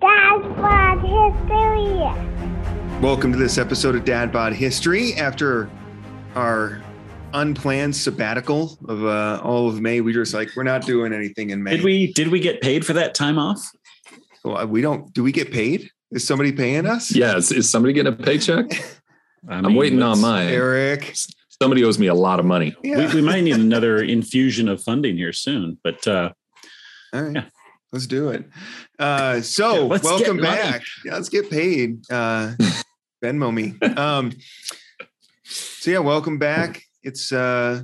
Dad 0.00 0.42
Bod 0.56 1.00
History. 1.00 3.00
Welcome 3.00 3.32
to 3.32 3.38
this 3.38 3.58
episode 3.58 3.94
of 3.94 4.04
Dad 4.04 4.32
Bod 4.32 4.52
History. 4.52 5.14
After 5.14 5.70
our 6.34 6.82
unplanned 7.32 7.94
sabbatical 7.96 8.78
of 8.88 9.04
uh, 9.04 9.40
all 9.42 9.68
of 9.68 9.80
May, 9.80 10.00
we 10.00 10.12
just 10.12 10.34
like 10.34 10.50
we're 10.56 10.62
not 10.64 10.84
doing 10.86 11.12
anything 11.12 11.50
in 11.50 11.62
May. 11.62 11.76
Did 11.76 11.84
we 11.84 12.12
did 12.12 12.28
we 12.28 12.40
get 12.40 12.60
paid 12.60 12.84
for 12.84 12.92
that 12.94 13.14
time 13.14 13.38
off? 13.38 13.60
Well, 14.44 14.66
we 14.66 14.80
don't. 14.82 15.12
Do 15.14 15.22
we 15.22 15.32
get 15.32 15.52
paid? 15.52 15.90
Is 16.10 16.26
somebody 16.26 16.52
paying 16.52 16.86
us? 16.86 17.14
Yeah, 17.14 17.36
is, 17.36 17.52
is 17.52 17.70
somebody 17.70 17.92
getting 17.92 18.12
a 18.12 18.16
paycheck? 18.16 18.66
I 19.48 19.54
I'm 19.54 19.74
waiting 19.74 20.02
on 20.02 20.10
let's- 20.10 20.22
mine. 20.22 20.48
Eric. 20.48 21.14
Somebody 21.62 21.84
owes 21.84 21.98
me 21.98 22.06
a 22.06 22.14
lot 22.14 22.40
of 22.40 22.46
money. 22.46 22.74
Yeah. 22.82 23.06
We, 23.08 23.16
we 23.16 23.20
might 23.20 23.42
need 23.42 23.56
another 23.56 23.98
infusion 23.98 24.66
of 24.66 24.82
funding 24.82 25.18
here 25.18 25.34
soon, 25.34 25.76
but 25.84 26.08
uh, 26.08 26.32
All 27.12 27.22
right. 27.22 27.34
Yeah. 27.36 27.44
Let's 27.92 28.06
do 28.06 28.30
it. 28.30 28.48
Uh, 28.98 29.40
so 29.42 29.86
let's 29.86 30.04
welcome 30.04 30.38
back. 30.38 30.82
Yeah, 31.04 31.14
let's 31.14 31.28
get 31.28 31.50
paid. 31.50 32.00
Uh, 32.10 32.54
Venmo 33.24 33.52
me. 33.52 33.74
Um, 33.96 34.32
so 35.44 35.90
yeah, 35.90 35.98
welcome 35.98 36.38
back. 36.38 36.82
It's 37.02 37.32
uh, 37.32 37.82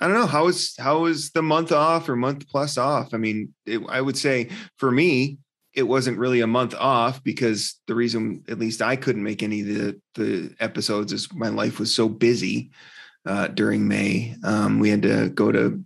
I 0.00 0.06
don't 0.06 0.16
know 0.16 0.26
how 0.26 0.48
is 0.48 0.74
how 0.78 1.06
is 1.06 1.30
the 1.30 1.42
month 1.42 1.72
off 1.72 2.08
or 2.08 2.16
month 2.16 2.48
plus 2.48 2.78
off. 2.78 3.14
I 3.14 3.16
mean, 3.18 3.54
it, 3.64 3.80
I 3.88 4.00
would 4.00 4.16
say 4.16 4.50
for 4.76 4.90
me, 4.90 5.38
it 5.74 5.82
wasn't 5.82 6.18
really 6.18 6.40
a 6.40 6.46
month 6.46 6.74
off 6.74 7.22
because 7.22 7.80
the 7.86 7.94
reason, 7.94 8.44
at 8.48 8.58
least, 8.58 8.80
I 8.80 8.96
couldn't 8.96 9.22
make 9.22 9.42
any 9.42 9.60
of 9.60 9.66
the 9.66 10.00
the 10.14 10.54
episodes 10.60 11.12
is 11.12 11.32
my 11.34 11.48
life 11.48 11.78
was 11.78 11.94
so 11.94 12.08
busy 12.08 12.70
uh, 13.26 13.48
during 13.48 13.86
May. 13.88 14.36
Um, 14.42 14.78
we 14.78 14.90
had 14.90 15.02
to 15.02 15.28
go 15.30 15.52
to 15.52 15.84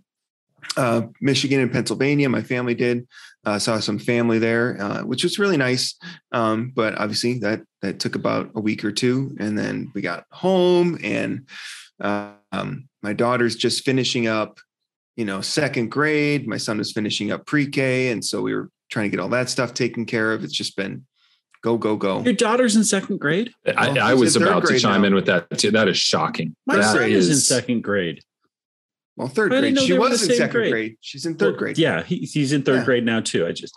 uh, 0.77 1.01
Michigan 1.21 1.59
and 1.59 1.71
Pennsylvania. 1.71 2.29
My 2.29 2.41
family 2.43 2.75
did 2.75 3.07
uh, 3.45 3.59
saw 3.59 3.79
some 3.79 3.99
family 3.99 4.39
there, 4.39 4.77
uh, 4.81 5.01
which 5.03 5.23
was 5.23 5.39
really 5.39 5.57
nice. 5.57 5.95
Um, 6.31 6.71
but 6.75 6.97
obviously 6.97 7.39
that 7.39 7.61
that 7.81 7.99
took 7.99 8.15
about 8.15 8.51
a 8.55 8.59
week 8.61 8.85
or 8.85 8.91
two, 8.91 9.35
and 9.39 9.57
then 9.57 9.91
we 9.95 10.01
got 10.01 10.25
home, 10.31 10.99
and 11.03 11.47
uh, 11.99 12.31
um, 12.51 12.87
my 13.01 13.13
daughter's 13.13 13.55
just 13.55 13.83
finishing 13.83 14.27
up, 14.27 14.59
you 15.15 15.25
know, 15.25 15.41
second 15.41 15.89
grade. 15.91 16.47
My 16.47 16.57
son 16.57 16.77
was 16.77 16.91
finishing 16.91 17.31
up 17.31 17.45
pre-K, 17.45 18.11
and 18.11 18.23
so 18.23 18.41
we 18.41 18.53
were 18.53 18.69
trying 18.89 19.05
to 19.05 19.15
get 19.15 19.21
all 19.21 19.29
that 19.29 19.49
stuff 19.49 19.73
taken 19.73 20.05
care 20.05 20.33
of. 20.33 20.43
It's 20.43 20.53
just 20.53 20.75
been 20.75 21.05
go 21.63 21.77
go 21.77 21.95
go. 21.95 22.21
your 22.21 22.33
daughter's 22.33 22.75
in 22.75 22.83
second 22.83 23.19
grade. 23.19 23.51
I, 23.65 23.87
Well, 23.89 23.99
I 23.99 24.11
he's 24.11 24.19
was 24.19 24.35
about 24.35 24.65
to 24.67 24.79
chime 24.79 25.01
now. 25.01 25.07
in 25.07 25.15
with 25.15 25.25
that 25.27 25.49
too. 25.57 25.71
That 25.71 25.87
is 25.87 25.97
shocking. 25.97 26.55
My 26.67 26.77
That 26.77 26.93
son 26.93 27.09
is 27.11 27.29
in 27.29 27.35
second 27.37 27.81
grade. 27.81 28.21
Well, 29.17 29.27
third 29.27 29.51
grade. 29.51 29.77
She 29.79 29.93
was 29.97 30.19
the 30.21 30.25
in 30.25 30.29
same 30.29 30.37
second 30.37 30.51
grade. 30.61 30.71
grade. 30.71 30.95
She's 31.01 31.25
in 31.25 31.35
third 31.35 31.51
Well, 31.53 31.59
grade. 31.59 31.77
Yeah, 31.77 32.03
he, 32.03 32.17
he's 32.19 32.53
in 32.53 32.63
third 32.63 32.77
Yeah. 32.79 32.85
grade 32.85 33.05
now 33.05 33.19
too. 33.19 33.45
I 33.45 33.51
just, 33.51 33.73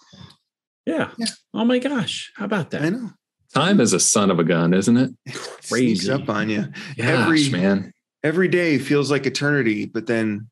yeah. 0.87 1.11
Yeah. 1.19 1.27
Oh 1.53 1.65
my 1.65 1.79
gosh, 1.79 2.33
how 2.37 2.45
about 2.45 2.71
that? 2.71 2.83
I 2.83 2.89
know. 2.91 3.11
Time 3.55 3.81
is 3.81 3.93
a 3.93 4.01
son 4.01 4.31
of 4.31 4.39
a 4.39 4.45
gun, 4.45 4.75
isn't 4.75 4.97
it? 4.97 5.11
Sneaks 5.29 5.69
Crazy. 5.69 6.11
up 6.11 6.29
on 6.29 6.49
you. 6.51 6.63
Gosh, 6.97 7.07
Every- 7.07 7.49
man. 7.51 7.93
every 8.23 8.49
day 8.49 8.79
feels 8.79 9.11
like 9.11 9.27
eternity, 9.27 9.87
but 9.87 10.07
then 10.07 10.49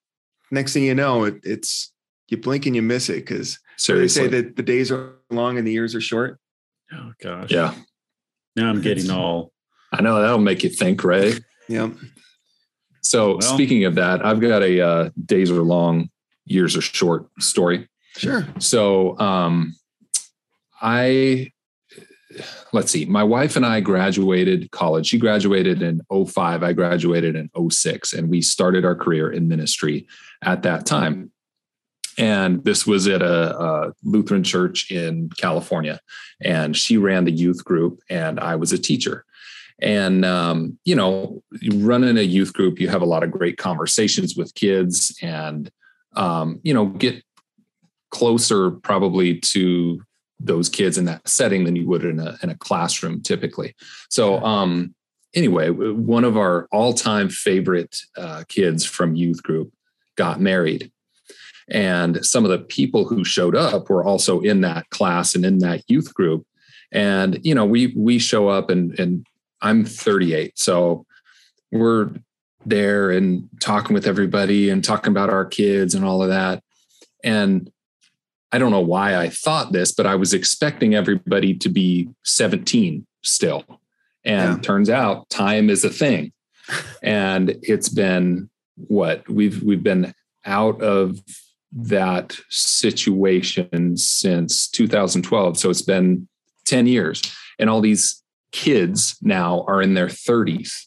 next 0.50 0.72
thing 0.72 0.84
you 0.84 0.94
know, 0.94 1.24
it, 1.24 1.36
it's 1.42 1.92
you 2.28 2.36
blink 2.36 2.66
and 2.66 2.74
you 2.76 2.82
miss 2.82 3.08
it 3.08 3.26
because 3.26 3.58
they 3.88 4.08
say 4.08 4.26
that 4.28 4.56
the 4.56 4.62
days 4.62 4.90
are 4.92 5.14
long 5.30 5.58
and 5.58 5.66
the 5.66 5.72
years 5.72 5.94
are 5.94 6.00
short. 6.00 6.38
Oh 6.92 7.12
gosh. 7.22 7.50
Yeah. 7.50 7.74
Now 8.56 8.68
I'm 8.70 8.80
getting 8.82 9.10
all. 9.10 9.52
I 9.92 10.00
know 10.02 10.20
that'll 10.20 10.38
make 10.38 10.62
you 10.62 10.70
think, 10.70 11.02
Ray. 11.04 11.34
Yeah. 11.68 11.90
So 13.02 13.36
Well- 13.36 13.40
speaking 13.40 13.84
of 13.84 13.94
that, 13.96 14.24
I've 14.24 14.40
got 14.40 14.62
a 14.62 14.80
uh, 14.80 15.10
days 15.26 15.50
are 15.50 15.62
long, 15.62 16.10
years 16.44 16.76
are 16.76 16.80
short 16.80 17.26
story. 17.40 17.88
Sure. 18.16 18.46
So 18.58 19.18
um, 19.18 19.74
I 20.80 21.52
let's 22.72 22.90
see, 22.90 23.04
my 23.04 23.22
wife 23.22 23.56
and 23.56 23.66
I 23.66 23.80
graduated 23.80 24.70
college. 24.70 25.06
She 25.06 25.18
graduated 25.18 25.82
in 25.82 26.00
05. 26.10 26.62
I 26.62 26.72
graduated 26.72 27.36
in 27.36 27.50
06, 27.70 28.12
and 28.12 28.28
we 28.28 28.40
started 28.40 28.84
our 28.84 28.94
career 28.94 29.30
in 29.30 29.48
ministry 29.48 30.06
at 30.42 30.62
that 30.62 30.86
time. 30.86 31.30
And 32.18 32.62
this 32.64 32.86
was 32.86 33.08
at 33.08 33.22
a, 33.22 33.58
a 33.58 33.92
Lutheran 34.02 34.44
church 34.44 34.90
in 34.90 35.30
California. 35.30 35.98
And 36.42 36.76
she 36.76 36.98
ran 36.98 37.24
the 37.24 37.32
youth 37.32 37.64
group, 37.64 38.00
and 38.10 38.38
I 38.38 38.56
was 38.56 38.72
a 38.72 38.78
teacher. 38.78 39.24
And, 39.80 40.24
um, 40.24 40.78
you 40.84 40.94
know, 40.94 41.42
you 41.60 41.84
run 41.84 42.04
in 42.04 42.18
a 42.18 42.22
youth 42.22 42.52
group, 42.52 42.80
you 42.80 42.88
have 42.88 43.02
a 43.02 43.06
lot 43.06 43.22
of 43.22 43.30
great 43.30 43.58
conversations 43.58 44.36
with 44.36 44.54
kids 44.54 45.16
and, 45.22 45.70
um, 46.14 46.60
you 46.62 46.74
know, 46.74 46.86
get 46.86 47.22
closer 48.10 48.70
probably 48.70 49.38
to 49.40 50.00
those 50.38 50.68
kids 50.68 50.98
in 50.98 51.04
that 51.06 51.26
setting 51.26 51.64
than 51.64 51.76
you 51.76 51.86
would 51.88 52.04
in 52.04 52.18
a, 52.18 52.36
in 52.42 52.50
a 52.50 52.56
classroom 52.56 53.22
typically. 53.22 53.74
So, 54.10 54.38
um, 54.44 54.94
anyway, 55.34 55.70
one 55.70 56.24
of 56.24 56.36
our 56.36 56.68
all 56.72 56.92
time 56.92 57.28
favorite 57.28 57.96
uh, 58.16 58.44
kids 58.48 58.84
from 58.84 59.14
youth 59.14 59.42
group 59.42 59.72
got 60.16 60.40
married. 60.40 60.90
And 61.70 62.24
some 62.24 62.44
of 62.44 62.50
the 62.50 62.58
people 62.58 63.06
who 63.06 63.24
showed 63.24 63.56
up 63.56 63.88
were 63.88 64.04
also 64.04 64.40
in 64.40 64.60
that 64.62 64.90
class 64.90 65.34
and 65.34 65.44
in 65.44 65.58
that 65.58 65.82
youth 65.88 66.12
group. 66.12 66.46
And, 66.90 67.38
you 67.42 67.54
know, 67.54 67.64
we, 67.64 67.94
we 67.96 68.18
show 68.18 68.48
up 68.48 68.68
and, 68.68 68.98
and 68.98 69.26
I'm 69.62 69.84
38. 69.84 70.58
So 70.58 71.06
we're 71.70 72.10
there 72.66 73.10
and 73.10 73.48
talking 73.60 73.94
with 73.94 74.06
everybody 74.06 74.68
and 74.70 74.84
talking 74.84 75.10
about 75.10 75.30
our 75.30 75.44
kids 75.44 75.94
and 75.94 76.04
all 76.04 76.22
of 76.22 76.28
that. 76.28 76.62
And 77.24 77.70
I 78.52 78.58
don't 78.58 78.70
know 78.70 78.80
why 78.80 79.16
I 79.16 79.30
thought 79.30 79.72
this, 79.72 79.92
but 79.92 80.06
I 80.06 80.16
was 80.16 80.34
expecting 80.34 80.94
everybody 80.94 81.54
to 81.54 81.68
be 81.68 82.08
17 82.24 83.06
still. 83.22 83.64
And 84.24 84.56
Yeah. 84.56 84.62
turns 84.62 84.90
out 84.90 85.30
time 85.30 85.70
is 85.70 85.84
a 85.84 85.90
thing. 85.90 86.32
and 87.02 87.56
it's 87.62 87.88
been 87.88 88.50
what 88.76 89.28
we've 89.28 89.62
we've 89.62 89.82
been 89.82 90.14
out 90.44 90.80
of 90.82 91.20
that 91.72 92.36
situation 92.50 93.96
since 93.96 94.68
2012. 94.68 95.58
So 95.58 95.70
it's 95.70 95.82
been 95.82 96.28
10 96.66 96.86
years. 96.86 97.22
And 97.58 97.70
all 97.70 97.80
these 97.80 98.21
kids 98.52 99.16
now 99.22 99.64
are 99.66 99.82
in 99.82 99.94
their 99.94 100.06
30s 100.06 100.86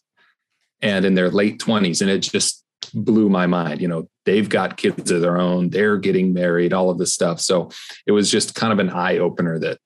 and 0.81 1.03
in 1.03 1.15
their 1.15 1.29
late 1.29 1.59
20s. 1.59 2.01
And 2.01 2.09
it 2.09 2.19
just 2.19 2.63
blew 2.93 3.29
my 3.29 3.47
mind. 3.47 3.81
You 3.81 3.87
know, 3.87 4.07
they've 4.25 4.47
got 4.47 4.77
kids 4.77 5.11
of 5.11 5.21
their 5.21 5.37
own, 5.37 5.69
they're 5.69 5.97
getting 5.97 6.33
married, 6.33 6.73
all 6.73 6.89
of 6.89 6.97
this 6.97 7.13
stuff. 7.13 7.39
So 7.41 7.69
it 8.05 8.11
was 8.11 8.29
just 8.29 8.55
kind 8.55 8.71
of 8.71 8.79
an 8.79 8.89
eye 8.89 9.17
opener 9.17 9.59
that, 9.59 9.79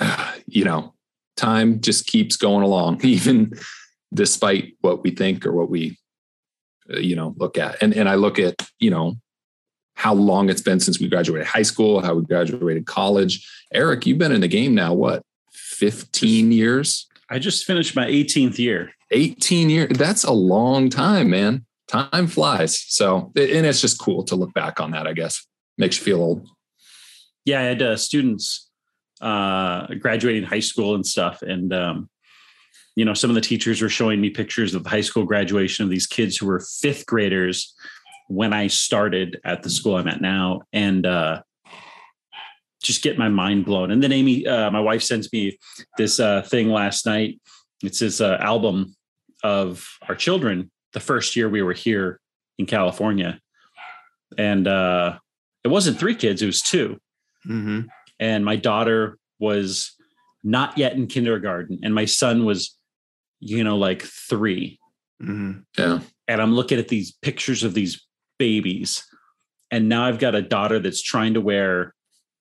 you 0.46 0.64
know, 0.64 0.94
time 1.36 1.80
just 1.80 2.06
keeps 2.06 2.36
going 2.36 2.64
along, 2.64 3.00
even 3.04 3.52
despite 4.12 4.74
what 4.80 5.02
we 5.02 5.10
think 5.10 5.46
or 5.46 5.52
what 5.52 5.70
we, 5.70 5.98
uh, 6.92 6.98
you 6.98 7.14
know, 7.14 7.34
look 7.36 7.58
at. 7.58 7.82
And, 7.82 7.94
and 7.94 8.08
I 8.08 8.16
look 8.16 8.38
at, 8.38 8.56
you 8.78 8.90
know, 8.90 9.14
how 9.94 10.14
long 10.14 10.48
it's 10.48 10.62
been 10.62 10.80
since 10.80 10.98
we 10.98 11.08
graduated 11.08 11.46
high 11.46 11.62
school, 11.62 12.00
how 12.00 12.14
we 12.14 12.24
graduated 12.24 12.86
college. 12.86 13.46
Eric, 13.72 14.06
you've 14.06 14.16
been 14.18 14.32
in 14.32 14.40
the 14.40 14.48
game 14.48 14.74
now, 14.74 14.94
what, 14.94 15.22
15 15.80 16.52
years? 16.52 17.06
I 17.28 17.38
just 17.38 17.64
finished 17.64 17.96
my 17.96 18.06
18th 18.06 18.58
year. 18.58 18.92
18 19.12 19.70
years 19.70 19.98
that's 19.98 20.22
a 20.22 20.30
long 20.30 20.88
time 20.88 21.30
man 21.30 21.64
time 21.88 22.28
flies 22.28 22.78
so 22.78 23.32
and 23.34 23.66
it's 23.66 23.80
just 23.80 23.98
cool 23.98 24.22
to 24.22 24.36
look 24.36 24.54
back 24.54 24.80
on 24.80 24.92
that 24.92 25.04
i 25.08 25.12
guess 25.12 25.48
makes 25.76 25.98
you 25.98 26.04
feel 26.04 26.22
old 26.22 26.46
Yeah, 27.44 27.60
I 27.60 27.62
had 27.64 27.82
uh, 27.82 27.96
students 27.96 28.70
uh, 29.20 29.86
graduating 29.98 30.44
high 30.44 30.60
school 30.60 30.94
and 30.94 31.06
stuff, 31.06 31.42
and 31.42 31.72
um, 31.72 32.10
you 32.96 33.04
know, 33.04 33.14
some 33.14 33.30
of 33.30 33.34
the 33.34 33.40
teachers 33.40 33.80
were 33.80 33.88
showing 33.88 34.20
me 34.20 34.30
pictures 34.30 34.74
of 34.74 34.86
high 34.86 35.00
school 35.00 35.24
graduation 35.24 35.84
of 35.84 35.90
these 35.90 36.06
kids 36.06 36.36
who 36.36 36.46
were 36.46 36.60
fifth 36.60 37.06
graders 37.06 37.74
when 38.28 38.52
I 38.52 38.66
started 38.66 39.40
at 39.44 39.62
the 39.62 39.70
school 39.70 39.96
I'm 39.96 40.08
at 40.08 40.20
now, 40.20 40.62
and 40.72 41.06
uh, 41.06 41.42
just 42.82 43.02
get 43.02 43.18
my 43.18 43.28
mind 43.28 43.64
blown. 43.64 43.90
And 43.90 44.02
then 44.02 44.12
Amy, 44.12 44.46
uh, 44.46 44.70
my 44.70 44.80
wife, 44.80 45.02
sends 45.02 45.32
me 45.32 45.58
this 45.98 46.18
uh, 46.20 46.42
thing 46.42 46.68
last 46.70 47.06
night. 47.06 47.40
It's 47.82 47.98
this 47.98 48.20
uh, 48.20 48.38
album 48.40 48.94
of 49.42 49.86
our 50.08 50.14
children 50.14 50.70
the 50.92 51.00
first 51.00 51.36
year 51.36 51.48
we 51.48 51.62
were 51.62 51.72
here 51.72 52.20
in 52.58 52.66
California, 52.66 53.40
and 54.36 54.66
uh, 54.66 55.18
it 55.64 55.68
wasn't 55.68 55.98
three 55.98 56.14
kids; 56.14 56.42
it 56.42 56.46
was 56.46 56.62
two 56.62 56.98
Mm-hmm. 57.48 57.80
and 58.18 58.44
my 58.44 58.56
daughter 58.56 59.16
was 59.38 59.96
not 60.44 60.76
yet 60.76 60.92
in 60.92 61.06
kindergarten 61.06 61.78
and 61.82 61.94
my 61.94 62.04
son 62.04 62.44
was 62.44 62.76
you 63.38 63.64
know 63.64 63.78
like 63.78 64.02
3 64.02 64.78
Mm-hmm. 65.22 65.60
yeah 65.78 66.00
and 66.28 66.42
i'm 66.42 66.54
looking 66.54 66.78
at 66.78 66.88
these 66.88 67.12
pictures 67.22 67.62
of 67.62 67.72
these 67.72 68.06
babies 68.38 69.06
and 69.70 69.88
now 69.88 70.04
i've 70.04 70.18
got 70.18 70.34
a 70.34 70.42
daughter 70.42 70.78
that's 70.78 71.00
trying 71.00 71.32
to 71.32 71.40
wear 71.40 71.94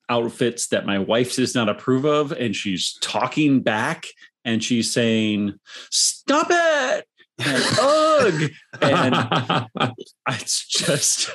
outfits 0.09 0.67
that 0.67 0.85
my 0.85 0.99
wife 0.99 1.35
does 1.35 1.55
not 1.55 1.69
approve 1.69 2.05
of 2.05 2.31
and 2.31 2.55
she's 2.55 2.97
talking 3.01 3.61
back 3.61 4.07
and 4.43 4.63
she's 4.63 4.91
saying 4.91 5.53
stop 5.91 6.47
it 6.49 7.05
and 7.39 7.63
ugh 7.79 8.51
and 8.81 9.69
it's 10.29 10.65
just 10.67 11.29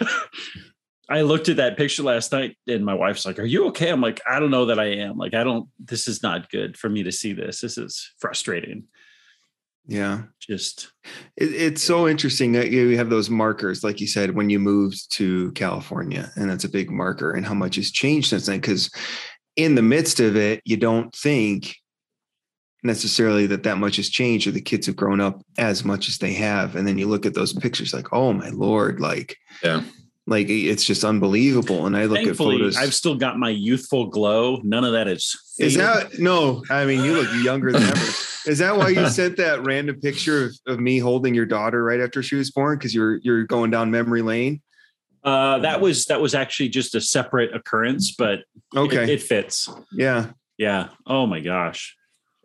I 1.09 1.21
looked 1.21 1.49
at 1.49 1.57
that 1.57 1.77
picture 1.77 2.03
last 2.03 2.33
night 2.33 2.57
and 2.67 2.85
my 2.85 2.95
wife's 2.95 3.27
like, 3.27 3.39
Are 3.39 3.45
you 3.45 3.67
okay? 3.67 3.91
I'm 3.91 4.01
like, 4.01 4.23
I 4.29 4.41
don't 4.41 4.51
know 4.51 4.67
that 4.67 4.79
I 4.79 4.87
am. 4.87 5.19
Like, 5.19 5.35
I 5.35 5.45
don't, 5.45 5.69
this 5.79 6.09
is 6.09 6.23
not 6.23 6.51
good 6.51 6.79
for 6.79 6.89
me 6.89 7.03
to 7.03 7.13
see 7.13 7.35
this. 7.35 7.61
This 7.61 7.77
is 7.77 8.11
frustrating. 8.19 8.85
Yeah. 9.87 10.23
Just, 10.41 10.93
It, 11.37 11.53
it's 11.53 11.83
so 11.83 12.09
interesting 12.09 12.53
that 12.53 12.71
you 12.71 12.97
have 12.97 13.11
those 13.11 13.31
markers, 13.31 13.85
like 13.85 14.01
you 14.01 14.07
said, 14.07 14.35
when 14.35 14.51
you 14.51 14.59
moved 14.59 15.13
to 15.13 15.53
California, 15.53 16.31
and 16.37 16.51
that's 16.51 16.65
a 16.65 16.71
big 16.71 16.91
marker, 16.91 17.33
and 17.33 17.47
how 17.47 17.55
much 17.55 17.77
has 17.77 17.91
changed 17.91 18.29
since 18.29 18.47
then. 18.47 18.61
Because 18.61 18.91
in 19.57 19.75
the 19.75 19.83
midst 19.83 20.21
of 20.21 20.37
it, 20.37 20.63
you 20.65 20.77
don't 20.77 21.15
think 21.15 21.77
necessarily 22.83 23.47
that 23.47 23.63
that 23.63 23.79
much 23.79 23.97
has 23.97 24.09
changed, 24.09 24.47
or 24.47 24.51
the 24.51 24.61
kids 24.61 24.87
have 24.87 24.97
grown 24.97 25.21
up 25.21 25.43
as 25.59 25.85
much 25.85 26.09
as 26.09 26.19
they 26.19 26.33
have, 26.33 26.77
and 26.77 26.87
then 26.87 26.99
you 26.99 27.07
look 27.07 27.27
at 27.27 27.35
those 27.35 27.53
pictures, 27.53 27.95
like, 27.95 28.13
oh 28.13 28.33
my 28.33 28.51
lord, 28.51 29.01
like, 29.01 29.37
Yeah. 29.63 29.83
Like 30.27 30.49
it's 30.49 30.85
just 30.85 31.05
unbelievable. 31.05 31.87
And 31.87 31.97
I 31.97 32.07
look 32.07 32.19
thankfully, 32.19 32.57
at 32.57 32.59
photos. 32.61 32.77
I've 32.77 32.95
still 32.95 33.15
got 33.17 33.39
my 33.39 33.51
youthful 33.51 34.07
glow. 34.07 34.61
None 34.63 34.85
of 34.85 34.93
that 34.93 35.07
is, 35.09 35.37
Is 35.59 35.77
that 35.77 36.19
no? 36.19 36.63
I 36.71 36.87
mean, 36.87 37.05
you 37.05 37.13
look 37.13 37.29
younger 37.45 37.73
than 37.73 37.83
ever. 37.83 38.11
Is 38.47 38.59
that 38.59 38.77
why 38.77 38.91
you 38.91 39.09
sent 39.09 39.39
that 39.39 39.65
random 39.65 39.99
picture 40.01 40.47
of, 40.47 40.75
of 40.75 40.79
me 40.79 40.99
holding 40.99 41.35
your 41.35 41.47
daughter 41.47 41.83
right 41.83 42.01
after 42.01 42.23
she 42.23 42.37
was 42.37 42.51
born? 42.51 42.77
Because 42.79 42.95
you're 42.95 43.17
you're 43.23 43.45
going 43.45 43.71
down 43.71 43.91
memory 43.91 44.23
lane. 44.23 44.61
Uh, 45.23 45.59
that 45.61 45.81
was 45.81 46.05
that 46.07 46.21
was 46.21 46.35
actually 46.35 46.69
just 46.69 46.95
a 46.95 47.01
separate 47.01 47.55
occurrence, 47.55 48.13
but 48.13 48.41
Okay. 48.77 49.05
it, 49.05 49.09
it 49.09 49.23
fits. 49.23 49.69
yeah. 49.93 50.31
Yeah. 50.59 50.89
Oh 51.07 51.27
my 51.27 51.41
gosh. 51.41 51.97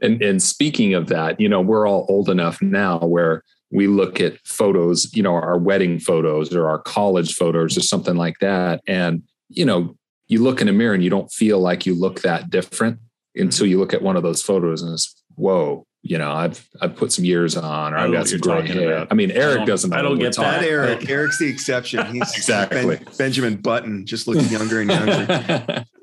And 0.02 0.22
and 0.22 0.42
speaking 0.42 0.94
of 0.94 1.08
that, 1.08 1.40
you 1.42 1.50
know, 1.50 1.60
we're 1.62 1.86
all 1.88 2.06
old 2.10 2.30
enough 2.30 2.62
now 2.62 3.00
where 3.00 3.44
we 3.72 3.88
look 3.88 4.20
at 4.20 4.40
photos, 4.46 5.14
you 5.14 5.24
know, 5.24 5.34
our 5.34 5.58
wedding 5.58 6.00
photos 6.00 6.54
or 6.54 6.68
our 6.68 6.80
college 6.80 7.36
photos 7.36 7.78
or 7.78 7.82
something 7.82 8.16
like 8.16 8.40
that. 8.40 8.82
And, 8.88 9.24
you 9.50 9.66
know, 9.66 9.96
you 10.28 10.42
look 10.42 10.62
in 10.62 10.68
a 10.68 10.74
mirror 10.74 10.94
and 10.94 11.04
you 11.04 11.10
don't 11.10 11.32
feel 11.32 11.60
like 11.60 11.86
you 11.86 11.94
look 11.94 12.22
that 12.22 12.50
different 12.50 13.00
until 13.36 13.66
mm-hmm. 13.66 13.72
you 13.72 13.80
look 13.80 13.94
at 13.94 14.02
one 14.02 14.16
of 14.16 14.24
those 14.24 14.42
photos 14.42 14.82
and 14.82 14.94
it's, 14.94 15.24
whoa, 15.36 15.86
you 16.02 16.18
know, 16.18 16.32
I've 16.32 16.66
I've 16.82 16.96
put 16.96 17.12
some 17.12 17.26
years 17.26 17.58
on 17.58 17.94
or 17.94 17.98
I 17.98 18.06
I've 18.06 18.12
got 18.12 18.28
some 18.28 18.40
you're 18.44 18.62
gray 18.62 18.68
hair. 18.68 18.92
about. 18.92 19.08
I 19.12 19.16
mean, 19.16 19.32
Eric 19.32 19.58
don't- 19.58 19.68
doesn't. 19.68 19.94
I 19.94 20.02
don't 20.02 20.18
get 20.18 20.38
we're 20.38 20.44
that. 20.44 20.52
Not 20.52 20.54
talking 20.56 20.70
Eric. 20.70 21.10
Eric's 21.10 21.40
the 21.40 21.50
exception. 21.50 22.06
He's 22.14 22.36
Exactly. 22.36 22.96
Ben- 22.96 23.08
Benjamin 23.18 23.56
Button, 23.58 24.06
just 24.06 24.28
looking 24.28 24.48
younger 24.50 24.82
and 24.82 24.90
younger. 24.90 25.86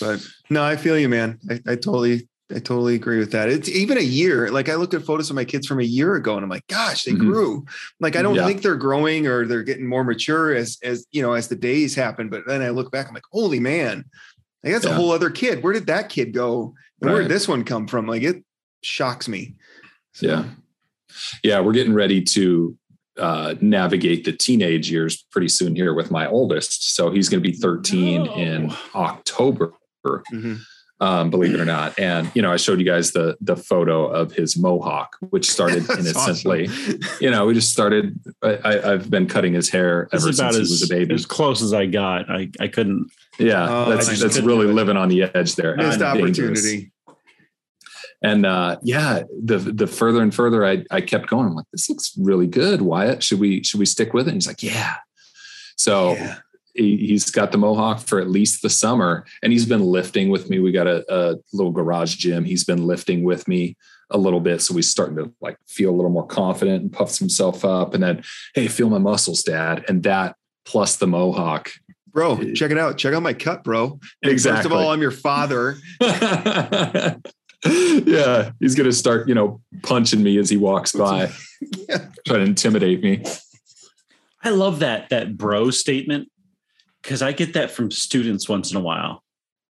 But 0.00 0.26
no, 0.50 0.62
I 0.62 0.76
feel 0.76 0.98
you, 0.98 1.08
man. 1.08 1.38
I, 1.48 1.54
I 1.66 1.74
totally, 1.76 2.28
I 2.54 2.58
totally 2.58 2.94
agree 2.94 3.18
with 3.18 3.32
that. 3.32 3.48
It's 3.48 3.68
even 3.68 3.96
a 3.98 4.02
year. 4.02 4.50
Like 4.50 4.68
I 4.68 4.74
look 4.74 4.92
at 4.94 5.02
photos 5.04 5.30
of 5.30 5.36
my 5.36 5.44
kids 5.44 5.66
from 5.66 5.80
a 5.80 5.84
year 5.84 6.14
ago, 6.16 6.34
and 6.36 6.44
I'm 6.44 6.50
like, 6.50 6.66
gosh, 6.66 7.04
they 7.04 7.12
Mhm. 7.12 7.18
grew. 7.20 7.64
Like 8.00 8.16
I 8.16 8.22
don't 8.22 8.34
Yeah. 8.34 8.46
think 8.46 8.62
they're 8.62 8.76
growing 8.76 9.26
or 9.26 9.46
they're 9.46 9.62
getting 9.62 9.86
more 9.86 10.04
mature 10.04 10.54
as 10.54 10.78
as 10.82 11.06
you 11.12 11.22
know 11.22 11.32
as 11.32 11.48
the 11.48 11.56
days 11.56 11.94
happen. 11.94 12.28
But 12.28 12.46
then 12.46 12.62
I 12.62 12.70
look 12.70 12.90
back, 12.92 13.08
I'm 13.08 13.14
like, 13.14 13.22
holy 13.32 13.60
man, 13.60 14.04
like 14.62 14.72
that's 14.74 14.84
a 14.84 14.92
whole 14.94 15.10
other 15.12 15.30
kid. 15.30 15.62
Where 15.62 15.72
did 15.72 15.86
that 15.86 16.08
kid 16.08 16.32
go? 16.32 16.74
And 17.00 17.10
where 17.10 17.22
did 17.22 17.30
this 17.30 17.48
one 17.48 17.64
come 17.64 17.86
from? 17.88 18.06
Like 18.06 18.22
it 18.22 18.44
shocks 18.82 19.28
me. 19.28 19.54
So, 20.12 20.26
Yeah. 20.26 20.44
Yeah, 21.42 21.60
we're 21.60 21.72
getting 21.72 21.94
ready 21.94 22.22
to 22.22 22.76
uh, 23.18 23.54
navigate 23.60 24.24
the 24.24 24.32
teenage 24.32 24.90
years 24.90 25.26
pretty 25.30 25.48
soon 25.48 25.76
here 25.76 25.92
with 25.92 26.10
my 26.10 26.26
oldest. 26.26 26.94
So 26.94 27.10
he's 27.10 27.28
going 27.28 27.42
to 27.42 27.46
be 27.50 27.54
13 27.54 28.24
in 28.26 28.68
No. 28.68 28.76
October, 28.94 29.74
mhm. 30.32 30.60
Um, 31.02 31.30
believe 31.30 31.52
it 31.52 31.60
or 31.60 31.64
not. 31.64 31.98
And 31.98 32.30
you 32.32 32.42
know, 32.42 32.52
I 32.52 32.56
showed 32.56 32.78
you 32.78 32.86
guys 32.86 33.10
the 33.10 33.36
the 33.40 33.56
photo 33.56 34.06
of 34.06 34.30
his 34.32 34.56
mohawk, 34.56 35.16
which 35.30 35.50
started 35.50 35.82
That's 35.88 36.00
innocently. 36.00 36.68
awesome. 36.68 37.00
You 37.20 37.30
know, 37.30 37.46
we 37.46 37.54
just 37.54 37.72
started. 37.72 38.18
I, 38.42 38.50
I, 38.64 38.92
I've 38.92 39.10
been 39.10 39.26
cutting 39.26 39.52
his 39.52 39.68
hair 39.68 40.08
ever 40.12 40.28
is 40.28 40.38
about 40.38 40.54
since 40.54 40.68
he 40.68 40.74
as, 40.74 40.80
was 40.80 40.90
a 40.90 40.94
baby. 40.94 41.14
as 41.14 41.26
close 41.26 41.60
as 41.60 41.72
I 41.74 41.86
got. 41.86 42.30
I, 42.30 42.50
I 42.60 42.68
couldn't. 42.68 43.10
Yeah, 43.38 43.66
Oh, 43.68 43.90
that's 43.90 44.08
I 44.08 44.14
that's 44.14 44.38
really 44.40 44.66
living 44.66 44.96
on 44.96 45.08
the 45.08 45.24
edge 45.24 45.56
there. 45.56 45.74
Missed 45.76 46.00
and 46.00 46.18
dangerous. 46.18 46.38
opportunity. 46.60 46.92
And 48.22 48.46
uh, 48.46 48.76
yeah, 48.82 49.24
the 49.42 49.58
the 49.58 49.88
further 49.88 50.22
and 50.22 50.32
further 50.32 50.64
I 50.64 50.84
I 50.92 51.00
kept 51.00 51.26
going, 51.26 51.46
I'm 51.46 51.54
like, 51.54 51.66
this 51.72 51.90
looks 51.90 52.12
really 52.16 52.46
good. 52.46 52.80
Wyatt, 52.80 53.24
should 53.24 53.40
we 53.40 53.64
should 53.64 53.80
we 53.80 53.86
stick 53.86 54.14
with 54.14 54.28
it? 54.28 54.30
And 54.30 54.36
he's 54.36 54.46
like, 54.46 54.62
yeah. 54.62 54.96
So 55.76 56.12
Yeah. 56.14 56.36
He, 56.74 56.96
he's 56.96 57.30
got 57.30 57.52
the 57.52 57.58
mohawk 57.58 58.00
for 58.00 58.20
at 58.20 58.30
least 58.30 58.62
the 58.62 58.70
summer, 58.70 59.24
and 59.42 59.52
he's 59.52 59.66
been 59.66 59.82
lifting 59.84 60.30
with 60.30 60.48
me. 60.48 60.58
We 60.58 60.72
got 60.72 60.86
a, 60.86 61.04
a 61.12 61.36
little 61.52 61.72
garage 61.72 62.16
gym. 62.16 62.44
He's 62.44 62.64
been 62.64 62.86
lifting 62.86 63.22
with 63.24 63.46
me 63.48 63.76
a 64.10 64.18
little 64.18 64.40
bit, 64.40 64.60
so 64.62 64.74
he's 64.74 64.90
starting 64.90 65.16
to 65.16 65.32
like 65.40 65.56
feel 65.66 65.90
a 65.90 65.96
little 65.96 66.10
more 66.10 66.26
confident 66.26 66.82
and 66.82 66.92
puffs 66.92 67.18
himself 67.18 67.64
up. 67.64 67.94
And 67.94 68.02
then, 68.02 68.22
hey, 68.54 68.68
feel 68.68 68.90
my 68.90 68.98
muscles, 68.98 69.42
Dad. 69.42 69.84
And 69.88 70.02
that 70.04 70.36
plus 70.64 70.96
the 70.96 71.06
mohawk. 71.06 71.70
Bro, 72.12 72.52
check 72.52 72.70
it 72.70 72.78
out. 72.78 72.98
Check 72.98 73.14
out 73.14 73.22
my 73.22 73.32
cut, 73.32 73.64
bro. 73.64 73.98
And 74.22 74.40
First 74.40 74.66
of 74.66 74.72
all, 74.72 74.90
I'm 74.90 75.00
your 75.00 75.10
father. 75.10 75.76
yeah, 77.64 78.50
he's 78.60 78.74
gonna 78.74 78.92
start, 78.92 79.28
you 79.28 79.34
know, 79.34 79.60
punching 79.82 80.22
me 80.22 80.36
as 80.38 80.50
he 80.50 80.56
walks 80.56 80.92
by, 80.92 81.30
Yeah. 81.88 82.08
try 82.26 82.38
to 82.38 82.42
intimidate 82.42 83.02
me. 83.02 83.24
I 84.42 84.50
love 84.50 84.80
that 84.80 85.08
that 85.10 85.36
bro 85.36 85.70
statement 85.70 86.28
because 87.02 87.22
I 87.22 87.32
get 87.32 87.54
that 87.54 87.70
from 87.70 87.90
students 87.90 88.48
once 88.48 88.70
in 88.70 88.76
a 88.76 88.80
while. 88.80 89.22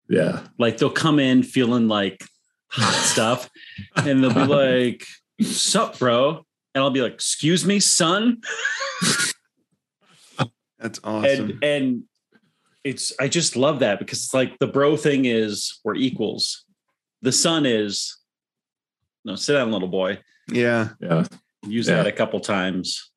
Yeah, 0.08 0.40
Like 0.58 0.78
they'll 0.78 0.88
come 0.90 1.18
in 1.18 1.42
feeling 1.42 1.86
like 1.88 2.24
hot 2.70 2.94
stuff, 3.04 3.50
and 3.96 4.22
they'll 4.24 4.32
be 4.32 4.46
like, 4.46 5.04
"Sup, 5.42 5.98
bro?" 5.98 6.44
And 6.74 6.82
I'll 6.82 6.90
be 6.90 7.02
like, 7.02 7.12
"Excuse 7.14 7.66
me, 7.66 7.78
son." 7.80 8.40
That's 10.78 11.00
awesome. 11.02 11.50
and 11.50 11.64
and 11.64 12.02
it's 12.84 13.12
I 13.20 13.28
just 13.28 13.56
love 13.56 13.80
that 13.80 13.98
because 13.98 14.18
it's 14.24 14.32
like 14.34 14.58
the 14.60 14.66
bro 14.68 14.96
thing 14.96 15.24
is 15.24 15.80
we're 15.84 15.96
equals. 15.96 16.64
The 17.22 17.32
son 17.32 17.66
is 17.66 18.16
no 19.24 19.34
sit 19.34 19.54
down, 19.54 19.72
little 19.72 19.88
boy. 19.88 20.20
yeah. 20.50 20.90
yeah. 21.00 21.24
Use 21.66 21.88
Yeah. 21.88 21.96
that 21.96 22.06
a 22.06 22.12
couple 22.12 22.38
times. 22.40 23.10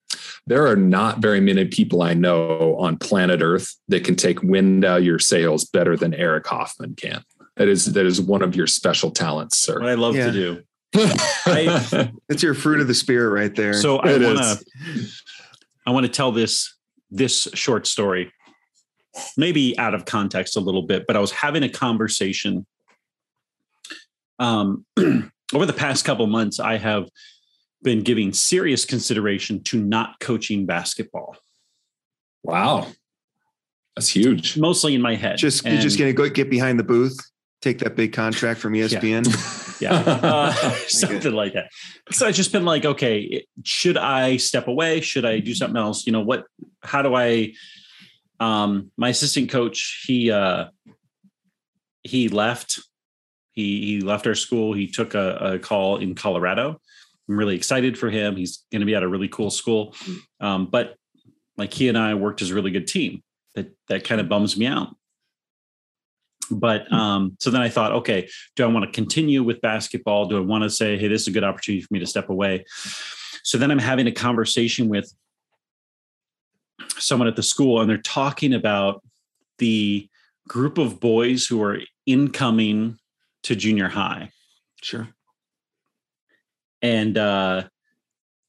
There 0.47 0.67
are 0.67 0.75
not 0.75 1.19
very 1.19 1.39
many 1.39 1.65
people 1.65 2.01
I 2.01 2.13
know 2.13 2.75
on 2.79 2.97
planet 2.97 3.41
Earth 3.41 3.75
that 3.89 4.03
can 4.03 4.15
take 4.15 4.41
wind 4.41 4.83
out 4.83 4.99
of 4.99 5.05
your 5.05 5.19
sails 5.19 5.65
better 5.65 5.95
than 5.95 6.13
Eric 6.13 6.47
Hoffman 6.47 6.95
can. 6.95 7.23
That 7.57 7.67
is 7.67 7.93
that 7.93 8.05
is 8.05 8.19
one 8.21 8.41
of 8.41 8.55
your 8.55 8.67
special 8.67 9.11
talents, 9.11 9.57
sir. 9.57 9.75
What 9.75 9.85
sir. 9.85 9.89
I 9.89 9.93
love 9.93 10.15
Yeah. 10.15 10.27
to 10.27 10.31
do. 10.31 10.63
That's 12.27 12.43
your 12.43 12.53
fruit 12.53 12.81
of 12.81 12.87
the 12.87 12.93
spirit 12.93 13.29
right 13.29 13.55
there. 13.55 13.73
So 13.73 13.97
I 13.99 14.17
want 14.17 14.39
to 14.39 14.65
I 15.85 15.91
want 15.91 16.05
to 16.05 16.11
tell 16.11 16.31
this 16.31 16.75
this 17.11 17.47
short 17.53 17.85
story, 17.87 18.31
maybe 19.37 19.77
out 19.77 19.93
of 19.93 20.05
context 20.05 20.57
a 20.57 20.59
little 20.59 20.81
bit, 20.83 21.05
but 21.07 21.15
I 21.15 21.19
was 21.19 21.31
having 21.31 21.63
a 21.63 21.69
conversation. 21.69 22.65
Um, 24.39 24.85
over 25.53 25.65
the 25.65 25.73
past 25.73 26.03
couple 26.03 26.25
months, 26.27 26.59
I 26.59 26.77
have 26.77 27.09
been 27.83 28.01
giving 28.01 28.33
serious 28.33 28.85
consideration 28.85 29.63
to 29.63 29.81
not 29.81 30.19
coaching 30.19 30.65
basketball, 30.65 31.35
wow, 32.43 32.87
that's 33.95 34.09
huge. 34.09 34.57
mostly 34.57 34.95
in 34.95 35.01
my 35.01 35.15
head. 35.15 35.37
just 35.37 35.65
you're 35.65 35.81
just 35.81 35.99
gonna 35.99 36.13
go 36.13 36.29
get 36.29 36.49
behind 36.49 36.79
the 36.79 36.83
booth, 36.83 37.17
take 37.61 37.79
that 37.79 37.95
big 37.95 38.13
contract 38.13 38.59
from 38.59 38.73
ESPN. 38.73 39.81
yeah, 39.81 39.93
uh, 39.93 40.51
something 40.87 41.33
like 41.33 41.53
that. 41.53 41.69
Because 42.05 42.21
I've 42.21 42.35
just 42.35 42.51
been 42.51 42.65
like, 42.65 42.85
okay, 42.85 43.45
should 43.63 43.97
I 43.97 44.37
step 44.37 44.67
away? 44.67 45.01
Should 45.01 45.25
I 45.25 45.39
do 45.39 45.53
something 45.53 45.77
else? 45.77 46.05
You 46.05 46.13
know 46.13 46.21
what? 46.21 46.45
How 46.81 47.01
do 47.01 47.15
I? 47.15 47.53
Um, 48.39 48.91
my 48.97 49.09
assistant 49.09 49.51
coach, 49.51 50.03
he 50.07 50.31
uh, 50.31 50.65
he 52.03 52.29
left. 52.29 52.79
He 53.51 53.85
he 53.85 54.01
left 54.01 54.25
our 54.27 54.35
school. 54.35 54.73
He 54.73 54.87
took 54.87 55.13
a, 55.13 55.53
a 55.53 55.59
call 55.59 55.97
in 55.97 56.15
Colorado. 56.15 56.79
I'm 57.29 57.37
really 57.37 57.55
excited 57.55 57.97
for 57.97 58.09
him. 58.09 58.35
He's 58.35 58.65
going 58.71 58.81
to 58.81 58.85
be 58.85 58.95
at 58.95 59.03
a 59.03 59.07
really 59.07 59.27
cool 59.27 59.49
school. 59.49 59.95
Um, 60.39 60.67
but 60.67 60.95
like 61.57 61.73
he 61.73 61.87
and 61.87 61.97
I 61.97 62.13
worked 62.15 62.41
as 62.41 62.49
a 62.49 62.55
really 62.55 62.71
good 62.71 62.87
team. 62.87 63.23
That 63.55 63.75
that 63.89 64.03
kind 64.03 64.21
of 64.21 64.29
bums 64.29 64.57
me 64.57 64.65
out. 64.65 64.95
But 66.49 66.91
um, 66.91 67.37
so 67.39 67.49
then 67.49 67.61
I 67.61 67.69
thought, 67.69 67.91
okay, 67.93 68.29
do 68.55 68.63
I 68.63 68.67
want 68.67 68.85
to 68.85 68.91
continue 68.91 69.43
with 69.43 69.61
basketball? 69.61 70.25
Do 70.25 70.37
I 70.37 70.41
want 70.41 70.63
to 70.63 70.69
say, 70.69 70.97
hey, 70.97 71.07
this 71.07 71.21
is 71.21 71.27
a 71.27 71.31
good 71.31 71.43
opportunity 71.43 71.81
for 71.81 71.93
me 71.93 71.99
to 71.99 72.05
step 72.05 72.29
away? 72.29 72.65
So 73.43 73.57
then 73.57 73.71
I'm 73.71 73.79
having 73.79 74.07
a 74.07 74.11
conversation 74.11 74.89
with 74.89 75.13
someone 76.97 77.27
at 77.27 77.35
the 77.35 77.43
school, 77.43 77.79
and 77.79 77.89
they're 77.89 77.97
talking 77.97 78.53
about 78.53 79.01
the 79.59 80.09
group 80.47 80.77
of 80.77 80.99
boys 80.99 81.45
who 81.45 81.63
are 81.63 81.79
incoming 82.05 82.97
to 83.43 83.55
junior 83.55 83.87
high. 83.87 84.31
Sure. 84.81 85.07
And 86.81 87.17
uh, 87.17 87.63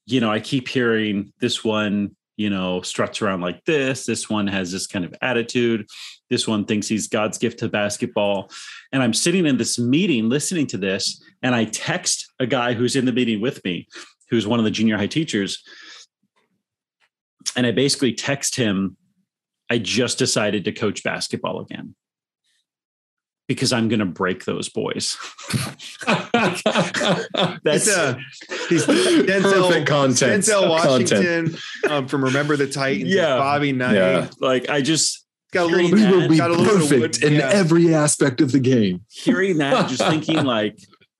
you 0.05 0.19
know, 0.19 0.31
I 0.31 0.39
keep 0.39 0.67
hearing 0.67 1.31
this 1.39 1.63
one, 1.63 2.15
you 2.35 2.49
know, 2.49 2.81
struts 2.81 3.21
around 3.21 3.41
like 3.41 3.63
this. 3.65 4.05
This 4.05 4.29
one 4.29 4.47
has 4.47 4.71
this 4.71 4.87
kind 4.87 5.05
of 5.05 5.13
attitude. 5.21 5.85
This 6.29 6.47
one 6.47 6.65
thinks 6.65 6.87
he's 6.87 7.07
God's 7.07 7.37
gift 7.37 7.59
to 7.59 7.69
basketball. 7.69 8.51
And 8.91 9.01
I'm 9.01 9.13
sitting 9.13 9.45
in 9.45 9.57
this 9.57 9.79
meeting 9.79 10.29
listening 10.29 10.67
to 10.67 10.77
this, 10.77 11.23
and 11.41 11.55
I 11.55 11.65
text 11.65 12.31
a 12.39 12.47
guy 12.47 12.73
who's 12.73 12.95
in 12.95 13.05
the 13.05 13.13
meeting 13.13 13.39
with 13.39 13.63
me, 13.63 13.87
who's 14.29 14.47
one 14.47 14.59
of 14.59 14.65
the 14.65 14.71
junior 14.71 14.97
high 14.97 15.07
teachers. 15.07 15.63
And 17.55 17.67
I 17.67 17.71
basically 17.71 18.13
text 18.13 18.55
him, 18.55 18.97
I 19.69 19.77
just 19.77 20.17
decided 20.17 20.65
to 20.65 20.71
coach 20.71 21.03
basketball 21.03 21.61
again 21.61 21.95
because 23.47 23.73
I'm 23.73 23.89
going 23.89 23.99
to 23.99 24.05
break 24.05 24.45
those 24.45 24.69
boys. 24.69 25.17
That's 26.07 26.63
That's 27.63 27.89
uh, 27.89 28.17
he's 28.69 28.85
Denzel, 28.87 29.67
Perfect 29.67 29.87
content. 29.87 30.43
Denzel 30.43 30.81
Content. 30.81 31.49
Washington 31.49 31.57
um, 31.89 32.07
from 32.07 32.23
Remember 32.23 32.55
the 32.55 32.67
Titans. 32.67 33.13
Yeah. 33.13 33.37
Bobby 33.37 33.71
Knight. 33.71 33.95
Yeah. 33.95 34.29
like 34.39 34.69
I 34.69 34.81
just 34.81 35.23
Got 35.53 35.67
a 35.67 35.69
Hearing 35.69 35.91
little 35.91 36.09
We 36.09 36.17
will 36.17 36.29
be 36.29 36.37
got 36.37 36.49
a 36.49 36.53
little 36.55 36.65
bit 36.65 36.73
of 36.73 36.89
perfect 36.89 37.21
wood- 37.21 37.31
in 37.31 37.33
yeah. 37.33 37.49
every 37.53 37.93
aspect 37.93 38.41
of 38.41 38.51
the 38.51 38.59
game. 38.59 39.05
hearing 39.11 39.59
that, 39.59 39.87
just 39.87 40.01
thinking 40.01 40.43
like 40.45 40.79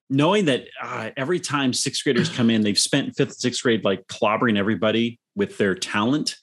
knowing 0.09 0.45
that 0.45 0.65
uh, 0.81 1.11
every 1.15 1.39
time 1.39 1.71
sixth 1.71 2.03
graders 2.03 2.29
come 2.29 2.49
in, 2.49 2.61
they've 2.61 2.77
spent 2.77 3.15
fifth, 3.15 3.35
sixth 3.35 3.61
grade 3.61 3.83
like 3.83 4.07
clobbering 4.07 4.57
everybody 4.57 5.19
with 5.35 5.59
their 5.59 5.75
talent, 5.75 6.37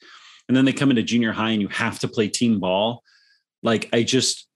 and 0.46 0.56
then 0.56 0.64
they 0.64 0.72
come 0.72 0.90
into 0.90 1.02
junior 1.02 1.32
high 1.32 1.50
and 1.50 1.60
you 1.60 1.66
have 1.66 1.98
to 1.98 2.06
play 2.06 2.28
team 2.28 2.60
ball. 2.60 3.02
Like 3.64 3.88
I 3.92 4.04
just, 4.04 4.46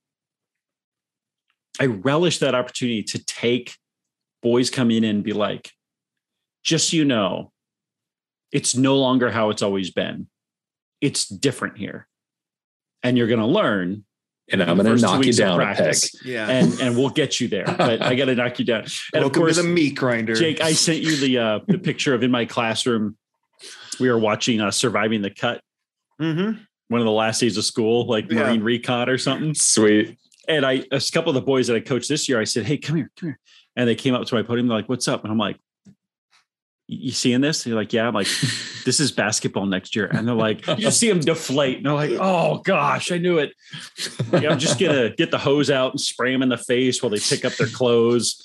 I 1.81 1.87
relish 1.87 2.38
that 2.38 2.54
opportunity 2.54 3.02
to 3.04 3.25
take 3.25 3.76
boys 4.43 4.71
come 4.71 4.90
in 4.90 5.04
and 5.04 5.23
be 5.25 5.33
like, 5.33 5.71
just 6.62 6.90
so 6.90 6.97
you 6.97 7.04
know, 7.04 7.52
it's 8.52 8.76
no 8.76 8.97
longer 8.97 9.31
how 9.31 9.50
it's 9.50 9.62
always 9.62 9.90
been. 9.90 10.28
It's 11.00 11.26
different 11.26 11.76
here, 11.78 12.07
and 13.02 13.19
you're 13.19 13.26
going 13.26 13.40
to 13.40 13.47
learn. 13.47 14.04
And 14.52 14.62
I'm 14.62 14.76
going 14.76 14.95
to 14.97 15.00
knock 15.00 15.25
you 15.25 15.33
down 15.33 15.59
a 15.61 15.75
peg. 15.75 15.97
Yeah. 16.23 16.47
and 16.49 16.78
and 16.81 16.97
we'll 16.97 17.09
get 17.11 17.40
you 17.40 17.49
there. 17.49 17.64
But 17.64 18.02
I 18.02 18.14
got 18.14 18.26
to 18.26 18.35
knock 18.35 18.59
you 18.59 18.64
down. 18.66 18.83
And 19.14 19.23
Welcome 19.23 19.26
of 19.26 19.33
course, 19.33 19.57
to 19.57 19.62
the 19.62 19.69
meat 19.69 19.97
grinder. 19.97 20.35
Jake, 20.35 20.61
I 20.61 20.73
sent 20.75 20.99
you 21.00 21.16
the 21.16 21.38
uh, 21.38 21.59
the 21.66 21.78
picture 21.78 22.14
of 22.14 22.23
in 22.23 22.31
my 22.31 22.45
classroom. 22.45 23.16
We 23.99 24.11
were 24.11 24.19
watching 24.19 24.61
uh, 24.61 24.71
Surviving 24.71 25.23
the 25.23 25.31
Cut, 25.31 25.61
Mm-hmm. 26.21 26.59
one 26.88 27.00
of 27.00 27.04
the 27.07 27.11
last 27.11 27.40
days 27.40 27.57
of 27.57 27.64
school, 27.64 28.07
like 28.07 28.31
Yeah. 28.31 28.45
Marine 28.45 28.62
Recon 28.62 29.09
or 29.09 29.19
something. 29.19 29.54
Sweet. 29.54 30.19
And 30.48 30.64
I, 30.64 30.84
a 30.90 31.00
couple 31.12 31.30
of 31.30 31.34
the 31.34 31.42
boys 31.42 31.66
that 31.68 31.76
I 31.76 31.80
coached 31.80 32.08
this 32.08 32.28
year, 32.28 32.40
I 32.40 32.44
said, 32.44 32.64
"Hey, 32.64 32.76
come 32.76 32.96
here, 32.96 33.10
come 33.16 33.30
here," 33.30 33.38
and 33.76 33.88
they 33.88 33.94
came 33.94 34.14
up 34.14 34.26
to 34.26 34.34
my 34.34 34.42
podium. 34.42 34.68
They're 34.68 34.76
like, 34.76 34.88
"What's 34.88 35.08
up?" 35.08 35.22
And 35.22 35.32
I'm 35.32 35.38
like, 35.38 35.56
"You 36.86 37.12
seeing 37.12 37.40
this?" 37.40 37.64
They're 37.64 37.74
like, 37.74 37.92
"Yeah." 37.92 38.06
I'm 38.06 38.14
like, 38.14 38.26
"This 38.84 39.00
is 39.00 39.12
basketball 39.12 39.66
next 39.66 39.96
year," 39.96 40.06
and 40.06 40.26
they're 40.26 40.34
like, 40.34 40.66
"You 40.78 40.90
see 40.90 41.08
them 41.08 41.20
deflate." 41.20 41.78
And 41.78 41.86
they're 41.86 41.94
like, 41.94 42.12
"Oh 42.20 42.58
gosh, 42.58 43.10
I 43.10 43.18
knew 43.18 43.38
it." 43.38 43.52
Yeah, 44.32 44.50
I'm 44.50 44.58
just 44.58 44.78
gonna 44.78 45.10
get 45.10 45.30
the 45.30 45.38
hose 45.38 45.70
out 45.70 45.92
and 45.92 46.00
spray 46.00 46.32
them 46.32 46.42
in 46.42 46.48
the 46.48 46.58
face 46.58 47.02
while 47.02 47.10
they 47.10 47.20
pick 47.20 47.44
up 47.44 47.54
their 47.54 47.68
clothes, 47.68 48.42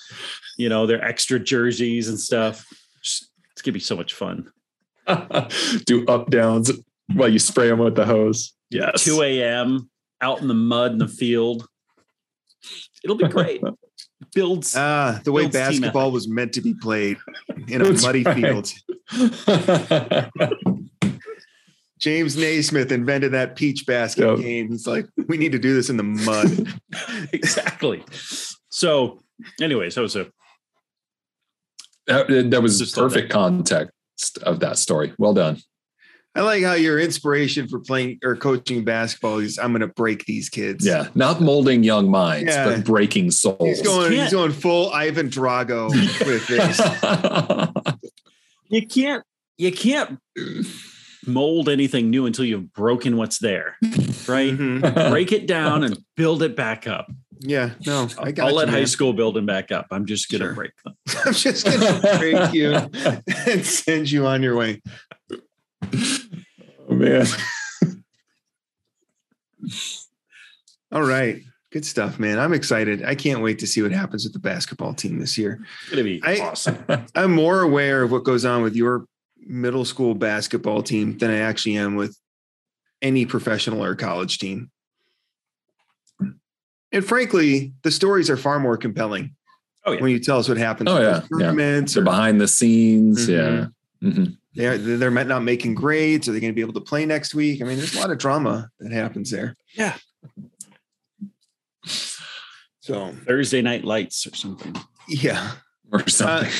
you 0.58 0.70
know, 0.70 0.86
their 0.86 1.04
extra 1.04 1.40
jerseys 1.40 2.08
and 2.08 2.20
stuff. 2.20 2.66
Just, 3.04 3.30
it's 3.52 3.62
gonna 3.62 3.74
be 3.74 3.80
so 3.80 3.96
much 3.96 4.14
fun. 4.14 4.52
Do 5.86 6.06
up 6.08 6.30
downs 6.30 6.72
while 7.14 7.30
you 7.30 7.40
spray 7.40 7.68
them 7.68 7.80
with 7.80 7.96
the 7.96 8.06
hose. 8.06 8.54
Yes. 8.70 9.04
2 9.04 9.22
a.m. 9.24 9.90
out 10.22 10.42
in 10.42 10.48
the 10.48 10.54
mud 10.54 10.92
in 10.92 10.98
the 11.00 11.08
field. 11.08 11.68
It'll 13.04 13.16
be 13.16 13.28
great. 13.28 13.62
Builds. 14.36 14.76
Ah, 14.76 15.20
the 15.24 15.32
way 15.32 15.44
Builds 15.44 15.56
basketball 15.56 16.12
was 16.12 16.28
meant 16.28 16.54
to 16.54 16.62
be 16.62 16.74
played 16.74 17.18
in 17.68 17.82
a 17.82 17.92
muddy 18.02 18.24
right. 18.24 18.36
field. 18.36 18.72
James 22.00 22.38
Naismith 22.38 22.92
invented 22.92 23.34
that 23.34 23.56
peach 23.58 23.86
basket 23.86 24.26
Yep. 24.26 24.40
game. 24.40 24.70
He's 24.70 24.88
like, 24.88 25.06
we 25.28 25.38
need 25.38 25.52
to 25.52 25.60
do 25.60 25.74
this 25.74 25.90
in 25.90 25.98
the 25.98 26.04
mud. 26.04 26.68
exactly. 27.34 28.04
So, 28.70 29.22
anyways, 29.60 29.96
that 29.96 30.02
was 30.02 30.16
a 30.16 30.28
that, 32.08 32.28
that 32.52 32.62
was 32.62 32.80
Just 32.80 32.98
love 32.98 33.12
perfect 33.12 33.32
context 33.32 34.38
of 34.44 34.62
that 34.62 34.78
story. 34.78 35.14
Well 35.18 35.34
done. 35.34 35.58
I 36.36 36.42
like 36.42 36.64
how 36.64 36.74
your 36.74 37.00
inspiration 37.00 37.68
for 37.68 37.80
playing 37.80 38.20
or 38.24 38.36
coaching 38.36 38.84
basketball 38.86 39.40
is 39.40 39.58
I'm 39.58 39.72
going 39.72 39.82
to 39.82 39.88
break 39.88 40.26
these 40.26 40.48
kids. 40.48 40.86
Yeah. 40.86 41.08
Not 41.16 41.42
molding 41.42 41.84
young 41.84 42.10
minds, 42.10 42.54
Yeah. 42.54 42.66
but 42.66 42.86
breaking 42.86 43.32
souls. 43.32 43.58
He's 43.62 43.82
going, 43.82 44.12
he's 44.12 44.32
going 44.32 44.52
full 44.52 44.92
Ivan 44.92 45.30
Drago 45.30 45.90
with 46.26 46.48
this. 46.48 46.80
you 48.70 48.86
can't 48.88 49.24
you 49.58 49.72
can't 49.72 50.20
mold 51.28 51.68
anything 51.68 52.10
new 52.10 52.26
until 52.26 52.46
you've 52.46 52.72
broken 52.74 53.18
what's 53.18 53.40
there, 53.40 53.76
right? 53.82 54.54
Mhm. 54.58 55.10
Break 55.10 55.32
it 55.34 55.48
down 55.48 55.84
and 55.84 55.98
build 56.16 56.44
it 56.44 56.56
back 56.56 56.88
up. 56.88 57.08
Yeah, 57.42 57.72
no, 57.86 58.08
I 58.20 58.32
got 58.32 58.46
I'll 58.46 58.52
you, 58.52 58.58
let 58.58 58.70
high 58.70 58.84
school 58.86 59.14
build 59.14 59.36
them 59.36 59.46
back 59.46 59.72
up. 59.72 59.88
I'm 59.92 60.06
just 60.06 60.30
gonna 60.30 60.46
Sure. 60.46 60.54
break 60.54 60.72
them. 60.86 60.94
I'm 61.26 61.34
just 61.34 61.66
going 61.66 61.80
to 61.80 62.18
break 62.20 62.54
you 62.54 62.74
and 63.52 63.66
send 63.66 64.12
you 64.12 64.26
on 64.28 64.44
your 64.44 64.56
way. 64.56 64.82
Oh, 66.90 66.94
man. 66.94 67.26
All 70.92 71.04
right. 71.04 71.42
Good 71.72 71.86
stuff, 71.86 72.18
man. 72.18 72.40
I'm 72.40 72.54
excited. 72.54 73.04
I 73.04 73.14
can't 73.14 73.42
wait 73.42 73.60
to 73.60 73.68
see 73.68 73.82
what 73.84 73.92
happens 73.92 74.24
with 74.24 74.34
the 74.34 74.40
basketball 74.40 74.94
team 74.96 75.20
this 75.20 75.38
year. 75.38 75.60
It's 75.84 75.92
gonna 75.92 76.04
be 76.04 76.20
I- 76.24 76.40
awesome. 76.40 76.78
I'm 77.16 77.34
more 77.34 77.62
aware 77.62 78.02
of 78.02 78.12
what 78.12 78.24
goes 78.24 78.44
on 78.44 78.64
with 78.64 78.76
your 78.76 79.06
middle 79.38 79.86
school 79.86 80.16
basketball 80.16 80.82
team 80.82 81.18
than 81.20 81.30
I 81.30 81.38
actually 81.40 81.78
am 81.78 81.96
with 81.96 82.18
any 83.04 83.26
professional 83.26 83.84
or 83.84 83.96
college 83.96 84.40
team. 84.40 84.72
And 86.92 87.06
frankly, 87.06 87.74
the 87.84 87.92
stories 87.92 88.32
are 88.32 88.38
far 88.38 88.60
more 88.60 88.76
compelling 88.76 89.36
Oh, 89.86 89.92
yeah. 89.92 90.02
when 90.02 90.10
you 90.12 90.20
tell 90.20 90.40
us 90.40 90.50
what 90.50 90.58
happens 90.58 90.90
Oh, 90.90 90.98
yeah, 91.00 91.20
those 91.20 91.28
yeah. 91.34 91.38
tournaments 91.46 91.94
So 91.94 92.02
or 92.02 92.04
behind 92.04 92.42
the 92.42 92.48
scenes. 92.48 93.28
Mhm. 93.30 93.72
Yeah. 94.02 94.10
Mhm. 94.10 94.38
They're, 94.56 94.78
they're 94.78 95.12
not 95.12 95.44
making 95.44 95.76
grades. 95.76 96.28
Are 96.28 96.32
they 96.32 96.40
going 96.40 96.52
to 96.52 96.56
be 96.56 96.62
able 96.62 96.74
to 96.74 96.82
play 96.82 97.06
next 97.06 97.36
week? 97.36 97.62
I 97.62 97.66
mean, 97.66 97.78
there's 97.78 97.96
a 97.96 98.00
lot 98.00 98.12
of 98.12 98.18
drama 98.18 98.70
that 98.80 98.92
happens 98.92 99.30
there. 99.30 99.56
Yeah. 99.76 99.96
So, 101.86 103.14
Thursday 103.28 103.62
night 103.62 103.86
lights 103.86 104.26
or 104.26 104.36
something. 104.36 104.76
yeah. 105.08 105.52
Or 105.92 106.08
something. 106.08 106.52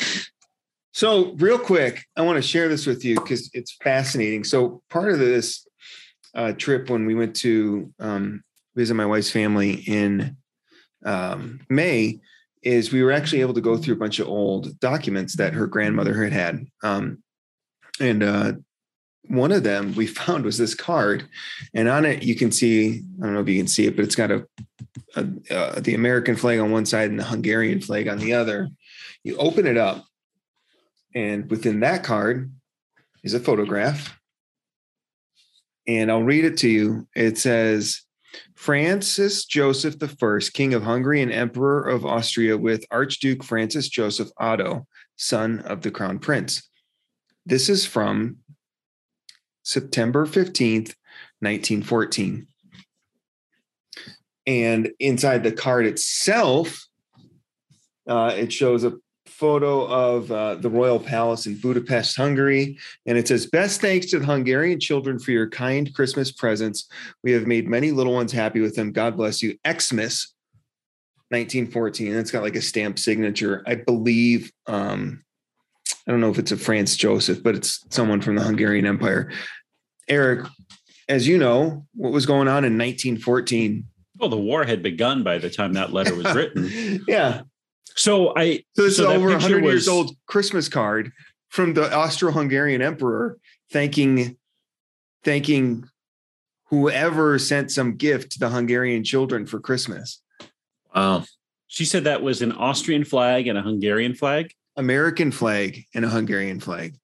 So, 0.92 1.32
real 1.34 1.58
quick, 1.58 2.04
I 2.16 2.22
want 2.22 2.36
to 2.36 2.42
share 2.42 2.68
this 2.68 2.86
with 2.86 3.04
you 3.04 3.16
because 3.16 3.50
it's 3.54 3.76
fascinating. 3.82 4.44
So, 4.44 4.82
part 4.90 5.10
of 5.12 5.18
this 5.18 5.66
uh, 6.34 6.52
trip 6.52 6.90
when 6.90 7.06
we 7.06 7.14
went 7.14 7.36
to 7.36 7.92
um, 7.98 8.44
visit 8.76 8.94
my 8.94 9.06
wife's 9.06 9.30
family 9.30 9.82
in 9.86 10.36
um, 11.04 11.60
May 11.68 12.20
is 12.62 12.92
we 12.92 13.02
were 13.02 13.12
actually 13.12 13.40
able 13.40 13.54
to 13.54 13.60
go 13.60 13.76
through 13.76 13.94
a 13.94 13.98
bunch 13.98 14.18
of 14.18 14.28
old 14.28 14.78
documents 14.80 15.36
that 15.36 15.54
her 15.54 15.66
grandmother 15.66 16.22
had 16.22 16.32
had. 16.32 16.66
Um, 16.82 17.22
and 18.00 18.22
uh, 18.22 18.52
one 19.28 19.52
of 19.52 19.62
them 19.62 19.94
we 19.94 20.06
found 20.06 20.44
was 20.44 20.58
this 20.58 20.74
card, 20.74 21.28
and 21.74 21.88
on 21.88 22.04
it 22.04 22.22
you 22.22 22.34
can 22.34 22.50
see 22.50 23.02
I 23.20 23.24
don't 23.24 23.34
know 23.34 23.40
if 23.40 23.48
you 23.48 23.58
can 23.58 23.68
see 23.68 23.86
it, 23.86 23.96
but 23.96 24.04
it's 24.04 24.16
got 24.16 24.30
a, 24.30 24.46
a 25.16 25.26
uh, 25.50 25.80
the 25.80 25.94
American 25.94 26.36
flag 26.36 26.58
on 26.58 26.70
one 26.70 26.86
side 26.86 27.10
and 27.10 27.18
the 27.18 27.24
Hungarian 27.24 27.80
flag 27.80 28.08
on 28.08 28.18
the 28.18 28.34
other. 28.34 28.68
You 29.22 29.36
open 29.36 29.66
it 29.66 29.76
up, 29.76 30.04
and 31.14 31.50
within 31.50 31.80
that 31.80 32.04
card 32.04 32.52
is 33.22 33.34
a 33.34 33.40
photograph. 33.40 34.16
And 35.86 36.10
I'll 36.10 36.22
read 36.22 36.44
it 36.44 36.58
to 36.58 36.68
you. 36.68 37.08
It 37.16 37.36
says, 37.38 38.02
Francis 38.54 39.44
Joseph 39.44 39.96
I, 40.00 40.38
King 40.52 40.74
of 40.74 40.82
Hungary 40.82 41.22
and 41.22 41.32
Emperor 41.32 41.88
of 41.88 42.06
Austria, 42.06 42.56
with 42.56 42.84
Archduke 42.90 43.42
Francis 43.42 43.88
Joseph 43.88 44.28
Otto, 44.38 44.86
son 45.16 45.60
of 45.60 45.80
the 45.82 45.90
Crown 45.90 46.18
Prince. 46.18 46.69
This 47.50 47.68
is 47.68 47.84
from 47.84 48.36
September 49.64 50.24
15th, 50.24 50.94
1914. 51.40 52.46
And 54.46 54.92
inside 55.00 55.42
the 55.42 55.50
card 55.50 55.84
itself, 55.84 56.86
uh, 58.08 58.32
it 58.36 58.52
shows 58.52 58.84
a 58.84 58.92
photo 59.26 59.84
of 59.84 60.30
uh, 60.30 60.54
the 60.54 60.70
royal 60.70 61.00
palace 61.00 61.46
in 61.46 61.56
Budapest, 61.56 62.16
Hungary. 62.16 62.78
And 63.04 63.18
it 63.18 63.26
says, 63.26 63.46
Best 63.46 63.80
thanks 63.80 64.06
to 64.10 64.20
the 64.20 64.26
Hungarian 64.26 64.78
children 64.78 65.18
for 65.18 65.32
your 65.32 65.48
kind 65.48 65.92
Christmas 65.92 66.30
presents. 66.30 66.88
We 67.24 67.32
have 67.32 67.48
made 67.48 67.66
many 67.66 67.90
little 67.90 68.12
ones 68.12 68.30
happy 68.30 68.60
with 68.60 68.76
them. 68.76 68.92
God 68.92 69.16
bless 69.16 69.42
you. 69.42 69.58
Xmas 69.66 70.32
1914. 71.30 72.12
And 72.12 72.16
it's 72.16 72.30
got 72.30 72.44
like 72.44 72.54
a 72.54 72.62
stamp 72.62 73.00
signature. 73.00 73.64
I 73.66 73.74
believe, 73.74 74.52
um, 74.68 75.24
I 76.06 76.10
don't 76.10 76.20
know 76.20 76.30
if 76.30 76.38
it's 76.38 76.52
a 76.52 76.56
Franz 76.56 76.96
Joseph, 76.96 77.42
but 77.42 77.54
it's 77.54 77.84
someone 77.90 78.20
from 78.20 78.36
the 78.36 78.42
Hungarian 78.42 78.86
Empire. 78.86 79.30
Eric, 80.08 80.46
as 81.08 81.26
you 81.26 81.38
know, 81.38 81.86
what 81.94 82.12
was 82.12 82.26
going 82.26 82.48
on 82.48 82.64
in 82.64 82.78
1914? 82.78 83.84
Well, 84.18 84.28
the 84.28 84.36
war 84.36 84.64
had 84.64 84.82
begun 84.82 85.22
by 85.22 85.38
the 85.38 85.50
time 85.50 85.72
that 85.74 85.92
letter 85.92 86.14
was 86.14 86.34
written. 86.34 87.04
yeah. 87.08 87.42
So 87.96 88.36
I 88.36 88.64
So 88.76 88.82
this 88.82 88.96
so 88.96 89.10
is 89.10 89.16
over 89.16 89.30
picture 89.30 89.54
100 89.56 89.64
years 89.64 89.88
old 89.88 90.14
Christmas 90.26 90.68
card 90.68 91.12
from 91.48 91.74
the 91.74 91.92
Austro-Hungarian 91.94 92.82
emperor 92.82 93.38
thanking 93.72 94.36
thanking 95.24 95.88
whoever 96.66 97.38
sent 97.38 97.70
some 97.70 97.96
gift 97.96 98.32
to 98.32 98.38
the 98.38 98.48
Hungarian 98.48 99.04
children 99.04 99.44
for 99.44 99.58
Christmas. 99.58 100.22
Wow. 100.94 101.24
She 101.66 101.84
said 101.84 102.04
that 102.04 102.22
was 102.22 102.42
an 102.42 102.52
Austrian 102.52 103.04
flag 103.04 103.48
and 103.48 103.58
a 103.58 103.62
Hungarian 103.62 104.14
flag. 104.14 104.52
American 104.76 105.30
flag 105.30 105.84
and 105.94 106.04
a 106.04 106.08
Hungarian 106.08 106.60
flag. 106.60 106.96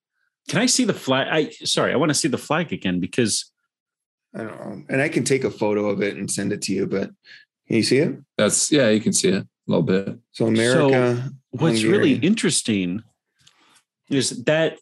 Can 0.49 0.61
I 0.61 0.66
see 0.66 0.85
the 0.85 0.94
flag? 0.94 1.28
I 1.30 1.50
sorry, 1.64 1.92
I 1.92 1.96
want 1.96 2.11
to 2.11 2.14
see 2.14 2.28
the 2.28 2.38
flag 2.38 2.73
again 2.73 3.00
because 3.00 3.50
I 4.35 4.38
don't 4.38 4.61
know. 4.61 4.82
And 4.88 5.02
I 5.02 5.08
can 5.08 5.25
take 5.25 5.44
a 5.44 5.50
photo 5.50 5.88
of 5.88 6.02
it 6.02 6.16
and 6.16 6.30
send 6.30 6.52
it 6.52 6.62
to 6.62 6.73
you, 6.73 6.87
but 6.87 7.11
can 7.66 7.76
you 7.76 7.82
see 7.82 7.99
it? 7.99 8.16
That's 8.37 8.70
yeah, 8.70 8.90
you 8.90 9.00
can 9.00 9.12
see 9.12 9.28
it 9.28 9.42
a 9.42 9.46
little 9.66 9.82
bit. 9.82 10.18
So 10.32 10.46
America. 10.46 11.30
What's 11.50 11.82
really 11.82 12.14
interesting 12.14 13.02
is 14.11 14.44
that 14.44 14.78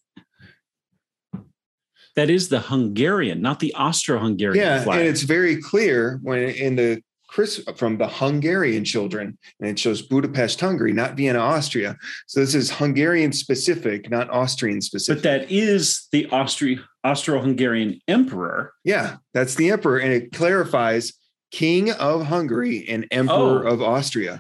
that 2.17 2.31
is 2.31 2.49
the 2.49 2.61
Hungarian, 2.61 3.41
not 3.41 3.61
the 3.61 3.75
Austro-Hungarian 3.75 4.65
yeah, 4.65 4.83
flag. 4.83 5.01
and 5.01 5.09
it's 5.09 5.23
very 5.23 5.61
clear 5.61 6.21
when 6.23 6.43
in 6.43 6.77
the 6.77 7.03
Chris 7.35 7.61
from 7.77 7.99
the 7.99 8.07
Hungarian 8.07 8.85
children, 8.85 9.37
and 9.59 9.69
it 9.69 9.77
shows 9.77 10.01
Budapest, 10.03 10.61
Hungary, 10.61 10.93
not 10.93 11.17
Vienna, 11.17 11.41
Austria. 11.41 11.97
So 12.29 12.39
this 12.39 12.55
is 12.55 12.71
Hungarian 12.71 13.33
specific, 13.33 14.09
not 14.09 14.31
Austrian 14.31 14.81
specific. 14.81 15.21
but 15.21 15.29
that 15.29 15.51
is 15.51 16.07
the 16.13 16.27
Austri- 16.31 16.79
Austro-Hungarian 17.03 17.99
emperor. 18.07 18.73
yeah, 18.85 19.17
that's 19.33 19.57
the 19.57 19.73
emperor, 19.73 19.99
and 19.99 20.13
it 20.13 20.31
clarifies 20.31 21.13
King 21.51 21.91
of 21.91 22.27
Hungary 22.27 22.89
and 22.89 23.05
Emperor 23.11 23.67
Oh. 23.67 23.73
of 23.73 23.83
Austria. 23.83 24.39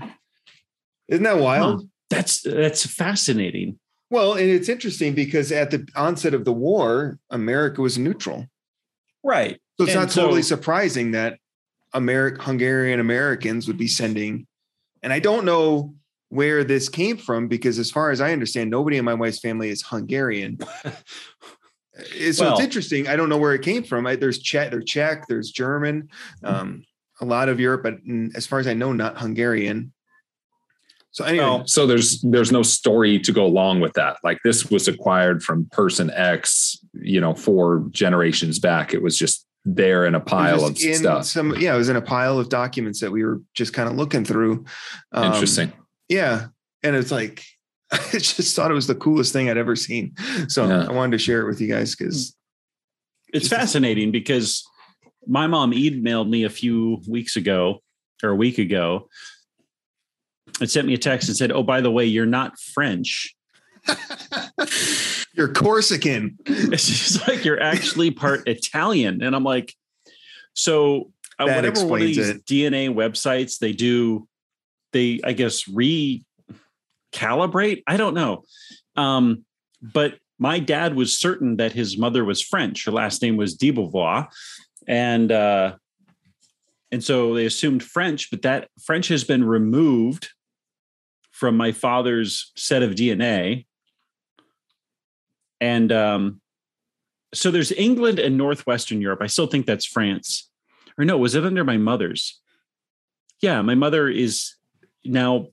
Isn't 1.08 1.24
that 1.24 1.38
wild? 1.38 1.80
Huh. 1.80 1.86
That's 2.10 2.42
that's 2.42 2.86
fascinating. 2.86 3.80
Well, 4.08 4.34
and 4.34 4.48
it's 4.48 4.68
interesting 4.68 5.14
because 5.14 5.50
at 5.50 5.72
the 5.72 5.84
onset 5.96 6.32
of 6.32 6.44
the 6.44 6.52
war, 6.52 7.18
America 7.30 7.80
was 7.82 7.98
neutral. 7.98 8.46
Right. 9.24 9.58
So 9.78 9.84
it's 9.84 9.94
And 9.94 10.02
not 10.02 10.10
totally 10.12 10.42
so- 10.42 10.54
surprising 10.54 11.10
that 11.10 11.38
American 11.94 12.40
Hungarian 12.40 13.00
Americans 13.00 13.66
would 13.66 13.78
be 13.78 13.88
sending. 13.88 14.46
And 15.02 15.12
I 15.12 15.20
don't 15.20 15.44
know 15.44 15.94
where 16.28 16.64
this 16.64 16.88
came 16.88 17.16
from 17.16 17.48
because, 17.48 17.78
as 17.78 17.90
far 17.90 18.10
as 18.10 18.20
I 18.20 18.32
understand, 18.32 18.70
nobody 18.70 18.96
in 18.96 19.04
my 19.04 19.14
wife's 19.14 19.38
family 19.38 19.70
is 19.70 19.82
Hungarian. 19.82 20.58
Uh, 20.84 20.90
so 22.32 22.44
Well- 22.44 22.52
it's 22.54 22.60
interesting. 22.60 23.08
I 23.08 23.16
don't 23.16 23.28
know 23.28 23.38
where 23.38 23.54
it 23.54 23.62
came 23.62 23.84
from. 23.84 24.06
I, 24.06 24.16
there's 24.16 24.38
Czech, 24.40 24.70
there's 24.70 24.84
Czech, 24.84 25.26
there's 25.28 25.50
German, 25.50 26.08
um, 26.42 26.82
a 27.20 27.24
lot 27.24 27.48
of 27.48 27.60
Europe, 27.60 27.82
but 27.84 27.94
as 28.34 28.46
far 28.46 28.58
as 28.58 28.66
I 28.66 28.74
know, 28.74 28.92
not 28.92 29.18
Hungarian. 29.18 29.92
So 31.12 31.24
anyway, 31.24 31.44
Well, 31.44 31.66
So 31.68 31.86
there's 31.86 32.20
there's 32.22 32.50
no 32.50 32.64
story 32.64 33.20
to 33.20 33.30
go 33.30 33.46
along 33.46 33.78
with 33.78 33.92
that. 33.92 34.16
Like 34.24 34.38
this 34.42 34.68
was 34.68 34.88
acquired 34.88 35.44
from 35.44 35.66
person 35.66 36.10
X, 36.10 36.76
you 36.94 37.20
know, 37.20 37.34
four 37.34 37.86
generations 37.92 38.58
back. 38.58 38.92
It 38.92 39.00
was 39.00 39.16
just 39.16 39.46
there 39.64 40.04
in 40.04 40.14
a 40.14 40.20
pile 40.20 40.64
of 40.64 40.78
in 40.80 40.94
stuff. 40.94 41.24
Some 41.24 41.56
yeah, 41.56 41.74
it 41.74 41.78
was 41.78 41.88
in 41.88 41.96
a 41.96 42.02
pile 42.02 42.38
of 42.38 42.48
documents 42.48 43.00
that 43.00 43.10
we 43.10 43.24
were 43.24 43.40
just 43.54 43.72
kind 43.72 43.88
of 43.88 43.96
looking 43.96 44.24
through. 44.24 44.64
Um, 45.12 45.32
Interesting. 45.32 45.72
Yeah. 46.08 46.46
And 46.82 46.94
it's 46.94 47.10
like, 47.10 47.42
I 47.90 47.98
just 48.12 48.54
thought 48.54 48.70
it 48.70 48.74
was 48.74 48.86
the 48.86 48.94
coolest 48.94 49.32
thing 49.32 49.48
I'd 49.48 49.56
ever 49.56 49.76
seen. 49.76 50.14
So 50.48 50.66
Yeah. 50.66 50.86
I 50.88 50.92
wanted 50.92 51.12
to 51.12 51.18
share 51.18 51.40
it 51.40 51.46
with 51.46 51.60
you 51.60 51.68
guys 51.68 51.94
because 51.94 52.36
it's 53.32 53.48
fascinating 53.48 54.10
because 54.12 54.64
my 55.26 55.46
mom 55.46 55.72
emailed 55.72 56.28
me 56.28 56.44
a 56.44 56.50
few 56.50 57.00
weeks 57.08 57.36
ago 57.36 57.82
or 58.22 58.30
a 58.30 58.36
week 58.36 58.58
ago 58.58 59.08
and 60.60 60.70
sent 60.70 60.86
me 60.86 60.94
a 60.94 60.98
text 60.98 61.28
and 61.28 61.36
said, 61.36 61.50
"Oh, 61.50 61.62
by 61.62 61.80
the 61.80 61.90
way, 61.90 62.04
you're 62.04 62.26
not 62.26 62.58
French." 62.58 63.34
you're 65.34 65.52
Corsican. 65.52 66.38
It's 66.46 66.86
just 66.86 67.28
like 67.28 67.44
you're 67.44 67.60
actually 67.60 68.10
part 68.10 68.42
Italian, 68.48 69.22
and 69.22 69.34
I'm 69.34 69.44
like, 69.44 69.74
so 70.54 71.12
uh, 71.38 71.46
That 71.46 71.56
whatever 71.56 71.86
one 71.86 72.00
of 72.00 72.06
these 72.06 72.28
it. 72.28 72.44
DNA 72.46 72.92
websites 72.92 73.58
they 73.58 73.72
do, 73.72 74.28
they 74.92 75.20
I 75.24 75.32
guess 75.32 75.64
recalibrate. 75.64 76.22
I 77.86 77.96
don't 77.96 78.14
know, 78.14 78.44
um, 78.96 79.44
but 79.82 80.14
my 80.38 80.58
dad 80.58 80.94
was 80.94 81.18
certain 81.18 81.56
that 81.56 81.72
his 81.72 81.96
mother 81.98 82.24
was 82.24 82.42
French. 82.42 82.84
Her 82.84 82.92
last 82.92 83.22
name 83.22 83.36
was 83.36 83.54
de 83.54 83.72
Beauvoir, 83.72 84.28
and 84.86 85.30
uh, 85.30 85.76
and 86.90 87.02
so 87.02 87.34
they 87.34 87.46
assumed 87.46 87.82
French, 87.82 88.30
but 88.30 88.42
that 88.42 88.68
French 88.84 89.08
has 89.08 89.24
been 89.24 89.44
removed 89.44 90.30
from 91.32 91.56
my 91.56 91.72
father's 91.72 92.52
set 92.56 92.82
of 92.82 92.92
DNA. 92.92 93.66
And 95.64 95.90
um, 95.92 96.40
so 97.32 97.50
there's 97.50 97.72
England 97.72 98.18
and 98.18 98.36
Northwestern 98.36 99.00
Europe. 99.00 99.20
I 99.22 99.28
still 99.28 99.46
think 99.46 99.64
that's 99.64 99.86
France. 99.86 100.50
Or 100.98 101.06
no, 101.06 101.16
was 101.16 101.34
it 101.34 101.42
under 101.44 101.64
my 101.64 101.78
mother's? 101.78 102.38
Yeah, 103.40 103.62
my 103.62 103.74
mother 103.74 104.08
is 104.08 104.56
now 105.06 105.48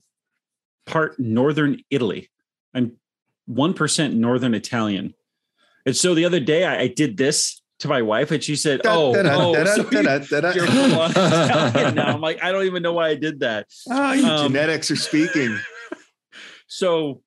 part 0.84 1.18
Northern 1.18 1.78
Italy. 1.90 2.28
I'm 2.74 2.92
1% 3.50 4.12
Northern 4.14 4.52
Italian. 4.54 5.14
And 5.86 5.96
so 5.96 6.14
the 6.14 6.26
other 6.26 6.40
day 6.40 6.64
I, 6.66 6.82
I 6.82 6.86
did 6.88 7.16
this 7.16 7.62
to 7.78 7.88
my 7.88 8.02
wife 8.02 8.30
and 8.30 8.44
she 8.44 8.54
said, 8.54 8.82
Oh, 8.84 9.12
oh 9.16 9.52
you- 9.76 9.82
Italian 11.10 11.94
now. 11.94 12.14
I'm 12.14 12.20
like, 12.20 12.42
I 12.42 12.52
don't 12.52 12.66
even 12.66 12.82
know 12.82 12.92
why 12.92 13.08
I 13.08 13.14
did 13.14 13.40
that. 13.40 13.66
Your 13.86 13.96
Um, 13.96 14.52
genetics 14.52 14.90
are 14.90 14.96
speaking. 14.96 15.58
So 16.66 17.22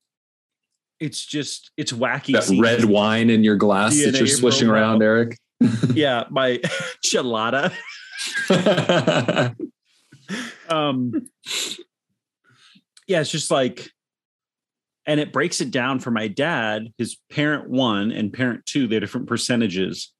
it's 1.06 1.24
just 1.24 1.72
it's 1.78 1.92
wacky. 1.92 2.34
that 2.34 2.60
red 2.60 2.86
wine 2.86 3.30
in 3.30 3.44
your 3.44 3.56
glass 3.56 3.96
that 4.04 4.16
you're 4.16 4.28
swishing 4.28 4.68
profile. 4.68 4.84
around, 4.84 5.04
Eric. 5.04 5.38
Yeah, 5.94 6.26
my 6.30 6.60
gelada. 7.06 7.72
Um 10.68 11.12
yeah, 13.08 13.22
it's 13.22 13.30
just 13.30 13.52
like 13.52 13.92
and 15.06 15.20
it 15.20 15.32
breaks 15.32 15.62
it 15.62 15.70
down 15.70 16.00
for 16.00 16.10
my 16.10 16.28
dad, 16.28 16.92
his 16.98 17.18
parent 17.32 17.70
one 17.70 18.12
and 18.12 18.34
parent 18.34 18.66
two, 18.66 18.88
they're 18.88 19.00
different 19.00 19.28
percentages. 19.28 20.12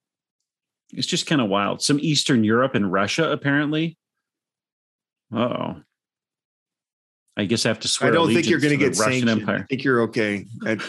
It's 0.92 1.08
just 1.08 1.26
kind 1.26 1.40
of 1.40 1.48
wild. 1.48 1.82
Some 1.82 1.98
Eastern 2.00 2.44
Europe 2.44 2.76
and 2.76 2.92
Russia, 2.92 3.32
apparently. 3.32 3.98
Oh. 5.34 5.80
I 7.36 7.44
guess 7.44 7.66
I 7.66 7.68
have 7.68 7.80
to 7.80 7.88
swear. 7.88 8.10
I 8.10 8.14
don't 8.14 8.32
think 8.32 8.48
you're 8.48 8.60
going 8.60 8.78
to 8.78 8.84
get 8.84 8.98
Russian 8.98 9.26
sanctioned. 9.28 9.50
I 9.50 9.62
think 9.64 9.84
you're 9.84 10.02
okay. 10.02 10.46
I- 10.64 10.78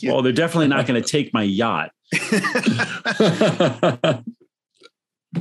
Yeah. 0.00 0.12
Well, 0.12 0.22
they're 0.22 0.32
definitely 0.32 0.66
not 0.66 0.88
going 0.88 1.00
to 1.00 1.08
take 1.08 1.32
my 1.32 1.44
yacht. 1.44 1.92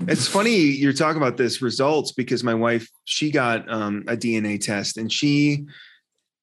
it's 0.07 0.27
funny 0.27 0.51
you're 0.51 0.93
talking 0.93 1.19
about 1.19 1.37
this 1.37 1.59
results 1.61 2.11
because 2.11 2.43
my 2.43 2.53
wife 2.53 2.87
she 3.05 3.31
got 3.31 3.67
um, 3.71 4.03
a 4.07 4.15
DNA 4.15 4.59
test 4.59 4.97
and 4.97 5.11
she 5.11 5.65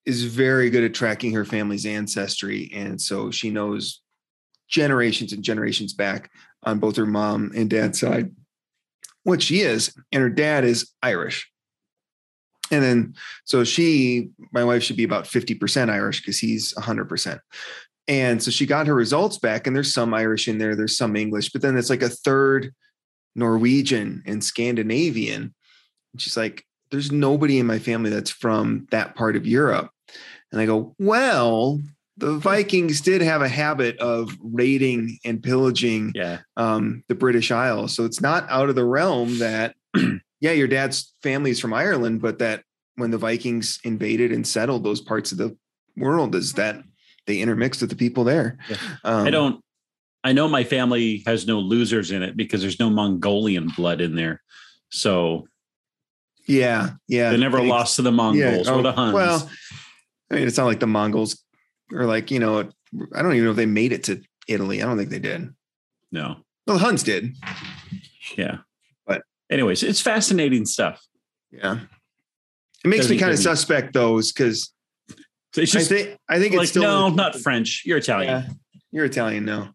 is 0.07 0.25
very 0.25 0.71
good 0.71 0.83
at 0.83 0.93
tracking 0.95 1.33
her 1.35 1.45
family's 1.45 1.87
ancestry 1.87 2.69
and 2.75 3.01
so 3.01 3.31
she 3.31 3.51
knows 3.51 4.01
generations 4.69 5.33
and 5.33 5.45
generations 5.45 5.93
back 5.93 6.31
on 6.65 6.79
both 6.81 6.97
her 6.97 7.07
mom 7.07 7.53
and 7.55 7.71
dad's 7.71 8.01
side 8.01 8.33
what 9.25 9.43
she 9.43 9.61
is 9.61 9.95
and 10.13 10.23
her 10.23 10.31
dad 10.31 10.65
is 10.65 10.91
Irish. 11.03 11.51
And 12.71 12.83
then 12.83 13.15
so 13.45 13.65
she 13.65 14.31
my 14.53 14.65
wife 14.65 14.83
should 14.83 14.97
be 14.97 15.05
about 15.05 15.25
50% 15.25 15.91
Irish 15.91 16.21
because 16.21 16.39
he's 16.39 16.73
100%. 16.75 17.39
And 18.07 18.43
so 18.43 18.51
she 18.51 18.67
got 18.67 18.87
her 18.87 18.95
results 18.95 19.39
back 19.39 19.67
and 19.67 19.75
there's 19.75 19.95
some 19.95 20.13
Irish 20.15 20.47
in 20.49 20.59
there, 20.59 20.75
there's 20.77 20.97
some 20.97 21.17
English, 21.17 21.51
but 21.53 21.63
then 21.63 21.77
it's 21.77 21.91
like 21.91 22.03
a 22.03 22.09
third 22.09 22.73
Norwegian 23.35 24.23
and 24.27 24.43
Scandinavian. 24.45 25.55
And 26.13 26.21
she's 26.21 26.37
like, 26.37 26.65
there's 26.91 27.11
nobody 27.11 27.59
in 27.59 27.67
my 27.67 27.79
family 27.79 28.11
that's 28.11 28.31
from 28.31 28.87
that 28.91 29.15
part 29.17 29.37
of 29.37 29.47
Europe. 29.47 29.91
And 30.53 30.61
I 30.61 30.67
go, 30.67 30.95
well, 30.99 31.81
the 32.17 32.35
Vikings 32.39 33.01
did 33.01 33.23
have 33.23 33.43
a 33.43 33.49
habit 33.49 33.99
of 33.99 34.37
raiding 34.41 35.19
and 35.25 35.43
pillaging 35.43 36.13
Yeah. 36.15 36.39
um, 36.57 37.03
the 37.09 37.17
British 37.17 37.51
Isles. 37.51 37.95
So 37.95 38.05
it's 38.05 38.21
not 38.21 38.49
out 38.49 38.69
of 38.69 38.77
the 38.77 38.85
realm 38.85 39.39
that, 39.39 39.75
yeah, 40.45 40.53
your 40.53 40.69
dad's 40.69 41.15
family 41.23 41.51
is 41.51 41.59
from 41.59 41.73
Ireland, 41.73 42.21
but 42.21 42.39
that 42.41 42.65
when 42.97 43.11
the 43.11 43.17
Vikings 43.17 43.81
invaded 43.83 44.31
and 44.31 44.47
settled 44.47 44.85
those 44.85 45.01
parts 45.01 45.33
of 45.33 45.39
the 45.39 45.57
world, 45.97 46.35
is 46.35 46.53
that 46.53 46.83
they 47.27 47.41
intermixed 47.41 47.81
with 47.81 47.89
the 47.89 47.97
people 47.97 48.25
there. 48.25 48.59
Yeah. 48.69 48.77
Um, 49.05 49.27
I 49.27 49.31
don't. 49.31 49.65
I 50.23 50.35
know 50.35 50.47
my 50.47 50.63
family 50.63 51.23
has 51.27 51.47
no 51.47 51.61
losers 51.61 52.11
in 52.11 52.23
it 52.23 52.37
because 52.37 52.61
there's 52.61 52.79
no 52.79 52.91
Mongolian 52.91 53.71
blood 53.75 54.03
in 54.03 54.17
there. 54.17 54.43
So 54.91 55.49
Yeah, 56.47 56.91
yeah. 57.09 57.31
they 57.31 57.39
never 57.39 57.59
Thanks. 57.59 57.71
lost 57.71 57.97
to 57.97 58.03
the 58.03 58.13
Mongols 58.13 58.69
oh, 58.69 58.79
or 58.79 58.83
the 58.83 58.93
Huns. 58.93 59.15
Well, 59.15 59.51
I 60.31 60.35
mean, 60.35 60.47
it's 60.47 60.59
not 60.59 60.67
like 60.67 60.81
the 60.81 60.87
Mongols 60.87 61.43
or 61.91 62.05
like, 62.05 62.31
you 62.31 62.39
know, 62.39 62.69
I 63.15 63.23
don't 63.23 63.33
even 63.33 63.45
know 63.45 63.51
if 63.51 63.57
they 63.57 63.67
made 63.67 63.93
it 63.93 64.05
to 64.05 64.21
Italy. 64.47 64.83
I 64.83 64.87
don't 64.87 64.99
think 64.99 65.09
they 65.09 65.19
did. 65.19 65.49
no. 66.13 66.37
Well, 66.67 66.79
the 66.79 66.85
Huns 66.85 67.03
did. 67.03 67.35
Yeah. 68.37 68.59
But- 69.49 69.55
anyways, 69.55 69.83
it's 69.83 70.01
fascinating 70.01 70.67
stuff. 70.67 71.05
Yeah. 71.51 71.81
It 72.85 72.89
makes 72.89 73.05
me 73.09 73.17
Doesn't 73.17 73.19
kind 73.19 73.33
of 73.33 73.39
suspect 73.39 73.93
those 73.95 74.33
because 74.33 74.73
So 75.55 75.63
it's 75.63 75.75
I 75.75 75.79
just 75.79 75.91
think 75.91 76.19
I 76.29 76.39
think 76.39 76.53
like 76.55 76.63
it's 76.63 76.71
still 76.71 76.83
no, 76.83 77.09
not 77.09 77.37
French. 77.37 77.83
You're 77.87 77.99
Italian. 77.99 78.31
Yeah, 78.31 78.53
you're 78.91 79.05
Italian, 79.07 79.45
no. 79.45 79.69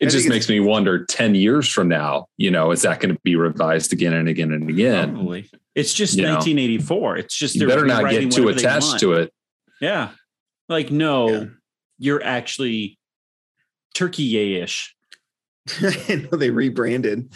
it 0.00 0.06
I 0.06 0.10
just 0.10 0.28
makes 0.28 0.48
me 0.48 0.60
wonder 0.60 1.04
10 1.04 1.34
years 1.34 1.68
from 1.68 1.88
now, 1.88 2.26
you 2.36 2.50
know, 2.50 2.70
is 2.70 2.82
that 2.82 3.00
going 3.00 3.14
to 3.14 3.20
be 3.24 3.36
revised 3.36 3.92
again 3.92 4.12
and 4.14 4.28
again 4.28 4.52
and 4.52 4.70
again? 4.70 5.12
Probably. 5.14 5.50
It's 5.74 5.92
just 5.92 6.16
You 6.16 6.22
know. 6.22 6.34
1984. 6.36 7.16
It's 7.18 7.34
just 7.36 7.54
You 7.56 7.60
they're 7.60 7.68
better 7.68 7.86
not 7.86 7.98
rewriting 8.04 8.28
get 8.30 8.36
too 8.36 8.48
attached 8.48 9.00
to 9.00 9.14
it. 9.14 9.32
Yeah. 9.80 10.10
Like, 10.68 10.90
no, 10.90 11.28
Yeah. 11.30 11.44
you're 11.98 12.22
actually 12.22 12.98
Turkey-ish. 13.94 14.94
I 15.82 16.26
know 16.30 16.38
they 16.38 16.50
rebranded, 16.50 17.32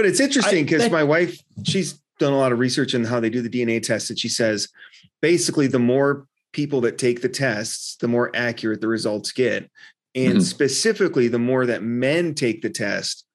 but 0.00 0.08
it's 0.08 0.18
interesting 0.20 0.64
because 0.64 0.90
my 0.90 1.04
wife, 1.04 1.38
she's 1.62 2.00
done 2.18 2.32
a 2.32 2.38
lot 2.38 2.52
of 2.52 2.58
research 2.58 2.94
on 2.94 3.04
how 3.04 3.20
they 3.20 3.28
do 3.28 3.42
the 3.42 3.50
DNA 3.50 3.82
test, 3.82 4.08
and 4.08 4.18
she 4.18 4.30
says 4.30 4.66
basically 5.20 5.66
the 5.66 5.78
more 5.78 6.26
people 6.54 6.80
that 6.80 6.96
take 6.96 7.20
the 7.20 7.28
tests, 7.28 7.96
the 7.96 8.08
more 8.08 8.30
accurate 8.34 8.80
the 8.80 8.88
results 8.88 9.30
get, 9.30 9.70
and 10.14 10.38
Mhm. 10.38 10.42
specifically 10.42 11.28
the 11.28 11.38
more 11.38 11.66
that 11.66 11.82
men 11.82 12.34
take 12.34 12.62
the 12.62 12.70
test, 12.70 13.26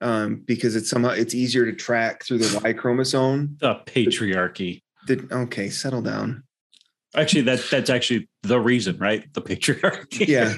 um, 0.00 0.36
because 0.46 0.76
it's 0.76 0.88
somehow 0.88 1.10
it's 1.10 1.34
easier 1.34 1.64
to 1.64 1.72
track 1.72 2.24
through 2.24 2.38
the 2.38 2.60
Y 2.62 2.72
chromosome. 2.72 3.56
The 3.60 3.74
patriarchy. 3.84 4.82
The, 5.08 5.26
okay, 5.32 5.70
settle 5.70 6.02
down. 6.02 6.44
Actually, 7.14 7.42
that 7.42 7.64
that's 7.70 7.88
actually 7.88 8.28
the 8.42 8.60
reason, 8.60 8.98
right? 8.98 9.32
The 9.32 9.40
patriarchy. 9.40 10.26
Yeah, 10.26 10.54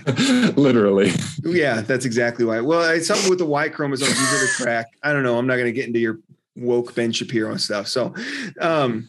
Literally. 0.57 1.13
yeah, 1.45 1.83
that's 1.83 2.05
exactly 2.05 2.45
why. 2.45 2.61
Well, 2.61 2.91
it's 2.91 3.07
something 3.07 3.31
with 3.31 3.39
the 3.39 3.47
Y 3.47 3.69
chromosome 3.69 4.09
is 4.09 4.21
easier 4.21 4.47
to 4.49 4.63
track. 4.65 4.87
I 5.03 5.13
don't 5.13 5.23
know. 5.23 5.39
I'm 5.39 5.47
not 5.47 5.55
going 5.55 5.67
to 5.67 5.73
get 5.73 5.87
into 5.87 6.01
your 6.01 6.19
woke 6.57 6.95
Ben 6.95 7.13
Shapiro 7.13 7.57
stuff. 7.59 7.87
So, 7.87 8.15
um, 8.61 9.09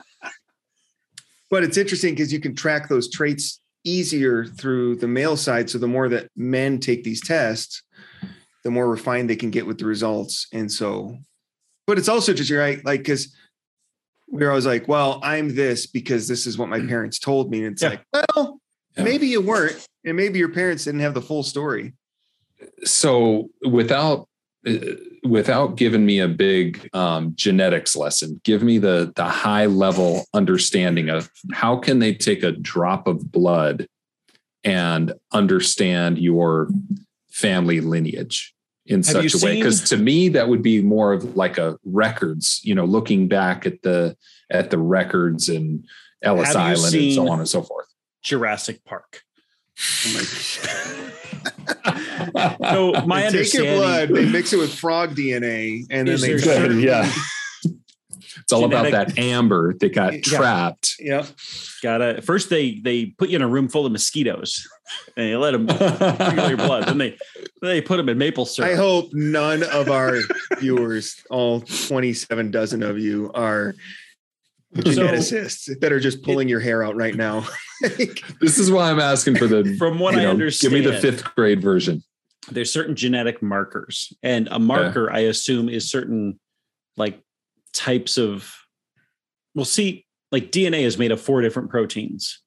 but 1.49 1.63
it's 1.63 1.77
interesting 1.77 2.13
because 2.13 2.31
you 2.31 2.39
can 2.39 2.55
track 2.55 2.89
those 2.89 3.09
traits 3.09 3.59
easier 3.83 4.45
through 4.45 4.97
the 4.97 5.07
male 5.07 5.37
side. 5.37 5.69
So 5.69 5.77
the 5.77 5.87
more 5.87 6.09
that 6.09 6.29
men 6.35 6.79
take 6.79 7.03
these 7.03 7.21
tests, 7.21 7.81
the 8.63 8.71
more 8.71 8.87
refined 8.89 9.29
they 9.29 9.35
can 9.35 9.49
get 9.49 9.65
with 9.65 9.79
the 9.79 9.85
results. 9.85 10.47
And 10.53 10.71
so, 10.71 11.17
but 11.87 11.97
it's 11.97 12.09
also 12.09 12.33
just 12.33 12.51
right, 12.51 12.83
like 12.85 12.99
because 12.99 13.33
we're 14.31 14.49
always 14.49 14.65
like, 14.65 14.87
well, 14.87 15.19
I'm 15.23 15.55
this 15.55 15.87
because 15.87 16.27
this 16.27 16.45
is 16.45 16.57
what 16.57 16.69
my 16.69 16.79
parents 16.79 17.19
told 17.19 17.49
me. 17.51 17.63
And 17.65 17.73
it's 17.73 17.81
Yeah. 17.81 17.89
like, 17.89 18.03
well, 18.35 18.59
Yeah. 18.97 19.03
maybe 19.03 19.27
you 19.27 19.41
weren't, 19.41 19.85
and 20.05 20.15
maybe 20.15 20.39
your 20.39 20.49
parents 20.49 20.85
didn't 20.85 21.01
have 21.01 21.13
the 21.13 21.21
full 21.21 21.43
story. 21.43 21.93
so 22.83 23.49
without 23.65 24.27
uh, 24.67 24.73
without 25.23 25.77
giving 25.77 26.05
me 26.05 26.19
a 26.19 26.27
big 26.27 26.89
um, 26.93 27.31
genetics 27.35 27.95
lesson 27.95 28.41
give 28.43 28.61
me 28.61 28.77
the 28.77 29.13
the 29.15 29.23
high 29.23 29.65
level 29.65 30.25
understanding 30.33 31.09
of 31.09 31.29
how 31.53 31.77
can 31.77 31.99
they 31.99 32.13
take 32.13 32.43
a 32.43 32.51
drop 32.51 33.07
of 33.07 33.31
blood 33.31 33.87
and 34.65 35.13
understand 35.31 36.17
your 36.19 36.67
family 37.31 37.79
lineage 37.79 38.53
in 38.89 38.97
Have 38.97 39.05
such 39.05 39.33
you 39.33 39.39
a 39.39 39.43
way 39.45 39.51
seen- 39.53 39.63
because 39.63 39.83
to 39.89 39.97
me 39.97 40.27
that 40.29 40.49
would 40.49 40.61
be 40.63 40.81
more 40.81 41.13
of 41.13 41.35
like 41.37 41.57
a 41.57 41.77
records 41.85 42.59
you 42.63 42.75
know 42.75 42.83
looking 42.85 43.27
back 43.29 43.65
at 43.65 43.81
the 43.83 44.17
at 44.49 44.71
the 44.71 44.77
records 44.79 45.47
and 45.47 45.85
ellis 46.23 46.47
Have 46.47 46.55
island 46.57 46.93
and 46.95 47.13
so 47.13 47.29
on 47.29 47.39
and 47.39 47.47
so 47.47 47.61
forth 47.61 47.85
Jurassic 48.21 48.83
Park. 48.83 49.21
Oh 50.05 50.13
my 50.13 50.21
So 52.73 52.91
my 53.05 53.21
They 53.23 53.29
take 53.43 53.53
your 53.53 53.63
understanding, 53.63 53.77
blood, 53.77 54.09
they 54.09 54.25
mix 54.29 54.51
it 54.51 54.57
with 54.57 54.73
frog 54.73 55.15
DNA, 55.15 55.85
and 55.89 56.05
then 56.07 56.19
they 56.19 56.33
there 56.33 56.39
cut 56.39 56.47
it. 56.47 56.55
certain- 56.57 56.79
yeah 56.81 57.09
it's 58.49 58.53
all 58.53 58.65
about 58.65 58.89
that 58.91 59.19
amber 59.19 59.75
that 59.75 59.93
got 59.93 60.13
Yeah. 60.13 60.21
trapped 60.21 60.95
Yep. 60.99 61.27
gotta 61.83 62.21
first 62.23 62.49
they 62.49 62.79
they 62.79 63.05
put 63.05 63.29
you 63.29 63.35
in 63.35 63.43
a 63.43 63.47
room 63.47 63.69
full 63.69 63.85
of 63.85 63.91
mosquitoes 63.91 64.67
and 65.15 65.27
they 65.31 65.35
let 65.35 65.51
them 65.51 65.67
drink 65.67 66.49
your 66.49 66.57
blood. 66.57 66.87
Then 66.87 66.97
they 66.97 67.09
then 67.11 67.17
they 67.61 67.81
put 67.81 67.97
them 67.97 68.09
in 68.09 68.17
maple 68.17 68.45
syrup. 68.47 68.71
I 68.71 68.75
hope 68.75 69.09
none 69.13 69.61
of 69.63 69.89
our 69.91 70.17
viewers, 70.59 71.23
all 71.29 71.61
27 71.61 72.49
dozen 72.49 72.81
of 72.81 72.97
you, 72.97 73.31
are 73.35 73.75
geneticists 74.75 75.79
that 75.79 75.91
are 75.91 75.99
just 75.99 76.23
pulling 76.23 76.47
your 76.49 76.59
hair 76.59 76.83
out 76.83 76.95
right 76.95 77.15
now. 77.15 77.45
This 78.41 78.57
is 78.57 78.71
why 78.71 78.89
I'm 78.91 78.99
asking 78.99 79.35
for 79.37 79.47
the 79.47 79.75
From 79.77 79.99
what 79.99 80.13
you 80.15 80.21
I 80.21 80.23
know, 80.23 80.31
understand, 80.31 80.73
Give 80.73 80.83
me 80.83 80.89
the 80.91 80.97
fifth 80.99 81.23
grade 81.35 81.61
version. 81.61 82.03
there's 82.51 82.71
certain 82.73 82.95
genetic 82.95 83.41
markers, 83.41 84.11
and 84.23 84.47
a 84.51 84.59
marker 84.59 85.11
I 85.11 85.19
assume 85.19 85.69
is 85.69 85.89
certain 85.89 86.39
like 86.97 87.21
types 87.73 88.17
of. 88.17 88.53
Well, 89.55 89.65
see, 89.65 90.05
like 90.31 90.51
DNA 90.51 90.81
is 90.81 90.97
made 90.97 91.11
of 91.11 91.21
four 91.21 91.41
different 91.41 91.69
proteins, 91.69 92.41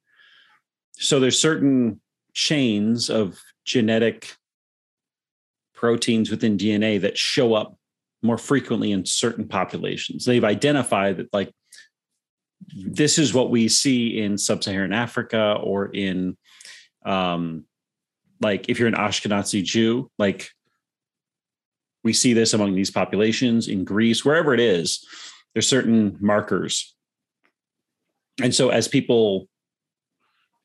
so 0.94 1.20
there's 1.20 1.38
certain 1.38 2.00
chains 2.32 3.10
of 3.10 3.40
genetic 3.64 4.36
proteins 5.74 6.30
within 6.30 6.56
DNA 6.56 7.00
that 7.00 7.18
show 7.18 7.54
up 7.54 7.76
more 8.22 8.38
frequently 8.38 8.92
in 8.92 9.04
certain 9.04 9.48
populations. 9.48 10.24
They've 10.24 10.44
identified 10.44 11.16
that 11.16 11.32
like 11.32 11.52
this 12.74 13.18
is 13.18 13.34
what 13.34 13.50
we 13.50 13.68
see 13.68 14.20
in 14.20 14.38
sub-Saharan 14.38 14.92
Africa 14.92 15.58
or 15.60 15.86
in 15.86 16.36
um 17.04 17.64
like 18.40 18.68
if 18.68 18.78
you're 18.78 18.88
an 18.88 18.94
Ashkenazi 18.94 19.62
Jew, 19.62 20.10
like 20.18 20.50
we 22.04 22.12
see 22.12 22.32
this 22.32 22.52
among 22.52 22.74
these 22.74 22.90
populations 22.90 23.68
in 23.68 23.84
Greece, 23.84 24.24
wherever 24.24 24.52
it 24.54 24.60
is, 24.60 25.04
there's 25.54 25.68
certain 25.68 26.16
markers. 26.20 26.94
And 28.42 28.54
so 28.54 28.70
as 28.70 28.88
people 28.88 29.48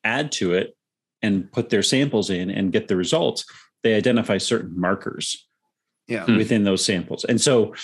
add 0.04 0.32
to 0.32 0.54
it 0.54 0.76
and 1.22 1.50
put 1.52 1.68
their 1.68 1.82
samples 1.82 2.30
in 2.30 2.50
and 2.50 2.72
get 2.72 2.88
the 2.88 2.96
results, 2.96 3.44
they 3.82 3.94
identify 3.94 4.38
certain 4.38 4.78
markers 4.78 5.46
yeah. 6.06 6.24
Hmm. 6.24 6.36
within 6.36 6.64
those 6.64 6.84
samples. 6.84 7.24
And 7.24 7.40
so 7.40 7.74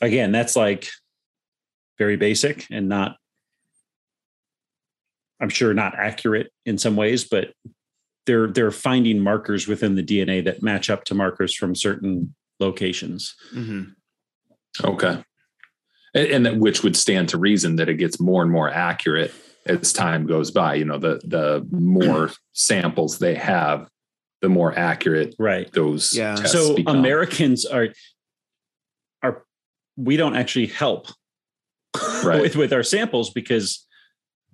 again, 0.00 0.32
that's 0.32 0.56
like 0.56 0.88
very 1.98 2.16
basic 2.16 2.66
and 2.70 2.88
not 2.88 3.16
I'm 5.40 5.48
sure 5.48 5.74
not 5.74 5.98
accurate 5.98 6.52
in 6.64 6.78
some 6.78 6.94
ways, 6.94 7.24
but 7.24 7.52
they're 8.26 8.46
they're 8.46 8.70
finding 8.70 9.18
markers 9.18 9.66
within 9.66 9.96
the 9.96 10.02
DNA 10.02 10.44
that 10.44 10.62
match 10.62 10.88
up 10.88 11.04
to 11.04 11.14
markers 11.14 11.54
from 11.54 11.74
certain 11.74 12.34
locations. 12.60 13.34
Mhm. 13.54 13.92
Okay. 14.84 15.22
And, 16.14 16.26
and 16.28 16.46
that 16.46 16.56
which 16.58 16.82
would 16.82 16.96
stand 16.96 17.28
to 17.30 17.38
reason 17.38 17.76
that 17.76 17.88
it 17.88 17.94
gets 17.94 18.20
more 18.20 18.42
and 18.42 18.50
more 18.50 18.70
accurate 18.70 19.32
as 19.66 19.92
time 19.92 20.26
goes 20.26 20.50
by. 20.50 20.74
You 20.74 20.84
know, 20.84 20.98
the 20.98 21.20
the 21.24 21.66
more 21.70 22.30
samples 22.52 23.18
they 23.18 23.34
have, 23.34 23.88
the 24.40 24.48
more 24.48 24.76
accurate 24.78 25.34
Right. 25.38 25.70
those 25.72 26.14
Yeah. 26.14 26.34
tests 26.36 26.52
so 26.52 26.74
become. 26.76 26.98
Americans 26.98 27.64
are 27.64 27.88
are 29.22 29.44
we 29.96 30.16
don't 30.16 30.36
actually 30.36 30.66
help 30.66 31.08
Right. 32.24 32.40
with 32.42 32.56
with 32.56 32.72
our 32.72 32.82
samples 32.82 33.30
because 33.30 33.86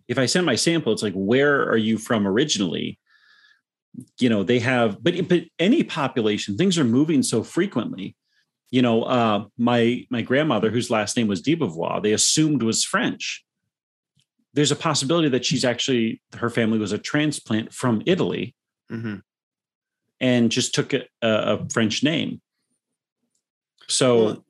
if 0.09 0.19
I 0.19 0.27
send 0.27 0.47
my 0.47 0.55
sample, 0.57 0.93
it's 0.93 1.03
like 1.03 1.15
where 1.15 1.69
are 1.69 1.77
you 1.77 1.99
from 1.99 2.27
originally? 2.27 2.99
You 4.19 4.29
know, 4.29 4.43
they 4.45 4.59
have, 4.61 5.03
but 5.03 5.29
but 5.29 5.45
any 5.59 5.83
population, 5.83 6.57
things 6.57 6.79
are 6.79 6.85
moving 6.85 7.23
so 7.23 7.43
frequently. 7.43 8.15
You 8.71 8.83
know, 8.83 9.03
uh, 9.05 9.47
my 9.57 10.07
my 10.11 10.23
grandmother, 10.23 10.71
whose 10.71 10.91
last 10.91 11.17
name 11.17 11.27
was 11.27 11.41
de 11.43 11.57
Beauvoir, 11.57 12.03
they 12.03 12.13
assumed 12.13 12.63
was 12.63 12.85
French. 12.85 13.45
There's 14.55 14.71
a 14.71 14.77
possibility 14.77 15.29
that 15.31 15.45
she's 15.45 15.65
actually 15.65 16.21
her 16.37 16.51
family 16.51 16.79
was 16.79 16.93
a 16.93 16.99
transplant 16.99 17.73
from 17.73 18.03
Italy 18.07 18.55
Mhm. 18.91 19.23
and 20.21 20.51
just 20.51 20.75
took 20.75 20.93
a, 20.95 21.05
a, 21.23 21.69
French 21.71 22.03
name. 22.03 22.41
So 23.89 24.25
Well, 24.25 24.45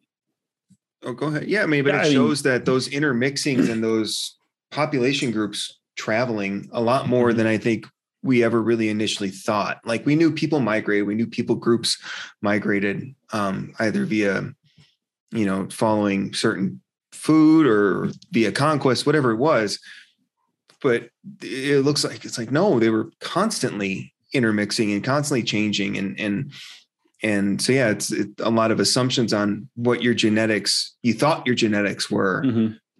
Oh, 1.05 1.13
go 1.13 1.27
ahead. 1.29 1.47
Yeah, 1.49 1.63
I 1.63 1.67
mean, 1.67 1.85
but 1.85 1.91
Yeah, 1.95 1.99
it 1.99 2.01
I 2.01 2.05
mean- 2.05 2.13
shows 2.15 2.43
that 2.43 2.65
those 2.65 2.89
intermixings 2.89 3.69
and 3.71 3.83
those 3.85 4.37
population 4.71 5.31
groups 5.31 5.79
traveling 5.97 6.69
a 6.73 6.81
lot 6.81 7.09
more 7.09 7.33
than 7.33 7.47
I 7.47 7.57
think 7.57 7.87
we 8.23 8.43
ever 8.43 8.61
really 8.61 8.89
initially 8.89 9.31
thought. 9.31 9.81
Like 9.85 10.05
we 10.05 10.17
knew 10.17 10.33
people 10.33 10.61
migrated, 10.61 11.07
we 11.07 11.15
knew 11.15 11.27
people 11.27 11.57
groups 11.57 11.99
migrated 12.43 13.15
um, 13.33 13.73
either 13.79 14.05
via, 14.05 14.53
you 15.31 15.47
know, 15.47 15.69
following 15.71 16.35
certain 16.35 16.81
food 17.13 17.67
or 17.67 18.11
via 18.31 18.53
conquest, 18.53 19.07
whatever 19.07 19.31
it 19.31 19.37
was. 19.37 19.79
But 20.81 21.11
it 21.43 21.85
looks 21.85 22.05
like 22.05 22.25
it's 22.25 22.39
like 22.39 22.53
no, 22.53 22.79
they 22.79 22.91
were 22.91 23.11
constantly 23.21 24.15
intermixing 24.33 24.93
and 24.93 25.03
constantly 25.03 25.43
changing 25.43 25.97
and 25.97 26.19
and 26.21 26.53
and 27.23 27.61
so 27.61 27.73
yeah 27.73 27.89
it's 27.89 28.13
it, 28.13 28.29
a 28.41 28.51
lot 28.51 28.71
of 28.71 28.79
assumptions 28.79 29.33
on 29.33 29.69
what 29.75 30.03
your 30.03 30.15
genetics 30.15 30.95
you 31.03 31.15
thought 31.15 31.47
your 31.47 31.55
genetics 31.55 32.11
were 32.11 32.43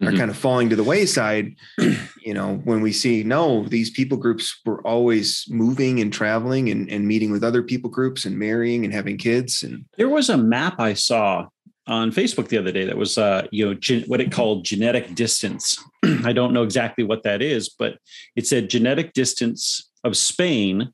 mhm. 0.01 0.07
are 0.07 0.17
kind 0.17 0.29
of 0.29 0.37
falling 0.37 0.69
to 0.69 0.75
the 0.75 0.83
wayside 0.83 1.55
you 2.21 2.33
know 2.33 2.55
when 2.63 2.81
we 2.81 2.91
see 2.91 3.23
no 3.23 3.63
these 3.65 3.89
people 3.89 4.17
groups 4.17 4.59
were 4.65 4.85
always 4.87 5.45
moving 5.49 5.99
and 5.99 6.13
traveling 6.13 6.69
and, 6.69 6.89
and 6.89 7.07
meeting 7.07 7.31
with 7.31 7.43
other 7.43 7.63
people 7.63 7.89
groups 7.89 8.25
and 8.25 8.37
marrying 8.37 8.83
and 8.85 8.93
having 8.93 9.17
kids 9.17 9.63
and 9.63 9.85
There 9.97 10.09
was 10.09 10.29
a 10.29 10.37
map 10.37 10.79
I 10.79 10.93
saw 10.93 11.47
on 11.89 12.11
Facebook 12.11 12.47
the 12.47 12.57
other 12.57 12.71
day 12.71 12.85
that 12.85 12.97
was, 12.97 13.17
uh, 13.17 13.47
you 13.51 13.65
know, 13.65 13.73
gen- 13.73 14.03
what 14.03 14.21
it 14.21 14.31
called 14.31 14.63
genetic 14.63 15.15
distance. 15.15 15.83
I 16.23 16.33
don't 16.33 16.53
know 16.53 16.63
exactly 16.63 17.03
what 17.03 17.23
that 17.23 17.41
is, 17.41 17.67
but 17.67 17.97
it 18.35 18.45
said 18.45 18.69
genetic 18.69 19.13
distance 19.13 19.89
of 20.03 20.15
Spain 20.15 20.93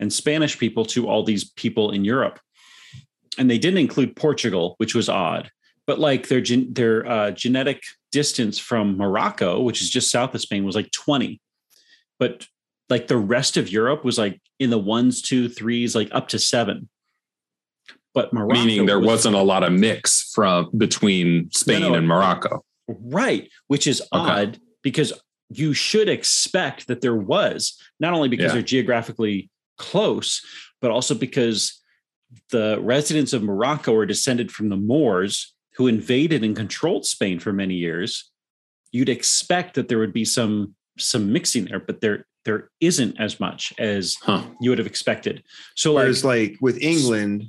and 0.00 0.12
Spanish 0.12 0.58
people 0.58 0.84
to 0.86 1.08
all 1.08 1.22
these 1.22 1.48
people 1.50 1.92
in 1.92 2.04
Europe, 2.04 2.40
and 3.38 3.48
they 3.48 3.58
didn't 3.58 3.78
include 3.78 4.16
Portugal, 4.16 4.74
which 4.78 4.94
was 4.94 5.08
odd. 5.08 5.50
But 5.86 6.00
like 6.00 6.28
their 6.28 6.40
gen- 6.40 6.72
their 6.72 7.06
uh, 7.06 7.30
genetic 7.30 7.82
distance 8.12 8.58
from 8.58 8.96
Morocco, 8.96 9.60
which 9.60 9.82
is 9.82 9.90
just 9.90 10.10
south 10.10 10.34
of 10.34 10.40
Spain, 10.40 10.64
was 10.64 10.76
like 10.76 10.90
twenty, 10.92 11.40
but 12.18 12.46
like 12.88 13.08
the 13.08 13.16
rest 13.16 13.56
of 13.56 13.70
Europe 13.70 14.04
was 14.04 14.18
like 14.18 14.40
in 14.60 14.70
the 14.70 14.78
ones, 14.78 15.22
two, 15.22 15.48
threes, 15.48 15.94
like 15.96 16.08
up 16.12 16.28
to 16.28 16.38
seven 16.38 16.88
But 18.14 18.32
Morocco 18.32 18.60
Meaning 18.60 18.86
there 18.86 18.98
was- 19.00 19.06
wasn't 19.06 19.36
a 19.36 19.42
lot 19.42 19.62
of 19.64 19.72
mix 19.72 20.30
from 20.34 20.70
between 20.76 21.50
Spain 21.50 21.80
No, 21.80 21.88
no. 21.90 21.94
and 21.94 22.06
Morocco. 22.06 22.62
Right, 22.86 23.50
which 23.68 23.86
is 23.86 24.02
odd 24.12 24.58
because 24.82 25.12
you 25.48 25.72
should 25.72 26.08
expect 26.10 26.86
that 26.88 27.00
there 27.00 27.16
was, 27.16 27.80
not 28.00 28.12
only 28.12 28.28
because 28.28 28.46
Yeah. 28.46 28.52
they're 28.54 28.62
geographically 28.62 29.48
close, 29.78 30.42
but 30.82 30.90
also 30.90 31.14
because 31.14 31.80
the 32.50 32.78
residents 32.82 33.32
of 33.32 33.42
Morocco 33.42 33.94
are 33.94 34.06
descended 34.06 34.50
from 34.52 34.68
the 34.68 34.76
Moors 34.76 35.54
who 35.76 35.86
invaded 35.86 36.44
and 36.44 36.54
controlled 36.56 37.06
Spain 37.06 37.38
for 37.38 37.52
many 37.52 37.74
years. 37.74 38.30
You'd 38.90 39.08
expect 39.08 39.74
that 39.74 39.88
there 39.88 39.98
would 39.98 40.12
be 40.12 40.24
some 40.24 40.74
some 40.98 41.32
mixing 41.32 41.64
there, 41.66 41.80
but 41.80 42.00
there 42.00 42.26
there 42.44 42.70
isn't 42.80 43.18
as 43.20 43.38
much 43.40 43.72
as 43.78 44.16
Huh. 44.22 44.44
you 44.60 44.70
would 44.70 44.78
have 44.78 44.86
expected. 44.86 45.42
So 45.74 45.92
like, 45.92 46.02
Whereas, 46.02 46.24
like 46.24 46.56
with 46.60 46.76
England, 46.82 47.44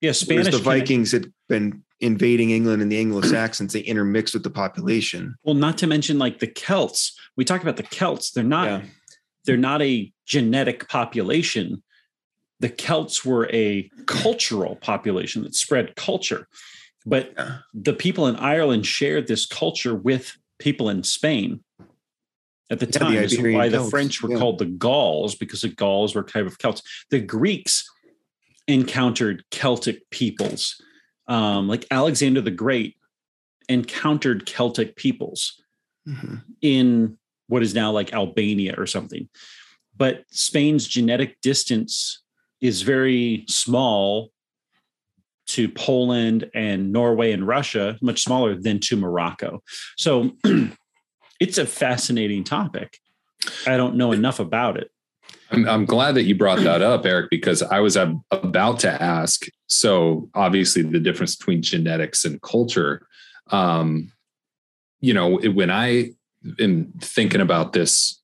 yeah, 0.00 0.08
whereas 0.08 0.20
Spanish 0.20 0.46
the 0.54 0.58
Vikings 0.58 1.12
had 1.12 1.32
been 1.48 1.82
invading 2.00 2.50
England 2.50 2.80
and 2.80 2.90
the 2.92 2.98
Anglo-Saxons, 3.00 3.72
they 3.72 3.80
intermixed 3.80 4.32
with 4.34 4.44
the 4.44 4.50
population. 4.50 5.34
Well, 5.42 5.56
not 5.56 5.76
to 5.78 5.88
mention 5.88 6.18
like 6.18 6.38
the 6.38 6.46
Celts. 6.46 7.18
We 7.36 7.44
talked 7.44 7.64
about 7.64 7.76
the 7.76 7.82
Celts. 7.82 8.30
They're 8.30 8.44
not 8.44 8.66
Yeah. 8.66 8.82
they're 9.44 9.56
not 9.56 9.82
a 9.82 10.12
genetic 10.24 10.88
population. 10.88 11.82
The 12.60 12.68
Celts 12.68 13.24
were 13.24 13.50
a 13.52 13.90
cultural 14.06 14.76
population 14.76 15.42
that 15.42 15.54
spread 15.54 15.96
culture. 15.96 16.48
But 17.08 17.32
Yeah. 17.36 17.58
the 17.72 17.92
people 17.94 18.26
in 18.26 18.36
Ireland 18.36 18.86
shared 18.86 19.26
this 19.26 19.46
culture 19.46 19.94
with 19.94 20.36
people 20.58 20.88
in 20.90 21.02
Spain 21.04 21.64
at 22.70 22.80
the 22.80 22.86
Yeah, 22.86 22.90
time. 22.98 23.14
Is 23.14 23.32
Iberian 23.34 23.58
why 23.58 23.68
the 23.70 23.84
French 23.84 24.22
were 24.22 24.30
yeah. 24.32 24.38
called 24.38 24.58
the 24.58 24.66
Gauls 24.66 25.34
because 25.34 25.62
the 25.62 25.68
Gauls 25.70 26.14
were 26.14 26.22
type 26.22 26.46
of 26.46 26.58
Celts. 26.58 26.82
The 27.10 27.20
Greeks 27.20 27.88
encountered 28.66 29.44
Celtic 29.50 30.08
peoples. 30.10 30.80
Um, 31.28 31.68
like 31.68 31.86
Alexander 31.90 32.40
the 32.42 32.50
Great 32.50 32.96
encountered 33.68 34.46
Celtic 34.46 34.96
peoples 34.96 35.62
Mhm. 36.06 36.42
in 36.60 37.18
what 37.46 37.62
is 37.62 37.74
now 37.74 37.90
like 37.90 38.12
Albania 38.12 38.74
or 38.76 38.86
something. 38.86 39.28
But 39.96 40.24
Spain's 40.30 40.86
genetic 40.86 41.40
distance 41.40 42.22
is 42.60 42.82
very 42.82 43.44
small 43.48 44.32
to 45.48 45.68
Poland 45.68 46.50
and 46.54 46.92
Norway 46.92 47.32
and 47.32 47.46
Russia, 47.46 47.96
much 48.00 48.22
smaller 48.22 48.54
than 48.54 48.78
to 48.80 48.96
Morocco. 48.96 49.62
So 49.96 50.32
it's 51.40 51.58
a 51.58 51.66
fascinating 51.66 52.44
topic. 52.44 52.98
I 53.66 53.76
don't 53.76 53.96
know 53.96 54.12
enough 54.12 54.40
about 54.40 54.76
it. 54.76 54.90
I'm, 55.50 55.68
I'm 55.68 55.84
glad 55.86 56.14
that 56.16 56.24
you 56.24 56.34
brought 56.34 56.60
that 56.60 56.82
up, 56.82 57.06
Eric, 57.06 57.30
because 57.30 57.62
I 57.62 57.80
was 57.80 57.96
ab- 57.96 58.20
about 58.30 58.80
to 58.80 59.02
ask. 59.02 59.46
So, 59.66 60.28
obviously, 60.34 60.82
the 60.82 60.98
difference 60.98 61.36
between 61.36 61.62
genetics 61.62 62.24
and 62.24 62.40
culture. 62.42 63.06
Um, 63.50 64.12
you 65.00 65.14
know, 65.14 65.38
when 65.38 65.70
I 65.70 66.10
am 66.60 66.92
thinking 67.00 67.40
about 67.40 67.72
this 67.72 68.20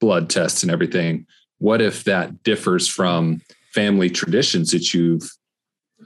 blood 0.00 0.30
test 0.30 0.62
and 0.62 0.72
everything, 0.72 1.26
what 1.58 1.82
if 1.82 2.04
that 2.04 2.42
differs 2.42 2.88
from 2.88 3.42
family 3.74 4.08
traditions 4.08 4.70
that 4.70 4.94
you've 4.94 5.30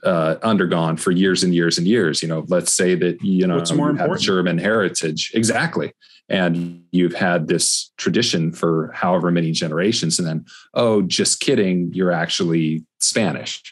uh, 0.06 0.38
undergone 0.42 0.96
for 0.96 1.10
years 1.10 1.42
and 1.42 1.54
years 1.54 1.76
and 1.76 1.86
years? 1.86 2.22
You 2.22 2.28
know, 2.28 2.44
let's 2.48 2.72
say 2.72 2.94
that 2.94 3.22
you 3.22 3.46
know 3.46 3.56
What's 3.56 3.72
more 3.72 3.90
you 3.90 3.96
have 3.96 4.04
important? 4.04 4.24
German 4.24 4.58
heritage, 4.58 5.32
exactly, 5.34 5.92
and 6.28 6.84
you've 6.92 7.14
had 7.14 7.48
this 7.48 7.92
tradition 7.96 8.52
for 8.52 8.90
however 8.94 9.30
many 9.30 9.52
generations, 9.52 10.18
and 10.18 10.26
then 10.26 10.44
oh, 10.74 11.02
just 11.02 11.40
kidding, 11.40 11.92
you're 11.92 12.12
actually 12.12 12.84
Spanish. 13.00 13.62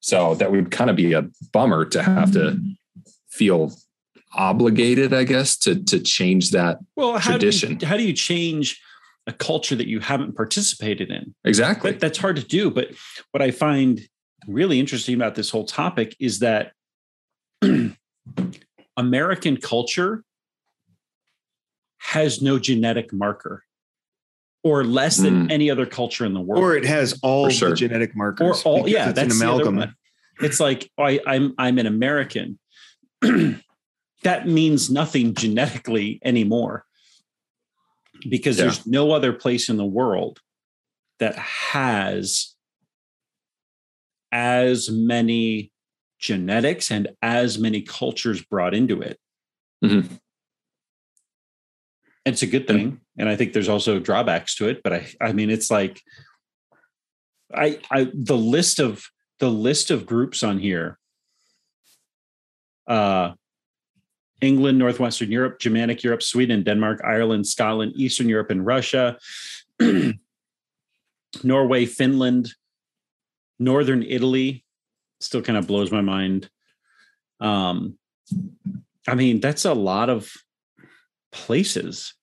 So 0.00 0.34
that 0.34 0.50
would 0.50 0.70
kind 0.70 0.90
of 0.90 0.96
be 0.96 1.12
a 1.12 1.28
bummer 1.52 1.84
to 1.86 2.02
have 2.02 2.32
to 2.32 2.60
feel 3.30 3.72
obligated, 4.34 5.14
I 5.14 5.24
guess, 5.24 5.56
to 5.58 5.82
to 5.84 6.00
change 6.00 6.50
that. 6.50 6.78
Well, 6.96 7.18
how 7.18 7.32
Tradition. 7.32 7.76
Do 7.76 7.86
you, 7.86 7.88
how 7.88 7.96
do 7.96 8.02
you 8.02 8.12
change 8.12 8.80
a 9.26 9.32
culture 9.32 9.76
that 9.76 9.86
you 9.86 10.00
haven't 10.00 10.36
participated 10.36 11.10
in? 11.10 11.34
Exactly. 11.44 11.92
That, 11.92 12.00
that's 12.00 12.18
hard 12.18 12.36
to 12.36 12.42
do. 12.42 12.70
But 12.70 12.88
what 13.30 13.40
I 13.42 13.52
find 13.52 14.00
really 14.46 14.80
interesting 14.80 15.14
about 15.14 15.34
this 15.34 15.50
whole 15.50 15.64
topic 15.64 16.16
is 16.18 16.40
that 16.40 16.72
American 18.96 19.56
culture 19.56 20.24
has 21.98 22.42
no 22.42 22.58
genetic 22.58 23.12
marker 23.12 23.64
or 24.64 24.84
less 24.84 25.16
than 25.16 25.48
Mm. 25.48 25.52
any 25.52 25.70
other 25.70 25.86
culture 25.86 26.24
in 26.24 26.34
the 26.34 26.40
world. 26.40 26.62
Or 26.62 26.76
it 26.76 26.84
has 26.84 27.18
all 27.22 27.50
For 27.50 27.70
the 27.70 27.74
genetic 27.76 28.14
markers. 28.16 28.62
or 28.64 28.68
all 28.68 28.88
yeah, 28.88 29.08
it's 29.10 29.16
that's 29.16 29.34
an 29.34 29.42
amalgam. 29.42 29.94
It's 30.40 30.60
like 30.60 30.90
I, 30.98 31.20
I'm 31.26 31.54
I'm 31.58 31.78
an 31.78 31.86
American. 31.86 32.58
that 33.20 34.46
means 34.46 34.90
nothing 34.90 35.34
genetically 35.34 36.20
anymore 36.24 36.84
because 38.28 38.56
Yeah. 38.58 38.64
there's 38.64 38.86
no 38.86 39.12
other 39.12 39.32
place 39.32 39.68
in 39.68 39.76
the 39.76 39.84
world 39.84 40.40
that 41.18 41.36
has 41.36 42.51
as 44.32 44.90
many 44.90 45.70
genetics 46.18 46.90
and 46.90 47.08
as 47.20 47.58
many 47.58 47.82
cultures 47.82 48.42
brought 48.42 48.74
into 48.74 49.00
it. 49.02 49.18
Mhm. 49.84 50.18
It's 52.24 52.42
a 52.42 52.46
good 52.46 52.66
thing, 52.68 53.00
and 53.18 53.28
I 53.28 53.36
think 53.36 53.52
there's 53.52 53.68
also 53.68 53.98
drawbacks 53.98 54.54
to 54.56 54.68
it. 54.68 54.82
But 54.82 54.92
I, 54.92 55.06
I 55.20 55.32
mean, 55.32 55.50
it's 55.50 55.70
like, 55.70 56.00
I, 57.52 57.80
I, 57.90 58.10
the 58.14 58.36
list 58.36 58.78
of 58.78 59.04
the 59.40 59.50
list 59.50 59.90
of 59.90 60.06
groups 60.06 60.42
on 60.44 60.58
here. 60.58 60.98
Uh, 62.86 63.32
England, 64.40 64.78
Northwestern 64.78 65.30
Europe, 65.32 65.58
Germanic 65.58 66.02
Europe, 66.02 66.22
Sweden, 66.22 66.62
Denmark, 66.62 67.00
Ireland, 67.04 67.46
Scotland, 67.46 67.92
Eastern 67.96 68.28
Europe, 68.28 68.50
and 68.50 68.64
Russia, 68.64 69.18
Norway, 71.44 71.86
Finland, 71.86 72.52
Northern 73.62 74.02
Italy, 74.02 74.64
still 75.20 75.42
kind 75.42 75.58
of 75.58 75.66
blows 75.66 75.90
my 75.90 76.00
mind. 76.00 76.50
Um, 77.40 77.98
I 79.06 79.14
mean, 79.14 79.40
that's 79.40 79.64
a 79.64 79.74
lot 79.74 80.08
of 80.10 80.30
places. 81.32 82.14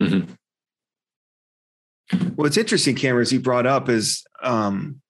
Mhm. 0.00 0.36
What's 2.34 2.56
interesting, 2.56 2.96
Cameron, 2.96 3.22
as 3.22 3.32
you 3.32 3.40
brought 3.40 3.66
up 3.66 3.88
is, 3.88 4.24
um, 4.42 5.00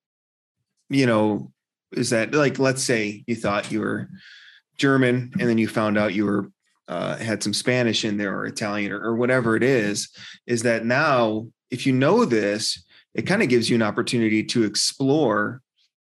you 0.88 1.06
know, 1.06 1.52
is 1.92 2.10
that 2.10 2.34
like, 2.34 2.58
let's 2.58 2.82
say 2.82 3.24
you 3.26 3.36
thought 3.36 3.72
you 3.72 3.80
were 3.80 4.08
German 4.76 5.32
and 5.38 5.48
then 5.48 5.58
you 5.58 5.68
found 5.68 5.96
out 5.96 6.14
you 6.14 6.26
were 6.26 6.50
uh, 6.88 7.16
had 7.16 7.42
some 7.42 7.54
Spanish 7.54 8.04
in 8.04 8.16
there 8.16 8.36
or 8.36 8.46
Italian 8.46 8.90
or, 8.90 9.00
or 9.00 9.14
whatever 9.14 9.54
it 9.54 9.62
is, 9.62 10.08
is 10.46 10.62
that 10.62 10.84
now 10.84 11.46
if 11.70 11.86
you 11.86 11.92
know 11.92 12.24
this, 12.24 12.84
it 13.14 13.22
kind 13.22 13.42
of 13.42 13.48
gives 13.48 13.68
you 13.68 13.76
an 13.76 13.82
opportunity 13.82 14.44
to 14.44 14.64
explore 14.64 15.62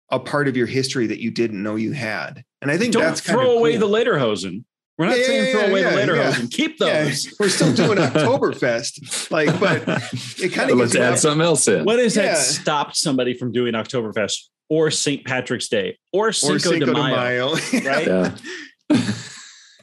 a 0.10 0.20
part 0.20 0.48
of 0.48 0.58
your 0.58 0.68
history 0.68 1.08
that 1.08 1.20
you 1.22 1.32
didn't 1.32 1.62
know 1.64 1.76
you 1.76 1.94
had. 1.94 2.44
And 2.62 2.70
I 2.70 2.78
think 2.78 2.94
Don't 2.94 3.02
that's 3.04 3.22
kind 3.22 3.40
throw 3.40 3.52
of 3.52 3.58
away 3.58 3.78
cool. 3.78 3.90
the 3.90 3.98
Lederhosen. 3.98 4.66
We're 4.98 5.06
not 5.08 5.18
Yeah, 5.18 5.26
saying 5.26 5.46
yeah, 5.46 5.52
throw 5.54 5.62
yeah, 5.62 5.68
away 5.70 5.82
yeah, 5.82 5.90
the 5.90 5.96
yeah. 5.96 6.06
Lederhosen. 6.32 6.52
Keep 6.52 6.76
Yeah, 6.80 7.04
those. 7.06 7.36
we're 7.40 7.50
still 7.50 7.74
doing 7.74 7.98
Oktoberfest. 7.98 9.32
Like, 9.32 9.58
but 9.60 9.84
it 10.44 10.50
kind 10.54 10.70
of 10.70 10.78
Let's 10.78 10.96
add 10.96 11.18
something 11.18 11.42
else 11.42 11.68
in. 11.68 11.86
What 11.86 12.00
is 12.00 12.16
Yeah. 12.18 12.34
that 12.34 12.38
stopped 12.38 12.98
somebody 12.98 13.34
from 13.34 13.52
doing 13.52 13.74
Oktoberfest 13.74 14.50
or 14.70 14.92
St. 14.92 15.26
Patrick's 15.26 15.70
Day 15.70 15.98
or 16.12 16.28
or 16.28 16.34
Cinco, 16.34 16.58
Cinco 16.72 16.86
de 16.88 16.94
Mayo? 16.94 17.54
right? 17.86 18.08
Yeah. 18.08 18.36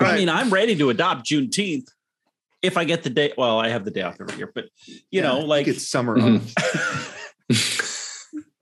I 0.00 0.16
mean, 0.16 0.28
I'm 0.28 0.50
ready 0.50 0.76
to 0.76 0.90
adopt 0.90 1.26
Juneteenth 1.26 1.86
if 2.62 2.76
I 2.76 2.84
get 2.84 3.02
the 3.02 3.10
day. 3.10 3.32
Well, 3.36 3.58
I 3.58 3.68
have 3.68 3.84
the 3.84 3.90
day 3.90 4.02
off 4.02 4.20
every 4.20 4.36
year, 4.36 4.50
but 4.54 4.64
you 4.86 5.00
Yeah, 5.10 5.22
know, 5.22 5.40
like 5.40 5.66
it's 5.68 5.88
summer 5.88 6.16
Mhm. 6.16 6.40
off. 6.40 7.28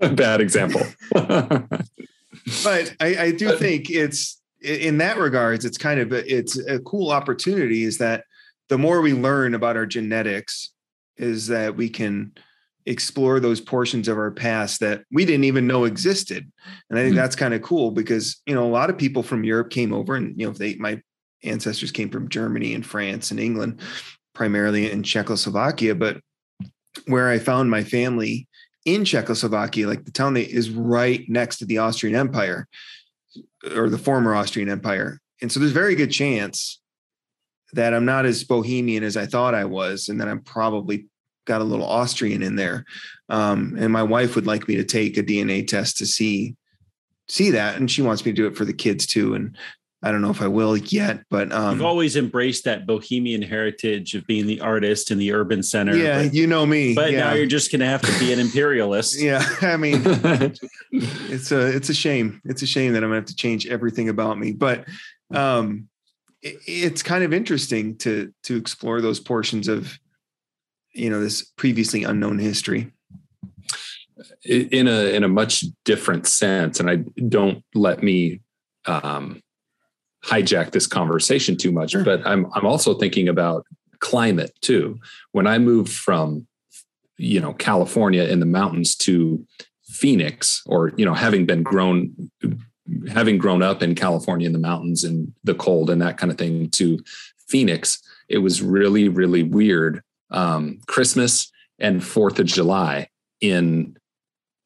Bad 0.17 0.41
example. 0.41 0.83
but 1.15 2.95
I, 3.01 3.17
I 3.17 3.31
do 3.33 3.57
think 3.57 3.91
it's 3.91 4.41
in 4.63 4.99
that 4.99 5.19
regards 5.19 5.65
it's 5.65 5.79
kind 5.79 6.01
of 6.01 6.13
a, 6.13 6.33
it's 6.33 6.59
a 6.67 6.79
cool 6.81 7.11
opportunity 7.11 7.85
is 7.85 7.99
that 7.99 8.25
the 8.69 8.79
more 8.79 9.01
we 9.01 9.13
learn 9.15 9.55
about 9.55 9.77
our 9.77 9.87
genetics 9.87 10.73
is 11.17 11.47
that 11.49 11.77
we 11.77 11.89
can 11.89 12.33
explore 12.85 13.41
those 13.41 13.61
portions 13.61 14.09
of 14.09 14.17
our 14.17 14.31
past 14.31 14.81
that 14.81 15.03
we 15.13 15.25
didn't 15.25 15.45
even 15.45 15.67
know 15.67 15.85
existed 15.85 16.51
and 16.89 16.99
i 16.99 17.03
think 17.03 17.15
Mhm. 17.15 17.17
that's 17.17 17.37
kind 17.37 17.53
of 17.55 17.63
cool 17.63 17.91
because 17.91 18.41
you 18.47 18.55
know 18.55 18.65
a 18.67 18.71
lot 18.71 18.91
of 18.91 18.99
people 18.99 19.23
from 19.23 19.45
europe 19.45 19.71
came 19.71 19.93
over 19.93 20.15
and 20.15 20.39
you 20.41 20.47
know 20.47 20.53
they 20.53 20.75
my 20.77 21.01
ancestors 21.45 21.91
came 21.91 22.11
from 22.11 22.29
germany 22.29 22.75
and 22.75 22.87
france 22.87 23.31
and 23.31 23.41
england 23.41 23.81
primarily 24.35 24.91
in 24.91 25.03
czechoslovakia 25.03 25.95
but 25.95 26.21
where 27.07 27.29
i 27.29 27.39
found 27.39 27.71
my 27.71 27.85
family 27.85 28.49
in 28.87 29.05
Czechoslovakia, 29.05 29.89
like 29.89 30.05
the 30.05 30.13
town 30.13 30.35
that 30.35 30.49
is 30.49 30.71
right 30.71 31.29
next 31.29 31.59
to 31.59 31.67
the 31.67 31.79
Austrian 31.79 32.15
Empire 32.15 32.69
or 33.75 33.91
the 33.91 33.99
former 33.99 34.35
Austrian 34.35 34.71
Empire. 34.71 35.21
And 35.43 35.51
so 35.51 35.61
there's 35.61 35.73
very 35.73 35.97
good 35.97 36.13
chance 36.13 36.81
that 37.73 37.93
I'm 37.93 38.05
not 38.05 38.25
as 38.27 38.45
bohemian 38.45 39.03
as 39.03 39.17
I 39.17 39.27
thought 39.27 39.55
I 39.55 39.65
was, 39.65 40.09
and 40.09 40.21
that 40.21 40.29
I'm 40.29 40.41
probably 40.41 41.07
got 41.47 41.61
a 41.61 41.65
little 41.65 41.85
Austrian 41.85 42.43
in 42.43 42.55
there. 42.55 42.85
Um, 43.29 43.77
and 43.79 43.93
my 43.93 44.05
wife 44.05 44.37
would 44.37 44.47
like 44.47 44.69
me 44.69 44.77
to 44.77 44.85
take 44.85 45.19
a 45.19 45.23
DNA 45.23 45.67
test 45.67 45.99
to 45.99 46.07
see 46.07 46.55
see 47.29 47.51
that, 47.51 47.75
and 47.75 47.91
she 47.91 48.03
wants 48.03 48.25
me 48.25 48.31
to 48.31 48.37
do 48.37 48.47
it 48.47 48.57
for 48.57 48.65
the 48.65 48.73
kids 48.73 49.05
too. 49.05 49.35
And 49.35 49.57
I 50.03 50.13
don't 50.13 50.21
know 50.21 50.31
if 50.31 50.43
I 50.43 50.49
will 50.49 50.77
yet, 50.77 51.25
but 51.31 51.51
um, 51.53 51.77
You've 51.77 51.87
always 51.87 52.17
embraced 52.17 52.65
that 52.65 52.87
bohemian 52.87 53.41
heritage 53.41 54.15
of 54.15 54.27
being 54.27 54.47
the 54.47 54.61
artist 54.61 55.11
in 55.11 55.19
the 55.19 55.33
urban 55.33 55.63
center. 55.63 55.97
yeah, 55.97 56.25
but, 56.25 56.35
you 56.35 56.47
know 56.47 56.67
me. 56.67 56.95
but 56.95 57.13
yeah. 57.13 57.21
now 57.21 57.33
you're 57.33 57.47
just 57.47 57.73
going 57.73 57.81
to 57.81 57.87
have 57.87 58.03
to 58.03 58.19
be 58.19 58.33
an 58.33 58.39
imperialist. 58.39 59.19
yeah. 59.21 59.45
I 59.63 59.77
mean, 59.77 60.03
it's 60.93 61.51
a 61.51 61.67
it's 61.75 61.89
a 61.89 61.95
shame. 61.95 62.43
It's 62.45 62.63
a 62.63 62.67
shame 62.67 62.93
that 62.93 63.03
I'm 63.03 63.09
gonna 63.09 63.17
have 63.17 63.27
to 63.27 63.37
change 63.37 63.67
everything 63.67 64.09
about 64.11 64.39
me. 64.39 64.53
But 64.53 64.87
um, 65.35 65.89
it, 66.43 66.59
it's 66.67 67.03
kind 67.03 67.25
of 67.25 67.33
interesting 67.33 67.97
to 67.99 68.33
to 68.45 68.57
explore 68.57 69.01
those 69.01 69.19
portions 69.19 69.67
of 69.67 69.99
you 70.93 71.09
know 71.09 71.21
this 71.21 71.43
previously 71.57 72.05
unknown 72.05 72.39
history. 72.39 72.93
in 74.45 74.89
a 74.89 75.15
in 75.15 75.25
a 75.25 75.29
much 75.29 75.65
different 75.85 76.27
sense 76.27 76.81
and 76.81 76.89
i 76.89 76.97
don't 77.29 77.63
let 77.75 78.03
me 78.03 78.41
um 78.87 79.43
hijack 80.25 80.73
this 80.73 80.87
conversation 80.87 81.57
too 81.57 81.73
much 81.73 81.93
Sure. 81.93 82.05
but 82.05 82.27
i'm 82.27 82.47
i'm 82.55 82.67
also 82.67 82.95
thinking 82.95 83.29
about 83.29 83.65
climate 84.01 84.53
too 84.61 84.99
when 85.33 85.47
i 85.47 85.59
moved 85.59 85.93
from 85.93 86.47
you 87.19 87.41
know 87.41 87.53
california 87.55 88.25
in 88.25 88.41
the 88.41 88.47
mountains 88.47 88.95
to 88.97 89.45
phoenix 89.85 90.63
or 90.67 90.93
you 90.97 91.05
know 91.05 91.15
having 91.15 91.47
been 91.47 91.63
grown 91.63 92.31
having 93.09 93.39
grown 93.39 93.63
up 93.63 93.83
in 93.83 93.95
california 93.95 94.47
in 94.47 94.53
the 94.53 94.59
mountains 94.59 95.05
and 95.05 95.33
the 95.45 95.55
cold 95.55 95.91
and 95.91 96.03
that 96.03 96.19
kind 96.19 96.31
of 96.31 96.39
thing 96.39 96.69
to 96.71 96.99
phoenix 97.49 98.03
it 98.29 98.39
was 98.39 98.63
really 98.63 99.09
really 99.09 99.43
weird 99.43 100.03
um 100.31 100.79
christmas 100.87 101.51
and 101.79 102.05
fourth 102.05 102.39
of 102.39 102.47
july 102.47 103.09
in 103.41 103.97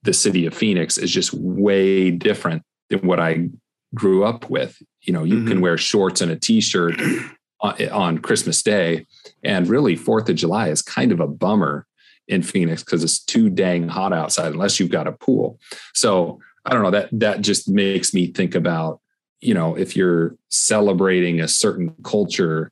the 0.02 0.12
city 0.12 0.46
of 0.46 0.54
Phoenix 0.54 0.98
is 0.98 1.10
just 1.10 1.34
way 1.34 2.10
different 2.10 2.62
than 2.88 3.00
what 3.00 3.20
I 3.20 3.50
grew 3.94 4.24
up 4.24 4.48
with. 4.48 4.80
You 5.02 5.12
know, 5.12 5.24
you 5.24 5.44
can 5.44 5.58
Mhm. 5.58 5.62
wear 5.62 5.78
shorts 5.78 6.20
and 6.20 6.30
a 6.30 6.36
t-shirt 6.36 7.00
on, 7.60 7.88
on 7.88 8.18
Christmas 8.18 8.62
Day, 8.62 9.06
and 9.42 9.68
really 9.68 9.96
Fourth 9.96 10.28
of 10.28 10.36
July 10.36 10.68
is 10.68 10.82
kind 10.82 11.12
of 11.12 11.20
a 11.20 11.26
bummer 11.26 11.86
in 12.28 12.42
Phoenix 12.42 12.84
because 12.84 13.02
it's 13.02 13.18
too 13.18 13.50
dang 13.50 13.88
hot 13.88 14.12
outside 14.12 14.52
unless 14.52 14.78
you've 14.78 14.90
got 14.90 15.06
a 15.08 15.12
pool. 15.12 15.58
So 15.94 16.38
I 16.64 16.72
don't 16.72 16.82
know 16.82 16.90
that 16.90 17.08
that 17.12 17.40
just 17.40 17.68
makes 17.68 18.12
me 18.14 18.26
think 18.28 18.54
about 18.54 19.00
you 19.40 19.54
know 19.54 19.74
if 19.76 19.96
you're 19.96 20.36
celebrating 20.50 21.40
a 21.40 21.48
certain 21.48 21.94
culture 22.04 22.70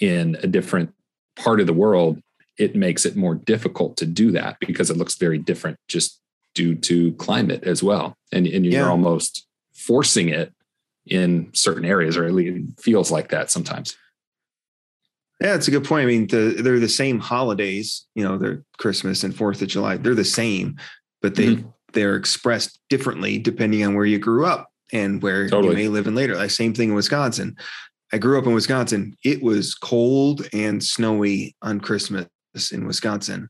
in 0.00 0.36
a 0.42 0.46
different 0.46 0.92
part 1.36 1.60
of 1.60 1.66
the 1.66 1.72
world 1.72 2.20
it 2.58 2.74
makes 2.74 3.06
it 3.06 3.14
more 3.16 3.36
difficult 3.36 3.96
to 3.96 4.04
do 4.04 4.32
that 4.32 4.56
because 4.58 4.90
it 4.90 4.96
looks 4.96 5.14
very 5.14 5.38
different 5.38 5.78
just 5.86 6.20
due 6.54 6.74
to 6.74 7.12
climate 7.12 7.62
as 7.62 7.84
well. 7.84 8.16
And, 8.32 8.48
and 8.48 8.64
you're 8.66 8.82
Yeah. 8.82 8.90
almost 8.90 9.46
forcing 9.72 10.28
it 10.28 10.52
in 11.10 11.50
certain 11.54 11.84
areas, 11.84 12.16
or 12.16 12.24
at 12.24 12.32
least 12.34 12.56
it 12.56 12.80
feels 12.82 13.10
like 13.10 13.28
that 13.30 13.50
sometimes. 13.50 13.96
Yeah, 15.40 15.54
it's 15.54 15.68
a 15.68 15.70
good 15.70 15.84
point. 15.84 16.02
I 16.02 16.06
mean, 16.06 16.26
the, 16.26 16.60
they're 16.62 16.80
the 16.80 16.88
same 16.88 17.20
holidays. 17.20 18.06
You 18.14 18.24
know, 18.24 18.38
they're 18.38 18.64
Christmas 18.78 19.22
and 19.22 19.34
Fourth 19.34 19.62
of 19.62 19.68
July. 19.68 19.96
They're 19.96 20.14
the 20.14 20.24
same, 20.24 20.76
but 21.22 21.36
they 21.36 21.56
Mm-hmm. 21.56 21.68
they're 21.92 22.16
expressed 22.16 22.80
differently 22.88 23.38
depending 23.38 23.84
on 23.84 23.94
where 23.94 24.04
you 24.04 24.18
grew 24.18 24.44
up 24.46 24.68
and 24.92 25.22
where 25.22 25.48
Totally. 25.48 25.70
you 25.70 25.76
may 25.76 25.88
live 25.88 26.06
in 26.08 26.14
later. 26.16 26.34
Like 26.34 26.50
same 26.50 26.74
thing 26.74 26.88
in 26.88 26.94
Wisconsin. 26.96 27.56
I 28.12 28.18
grew 28.18 28.38
up 28.38 28.46
in 28.46 28.54
Wisconsin. 28.54 29.16
It 29.24 29.42
was 29.42 29.74
cold 29.74 30.48
and 30.52 30.82
snowy 30.82 31.54
on 31.62 31.78
Christmas 31.80 32.26
in 32.72 32.86
Wisconsin, 32.86 33.48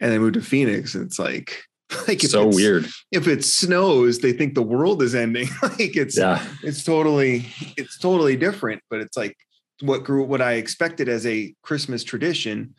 and 0.00 0.12
I 0.12 0.18
moved 0.18 0.34
to 0.34 0.40
Phoenix. 0.40 0.94
And 0.96 1.04
it's 1.04 1.18
like 1.20 1.62
like 2.08 2.22
if 2.24 2.30
so 2.30 2.46
weird. 2.46 2.86
If 3.12 3.26
it 3.28 3.44
snows, 3.44 4.18
they 4.18 4.32
think 4.32 4.54
the 4.54 4.62
world 4.62 5.02
is 5.02 5.14
ending. 5.14 5.48
like 5.62 5.96
it's 5.96 6.16
Yeah. 6.18 6.44
it's 6.62 6.84
totally 6.84 7.46
it's 7.76 7.98
totally 7.98 8.36
different 8.36 8.82
but 8.90 9.00
it's 9.00 9.16
like 9.16 9.36
what 9.80 10.02
grew 10.04 10.24
what 10.24 10.42
i 10.42 10.54
expected 10.54 11.08
as 11.08 11.24
a 11.24 11.54
christmas 11.62 12.02
tradition 12.02 12.74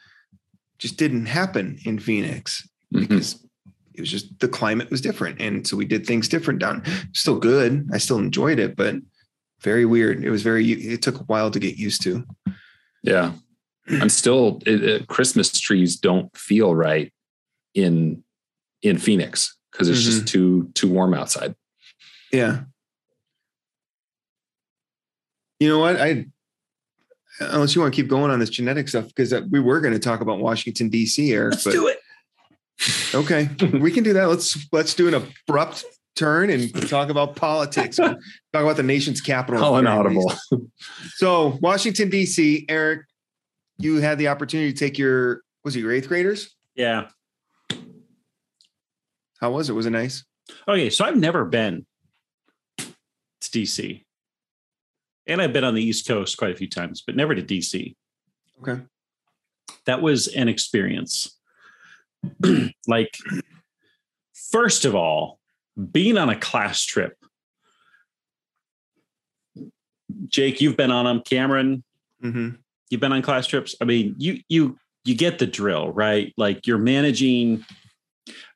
just 0.79 0.97
didn't 0.97 1.27
happen 1.27 1.77
in 1.85 1.97
phoenix 1.97 2.67
Mhm. 2.93 3.07
because 3.07 3.41
it 3.93 4.01
was 4.01 4.11
just 4.11 4.37
the 4.39 4.47
climate 4.49 4.89
was 4.91 4.99
different 5.01 5.39
and 5.41 5.65
so 5.65 5.77
we 5.77 5.85
did 5.85 6.05
things 6.05 6.27
different 6.27 6.59
down 6.59 6.83
still 7.13 7.39
good 7.39 7.87
i 7.93 7.97
still 7.97 8.17
enjoyed 8.17 8.59
it 8.59 8.75
but 8.75 8.95
very 9.61 9.85
weird 9.85 10.23
it 10.25 10.29
was 10.29 10.41
very 10.43 10.69
it 10.71 11.01
took 11.01 11.15
a 11.19 11.23
while 11.23 11.49
to 11.51 11.59
get 11.59 11.77
used 11.77 12.01
to 12.03 12.23
Yeah. 13.03 13.31
I'm 13.89 14.09
still, 14.09 14.61
it, 14.67 14.83
it- 14.83 15.07
Christmas 15.07 15.57
trees 15.59 15.95
don't 15.95 16.35
feel 16.37 16.75
right 16.75 17.11
in, 17.73 18.23
in 18.81 18.97
Phoenix 18.97 19.55
because 19.71 19.89
it's 19.89 20.01
just 20.01 20.19
mm-hmm. 20.19 20.25
too, 20.25 20.71
too 20.73 20.89
warm 20.89 21.13
outside. 21.13 21.55
yeah 22.31 22.61
you 25.59 25.67
know 25.67 25.79
what 25.79 25.99
i 25.99 26.25
unless 27.39 27.75
you 27.75 27.81
want 27.81 27.93
to 27.93 28.01
keep 28.01 28.09
going 28.09 28.31
on 28.31 28.39
this 28.39 28.49
genetic 28.49 28.87
stuff 28.87 29.07
because 29.07 29.33
uh, 29.33 29.41
we 29.51 29.59
were 29.59 29.81
going 29.81 29.93
to 29.93 29.99
talk 29.99 30.21
about 30.21 30.39
washington 30.39 30.89
d.c 30.89 31.31
eric 31.33 31.53
Let's 31.53 31.63
but 31.63 31.71
do 31.71 31.87
it. 31.87 31.99
Okay, 33.13 33.49
we 33.79 33.91
can 33.91 34.03
do 34.03 34.13
that. 34.13 34.29
Let's 34.29 34.67
let's 34.71 34.93
do 34.93 35.07
an 35.07 35.13
abrupt 35.15 35.83
turn 36.15 36.49
and 36.49 36.89
talk 36.89 37.09
about 37.09 37.35
politics. 37.35 37.97
talk 37.97 38.17
about 38.53 38.77
the 38.77 38.83
nation's 38.83 39.21
capital. 39.21 39.63
All 39.63 39.77
at 39.77 39.81
the 39.81 39.87
very 39.87 39.97
inaudible. 39.97 40.33
So, 41.15 41.57
Washington 41.61 42.09
D.C. 42.09 42.65
Eric, 42.69 43.01
you 43.77 43.97
had 43.97 44.17
the 44.17 44.29
opportunity 44.29 44.71
to 44.71 44.79
take 44.79 44.97
your 44.97 45.41
was 45.63 45.75
it 45.75 45.81
your 45.81 45.91
eighth 45.91 46.07
graders? 46.07 46.55
Yeah. 46.75 47.09
How 49.39 49.51
was 49.51 49.69
it? 49.69 49.73
Was 49.73 49.85
it 49.85 49.91
nice? 49.91 50.23
Okay. 50.67 50.89
So 50.89 51.05
I've 51.05 51.17
never 51.17 51.45
been 51.45 51.85
to 52.77 52.85
DC. 53.41 54.03
And 55.27 55.41
I've 55.41 55.53
been 55.53 55.63
on 55.63 55.75
the 55.75 55.83
East 55.83 56.07
Coast 56.07 56.37
quite 56.37 56.51
a 56.51 56.55
few 56.55 56.67
times, 56.69 57.03
but 57.05 57.15
never 57.15 57.35
to 57.35 57.41
DC. 57.43 57.95
Okay. 58.61 58.81
That 59.85 60.01
was 60.01 60.27
an 60.27 60.47
experience. 60.49 61.37
like, 62.87 63.15
first 64.51 64.85
of 64.85 64.95
all, 64.95 65.39
being 65.91 66.17
on 66.17 66.29
a 66.29 66.35
class 66.37 66.83
trip. 66.83 67.13
Jake, 70.27 70.59
you've 70.61 70.77
been 70.77 70.91
on 70.91 71.05
them. 71.05 71.21
Cameron, 71.23 71.83
Mm-hmm. 72.23 72.49
you've 72.89 72.99
been 72.99 73.13
on 73.13 73.21
class 73.21 73.47
trips. 73.47 73.75
I 73.79 73.85
mean, 73.85 74.13
you 74.17 74.41
you 74.49 74.77
you 75.05 75.15
get 75.15 75.39
the 75.39 75.47
drill, 75.47 75.91
right? 75.91 76.33
Like 76.35 76.67
you're 76.67 76.77
managing. 76.77 77.63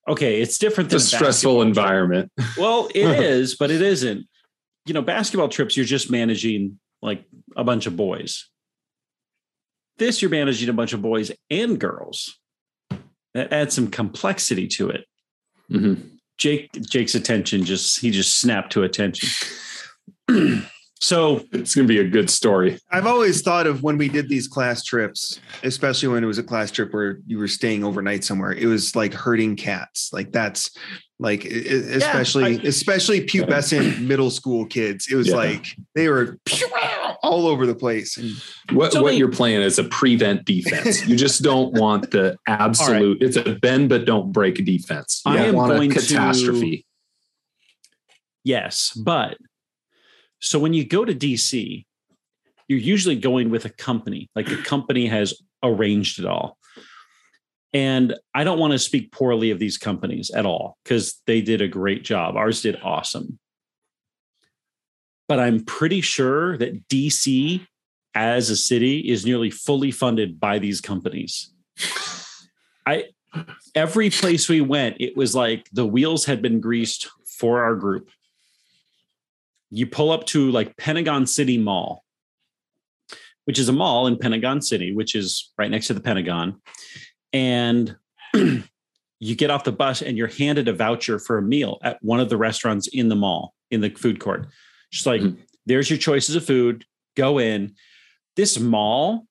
Okay, 0.08 0.42
it's 0.42 0.58
different 0.58 0.92
It's 0.92 1.10
than 1.10 1.16
a 1.16 1.18
stressful 1.18 1.62
environment. 1.62 2.32
Well, 2.58 2.90
it 2.94 3.06
is, 3.20 3.56
but 3.56 3.72
it 3.72 3.82
isn't. 3.82 4.28
You 4.86 4.94
know, 4.94 5.02
basketball 5.02 5.48
trips, 5.48 5.78
you're 5.78 5.86
just 5.86 6.12
managing 6.12 6.80
like 7.02 7.24
a 7.56 7.64
bunch 7.64 7.86
of 7.86 7.96
boys. 7.96 8.50
This, 9.98 10.22
you're 10.22 10.32
managing 10.32 10.70
a 10.70 10.74
bunch 10.74 10.94
of 10.94 11.02
boys 11.02 11.32
and 11.50 11.80
girls. 11.80 12.38
That 13.34 13.54
adds 13.54 13.76
some 13.76 13.88
complexity 13.88 14.68
to 14.70 14.90
it. 14.90 15.06
Mhm. 15.72 16.10
Jake, 16.38 16.70
Jake's 16.74 17.16
attention 17.16 17.64
just 17.64 18.00
he 18.00 18.12
just 18.12 18.40
snapped 18.40 18.74
to 18.74 18.84
attention. 18.84 19.30
so 21.04 21.44
It's 21.52 21.76
going 21.76 21.86
to 21.86 21.94
be 21.94 22.00
a 22.00 22.08
good 22.08 22.30
story. 22.30 22.80
I've 22.90 23.06
always 23.06 23.42
thought 23.42 23.68
of 23.68 23.84
when 23.84 23.98
we 23.98 24.08
did 24.08 24.30
these 24.30 24.48
class 24.48 24.84
trips, 24.86 25.40
especially 25.64 26.08
when 26.08 26.24
it 26.24 26.28
was 26.28 26.38
a 26.38 26.44
class 26.44 26.72
trip 26.72 26.94
where 26.94 27.20
you 27.28 27.38
were 27.38 27.50
staying 27.50 27.84
overnight 27.84 28.24
somewhere. 28.24 28.54
It 28.54 28.68
was 28.68 28.96
like 28.96 29.14
herding 29.14 29.58
cats. 29.58 30.12
Like 30.14 30.32
that's 30.32 30.72
like 31.20 31.44
especially 31.46 32.58
I- 32.60 32.62
especially 32.64 33.26
pubescent 33.26 34.00
middle 34.08 34.32
school 34.32 34.66
kids. 34.66 35.08
It 35.12 35.16
was 35.16 35.28
Yeah. 35.28 35.36
like 35.36 35.66
they 35.94 36.08
were 36.08 36.40
all 37.22 37.48
over 37.48 37.66
the 37.66 37.76
place. 37.76 38.16
And 38.18 38.32
What, 38.72 38.94
So 38.94 39.02
what 39.04 39.12
they- 39.12 39.18
you're 39.18 39.30
playing 39.32 39.62
is 39.62 39.78
a 39.80 39.84
prevent 39.84 40.46
defense. 40.46 41.06
you 41.06 41.18
just 41.18 41.42
don't 41.50 41.74
want 41.74 42.12
the 42.12 42.38
absolute, 42.48 43.22
it's 43.22 43.36
a 43.36 43.56
bend 43.56 43.90
but 43.90 44.06
don't 44.06 44.32
break 44.32 44.64
defense. 44.64 45.22
You 45.26 45.34
I 45.34 45.36
don't 45.38 45.46
am 45.50 45.56
want 45.56 45.74
going 45.74 45.92
a 45.92 45.96
to- 45.96 46.00
catastrophe. 46.00 46.86
Yes, 48.46 48.92
but 48.96 49.38
so 50.44 50.60
when 50.60 50.74
you 50.74 50.84
go 50.84 51.06
to 51.06 51.16
DC, 51.16 51.86
you're 52.68 52.80
usually 52.80 53.16
going 53.16 53.50
with 53.50 53.64
a 53.64 53.70
company. 53.70 54.30
Like 54.36 54.48
the 54.48 54.58
company 54.58 55.08
has 55.08 55.34
arranged 55.64 56.20
it 56.20 56.26
all. 56.26 56.58
And 57.72 58.14
I 58.36 58.44
don't 58.44 58.60
want 58.60 58.74
to 58.74 58.80
speak 58.80 59.14
poorly 59.14 59.52
of 59.52 59.60
these 59.60 59.78
companies 59.78 60.32
at 60.32 60.46
all 60.46 60.78
because 60.84 61.22
they 61.28 61.42
did 61.42 61.62
a 61.62 61.68
great 61.70 62.04
job. 62.04 62.36
Ours 62.36 62.62
did 62.62 62.78
awesome. 62.84 63.40
But 65.30 65.40
I'm 65.40 65.64
pretty 65.64 66.02
sure 66.02 66.58
that 66.58 66.90
DC 66.90 67.66
as 68.14 68.50
a 68.50 68.58
city 68.58 69.00
is 69.00 69.26
nearly 69.26 69.50
fully 69.50 69.92
funded 69.92 70.42
by 70.42 70.60
these 70.60 70.82
companies. 70.82 71.54
I 72.86 73.06
every 73.74 74.10
place 74.10 74.50
we 74.50 74.60
went, 74.60 74.98
it 75.00 75.16
was 75.16 75.34
like 75.34 75.70
the 75.72 75.88
wheels 75.88 76.26
had 76.26 76.42
been 76.42 76.60
greased 76.60 77.08
for 77.26 77.64
our 77.64 77.76
group. 77.76 78.10
You 79.74 79.88
pull 79.88 80.12
up 80.12 80.26
to 80.28 80.52
like 80.52 80.78
Pentagon 80.78 81.26
City 81.26 81.58
Mall, 81.58 82.04
which 83.46 83.58
is 83.58 83.70
a 83.70 83.74
mall 83.74 84.06
in 84.08 84.18
Pentagon 84.18 84.62
City, 84.62 84.94
which 84.94 85.16
is 85.16 85.52
right 85.58 85.72
next 85.72 85.88
to 85.88 85.94
the 85.94 86.00
Pentagon. 86.02 86.62
And 87.34 87.96
you 88.34 89.36
get 89.36 89.50
off 89.50 89.64
the 89.64 89.72
bus 89.72 90.02
and 90.04 90.18
you're 90.18 90.28
handed 90.28 90.68
a 90.68 90.74
voucher 90.74 91.18
for 91.18 91.38
a 91.38 91.42
meal 91.42 91.80
at 91.84 91.98
one 92.04 92.20
of 92.20 92.30
the 92.30 92.38
restaurants 92.38 92.88
in 92.88 93.10
the 93.10 93.16
mall 93.16 93.56
in 93.72 93.82
the 93.82 93.90
food 93.90 94.20
court. 94.20 94.48
She's 94.92 95.08
like, 95.08 95.22
Mhm. 95.22 95.38
there's 95.66 95.90
your 95.90 95.98
choices 96.00 96.36
of 96.36 96.46
food. 96.46 96.86
Go 97.16 97.40
in. 97.40 97.74
This 98.36 98.60
mall 98.60 99.26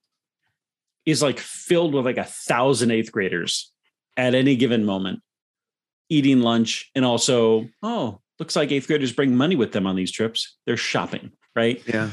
is 1.07 1.23
like 1.23 1.39
filled 1.39 1.95
with 1.95 2.05
like 2.05 2.19
a 2.19 2.25
thousand 2.25 2.91
eighth 2.91 3.13
graders 3.13 3.73
at 4.17 4.35
any 4.35 4.57
given 4.57 4.85
moment 4.85 5.21
eating 6.09 6.41
lunch 6.41 6.91
and 6.95 7.05
also, 7.05 7.69
oh, 7.83 8.21
looks 8.43 8.57
like 8.57 8.73
eighth 8.73 8.89
graders 8.89 9.13
bring 9.13 9.37
money 9.37 9.55
with 9.55 9.71
them 9.71 9.87
on 9.87 9.95
these 9.95 10.11
trips. 10.11 10.57
They're 10.67 10.77
shopping, 10.77 11.31
right? 11.55 11.81
Yeah. 11.87 12.11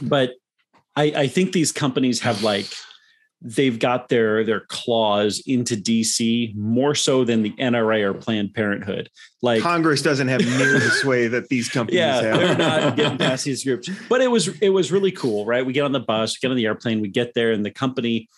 but 0.00 0.30
I, 0.96 1.02
I 1.14 1.26
think 1.26 1.52
these 1.52 1.70
companies 1.70 2.20
have 2.20 2.42
like 2.42 2.66
they've 3.42 3.78
got 3.78 4.08
their 4.08 4.42
their 4.42 4.60
claws 4.60 5.42
into 5.46 5.76
DC 5.76 6.56
more 6.56 6.94
so 6.94 7.24
than 7.24 7.42
the 7.42 7.50
NRA 7.50 8.04
or 8.04 8.14
Planned 8.14 8.54
Parenthood. 8.54 9.10
Like, 9.42 9.60
Congress 9.60 10.00
doesn't 10.00 10.28
have 10.28 10.40
near 10.40 10.78
the 10.78 10.90
sway 11.02 11.26
that 11.28 11.50
these 11.50 11.68
companies 11.68 11.98
yeah, 11.98 12.22
have. 12.22 12.38
they're 12.38 12.56
not 12.56 12.96
getting 12.96 13.18
past 13.18 13.44
these 13.44 13.64
groups. 13.64 13.90
But 14.08 14.22
it 14.22 14.28
was 14.28 14.48
it 14.62 14.70
was 14.70 14.90
really 14.90 15.12
cool, 15.12 15.44
right? 15.44 15.66
We 15.66 15.74
get 15.74 15.84
on 15.84 15.92
the 15.92 16.00
bus, 16.00 16.38
we 16.38 16.48
get 16.48 16.52
on 16.52 16.56
the 16.56 16.64
airplane, 16.64 17.02
we 17.02 17.08
get 17.08 17.34
there, 17.34 17.52
and 17.52 17.66
the 17.66 17.70
company 17.70 18.30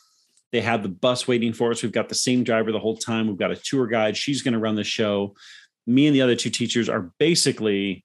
they 0.51 0.61
have 0.61 0.83
the 0.83 0.89
bus 0.89 1.29
waiting 1.29 1.53
for 1.53 1.71
us. 1.71 1.83
We've 1.83 1.93
got 1.93 2.09
the 2.09 2.15
same 2.15 2.43
driver 2.43 2.73
the 2.73 2.81
whole 2.81 2.97
time. 2.97 3.29
We've 3.29 3.37
got 3.37 3.51
a 3.51 3.57
tour 3.57 3.87
guide. 3.87 4.17
She's 4.17 4.43
going 4.43 4.55
to 4.55 4.61
run 4.61 4.75
the 4.75 4.85
show. 4.85 5.35
Me 5.87 6.07
and 6.07 6.15
the 6.15 6.23
other 6.23 6.35
two 6.35 6.51
teachers 6.51 6.89
are 6.89 7.13
basically 7.19 8.05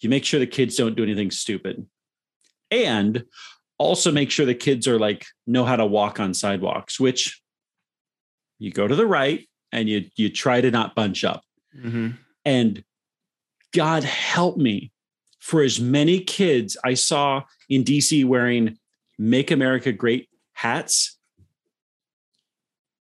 you 0.00 0.08
make 0.08 0.24
sure 0.24 0.40
the 0.40 0.46
kids 0.46 0.76
don't 0.76 0.96
do 0.96 1.02
anything 1.02 1.30
stupid, 1.30 1.86
and 2.70 3.24
also 3.78 4.10
make 4.10 4.30
sure 4.30 4.46
the 4.46 4.54
kids 4.54 4.88
are 4.88 4.98
like 4.98 5.26
know 5.46 5.64
how 5.64 5.76
to 5.76 5.86
walk 5.86 6.18
on 6.20 6.32
sidewalks. 6.34 6.98
Which 6.98 7.40
you 8.58 8.70
go 8.70 8.86
to 8.88 8.94
the 8.94 9.06
right 9.06 9.48
and 9.72 9.88
you 9.88 10.06
you 10.16 10.30
try 10.30 10.60
to 10.60 10.70
not 10.70 10.94
bunch 10.94 11.24
up. 11.24 11.42
Mhm. 11.76 12.16
And 12.44 12.84
God 13.72 14.04
help 14.04 14.56
me 14.56 14.90
for 15.38 15.62
as 15.62 15.80
many 15.80 16.20
kids 16.20 16.76
I 16.84 16.94
saw 16.94 17.44
in 17.68 17.84
DC 17.84 18.24
wearing 18.24 18.78
Make 19.18 19.50
America 19.50 19.92
Great 19.92 20.28
hats, 20.52 21.18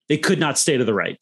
they 0.07 0.17
could 0.17 0.39
not 0.39 0.57
stay 0.57 0.77
to 0.77 0.83
the 0.83 0.93
right. 0.93 1.19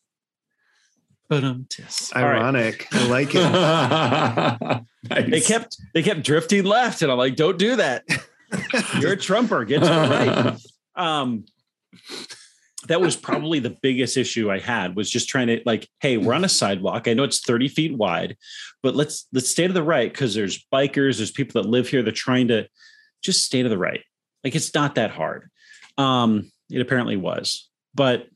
But 1.27 1.43
um, 1.43 1.67
Ironic. 2.15 2.87
I 2.91 3.07
like 3.07 3.29
it. 3.33 4.81
They 5.07 5.39
kept 5.39 5.77
they 5.93 6.01
kept 6.01 6.23
drifting 6.23 6.63
left, 6.63 7.03
and 7.03 7.11
I'm 7.11 7.17
like, 7.19 7.35
don't 7.35 7.59
do 7.59 7.75
that. 7.75 8.05
You're 8.99 9.13
a 9.13 9.17
trumper. 9.17 9.63
Get 9.63 9.81
to 9.81 9.85
the 9.85 9.91
right. 9.91 10.57
Um, 10.97 11.43
that 12.87 13.01
was 13.01 13.17
probably 13.17 13.59
the 13.59 13.75
biggest 13.81 14.15
issue 14.15 14.49
I 14.49 14.59
had 14.59 14.95
was 14.95 15.09
just 15.09 15.27
trying 15.27 15.47
to 15.47 15.61
like, 15.65 15.89
hey, 15.99 16.15
we're 16.15 16.33
on 16.33 16.45
a 16.45 16.49
sidewalk. 16.49 17.09
I 17.09 17.13
know 17.13 17.25
it's 17.25 17.41
30 17.41 17.67
feet 17.67 17.97
wide, 17.97 18.37
but 18.81 18.95
let's 18.95 19.27
let's 19.33 19.49
stay 19.49 19.67
to 19.67 19.73
the 19.73 19.83
right 19.83 20.11
because 20.11 20.33
there's 20.33 20.65
bikers, 20.73 21.17
there's 21.17 21.31
people 21.31 21.61
that 21.61 21.69
live 21.69 21.89
here. 21.89 22.01
They're 22.01 22.13
trying 22.13 22.47
to 22.47 22.67
just 23.21 23.43
stay 23.43 23.61
to 23.61 23.69
the 23.69 23.77
right. 23.77 24.01
Like 24.43 24.55
it's 24.55 24.73
not 24.73 24.95
that 24.95 25.11
hard. 25.11 25.49
Um, 25.97 26.51
it 26.69 26.79
apparently 26.79 27.17
was, 27.17 27.69
but 27.93 28.27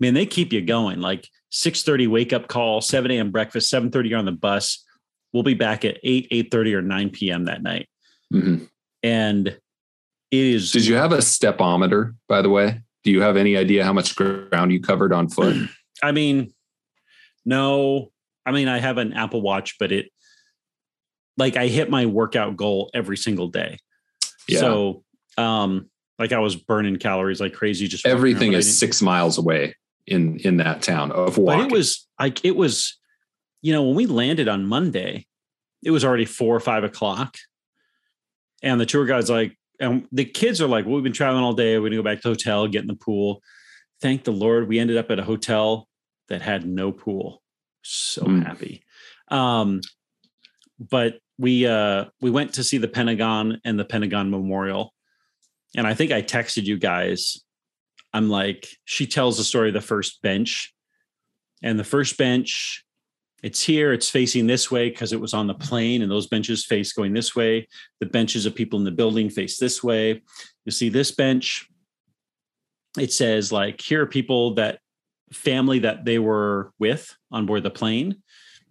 man, 0.00 0.14
they 0.14 0.26
keep 0.26 0.52
you 0.52 0.62
going. 0.62 1.00
Like 1.00 1.28
6:30 1.50 2.08
wake 2.08 2.32
up 2.32 2.48
call, 2.48 2.80
7 2.80 3.10
a.m. 3.10 3.30
breakfast, 3.30 3.72
7:30 3.72 4.10
you're 4.10 4.18
on 4.18 4.24
the 4.24 4.32
bus. 4.32 4.84
We'll 5.32 5.42
be 5.42 5.54
back 5.54 5.84
at 5.84 5.98
8, 6.02 6.28
8:30 6.30 6.74
or 6.74 6.82
9 6.82 7.10
p.m. 7.10 7.44
that 7.46 7.62
night. 7.62 7.88
Mhm. 8.32 8.68
And 9.02 9.48
it 9.48 9.58
is 10.30 10.72
Did 10.72 10.86
you 10.86 10.96
have 10.96 11.12
a 11.12 11.18
stepometer, 11.18 12.14
by 12.28 12.42
the 12.42 12.50
way? 12.50 12.80
Do 13.04 13.10
you 13.10 13.22
have 13.22 13.36
any 13.36 13.56
idea 13.56 13.84
how 13.84 13.92
much 13.92 14.16
ground 14.16 14.72
you 14.72 14.80
covered 14.80 15.12
on 15.12 15.28
foot? 15.28 15.56
I 16.02 16.12
mean, 16.12 16.52
no. 17.44 18.10
I 18.44 18.52
mean, 18.52 18.68
I 18.68 18.78
have 18.78 18.98
an 18.98 19.12
Apple 19.12 19.42
Watch, 19.42 19.76
but 19.78 19.92
it 19.92 20.10
like 21.38 21.56
I 21.56 21.68
hit 21.68 21.88
my 21.88 22.06
workout 22.06 22.56
goal 22.56 22.90
every 22.92 23.16
single 23.16 23.48
day. 23.48 23.78
Yeah. 24.48 24.60
So 24.60 25.04
um 25.38 25.88
like 26.18 26.32
I 26.32 26.40
was 26.40 26.56
burning 26.56 26.96
calories 26.96 27.40
like 27.40 27.54
crazy 27.54 27.86
just 27.86 28.04
Everything 28.04 28.52
is 28.52 28.78
six 28.78 29.00
miles 29.00 29.38
away 29.38 29.74
in 30.08 30.38
in 30.38 30.56
that 30.58 30.82
town 30.82 31.12
of 31.12 31.38
walking. 31.38 31.64
But 31.64 31.72
it 31.72 31.76
was 31.76 32.06
like 32.18 32.44
it 32.44 32.56
was, 32.56 32.98
you 33.62 33.72
know, 33.72 33.84
when 33.84 33.96
we 33.96 34.06
landed 34.06 34.48
on 34.48 34.66
Monday, 34.66 35.26
it 35.82 35.90
was 35.90 36.04
already 36.04 36.24
four 36.24 36.54
or 36.54 36.60
five 36.60 36.84
o'clock. 36.84 37.36
And 38.62 38.80
the 38.80 38.86
tour 38.86 39.06
guide's 39.06 39.30
like, 39.30 39.56
and 39.78 40.08
the 40.10 40.24
kids 40.24 40.60
are 40.60 40.66
like, 40.66 40.84
well, 40.84 40.94
we've 40.96 41.04
been 41.04 41.12
traveling 41.12 41.44
all 41.44 41.52
day. 41.52 41.78
We're 41.78 41.88
gonna 41.88 41.96
go 41.96 42.02
back 42.02 42.20
to 42.22 42.28
the 42.28 42.34
hotel, 42.34 42.66
get 42.66 42.82
in 42.82 42.88
the 42.88 42.94
pool. 42.94 43.42
Thank 44.00 44.24
the 44.24 44.32
Lord, 44.32 44.68
we 44.68 44.78
ended 44.78 44.96
up 44.96 45.10
at 45.10 45.18
a 45.18 45.24
hotel 45.24 45.88
that 46.28 46.42
had 46.42 46.66
no 46.66 46.92
pool. 46.92 47.42
So 47.82 48.22
Mm. 48.22 48.44
happy. 48.44 48.82
Um, 49.28 49.80
but 50.78 51.18
we 51.38 51.66
uh 51.66 52.06
we 52.20 52.30
went 52.30 52.54
to 52.54 52.64
see 52.64 52.78
the 52.78 52.88
Pentagon 52.88 53.60
and 53.64 53.78
the 53.78 53.84
Pentagon 53.84 54.30
Memorial. 54.30 54.92
And 55.76 55.86
I 55.86 55.94
think 55.94 56.12
I 56.12 56.22
texted 56.22 56.64
you 56.64 56.78
guys. 56.78 57.44
I'm 58.12 58.28
like, 58.28 58.68
she 58.84 59.06
tells 59.06 59.36
the 59.36 59.44
story 59.44 59.68
of 59.68 59.74
the 59.74 59.80
first 59.80 60.22
bench. 60.22 60.74
And 61.62 61.78
the 61.78 61.84
first 61.84 62.16
bench, 62.16 62.84
it's 63.42 63.62
here, 63.62 63.92
it's 63.92 64.08
facing 64.08 64.46
this 64.46 64.70
way 64.70 64.90
because 64.90 65.12
it 65.12 65.20
was 65.20 65.34
on 65.34 65.46
the 65.46 65.54
plane, 65.54 66.02
and 66.02 66.10
those 66.10 66.26
benches 66.26 66.64
face 66.64 66.92
going 66.92 67.12
this 67.12 67.36
way. 67.36 67.68
The 68.00 68.06
benches 68.06 68.46
of 68.46 68.54
people 68.54 68.78
in 68.78 68.84
the 68.84 68.90
building 68.90 69.30
face 69.30 69.58
this 69.58 69.82
way. 69.82 70.22
You 70.64 70.72
see 70.72 70.88
this 70.88 71.10
bench, 71.12 71.68
it 72.98 73.12
says, 73.12 73.52
like, 73.52 73.80
here 73.80 74.02
are 74.02 74.06
people 74.06 74.54
that 74.54 74.80
family 75.32 75.80
that 75.80 76.04
they 76.04 76.18
were 76.18 76.72
with 76.78 77.14
on 77.30 77.46
board 77.46 77.62
the 77.62 77.70
plane. 77.70 78.22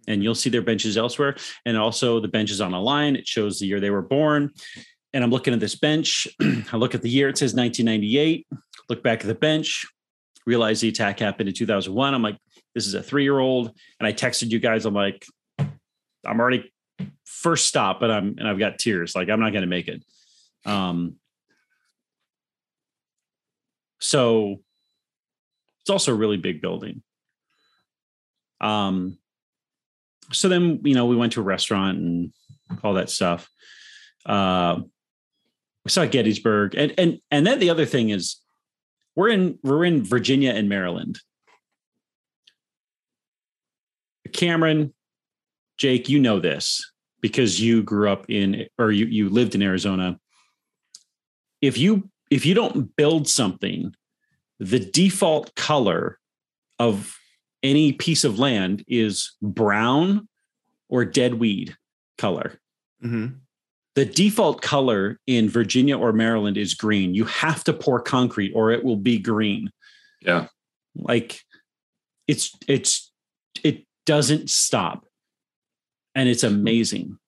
And 0.06 0.22
you'll 0.22 0.34
see 0.34 0.50
their 0.50 0.62
benches 0.62 0.96
elsewhere. 0.96 1.36
And 1.66 1.76
also 1.76 2.18
the 2.18 2.28
benches 2.28 2.60
on 2.60 2.72
a 2.72 2.80
line. 2.80 3.14
It 3.14 3.26
shows 3.26 3.58
the 3.58 3.66
year 3.66 3.78
they 3.78 3.90
were 3.90 4.02
born. 4.02 4.50
And 5.12 5.22
I'm 5.22 5.30
looking 5.30 5.54
at 5.54 5.60
this 5.60 5.74
bench. 5.74 6.26
I 6.40 6.76
look 6.76 6.94
at 6.94 7.02
the 7.02 7.10
year, 7.10 7.28
it 7.28 7.38
says 7.38 7.54
1998. 7.54 8.46
Look 8.88 9.02
back 9.02 9.20
at 9.20 9.26
the 9.26 9.34
bench, 9.34 9.86
realize 10.46 10.80
the 10.80 10.88
attack 10.88 11.18
happened 11.20 11.48
in 11.48 11.54
2001. 11.54 12.14
I'm 12.14 12.22
like, 12.22 12.38
this 12.74 12.86
is 12.86 12.94
a 12.94 13.02
three 13.02 13.22
year 13.22 13.38
old. 13.38 13.72
And 14.00 14.06
I 14.06 14.12
texted 14.12 14.50
you 14.50 14.58
guys, 14.58 14.84
I'm 14.84 14.94
like, 14.94 15.26
I'm 15.58 16.40
already 16.40 16.72
first 17.24 17.66
stop, 17.66 18.00
but 18.00 18.10
I'm, 18.10 18.36
and 18.38 18.48
I've 18.48 18.58
got 18.58 18.78
tears. 18.78 19.14
Like, 19.14 19.28
I'm 19.28 19.40
not 19.40 19.52
going 19.52 19.62
to 19.62 19.68
make 19.68 19.88
it. 19.88 20.02
Um, 20.64 21.16
so 24.00 24.60
it's 25.80 25.90
also 25.90 26.12
a 26.12 26.16
really 26.16 26.36
big 26.36 26.60
building. 26.60 27.02
Um, 28.60 29.18
so 30.32 30.48
then, 30.48 30.80
you 30.84 30.94
know, 30.94 31.06
we 31.06 31.16
went 31.16 31.32
to 31.32 31.40
a 31.40 31.44
restaurant 31.44 31.98
and 31.98 32.32
all 32.82 32.94
that 32.94 33.10
stuff. 33.10 33.48
Uh, 34.26 34.80
we 35.84 35.90
saw 35.90 36.04
Gettysburg, 36.04 36.74
and 36.74 36.92
and 36.98 37.18
and 37.30 37.46
then 37.46 37.58
the 37.60 37.70
other 37.70 37.86
thing 37.86 38.10
is, 38.10 38.36
we're 39.18 39.30
in 39.30 39.58
we're 39.64 39.84
in 39.84 40.04
Virginia 40.04 40.52
and 40.52 40.68
Maryland. 40.68 41.18
Cameron, 44.32 44.94
Jake, 45.76 46.08
you 46.08 46.20
know 46.20 46.38
this 46.38 46.88
because 47.20 47.60
you 47.60 47.82
grew 47.82 48.08
up 48.08 48.26
in 48.28 48.68
or 48.78 48.92
you 48.92 49.06
you 49.06 49.28
lived 49.28 49.56
in 49.56 49.62
Arizona. 49.62 50.20
If 51.60 51.76
you 51.76 52.08
if 52.30 52.46
you 52.46 52.54
don't 52.54 52.94
build 52.94 53.26
something, 53.26 53.92
the 54.60 54.78
default 54.78 55.52
color 55.56 56.20
of 56.78 57.18
any 57.64 57.92
piece 57.94 58.22
of 58.22 58.38
land 58.38 58.84
is 58.86 59.32
brown 59.42 60.28
or 60.88 61.04
dead 61.04 61.34
weed 61.34 61.76
color. 62.18 62.60
Mhm. 63.02 63.40
The 63.98 64.04
default 64.04 64.62
color 64.62 65.18
in 65.26 65.48
Virginia 65.48 65.98
or 65.98 66.12
Maryland 66.12 66.56
is 66.56 66.72
green. 66.72 67.16
You 67.16 67.24
have 67.24 67.64
to 67.64 67.72
pour 67.72 68.00
concrete 68.00 68.52
or 68.54 68.70
it 68.70 68.84
will 68.84 68.94
be 68.94 69.18
green. 69.18 69.72
yeah. 70.20 70.46
Like 70.94 71.40
it's 72.28 72.56
it's 72.68 73.10
it 73.64 73.84
doesn't 74.06 74.50
stop. 74.50 75.04
And 76.14 76.28
it's 76.28 76.44
amazing. 76.44 77.18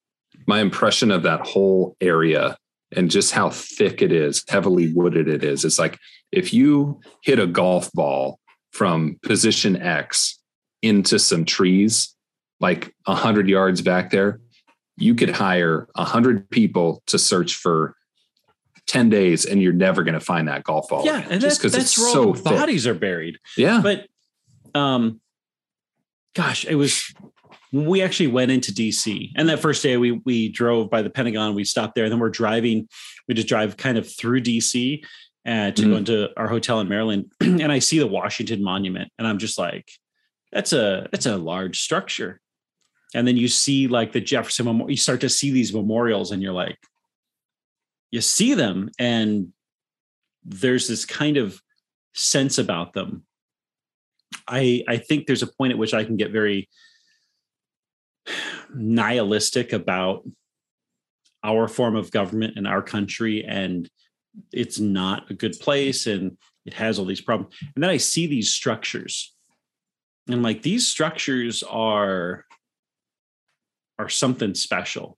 My 0.47 0.61
impression 0.61 1.11
of 1.11 1.23
that 1.23 1.45
whole 1.45 1.97
area 1.99 2.55
and 2.95 3.11
just 3.11 3.33
how 3.33 3.49
thick 3.49 4.01
it 4.01 4.13
is, 4.13 4.41
heavily 4.47 4.93
wooded 4.93 5.27
it 5.27 5.43
is. 5.43 5.65
It's 5.65 5.77
like 5.77 5.99
if 6.31 6.53
you 6.53 7.01
hit 7.21 7.37
a 7.37 7.47
golf 7.47 7.91
ball 7.91 8.39
from 8.71 9.19
position 9.23 9.75
X 9.75 10.39
into 10.81 11.19
some 11.19 11.43
trees, 11.43 12.15
like 12.61 12.95
a 13.07 13.15
hundred 13.15 13.49
yards 13.49 13.81
back 13.81 14.09
there, 14.09 14.39
you 15.01 15.15
could 15.15 15.29
hire 15.29 15.87
a 15.95 16.03
hundred 16.05 16.49
people 16.49 17.01
to 17.07 17.17
search 17.19 17.55
for 17.55 17.95
10 18.87 19.09
days 19.09 19.45
and 19.45 19.61
you're 19.61 19.73
never 19.73 20.03
going 20.03 20.13
to 20.13 20.19
find 20.19 20.47
that 20.47 20.63
golf 20.63 20.89
ball. 20.89 21.05
yeah, 21.05 21.25
and 21.29 21.39
just 21.41 21.59
because 21.61 21.75
it's 21.75 21.91
so 21.91 22.27
all 22.27 22.33
the 22.33 22.39
thick. 22.41 22.51
bodies 22.57 22.85
are 22.87 22.93
buried. 22.93 23.37
Yeah. 23.57 23.81
But 23.81 24.07
um 24.75 25.19
gosh, 26.35 26.65
it 26.65 26.75
was 26.75 27.13
we 27.73 28.01
actually 28.01 28.27
went 28.27 28.51
into 28.51 28.73
DC. 28.73 29.29
And 29.37 29.47
that 29.47 29.59
first 29.59 29.81
day 29.81 29.95
we 29.97 30.11
we 30.25 30.49
drove 30.49 30.89
by 30.89 31.01
the 31.01 31.09
Pentagon, 31.09 31.55
we 31.55 31.63
stopped 31.63 31.95
there, 31.95 32.03
and 32.03 32.11
then 32.11 32.19
we're 32.19 32.29
driving, 32.29 32.87
we 33.27 33.33
just 33.33 33.47
drive 33.47 33.77
kind 33.77 33.97
of 33.97 34.13
through 34.13 34.41
DC 34.41 35.03
uh, 35.47 35.71
to 35.71 35.81
go 35.83 35.87
Mhm. 35.89 35.97
into 35.99 36.29
our 36.37 36.47
hotel 36.49 36.81
in 36.81 36.89
Maryland. 36.89 37.31
and 37.41 37.71
I 37.71 37.79
see 37.79 37.97
the 37.99 38.07
Washington 38.07 38.61
Monument, 38.61 39.09
and 39.17 39.25
I'm 39.25 39.37
just 39.37 39.57
like, 39.57 39.89
that's 40.51 40.73
a 40.73 41.07
that's 41.13 41.25
a 41.27 41.37
large 41.37 41.79
structure. 41.79 42.40
And 43.13 43.27
then 43.27 43.37
you 43.37 43.47
see 43.47 43.87
like 43.87 44.11
the 44.11 44.21
Jefferson 44.21 44.65
Memorial, 44.65 44.91
you 44.91 44.97
start 44.97 45.21
to 45.21 45.29
see 45.29 45.51
these 45.51 45.73
memorials 45.73 46.31
and 46.31 46.41
you're 46.41 46.53
like, 46.53 46.77
you 48.11 48.21
see 48.21 48.53
them 48.53 48.89
and 48.99 49.49
there's 50.43 50.87
this 50.87 51.05
kind 51.05 51.37
of 51.37 51.61
sense 52.13 52.57
about 52.57 52.93
them. 52.93 53.23
I 54.47 54.83
I 54.87 54.97
think 54.97 55.25
there's 55.25 55.43
a 55.43 55.47
point 55.47 55.71
at 55.71 55.77
which 55.77 55.93
I 55.93 56.03
can 56.03 56.17
get 56.17 56.31
very 56.31 56.69
nihilistic 58.73 59.73
about 59.73 60.23
our 61.43 61.67
form 61.67 61.95
of 61.95 62.11
government 62.11 62.57
in 62.57 62.65
our 62.65 62.81
country 62.81 63.43
and 63.43 63.89
it's 64.53 64.79
not 64.79 65.29
a 65.29 65.33
good 65.33 65.59
place 65.59 66.07
and 66.07 66.37
it 66.65 66.73
has 66.73 66.99
all 66.99 67.05
these 67.05 67.21
problems. 67.21 67.53
And 67.75 67.83
then 67.83 67.89
I 67.89 67.97
see 67.97 68.27
these 68.27 68.51
structures 68.51 69.33
and 70.27 70.43
like 70.43 70.61
these 70.61 70.87
structures 70.87 71.63
are 71.63 72.45
are 74.01 74.09
something 74.09 74.55
special. 74.55 75.17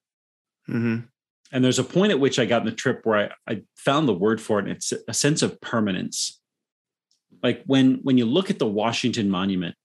Mm-hmm. 0.70 1.06
And 1.52 1.64
there's 1.64 1.80
a 1.80 1.84
point 1.84 2.12
at 2.12 2.20
which 2.20 2.40
I 2.40 2.46
got 2.46 2.62
in 2.62 2.66
the 2.66 2.72
trip 2.72 3.02
where 3.04 3.32
I, 3.48 3.52
I 3.52 3.62
found 3.76 4.08
the 4.08 4.14
word 4.14 4.42
for 4.42 4.60
it, 4.60 4.66
and 4.66 4.76
it's 4.76 4.92
a 5.08 5.14
sense 5.14 5.42
of 5.42 5.62
permanence. 5.62 6.40
Like 7.42 7.64
when 7.66 8.00
when 8.04 8.18
you 8.18 8.26
look 8.26 8.50
at 8.50 8.60
the 8.60 8.66
Washington 8.68 9.30
Monument, 9.30 9.76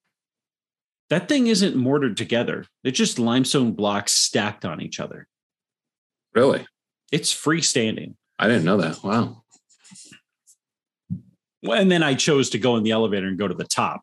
that 1.11 1.29
thing 1.29 1.47
isn't 1.47 1.77
mortared 1.77 2.17
together. 2.17 2.65
They're 2.83 2.93
just 2.93 3.19
limestone 3.19 3.73
blocks 3.73 4.13
stacked 4.13 4.65
on 4.65 4.81
each 4.81 4.99
other. 5.01 5.27
Really? 6.35 6.67
It's 7.13 7.35
freestanding. 7.35 8.15
I 8.39 8.49
didn't 8.49 8.65
know 8.65 8.77
that. 8.79 9.03
Wow. 9.03 9.43
Well, 11.63 11.81
and 11.81 11.91
then 11.91 12.03
I 12.03 12.15
chose 12.15 12.51
to 12.51 12.59
go 12.59 12.77
in 12.77 12.83
the 12.83 12.93
elevator 12.93 13.27
and 13.27 13.39
go 13.39 13.49
to 13.49 13.55
the 13.55 13.65
top. 13.65 14.03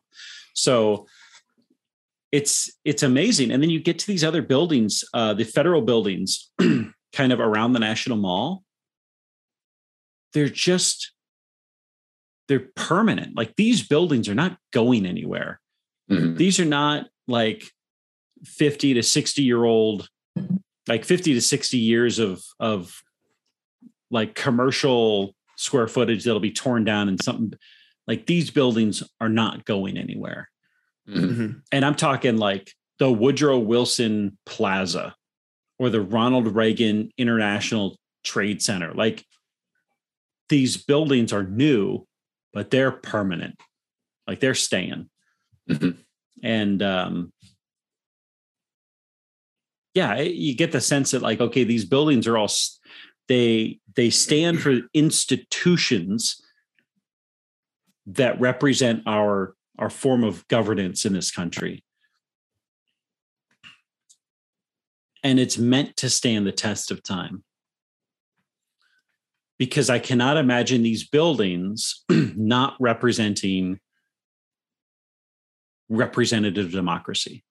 So 0.54 1.06
it's 2.32 2.70
it's 2.84 3.02
amazing. 3.02 3.50
And 3.50 3.62
then 3.62 3.70
you 3.70 3.80
get 3.80 3.98
to 4.00 4.06
these 4.06 4.24
other 4.24 4.42
buildings, 4.42 5.04
uh, 5.14 5.34
the 5.34 5.44
federal 5.44 5.82
buildings, 5.82 6.50
kind 7.12 7.32
of 7.32 7.40
around 7.40 7.72
the 7.72 7.78
National 7.80 8.18
Mall. 8.18 8.62
They're 10.32 10.48
just 10.48 11.12
they're 12.48 12.68
permanent. 12.76 13.36
Like 13.36 13.56
these 13.56 13.86
buildings 13.86 14.28
are 14.28 14.34
not 14.34 14.58
going 14.72 15.06
anywhere. 15.06 15.60
Mhm. 16.10 16.36
These 16.36 16.60
are 16.60 16.64
not 16.66 17.06
like 17.26 17.64
50 18.44 18.94
to 18.94 19.02
60 19.02 19.42
year 19.42 19.64
old, 19.64 20.08
like 20.86 21.04
50 21.04 21.34
to 21.34 21.40
60 21.40 21.78
years 21.78 22.18
of 22.18 22.42
of 22.60 23.02
like 24.10 24.34
commercial 24.34 25.34
square 25.56 25.88
footage 25.88 26.24
that'll 26.24 26.38
be 26.38 26.52
torn 26.52 26.84
down 26.84 27.08
and 27.08 27.22
something 27.22 27.52
like 28.06 28.26
these 28.26 28.50
buildings 28.50 29.02
are 29.20 29.28
not 29.28 29.64
going 29.64 29.96
anywhere. 29.96 30.48
Mm-hmm. 31.08 31.58
and 31.70 31.84
I'm 31.84 31.94
talking 31.94 32.36
like 32.36 32.72
the 32.98 33.10
Woodrow 33.12 33.58
Wilson 33.58 34.36
Plaza 34.46 35.14
or 35.78 35.90
the 35.90 36.00
Ronald 36.00 36.48
Reagan 36.48 37.10
International 37.18 37.96
Trade 38.24 38.62
Center. 38.62 38.92
Like 38.92 39.24
these 40.48 40.76
buildings 40.76 41.32
are 41.32 41.44
new, 41.44 42.06
but 42.52 42.70
they're 42.70 42.92
permanent. 42.92 43.56
Like 44.26 44.40
they're 44.40 44.54
staying. 44.54 45.08
Mhm. 45.68 45.96
And 46.42 46.82
um 46.82 47.32
yeah, 49.94 50.20
you 50.20 50.54
get 50.54 50.72
the 50.72 50.80
sense 50.80 51.12
that 51.12 51.22
like 51.22 51.40
okay, 51.40 51.64
these 51.64 51.84
buildings 51.84 52.26
are 52.26 52.36
all 52.36 52.50
they 53.28 53.80
they 53.94 54.10
stand 54.10 54.60
for 54.60 54.80
institutions 54.94 56.40
that 58.06 58.40
represent 58.40 59.02
our 59.06 59.55
our 59.78 59.90
form 59.90 60.24
of 60.24 60.46
governance 60.48 61.04
in 61.04 61.12
this 61.12 61.30
country. 61.30 61.84
And 65.22 65.40
it's 65.40 65.58
meant 65.58 65.96
to 65.98 66.10
stand 66.10 66.46
the 66.46 66.52
test 66.52 66.90
of 66.90 67.02
time. 67.02 67.42
Because 69.58 69.88
I 69.88 69.98
cannot 69.98 70.36
imagine 70.36 70.82
these 70.82 71.08
buildings 71.08 72.04
not 72.10 72.76
representing 72.78 73.80
representative 75.88 76.70
democracy. 76.72 77.44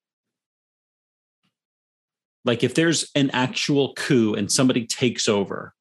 Like 2.44 2.64
if 2.64 2.76
there's 2.76 3.10
an 3.16 3.32
actual 3.32 3.94
coup 3.96 4.36
and 4.36 4.52
somebody 4.52 4.86
takes 4.86 5.28
over, 5.28 5.74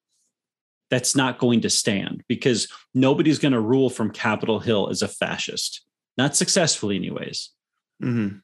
that's 0.90 1.14
not 1.14 1.38
going 1.38 1.60
to 1.62 1.70
stand 1.70 2.22
because 2.28 2.68
nobody's 2.94 3.38
going 3.38 3.52
to 3.52 3.60
rule 3.60 3.90
from 3.90 4.10
Capitol 4.10 4.60
Hill 4.60 4.88
as 4.88 5.02
a 5.02 5.08
fascist 5.08 5.84
not 6.16 6.36
successfully 6.36 6.96
anyways 6.96 7.50
Mm-hmm. 8.02 8.38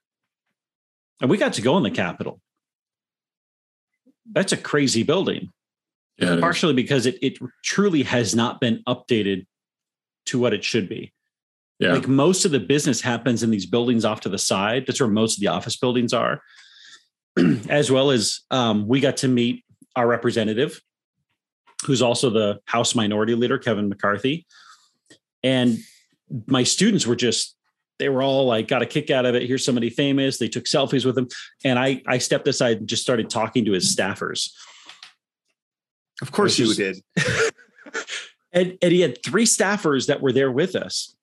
and 1.21 1.31
we 1.31 1.37
got 1.37 1.55
to 1.55 1.63
go 1.63 1.77
in 1.77 1.83
the 1.83 1.91
capitol 1.91 2.41
that's 4.33 4.53
a 4.53 4.57
crazy 4.57 5.03
building 5.03 5.51
Yeah. 6.19 6.33
it 6.33 6.35
is. 6.37 6.41
partially 6.41 6.73
because 6.75 7.07
it, 7.07 7.19
it 7.21 7.39
truly 7.65 8.03
has 8.05 8.35
not 8.35 8.61
been 8.61 8.83
updated 8.87 9.47
to 10.27 10.39
what 10.39 10.55
it 10.55 10.63
should 10.65 10.89
be 10.89 11.13
Yeah. 11.81 11.95
like 11.95 12.07
most 12.09 12.45
of 12.45 12.53
the 12.53 12.61
business 12.61 13.01
happens 13.01 13.43
in 13.43 13.51
these 13.51 13.67
buildings 13.67 14.05
off 14.05 14.21
to 14.21 14.29
the 14.29 14.39
side 14.39 14.85
that's 14.87 15.01
where 15.01 15.09
most 15.09 15.37
of 15.37 15.41
the 15.41 15.49
office 15.49 15.77
buildings 15.77 16.13
are 16.13 16.41
as 17.69 17.91
well 17.91 18.11
as 18.11 18.41
um, 18.51 18.87
we 18.87 19.01
got 19.01 19.17
to 19.19 19.29
meet 19.29 19.65
our 19.97 20.07
representative 20.07 20.81
who's 21.87 22.03
also 22.03 22.31
the 22.31 22.61
house 22.67 22.95
minority 22.95 23.35
leader 23.35 23.59
kevin 23.59 23.89
mccarthy 23.89 24.47
and 25.43 25.79
my 26.47 26.63
students 26.63 27.07
were 27.07 27.17
just 27.17 27.57
they 28.01 28.09
were 28.09 28.23
all 28.23 28.47
like 28.47 28.67
got 28.67 28.83
a 28.83 28.87
kick 28.87 29.11
out 29.11 29.25
of 29.25 29.37
it 29.37 29.43
here's 29.47 29.65
somebody 29.65 29.89
famous 29.91 30.39
they 30.39 30.49
took 30.49 30.65
selfies 30.65 31.05
with 31.05 31.17
him 31.17 31.29
and 31.65 31.79
i 31.79 32.03
i 32.09 32.19
stepped 32.19 32.49
aside 32.49 32.79
and 32.79 32.89
just 32.89 33.03
started 33.03 33.31
talking 33.31 33.65
to 33.65 33.73
his 33.73 33.95
staffers 33.95 34.51
Of 36.23 36.33
course 36.33 36.59
you 36.59 36.71
is- 36.71 36.77
did. 36.77 37.03
and, 38.53 38.77
and 38.83 38.93
he 38.93 39.01
had 39.01 39.23
three 39.25 39.45
staffers 39.47 40.07
that 40.09 40.21
were 40.21 40.33
there 40.33 40.51
with 40.51 40.75
us. 40.77 41.15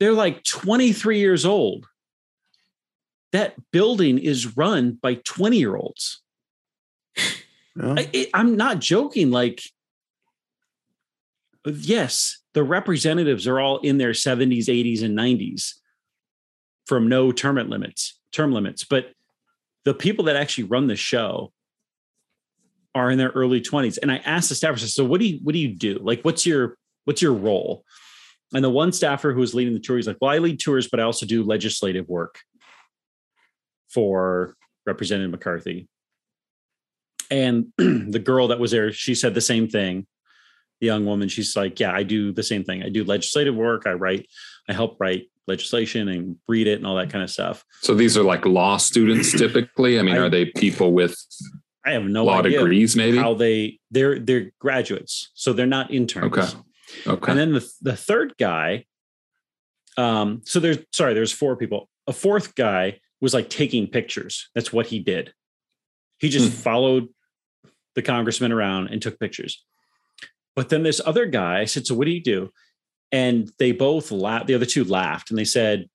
They're 0.00 0.12
like 0.12 0.42
23 0.42 1.18
years 1.20 1.44
old. 1.46 1.86
That 3.30 3.54
building 3.70 4.18
is 4.18 4.56
run 4.56 4.98
by 5.00 5.14
20 5.14 5.56
year 5.58 5.76
olds. 5.76 6.20
No? 7.76 7.94
I, 7.96 8.26
I'm 8.34 8.56
not 8.56 8.80
joking. 8.80 9.30
Like, 9.30 9.62
yes, 11.64 12.41
the 12.54 12.62
representatives 12.62 13.46
are 13.46 13.60
all 13.60 13.78
in 13.78 13.98
their 13.98 14.12
70s, 14.12 14.66
80s, 14.66 15.02
and 15.02 15.16
90s 15.16 15.74
from 16.86 17.08
no 17.08 17.32
term 17.32 17.56
limits, 17.68 18.18
term 18.32 18.52
limits. 18.52 18.84
But 18.84 19.12
the 19.84 19.94
people 19.94 20.26
that 20.26 20.36
actually 20.36 20.64
run 20.64 20.86
the 20.86 20.96
show 20.96 21.52
are 22.94 23.10
in 23.10 23.18
their 23.18 23.30
early 23.30 23.60
20s. 23.60 23.98
And 24.00 24.12
I 24.12 24.18
asked 24.18 24.48
the 24.48 24.54
staffers, 24.54 24.86
so 24.88 25.04
what 25.04 25.20
do 25.20 25.26
you 25.26 25.40
what 25.42 25.52
do 25.52 25.58
you 25.58 25.74
do? 25.74 25.98
Like, 26.02 26.22
what's 26.22 26.44
your 26.44 26.76
what's 27.04 27.22
your 27.22 27.32
role? 27.32 27.84
And 28.54 28.62
the 28.62 28.70
one 28.70 28.92
staffer 28.92 29.32
who 29.32 29.40
was 29.40 29.54
leading 29.54 29.72
the 29.72 29.80
tour, 29.80 29.96
he's 29.96 30.06
like, 30.06 30.18
Well, 30.20 30.30
I 30.30 30.38
lead 30.38 30.60
tours, 30.60 30.88
but 30.88 31.00
I 31.00 31.04
also 31.04 31.24
do 31.26 31.42
legislative 31.42 32.08
work 32.08 32.40
for 33.88 34.56
Representative 34.86 35.30
McCarthy. 35.30 35.88
And 37.30 37.72
the 37.78 38.22
girl 38.22 38.48
that 38.48 38.58
was 38.58 38.72
there, 38.72 38.92
she 38.92 39.14
said 39.14 39.34
the 39.34 39.40
same 39.40 39.68
thing. 39.68 40.06
The 40.82 40.86
young 40.86 41.06
woman, 41.06 41.28
she's 41.28 41.54
like, 41.54 41.78
Yeah, 41.78 41.92
I 41.94 42.02
do 42.02 42.32
the 42.32 42.42
same 42.42 42.64
thing. 42.64 42.82
I 42.82 42.88
do 42.88 43.04
legislative 43.04 43.54
work. 43.54 43.84
I 43.86 43.92
write, 43.92 44.26
I 44.68 44.72
help 44.72 44.96
write 45.00 45.28
legislation 45.46 46.08
and 46.08 46.36
read 46.48 46.66
it 46.66 46.74
and 46.78 46.84
all 46.86 46.96
that 46.96 47.08
kind 47.08 47.22
of 47.22 47.30
stuff. 47.30 47.64
So 47.82 47.94
these 47.94 48.16
are 48.18 48.24
like 48.24 48.44
law 48.44 48.78
students 48.78 49.30
typically. 49.38 50.00
I 50.00 50.02
mean, 50.02 50.16
I- 50.16 50.18
are 50.18 50.28
they 50.28 50.46
people 50.46 50.92
with 50.92 51.16
I 51.86 51.92
have 51.92 52.02
no 52.02 52.24
law 52.24 52.40
idea 52.40 52.58
degrees? 52.58 52.96
Maybe. 52.96 53.16
how 53.16 53.34
they 53.34 53.78
they're 53.92 54.18
they're 54.18 54.50
graduates, 54.58 55.30
so 55.34 55.52
they're 55.52 55.66
not 55.66 55.92
interns. 55.92 56.36
Okay. 56.36 56.48
Okay. 57.06 57.30
And 57.30 57.38
then 57.38 57.52
the 57.52 57.72
the 57.80 57.96
third 57.96 58.34
guy, 58.36 58.86
um, 59.96 60.42
so 60.44 60.58
there's 60.58 60.78
sorry, 60.92 61.14
there's 61.14 61.32
four 61.32 61.54
people. 61.56 61.88
A 62.08 62.12
fourth 62.12 62.56
guy 62.56 62.98
was 63.20 63.34
like 63.34 63.48
taking 63.50 63.86
pictures. 63.86 64.48
That's 64.56 64.72
what 64.72 64.86
he 64.88 64.98
did. 64.98 65.32
He 66.18 66.28
just 66.28 66.48
Hmm. 66.52 66.56
followed 66.58 67.08
the 67.94 68.02
congressman 68.02 68.50
around 68.50 68.88
and 68.88 69.00
took 69.00 69.20
pictures. 69.20 69.64
But 70.54 70.68
then 70.68 70.82
this 70.82 71.00
other 71.04 71.26
guy, 71.26 71.64
said, 71.64 71.86
"So 71.86 71.94
what 71.94 72.04
do 72.04 72.10
you 72.10 72.22
do?" 72.22 72.50
And 73.10 73.50
they 73.58 73.72
both 73.72 74.10
laughed. 74.10 74.46
The 74.46 74.54
other 74.54 74.66
two 74.66 74.84
laughed, 74.84 75.30
and 75.30 75.38
they 75.38 75.44
said, 75.44 75.88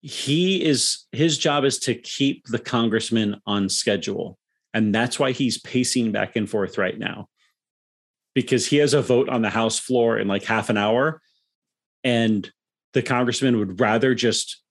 "He 0.00 0.64
is 0.64 1.06
his 1.12 1.38
job 1.38 1.64
is 1.64 1.78
to 1.80 1.94
keep 1.94 2.46
the 2.46 2.58
congressman 2.58 3.40
on 3.46 3.68
schedule, 3.68 4.38
and 4.72 4.94
that's 4.94 5.18
why 5.18 5.32
he's 5.32 5.58
pacing 5.60 6.12
back 6.12 6.36
and 6.36 6.48
forth 6.48 6.78
right 6.78 6.98
now." 6.98 7.28
because 8.34 8.66
he 8.66 8.76
has 8.76 8.94
a 8.94 9.02
vote 9.02 9.28
on 9.28 9.42
the 9.42 9.50
House 9.50 9.78
floor 9.78 10.18
in 10.18 10.28
like 10.28 10.44
half 10.44 10.70
an 10.70 10.76
hour. 10.76 11.20
And 12.04 12.50
the 12.92 13.02
congressman 13.02 13.58
would 13.58 13.80
rather 13.80 14.14
just 14.14 14.62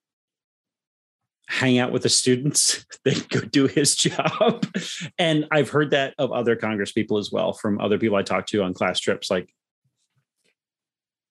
hang 1.49 1.79
out 1.79 1.91
with 1.91 2.03
the 2.03 2.09
students 2.09 2.85
than 3.03 3.15
go 3.29 3.41
do 3.41 3.65
his 3.67 3.95
job. 3.95 4.65
And 5.17 5.45
I've 5.51 5.69
heard 5.69 5.91
that 5.91 6.13
of 6.17 6.31
other 6.31 6.55
Congress 6.55 6.91
people 6.91 7.17
as 7.17 7.31
well, 7.31 7.53
from 7.53 7.81
other 7.81 7.97
people 7.97 8.15
I 8.15 8.23
talked 8.23 8.49
to 8.49 8.63
on 8.63 8.73
class 8.73 8.99
trips. 8.99 9.29
Like 9.29 9.53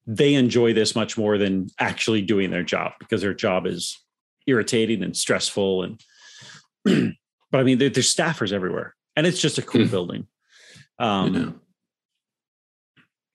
they 0.06 0.34
enjoy 0.34 0.72
this 0.74 0.94
much 0.94 1.16
more 1.16 1.38
than 1.38 1.68
actually 1.78 2.22
doing 2.22 2.50
their 2.50 2.62
job 2.62 2.92
because 2.98 3.22
their 3.22 3.32
job 3.34 3.66
is 3.66 3.98
irritating 4.46 5.02
and 5.02 5.16
stressful. 5.16 5.84
And 5.84 6.02
but 7.50 7.60
I 7.60 7.62
mean, 7.62 7.78
there, 7.78 7.90
there's 7.90 8.14
staffers 8.14 8.52
everywhere, 8.52 8.94
and 9.16 9.26
it's 9.26 9.40
just 9.40 9.58
a 9.58 9.62
cool 9.62 9.84
Hmm. 9.84 9.90
building. 9.90 10.26
Um. 10.98 11.60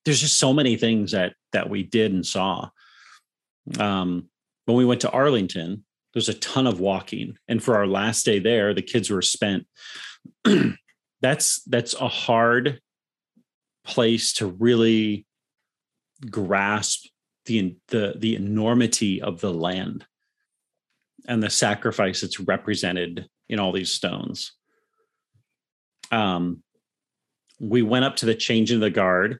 There's 0.05 0.19
just 0.19 0.37
so 0.37 0.51
many 0.51 0.75
things 0.75 1.11
that 1.13 1.33
that 1.53 1.69
we 1.69 1.81
did 1.83 2.11
and 2.11 2.25
saw. 2.25 2.69
Um, 3.79 4.27
when 4.65 4.75
we 4.75 4.83
went 4.85 5.01
to 5.01 5.09
Arlington, 5.09 5.85
there's 6.13 6.29
a 6.29 6.35
ton 6.35 6.67
of 6.67 6.79
walking, 6.79 7.37
and 7.47 7.61
for 7.61 7.75
our 7.75 7.87
last 7.87 8.25
day 8.25 8.39
there, 8.39 8.73
the 8.73 8.81
kids 8.81 9.09
were 9.09 9.21
spent. 9.21 9.65
that's 11.21 11.63
that's 11.63 11.93
a 11.95 12.07
hard 12.07 12.79
place 13.83 14.33
to 14.33 14.47
really 14.47 15.25
grasp 16.29 17.05
the 17.45 17.75
the 17.89 18.13
the 18.17 18.35
enormity 18.35 19.21
of 19.21 19.41
the 19.41 19.53
land 19.53 20.05
and 21.27 21.41
the 21.41 21.49
sacrifice 21.49 22.21
that's 22.21 22.39
represented 22.39 23.27
in 23.49 23.59
all 23.59 23.71
these 23.71 23.91
stones. 23.91 24.53
Um, 26.11 26.63
we 27.59 27.81
went 27.81 28.05
up 28.05 28.17
to 28.17 28.25
the 28.25 28.35
change 28.35 28.71
in 28.71 28.79
the 28.79 28.89
guard, 28.89 29.39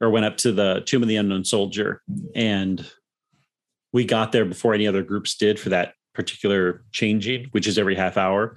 or 0.00 0.10
went 0.10 0.26
up 0.26 0.36
to 0.38 0.52
the 0.52 0.82
tomb 0.86 1.02
of 1.02 1.08
the 1.08 1.16
unknown 1.16 1.44
soldier, 1.44 2.02
and 2.34 2.86
we 3.96 4.04
got 4.04 4.30
there 4.30 4.44
before 4.44 4.74
any 4.74 4.86
other 4.86 5.02
groups 5.02 5.36
did 5.36 5.58
for 5.58 5.70
that 5.70 5.94
particular 6.14 6.84
changing, 6.92 7.46
which 7.52 7.66
is 7.66 7.78
every 7.78 7.94
half 7.94 8.16
hour. 8.16 8.56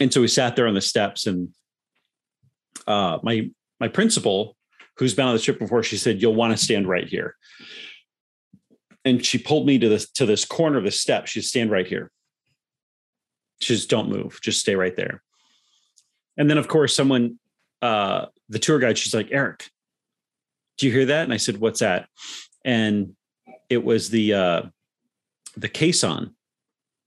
And 0.00 0.12
so 0.12 0.20
we 0.20 0.28
sat 0.28 0.56
there 0.56 0.68
on 0.68 0.74
the 0.74 0.80
steps, 0.80 1.26
and 1.26 1.48
uh, 2.86 3.18
my 3.22 3.50
my 3.80 3.88
principal, 3.88 4.56
who's 4.96 5.14
been 5.14 5.26
on 5.26 5.34
the 5.34 5.40
trip 5.40 5.58
before, 5.58 5.82
she 5.82 5.96
said, 5.96 6.22
"You'll 6.22 6.34
want 6.34 6.56
to 6.56 6.64
stand 6.64 6.88
right 6.88 7.06
here." 7.06 7.36
and 9.04 9.24
she 9.24 9.38
pulled 9.38 9.66
me 9.66 9.78
to 9.78 9.88
this 9.88 10.08
to 10.10 10.26
this 10.26 10.44
corner 10.44 10.78
of 10.78 10.84
the 10.84 10.90
step. 10.90 11.26
She 11.26 11.40
said, 11.40 11.48
stand 11.48 11.70
right 11.70 11.86
here. 11.86 12.10
Says, 13.60 13.86
don't 13.86 14.08
move, 14.08 14.40
just 14.42 14.60
stay 14.60 14.74
right 14.74 14.94
there. 14.94 15.22
And 16.36 16.48
then 16.48 16.58
of 16.58 16.68
course, 16.68 16.94
someone, 16.94 17.38
uh, 17.80 18.26
the 18.48 18.58
tour 18.58 18.78
guide, 18.78 18.98
she's 18.98 19.14
like, 19.14 19.28
Eric, 19.30 19.68
do 20.78 20.86
you 20.86 20.92
hear 20.92 21.06
that? 21.06 21.24
And 21.24 21.32
I 21.32 21.36
said, 21.36 21.58
what's 21.58 21.80
that? 21.80 22.08
And 22.64 23.14
it 23.72 23.82
was 23.82 24.10
the 24.10 24.34
uh 24.34 24.62
the 25.56 25.68
caisson, 25.68 26.34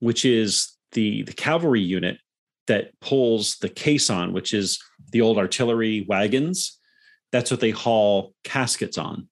which 0.00 0.24
is 0.24 0.72
the 0.92 1.22
the 1.22 1.32
cavalry 1.32 1.80
unit 1.80 2.18
that 2.66 2.90
pulls 3.00 3.56
the 3.58 3.68
caisson, 3.68 4.32
which 4.32 4.52
is 4.52 4.82
the 5.12 5.20
old 5.20 5.38
artillery 5.38 6.04
wagons. 6.08 6.78
That's 7.30 7.50
what 7.50 7.60
they 7.60 7.70
haul 7.70 8.34
caskets 8.42 8.98
on. 8.98 9.28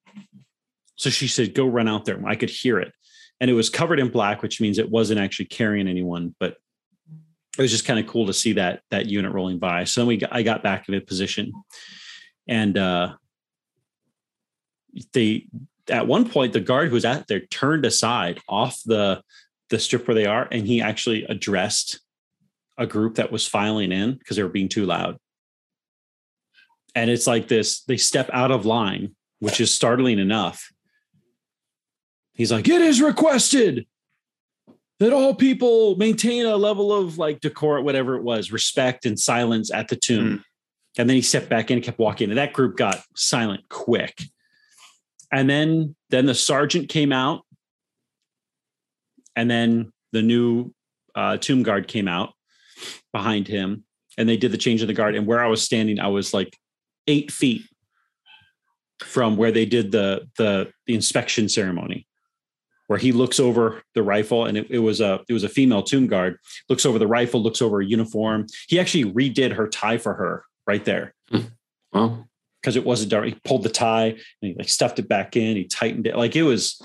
So 0.96 1.10
she 1.10 1.26
said, 1.26 1.54
go 1.54 1.66
run 1.66 1.88
out 1.88 2.04
there. 2.04 2.20
I 2.24 2.36
could 2.36 2.50
hear 2.50 2.78
it. 2.78 2.92
And 3.40 3.50
it 3.50 3.54
was 3.54 3.68
covered 3.68 3.98
in 3.98 4.10
black, 4.10 4.42
which 4.42 4.60
means 4.60 4.78
it 4.78 4.88
wasn't 4.88 5.18
actually 5.18 5.46
carrying 5.46 5.88
anyone, 5.88 6.36
but 6.38 6.56
it 7.58 7.62
was 7.62 7.72
just 7.72 7.84
kind 7.84 7.98
of 7.98 8.06
cool 8.06 8.26
to 8.26 8.32
see 8.32 8.52
that 8.54 8.82
that 8.90 9.06
unit 9.06 9.32
rolling 9.32 9.58
by. 9.58 9.84
So 9.84 10.00
then 10.00 10.08
we 10.08 10.16
got, 10.18 10.32
I 10.32 10.42
got 10.42 10.62
back 10.62 10.88
in 10.88 10.94
a 10.94 11.00
position 11.00 11.52
and 12.46 12.78
uh 12.78 13.14
they 15.12 15.48
at 15.90 16.06
one 16.06 16.28
point 16.28 16.52
the 16.52 16.60
guard 16.60 16.88
who 16.88 16.94
was 16.94 17.04
at 17.04 17.26
there 17.26 17.40
turned 17.46 17.84
aside 17.84 18.40
off 18.48 18.80
the 18.84 19.22
the 19.70 19.78
strip 19.78 20.06
where 20.06 20.14
they 20.14 20.26
are 20.26 20.48
and 20.50 20.66
he 20.66 20.80
actually 20.80 21.24
addressed 21.24 22.00
a 22.76 22.86
group 22.86 23.16
that 23.16 23.32
was 23.32 23.46
filing 23.46 23.92
in 23.92 24.14
because 24.14 24.36
they 24.36 24.42
were 24.42 24.48
being 24.48 24.68
too 24.68 24.86
loud. 24.86 25.18
And 26.94 27.10
it's 27.10 27.26
like 27.26 27.48
this, 27.48 27.82
they 27.82 27.96
step 27.96 28.30
out 28.32 28.50
of 28.50 28.66
line, 28.66 29.14
which 29.40 29.60
is 29.60 29.74
startling 29.74 30.18
enough. 30.18 30.70
He's 32.34 32.52
like, 32.52 32.68
it 32.68 32.80
is 32.80 33.00
requested 33.00 33.86
that 35.00 35.12
all 35.12 35.34
people 35.34 35.96
maintain 35.96 36.46
a 36.46 36.56
level 36.56 36.92
of 36.92 37.18
like 37.18 37.40
decor, 37.40 37.80
whatever 37.80 38.16
it 38.16 38.22
was, 38.22 38.52
respect 38.52 39.06
and 39.06 39.18
silence 39.18 39.72
at 39.72 39.88
the 39.88 39.96
tomb. 39.96 40.28
Hmm. 40.28 40.36
And 40.96 41.08
then 41.08 41.16
he 41.16 41.22
stepped 41.22 41.48
back 41.48 41.70
in 41.70 41.78
and 41.78 41.84
kept 41.84 41.98
walking. 41.98 42.30
And 42.30 42.38
that 42.38 42.52
group 42.52 42.76
got 42.76 43.02
silent 43.16 43.68
quick. 43.68 44.22
And 45.34 45.50
then 45.50 45.96
then 46.10 46.26
the 46.26 46.34
sergeant 46.34 46.88
came 46.88 47.12
out. 47.12 47.42
And 49.36 49.50
then 49.50 49.92
the 50.12 50.22
new 50.22 50.72
uh, 51.14 51.38
tomb 51.38 51.62
guard 51.64 51.88
came 51.88 52.06
out 52.06 52.32
behind 53.12 53.48
him. 53.48 53.84
And 54.16 54.28
they 54.28 54.36
did 54.36 54.52
the 54.52 54.58
change 54.58 54.80
of 54.80 54.86
the 54.86 54.94
guard. 54.94 55.16
And 55.16 55.26
where 55.26 55.44
I 55.44 55.48
was 55.48 55.60
standing, 55.60 55.98
I 55.98 56.06
was 56.06 56.32
like 56.32 56.56
eight 57.08 57.32
feet 57.32 57.62
from 59.00 59.36
where 59.36 59.50
they 59.50 59.66
did 59.66 59.90
the 59.90 60.28
the, 60.38 60.72
the 60.86 60.94
inspection 60.94 61.48
ceremony 61.48 62.06
where 62.86 62.98
he 62.98 63.12
looks 63.12 63.40
over 63.40 63.82
the 63.94 64.02
rifle 64.02 64.44
and 64.44 64.56
it, 64.58 64.66
it 64.70 64.78
was 64.78 65.00
a 65.00 65.20
it 65.28 65.32
was 65.32 65.42
a 65.42 65.48
female 65.48 65.82
tomb 65.82 66.06
guard 66.06 66.38
looks 66.68 66.86
over 66.86 66.98
the 66.98 67.06
rifle 67.06 67.42
looks 67.42 67.60
over 67.60 67.80
a 67.80 67.84
uniform 67.84 68.46
he 68.68 68.78
actually 68.78 69.04
redid 69.04 69.52
her 69.52 69.66
tie 69.68 69.98
for 69.98 70.14
her 70.14 70.44
right 70.66 70.84
there 70.84 71.14
Well, 71.92 72.28
because 72.64 72.76
it 72.76 72.84
wasn't 72.84 73.10
dark 73.10 73.26
he 73.26 73.36
pulled 73.44 73.62
the 73.62 73.68
tie 73.68 74.06
and 74.06 74.16
he 74.40 74.54
like 74.56 74.70
stuffed 74.70 74.98
it 74.98 75.06
back 75.06 75.36
in 75.36 75.54
he 75.54 75.64
tightened 75.64 76.06
it 76.06 76.16
like 76.16 76.34
it 76.34 76.42
was 76.42 76.80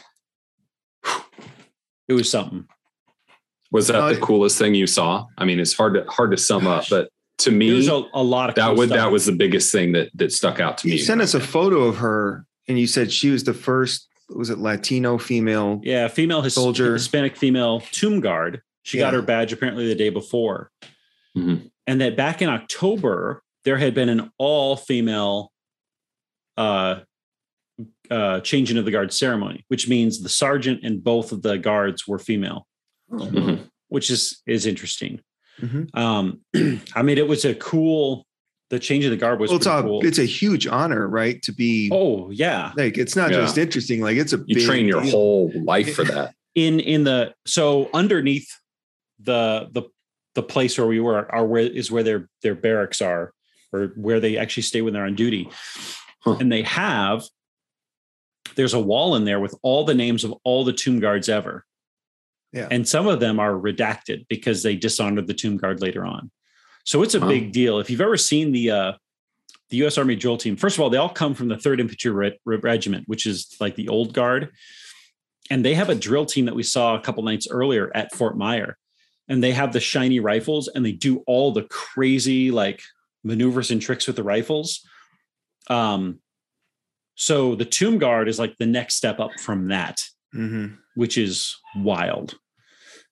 it 2.09 2.13
was 2.13 2.29
something 2.29 2.65
was 3.71 3.87
that 3.87 3.95
Uh, 3.95 4.13
the 4.13 4.19
coolest 4.19 4.57
thing 4.57 4.73
you 4.73 4.87
saw? 4.87 5.25
I 5.37 5.45
mean, 5.45 5.59
it's 5.59 5.73
hard 5.73 5.93
to 5.93 6.03
hard 6.09 6.31
to 6.31 6.37
sum 6.37 6.65
up, 6.65 6.85
but 6.89 7.09
to 7.39 7.51
it 7.51 7.53
me, 7.53 7.71
was 7.71 7.87
a, 7.87 8.01
a 8.15 8.23
lot 8.23 8.49
of 8.49 8.55
that 8.55 8.65
cool 8.69 8.75
was 8.77 8.89
stuff. 8.89 8.97
that 8.97 9.11
was 9.11 9.25
the 9.27 9.31
biggest 9.31 9.71
thing 9.71 9.91
that 9.91 10.09
that 10.15 10.31
stuck 10.31 10.59
out 10.59 10.79
to 10.79 10.87
You 10.87 10.93
me. 10.95 10.97
You 10.99 11.05
sent 11.05 11.21
us 11.21 11.35
a 11.35 11.39
photo 11.39 11.83
of 11.83 11.97
her, 11.97 12.45
and 12.67 12.79
you 12.79 12.87
said 12.87 13.11
she 13.11 13.29
was 13.29 13.43
the 13.43 13.53
first. 13.53 14.07
Was 14.35 14.49
it 14.49 14.57
Latino 14.57 15.17
female? 15.19 15.81
yeah 15.83 16.07
female 16.07 16.41
his, 16.41 16.55
Soldier. 16.55 16.93
hispanic 16.93 17.35
female 17.37 17.81
tomb 17.91 18.19
guard 18.21 18.61
she 18.83 18.97
got 18.97 19.13
her 19.13 19.21
badge 19.21 19.53
apparently 19.53 19.87
the 19.87 19.95
day 19.95 20.09
before 20.09 20.71
Mhm. 21.37 21.69
and 21.87 22.01
that 22.01 22.17
back 22.17 22.41
in 22.41 22.49
October 22.49 23.43
there 23.65 23.77
had 23.77 23.93
been 23.93 24.09
an 24.09 24.31
all 24.39 24.75
female 24.75 25.51
uh, 26.59 26.99
uh, 28.11 28.39
changing 28.41 28.77
of 28.77 28.85
the 28.85 28.91
guard 28.91 29.13
ceremony, 29.13 29.63
which 29.69 29.87
means 29.87 30.21
the 30.21 30.29
sergeant 30.29 30.81
and 30.83 31.03
both 31.03 31.31
of 31.31 31.41
the 31.41 31.57
guards 31.57 32.07
were 32.07 32.19
female, 32.19 32.67
Mhm. 33.11 33.69
which 33.87 34.09
is 34.11 34.41
is 34.45 34.65
interesting. 34.65 35.21
Mhm. 35.61 35.95
Um, 35.97 36.41
I 36.95 37.01
mean, 37.01 37.17
it 37.17 37.27
was 37.27 37.45
a 37.45 37.55
cool. 37.55 38.25
The 38.69 38.79
change 38.79 39.03
of 39.05 39.09
the 39.11 39.17
guard 39.17 39.39
was 39.39 39.49
Well, 39.49 39.57
it's 39.57 39.65
a 39.65 39.81
cool. 39.81 40.05
it's 40.05 40.19
a 40.19 40.25
huge 40.25 40.67
honor, 40.67 41.07
right? 41.07 41.41
To 41.43 41.51
be 41.53 41.89
oh 41.91 42.29
yeah, 42.31 42.71
like 42.77 42.97
it's 42.97 43.15
not 43.15 43.31
Yeah. 43.31 43.37
just 43.41 43.57
interesting. 43.57 44.01
Like 44.01 44.17
it's 44.17 44.33
a 44.33 44.43
You 44.45 44.55
big 44.57 44.65
train 44.65 44.85
your 44.85 45.01
deal. 45.01 45.11
whole 45.11 45.51
life 45.63 45.95
for 45.95 46.03
that. 46.13 46.35
in 46.55 46.79
in 46.79 47.03
the 47.03 47.33
so 47.47 47.89
underneath 47.93 48.49
the 49.19 49.69
the 49.71 49.83
the 50.35 50.43
place 50.43 50.77
where 50.77 50.87
we 50.87 50.99
were 50.99 51.31
are 51.33 51.45
where 51.45 51.63
is 51.63 51.89
where 51.89 52.03
their 52.03 52.29
their 52.43 52.55
barracks 52.55 53.01
are 53.01 53.31
or 53.73 53.87
where 53.95 54.19
they 54.19 54.37
actually 54.37 54.63
stay 54.63 54.81
when 54.81 54.93
they're 54.93 55.05
on 55.05 55.15
duty 55.15 55.47
Huh. 56.21 56.37
and 56.39 56.51
they 56.51 56.63
have 56.63 57.23
there's 58.55 58.73
a 58.73 58.79
wall 58.79 59.15
in 59.15 59.25
there 59.25 59.39
with 59.39 59.55
all 59.61 59.85
the 59.85 59.93
names 59.93 60.23
of 60.23 60.33
all 60.43 60.63
the 60.65 60.73
tomb 60.73 60.99
guards 60.99 61.29
ever 61.29 61.65
Yeah. 62.51 62.67
and 62.71 62.87
some 62.87 63.07
of 63.07 63.19
them 63.19 63.39
are 63.39 63.53
redacted 63.53 64.27
because 64.27 64.63
they 64.63 64.75
dishonored 64.75 65.27
the 65.27 65.33
tomb 65.33 65.57
guard 65.57 65.81
later 65.81 66.05
on 66.05 66.29
so 66.83 67.03
it's 67.03 67.15
a 67.15 67.19
Wow. 67.21 67.27
big 67.29 67.51
deal 67.51 67.79
if 67.79 67.89
you've 67.89 68.01
ever 68.01 68.17
seen 68.17 68.51
the 68.51 68.71
uh 68.71 68.91
the 69.69 69.77
U.S. 69.77 69.99
Army 69.99 70.15
drill 70.15 70.35
team. 70.35 70.55
First 70.55 70.77
of 70.77 70.81
all, 70.81 70.89
they 70.89 70.97
all 70.97 71.09
come 71.09 71.35
from 71.35 71.47
the 71.47 71.55
Third 71.55 71.79
Infantry 71.79 72.09
Re- 72.09 72.39
Re- 72.43 72.57
Regiment, 72.57 73.07
which 73.07 73.27
is 73.27 73.55
like 73.59 73.75
the 73.75 73.87
old 73.87 74.15
guard 74.15 74.49
and 75.51 75.63
they 75.63 75.75
have 75.75 75.89
a 75.89 75.95
drill 75.95 76.25
team 76.25 76.45
that 76.45 76.55
we 76.55 76.63
saw 76.63 76.95
a 76.95 76.99
couple 77.01 77.21
nights 77.23 77.47
earlier 77.49 77.91
at 77.95 78.11
Fort 78.15 78.35
Myer, 78.35 78.77
and 79.27 79.43
they 79.43 79.51
have 79.51 79.71
the 79.71 79.79
shiny 79.79 80.19
rifles 80.19 80.67
and 80.69 80.83
they 80.83 80.91
do 80.91 81.19
all 81.27 81.51
the 81.51 81.63
crazy 81.69 82.49
like 82.49 82.81
maneuvers 83.23 83.69
and 83.69 83.79
tricks 83.79 84.07
with 84.07 84.15
the 84.15 84.23
rifles. 84.23 84.83
Um, 85.69 86.19
so 87.15 87.55
the 87.55 87.65
Tomb 87.65 87.97
Guard 87.97 88.27
is 88.27 88.39
like 88.39 88.57
the 88.57 88.65
next 88.65 88.95
step 88.95 89.19
up 89.19 89.31
from 89.39 89.67
that, 89.67 90.03
Mhm. 90.33 90.77
which 90.95 91.17
is 91.17 91.57
wild. 91.75 92.39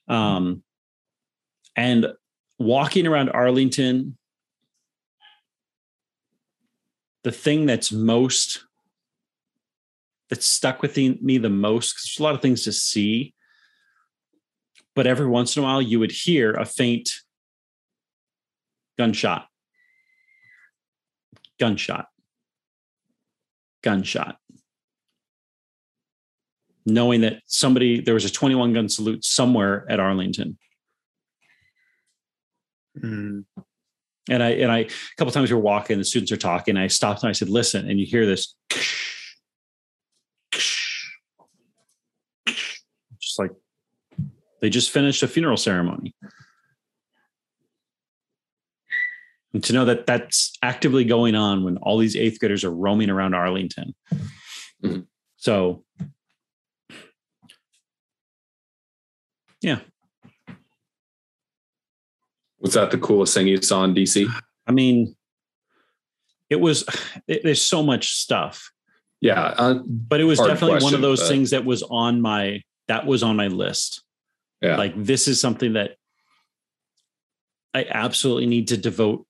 Um, 0.07 0.63
and 1.75 2.07
walking 2.57 3.05
around 3.05 3.29
Arlington, 3.29 4.17
the 7.23 7.31
thing 7.31 7.65
that's 7.65 7.91
most 7.91 8.63
that 10.29 10.43
stuck 10.43 10.81
with 10.81 10.97
me 10.97 11.37
the 11.37 11.49
most 11.49 11.93
because 11.93 12.03
there's 12.05 12.19
a 12.19 12.23
lot 12.23 12.35
of 12.35 12.41
things 12.41 12.63
to 12.63 12.71
see 12.71 13.33
but 14.95 15.07
every 15.07 15.27
once 15.27 15.55
in 15.55 15.61
a 15.61 15.65
while 15.65 15.81
you 15.81 15.99
would 15.99 16.11
hear 16.11 16.53
a 16.53 16.65
faint 16.65 17.09
gunshot 18.97 19.47
gunshot 21.59 22.07
gunshot 23.87 24.35
knowing 26.85 27.21
that 27.21 27.35
somebody 27.45 27.91
there 28.05 28.13
was 28.19 28.25
a 28.25 28.31
21 28.31 28.73
gun 28.73 28.87
salute 28.89 29.23
somewhere 29.23 29.85
at 29.89 29.99
arlington 29.99 30.57
Mhm. 32.97 33.45
and 34.29 34.41
I 34.43 34.49
and 34.63 34.71
I 34.71 34.79
a 34.79 34.89
couple 35.17 35.31
times 35.31 35.51
we 35.51 35.55
were 35.55 35.61
walking, 35.61 35.99
the 35.99 36.03
students 36.03 36.31
are 36.31 36.37
talking. 36.51 36.75
I 36.77 36.87
stopped 36.87 37.21
and 37.21 37.29
I 37.29 37.33
said, 37.33 37.49
"Listen," 37.49 37.87
and 37.89 37.99
you 37.99 38.07
hear 38.07 38.25
this, 38.25 38.55
just 43.21 43.37
like 43.37 43.51
they 44.61 44.69
just 44.69 44.89
finished 44.89 45.21
a 45.23 45.27
funeral 45.27 45.57
ceremony. 45.57 46.15
And 49.53 49.63
to 49.63 49.73
know 49.73 49.85
that 49.85 50.05
that's 50.05 50.57
actively 50.61 51.03
going 51.05 51.33
on 51.35 51.63
when 51.63 51.77
all 51.77 51.97
these 51.97 52.15
eighth 52.15 52.39
graders 52.39 52.63
are 52.63 52.71
roaming 52.71 53.09
around 53.09 53.33
Arlington. 53.33 53.95
Mhm. 54.83 55.07
So, 55.37 55.83
yeah, 59.61 59.79
Was 62.59 62.73
that 62.73 62.91
the 62.91 62.97
coolest 62.97 63.33
thing 63.33 63.47
you 63.47 63.61
saw 63.61 63.83
in 63.83 63.93
DC? 63.93 64.27
I 64.65 64.71
mean, 64.71 65.15
it 66.49 66.57
was, 66.57 66.83
it, 67.27 67.41
there's 67.43 67.61
so 67.61 67.83
much 67.83 68.13
stuff, 68.13 68.71
Yeah. 69.21 69.53
Uh, 69.57 69.79
but 69.85 70.19
it 70.19 70.23
was 70.25 70.39
definitely 70.39 70.83
one 70.83 70.93
of 70.95 71.01
those 71.01 71.19
but- 71.21 71.29
things 71.29 71.51
that 71.51 71.65
was 71.65 71.83
on 71.83 72.21
my, 72.21 72.61
that 72.87 73.05
was 73.05 73.21
on 73.23 73.35
my 73.35 73.47
list. 73.47 74.03
yeah. 74.61 74.75
Like, 74.77 74.93
this 75.01 75.27
is 75.27 75.39
something 75.39 75.73
that 75.73 75.97
I 77.73 77.85
absolutely 77.89 78.47
need 78.47 78.69
to 78.69 78.77
devote 78.77 79.26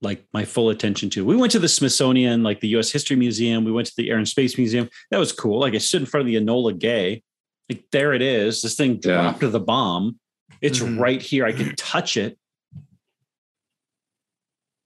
like 0.00 0.24
my 0.32 0.44
full 0.44 0.70
attention 0.70 1.10
to. 1.10 1.24
We 1.24 1.36
went 1.36 1.52
to 1.52 1.58
the 1.58 1.68
Smithsonian, 1.68 2.42
like 2.42 2.60
the 2.60 2.68
US 2.76 2.90
History 2.92 3.16
Museum. 3.16 3.64
We 3.64 3.72
went 3.72 3.88
to 3.88 3.94
the 3.96 4.10
Air 4.10 4.16
and 4.16 4.28
Space 4.28 4.56
Museum. 4.56 4.88
That 5.10 5.18
was 5.18 5.32
cool. 5.32 5.58
Like 5.60 5.74
I 5.74 5.78
stood 5.78 6.02
in 6.02 6.06
front 6.06 6.22
of 6.22 6.26
the 6.32 6.36
Enola 6.36 6.76
Gay. 6.78 7.22
Like 7.68 7.84
there 7.90 8.12
it 8.14 8.22
is. 8.22 8.62
This 8.62 8.76
thing 8.76 9.00
Yeah. 9.04 9.22
dropped 9.22 9.40
to 9.40 9.48
the 9.48 9.60
bomb. 9.60 10.18
It's 10.60 10.78
Mhm. 10.78 10.98
right 10.98 11.20
here. 11.20 11.44
I 11.46 11.52
can 11.52 11.74
touch 11.76 12.16
it. 12.16 12.38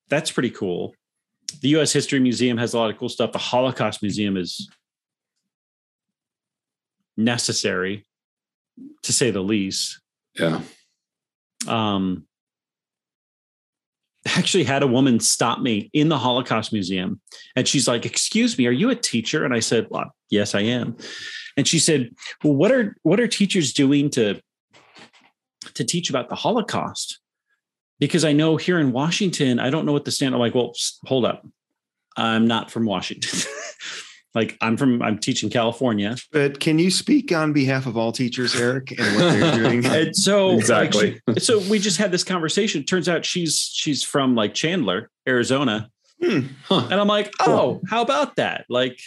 That's 0.08 0.30
pretty 0.32 0.50
cool. 0.50 0.94
The 1.60 1.68
US 1.70 1.92
History 1.92 2.18
Museum 2.20 2.56
has 2.58 2.74
a 2.74 2.78
lot 2.78 2.90
of 2.90 2.98
cool 2.98 3.08
stuff. 3.08 3.32
The 3.32 3.38
Holocaust 3.38 4.02
Museum 4.02 4.36
is 4.36 4.68
necessary 7.16 8.06
to 9.02 9.12
say 9.12 9.30
the 9.30 9.42
least 9.42 10.00
yeah. 10.38 10.62
um, 11.66 12.26
actually 14.26 14.64
had 14.64 14.82
a 14.82 14.86
woman 14.86 15.20
stop 15.20 15.60
me 15.60 15.90
in 15.92 16.08
the 16.08 16.18
Holocaust 16.18 16.72
Museum. 16.72 17.20
And 17.56 17.66
she's 17.66 17.88
like, 17.88 18.06
Excuse 18.06 18.56
me, 18.56 18.66
are 18.66 18.72
you 18.72 18.90
a 18.90 18.94
teacher? 18.94 19.44
And 19.44 19.54
I 19.54 19.60
said, 19.60 19.86
well, 19.90 20.14
Yes, 20.30 20.54
I 20.54 20.60
am. 20.60 20.96
And 21.56 21.68
she 21.68 21.78
said, 21.78 22.10
Well, 22.42 22.54
what 22.54 22.72
are 22.72 22.96
what 23.02 23.20
are 23.20 23.28
teachers 23.28 23.72
doing 23.72 24.10
to 24.10 24.40
to 25.74 25.84
teach 25.84 26.10
about 26.10 26.28
the 26.28 26.34
Holocaust? 26.34 27.18
Because 27.98 28.24
I 28.24 28.32
know 28.32 28.56
here 28.56 28.80
in 28.80 28.92
Washington, 28.92 29.60
I 29.60 29.70
don't 29.70 29.86
know 29.86 29.92
what 29.92 30.04
the 30.04 30.10
stand. 30.10 30.34
I'm 30.34 30.40
like, 30.40 30.56
well, 30.56 30.72
hold 31.06 31.24
up. 31.24 31.46
I'm 32.16 32.48
not 32.48 32.70
from 32.70 32.84
Washington. 32.84 33.38
like 34.34 34.56
I'm 34.60 34.76
from 34.76 35.02
I'm 35.02 35.18
teaching 35.18 35.50
California. 35.50 36.16
But 36.32 36.58
can 36.60 36.78
you 36.78 36.90
speak 36.90 37.32
on 37.32 37.52
behalf 37.52 37.86
of 37.86 37.96
all 37.96 38.12
teachers, 38.12 38.54
Eric, 38.54 38.92
and 38.98 39.16
what 39.16 39.32
they're 39.32 39.54
doing? 39.58 39.84
And 39.86 40.16
so 40.16 40.48
like, 40.48 40.58
Exactly. 40.60 41.20
she- 41.34 41.38
so 41.40 41.58
we 41.70 41.78
just 41.78 41.98
had 41.98 42.10
this 42.10 42.24
conversation. 42.24 42.84
Turns 42.84 43.08
out 43.08 43.24
she's 43.24 43.58
she's 43.72 44.02
from 44.02 44.34
like 44.34 44.54
Chandler, 44.54 45.10
Arizona. 45.28 45.90
Hmm. 46.22 46.46
Huh. 46.64 46.86
And 46.90 46.94
I'm 47.00 47.08
like, 47.08 47.32
oh, 47.40 47.80
how 47.90 48.00
about 48.02 48.36
that? 48.36 48.64
Like, 48.68 48.98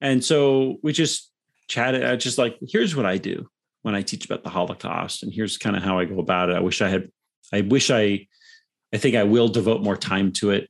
and 0.00 0.24
so 0.24 0.78
we 0.82 0.92
just 0.92 1.30
chatted. 1.68 2.04
I 2.04 2.16
just 2.16 2.38
like, 2.38 2.56
here's 2.68 2.94
what 2.96 3.06
I 3.06 3.18
do 3.18 3.48
when 3.82 3.94
I 3.94 4.02
teach 4.02 4.24
about 4.24 4.42
the 4.42 4.50
Holocaust, 4.50 5.22
and 5.22 5.32
here's 5.32 5.58
kind 5.58 5.76
of 5.76 5.82
how 5.84 5.98
I 6.00 6.04
go 6.06 6.18
about 6.18 6.50
it. 6.50 6.56
I 6.56 6.60
wish 6.60 6.82
I 6.82 6.88
had, 6.88 7.08
I 7.52 7.60
wish 7.60 7.90
I, 7.92 8.26
I 8.92 8.98
think 8.98 9.14
I 9.14 9.22
will 9.22 9.46
devote 9.46 9.80
more 9.82 9.96
time 9.96 10.32
to 10.32 10.50
it. 10.50 10.68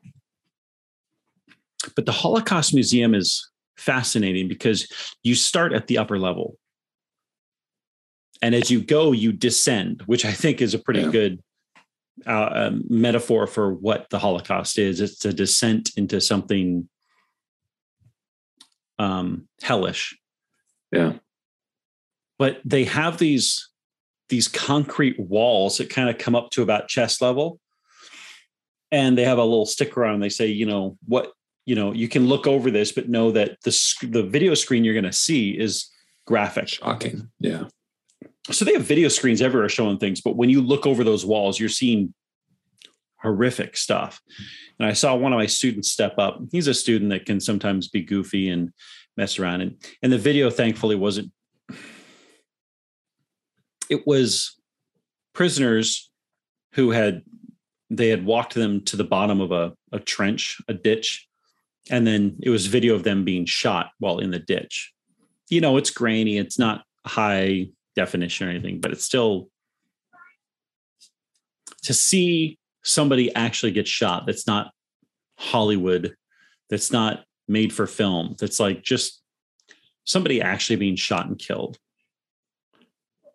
But 1.95 2.05
the 2.05 2.13
Holocaust 2.13 2.75
Museum 2.75 3.15
is 3.15 3.49
fascinating 3.77 4.49
because 4.49 4.89
you 5.23 5.35
start 5.35 5.73
at 5.73 5.87
the 5.87 5.99
upper 5.99 6.19
level. 6.19 6.59
And 8.43 8.55
as 8.55 8.71
you 8.71 8.83
go, 8.83 9.13
you 9.13 9.33
descend, 9.33 10.03
which 10.07 10.25
I 10.25 10.33
think 10.33 10.61
is 10.61 10.75
a 10.75 10.79
pretty 10.79 11.01
Yeah. 11.01 11.11
good 11.11 11.43
uh, 12.27 12.49
um, 12.53 12.85
metaphor 12.89 13.47
for 13.47 13.75
what 13.75 14.09
the 14.11 14.19
Holocaust 14.19 14.79
is. 14.79 15.01
It's 15.01 15.25
a 15.25 15.33
descent 15.33 15.91
into 15.97 16.21
something 16.21 16.89
um, 18.99 19.49
hellish. 19.63 20.19
Yeah. 20.91 21.15
But 22.39 22.61
they 22.65 22.85
have 22.85 23.19
these 23.19 23.69
these 24.29 24.49
concrete 24.49 25.21
walls 25.21 25.79
that 25.79 25.89
kind 25.89 26.11
of 26.11 26.19
come 26.19 26.35
up 26.35 26.51
to 26.51 26.63
about 26.63 26.89
chest 26.89 27.23
level, 27.23 27.61
and 28.91 29.17
they 29.17 29.25
have 29.25 29.39
a 29.39 29.45
little 29.45 29.67
sticker 29.67 30.05
on. 30.05 30.15
'em. 30.15 30.21
They 30.21 30.29
say, 30.31 30.47
you 30.49 30.67
know, 30.67 30.99
what 31.07 31.33
you 31.67 31.75
know, 31.75 31.93
you 31.93 32.09
can 32.09 32.27
look 32.27 32.47
over 32.47 32.71
this, 32.71 32.93
but 32.93 33.09
know 33.09 33.33
that 33.33 33.59
the 33.65 33.73
sc- 33.73 34.11
the 34.11 34.23
video 34.23 34.55
screen 34.55 34.85
you're 34.85 34.95
going 34.95 35.05
to 35.05 35.13
see 35.13 35.51
is 35.51 35.91
graphic. 36.25 36.69
Shocking. 36.69 37.29
Yeah. 37.41 37.65
So 38.51 38.65
they 38.65 38.73
have 38.75 38.83
video 38.83 39.09
screens 39.09 39.43
everywhere 39.43 39.69
showing 39.69 39.99
things, 39.99 40.21
but 40.21 40.37
when 40.37 40.49
you 40.49 40.63
look 40.63 40.87
over 40.87 41.03
those 41.03 41.27
walls, 41.27 41.59
you're 41.59 41.69
seeing 41.69 42.15
horrific 43.21 43.77
stuff. 43.77 44.21
And 44.79 44.89
I 44.89 44.93
saw 44.93 45.17
one 45.17 45.33
of 45.33 45.39
my 45.39 45.47
students 45.47 45.91
step 45.91 46.15
up. 46.19 46.39
He's 46.53 46.69
a 46.69 46.75
student 46.75 47.11
that 47.11 47.27
can 47.27 47.41
sometimes 47.41 47.89
be 47.89 48.03
goofy 48.03 48.49
and 48.49 48.73
mess 49.17 49.41
around. 49.41 49.63
And, 49.63 49.83
and 50.03 50.13
the 50.13 50.19
video, 50.19 50.49
thankfully, 50.51 50.95
wasn't, 50.95 51.33
it 53.91 54.07
was 54.07 54.55
prisoners 55.33 56.11
who 56.75 56.93
had, 56.93 57.23
they 57.91 58.09
had 58.09 58.25
walked 58.25 58.55
them 58.55 58.85
to 58.85 58.97
the 58.97 59.05
bottom 59.05 59.41
of 59.41 59.51
a, 59.51 59.73
a 59.91 59.99
trench, 59.99 60.61
a 60.69 60.75
ditch. 60.75 61.27
And 61.91 62.07
then 62.07 62.37
it 62.43 62.51
was 62.51 62.67
video 62.67 62.95
of 62.95 63.05
them 63.05 63.25
being 63.25 63.47
shot 63.47 63.91
while 63.99 64.19
in 64.19 64.31
the 64.31 64.39
ditch. 64.39 64.93
You 65.49 65.61
know, 65.61 65.77
it's 65.77 65.91
grainy, 65.91 66.39
it's 66.39 66.59
not 66.59 66.85
high 67.07 67.69
definition 67.95 68.49
or 68.49 68.51
anything, 68.51 68.81
but 68.81 68.91
it's 68.91 69.05
still 69.05 69.49
to 71.83 71.95
see 71.95 72.59
somebody 72.83 73.35
actually 73.35 73.73
get 73.73 73.87
shot 73.87 74.27
that's 74.27 74.47
not 74.47 74.73
Hollywood, 75.39 76.17
that's 76.69 76.91
not 76.91 77.25
made 77.47 77.73
for 77.73 77.87
film, 77.87 78.35
that's 78.39 78.59
like 78.59 78.83
just 78.83 79.23
somebody 80.05 80.43
actually 80.43 80.77
being 80.77 80.97
shot 80.97 81.27
and 81.27 81.39
killed. 81.39 81.79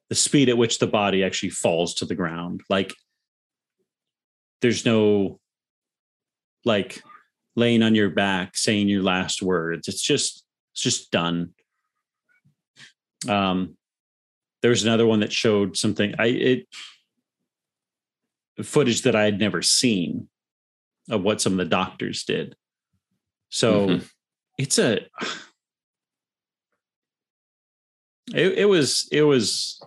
The 0.10 0.16
speed 0.16 0.50
at 0.50 0.58
which 0.58 0.80
the 0.80 0.88
body 0.88 1.24
actually 1.24 1.52
falls 1.52 1.94
to 1.96 2.06
the 2.06 2.16
ground. 2.16 2.62
Like 2.70 2.94
there's 4.62 4.86
no 4.86 5.40
like 6.66 7.02
laying 7.56 7.84
on 7.84 7.96
your 7.96 8.10
back 8.10 8.56
saying 8.56 8.88
your 8.90 9.04
last 9.04 9.42
words. 9.42 9.88
It's 9.88 10.02
just 10.02 10.44
it's 10.74 10.82
just 10.82 11.12
done. 11.12 11.54
Um 13.28 13.78
there 14.62 14.70
was 14.72 14.84
another 14.84 15.08
one 15.08 15.22
that 15.22 15.32
showed 15.34 15.76
something 15.76 16.14
i 16.20 16.28
it 16.28 16.68
footage 18.64 19.02
that 19.04 19.16
i 19.16 19.24
had 19.24 19.40
never 19.40 19.62
seen 19.64 20.28
of 21.10 21.24
what 21.24 21.42
some 21.42 21.54
of 21.54 21.58
the 21.58 21.66
doctors 21.66 22.24
did 22.26 22.56
so 23.50 23.88
Mhm. 23.88 24.10
it's 24.60 24.78
a 24.78 25.00
it, 28.34 28.54
it 28.60 28.66
was 28.70 29.08
it 29.12 29.24
was 29.24 29.82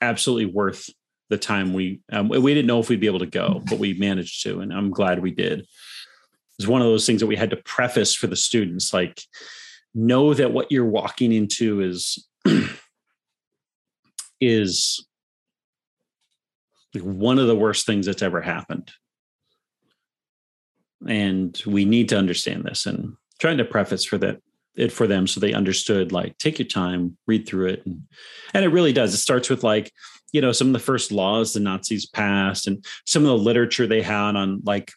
absolutely 0.00 0.46
worth 0.46 0.88
the 1.28 1.38
time 1.38 1.72
we 1.74 2.00
um, 2.12 2.28
we 2.28 2.54
didn't 2.54 2.66
know 2.68 2.78
if 2.80 2.88
we'd 2.88 3.00
be 3.00 3.06
able 3.06 3.18
to 3.18 3.26
go 3.26 3.62
but 3.68 3.78
we 3.78 3.94
managed 3.94 4.42
to 4.44 4.60
and 4.60 4.72
i'm 4.72 4.90
glad 4.90 5.20
we 5.20 5.32
did 5.32 5.66
it's 6.60 6.68
one 6.68 6.82
of 6.82 6.88
those 6.88 7.06
things 7.06 7.20
that 7.20 7.26
we 7.26 7.36
had 7.36 7.48
to 7.48 7.56
preface 7.56 8.14
for 8.14 8.26
the 8.26 8.36
students 8.36 8.92
like 8.92 9.22
know 9.94 10.34
that 10.34 10.52
what 10.52 10.70
you're 10.70 10.84
walking 10.84 11.32
into 11.32 11.80
is 11.80 12.28
is 14.42 15.06
one 16.94 17.38
of 17.38 17.46
the 17.46 17.56
worst 17.56 17.86
things 17.86 18.04
that's 18.04 18.20
ever 18.20 18.42
happened. 18.42 18.90
And 21.08 21.60
we 21.64 21.86
need 21.86 22.10
to 22.10 22.18
understand 22.18 22.64
this 22.64 22.84
and 22.84 23.14
trying 23.38 23.56
to 23.56 23.64
preface 23.64 24.04
for 24.04 24.18
that 24.18 24.42
it 24.76 24.92
for 24.92 25.06
them 25.06 25.26
so 25.26 25.40
they 25.40 25.54
understood 25.54 26.12
like 26.12 26.36
take 26.36 26.58
your 26.58 26.68
time, 26.68 27.16
read 27.26 27.48
through 27.48 27.68
it. 27.68 27.86
And, 27.86 28.02
and 28.52 28.66
it 28.66 28.68
really 28.68 28.92
does. 28.92 29.14
It 29.14 29.18
starts 29.18 29.48
with 29.48 29.64
like, 29.64 29.90
you 30.30 30.42
know, 30.42 30.52
some 30.52 30.66
of 30.66 30.74
the 30.74 30.78
first 30.78 31.10
laws 31.10 31.54
the 31.54 31.60
Nazis 31.60 32.04
passed 32.04 32.66
and 32.66 32.84
some 33.06 33.22
of 33.22 33.28
the 33.28 33.38
literature 33.38 33.86
they 33.86 34.02
had 34.02 34.36
on 34.36 34.60
like 34.64 34.92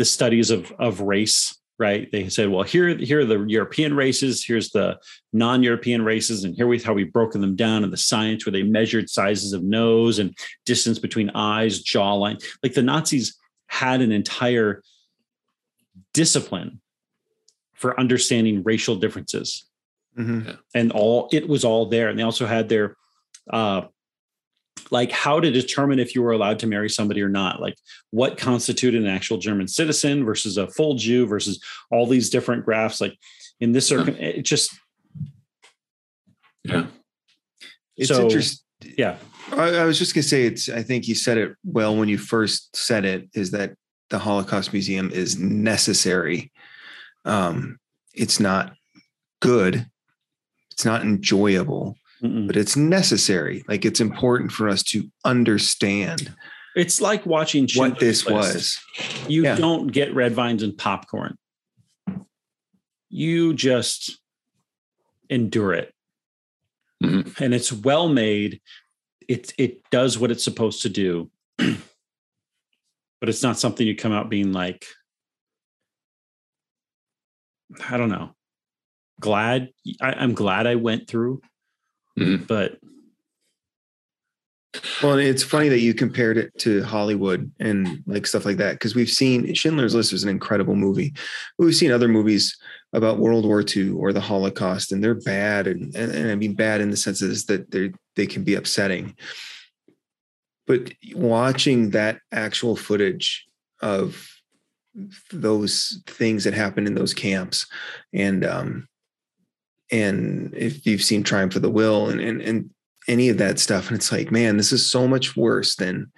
the 0.00 0.04
studies 0.06 0.50
of 0.50 0.72
of 0.78 1.02
race 1.02 1.60
right? 1.80 2.12
They 2.12 2.28
said, 2.28 2.50
well, 2.50 2.62
here, 2.62 2.94
here 2.94 3.20
are 3.20 3.24
the 3.24 3.42
European 3.46 3.96
races, 3.96 4.44
here's 4.44 4.68
the 4.68 4.98
non-European 5.32 6.04
races, 6.04 6.44
and 6.44 6.54
here 6.54 6.66
we 6.66 6.78
how 6.78 6.92
we've 6.92 7.10
broken 7.10 7.40
them 7.40 7.56
down 7.56 7.84
in 7.84 7.90
the 7.90 7.96
science 7.96 8.44
where 8.44 8.52
they 8.52 8.62
measured 8.62 9.08
sizes 9.08 9.54
of 9.54 9.62
nose 9.64 10.18
and 10.18 10.36
distance 10.66 10.98
between 10.98 11.30
eyes, 11.30 11.82
jawline. 11.82 12.38
Like 12.62 12.74
the 12.74 12.82
Nazis 12.82 13.34
had 13.66 14.02
an 14.02 14.12
entire 14.12 14.82
discipline 16.12 16.82
for 17.72 17.98
understanding 17.98 18.62
racial 18.62 18.96
differences. 18.96 19.66
Mhm. 20.18 20.58
And 20.74 20.92
all 20.92 21.30
it 21.32 21.48
was 21.48 21.64
all 21.64 21.86
there. 21.86 22.10
And 22.10 22.18
they 22.18 22.24
also 22.24 22.44
had 22.44 22.68
their 22.68 22.94
uh 23.50 23.82
like 24.90 25.10
how 25.12 25.40
to 25.40 25.50
determine 25.50 25.98
if 25.98 26.14
you 26.14 26.22
were 26.22 26.32
allowed 26.32 26.58
to 26.58 26.66
marry 26.66 26.88
somebody 26.88 27.22
or 27.22 27.28
not 27.28 27.60
like 27.60 27.76
what 28.10 28.36
constituted 28.38 29.02
an 29.02 29.08
actual 29.08 29.38
german 29.38 29.66
citizen 29.68 30.24
versus 30.24 30.56
a 30.56 30.66
full 30.68 30.94
jew 30.94 31.26
versus 31.26 31.62
all 31.90 32.06
these 32.06 32.30
different 32.30 32.64
graphs 32.64 33.00
like 33.00 33.16
in 33.60 33.72
this 33.72 33.86
circum 33.88 34.14
it 34.16 34.42
just 34.42 34.72
Yeah. 36.64 36.86
It's 37.96 38.08
So- 38.08 38.22
interesting. 38.24 38.64
yeah 38.96 39.16
I, 39.52 39.76
I 39.76 39.84
was 39.84 39.98
just 39.98 40.14
gonna 40.14 40.22
say 40.22 40.44
it's. 40.44 40.68
I 40.68 40.82
think 40.82 41.08
you 41.08 41.14
said 41.14 41.36
it 41.38 41.56
well 41.64 41.96
when 41.96 42.08
you 42.08 42.18
first 42.18 42.74
said 42.76 43.04
it. 43.04 43.28
Is 43.34 43.50
that 43.50 43.74
the 44.10 44.18
Holocaust 44.18 44.72
Museum 44.72 45.10
is 45.10 45.38
necessary. 45.38 46.52
Um, 47.24 47.78
it's 48.14 48.38
not 48.38 48.74
good. 49.40 49.86
It's 50.70 50.84
not 50.84 51.02
enjoyable, 51.02 51.96
Mm-mm. 52.22 52.46
but 52.46 52.56
it's 52.56 52.76
necessary. 52.76 53.64
Like 53.68 53.84
it's 53.84 54.00
important 54.00 54.52
for 54.52 54.68
us 54.68 54.82
to 54.84 55.10
understand 55.24 56.34
It's 56.76 57.00
like 57.00 57.24
watching 57.26 57.66
what 57.74 57.98
this 57.98 58.26
List. 58.26 58.80
was. 58.98 59.26
You 59.28 59.42
Yeah. 59.44 59.56
don't 59.56 59.88
get 59.88 60.14
red 60.14 60.32
vines 60.34 60.62
and 60.62 60.76
popcorn. 60.76 61.36
You 63.08 63.54
just 63.54 64.18
endure 65.28 65.72
it. 65.74 65.94
Mhm. 67.02 67.40
And 67.40 67.54
it's 67.54 67.72
well 67.72 68.08
made. 68.08 68.60
It 69.28 69.52
it 69.58 69.82
does 69.90 70.18
what 70.18 70.30
it's 70.30 70.44
supposed 70.44 70.82
to 70.82 70.88
do. 70.88 71.30
but 71.58 73.28
it's 73.28 73.42
not 73.42 73.58
something 73.58 73.86
you 73.86 73.96
come 73.96 74.12
out 74.12 74.28
being 74.28 74.52
like 74.52 74.84
I 77.88 77.96
don't 77.96 78.08
know. 78.10 78.34
Glad 79.20 79.70
I, 80.00 80.12
I'm 80.12 80.34
glad 80.34 80.66
I 80.66 80.74
went 80.76 81.08
through, 81.08 81.40
Mhm. 82.18 82.46
but 82.46 82.78
Well, 85.02 85.18
and 85.18 85.20
it's 85.22 85.42
funny 85.42 85.68
that 85.68 85.80
you 85.80 85.94
compared 85.94 86.36
it 86.38 86.56
to 86.58 86.82
Hollywood 86.84 87.50
and 87.58 88.02
like 88.06 88.26
stuff 88.26 88.44
like 88.44 88.58
that 88.58 88.72
because 88.74 88.94
we've 88.94 89.10
seen 89.10 89.52
Schindler's 89.52 89.94
List 89.96 90.12
is 90.12 90.22
an 90.22 90.28
incredible 90.28 90.76
movie. 90.76 91.12
But 91.58 91.64
we've 91.64 91.74
seen 91.74 91.90
other 91.90 92.06
movies 92.06 92.56
about 92.92 93.18
World 93.18 93.44
War 93.44 93.64
II 93.64 93.90
or 93.90 94.12
the 94.12 94.20
Holocaust, 94.20 94.92
and 94.92 95.02
they're 95.02 95.14
bad, 95.14 95.66
and, 95.66 95.94
and, 95.96 96.12
and 96.12 96.30
I 96.30 96.34
mean 96.36 96.54
bad 96.54 96.80
in 96.80 96.90
the 96.90 96.96
sense 96.96 97.20
is 97.20 97.46
that 97.46 97.70
they 97.72 97.92
they 98.14 98.26
can 98.26 98.44
be 98.44 98.54
upsetting. 98.54 99.16
But 100.66 100.92
watching 101.14 101.90
that 101.90 102.20
actual 102.30 102.76
footage 102.76 103.46
of 103.82 104.24
those 105.32 106.00
things 106.06 106.44
that 106.44 106.54
happened 106.54 106.86
in 106.86 106.94
those 106.94 107.14
camps, 107.14 107.66
and 108.12 108.44
um, 108.44 108.88
and 109.90 110.54
if 110.54 110.86
you've 110.86 111.02
seen 111.02 111.22
Triumph 111.22 111.56
of 111.56 111.62
the 111.62 111.70
Will, 111.70 112.08
and 112.08 112.20
and 112.20 112.40
and 112.42 112.70
any 113.08 113.28
of 113.28 113.38
that 113.38 113.58
stuff. 113.58 113.88
And 113.88 113.96
it's 113.96 114.12
like, 114.12 114.30
man, 114.30 114.56
this 114.56 114.72
is 114.72 114.88
so 114.88 115.08
much 115.08 115.36
worse 115.36 115.74
than 115.74 116.12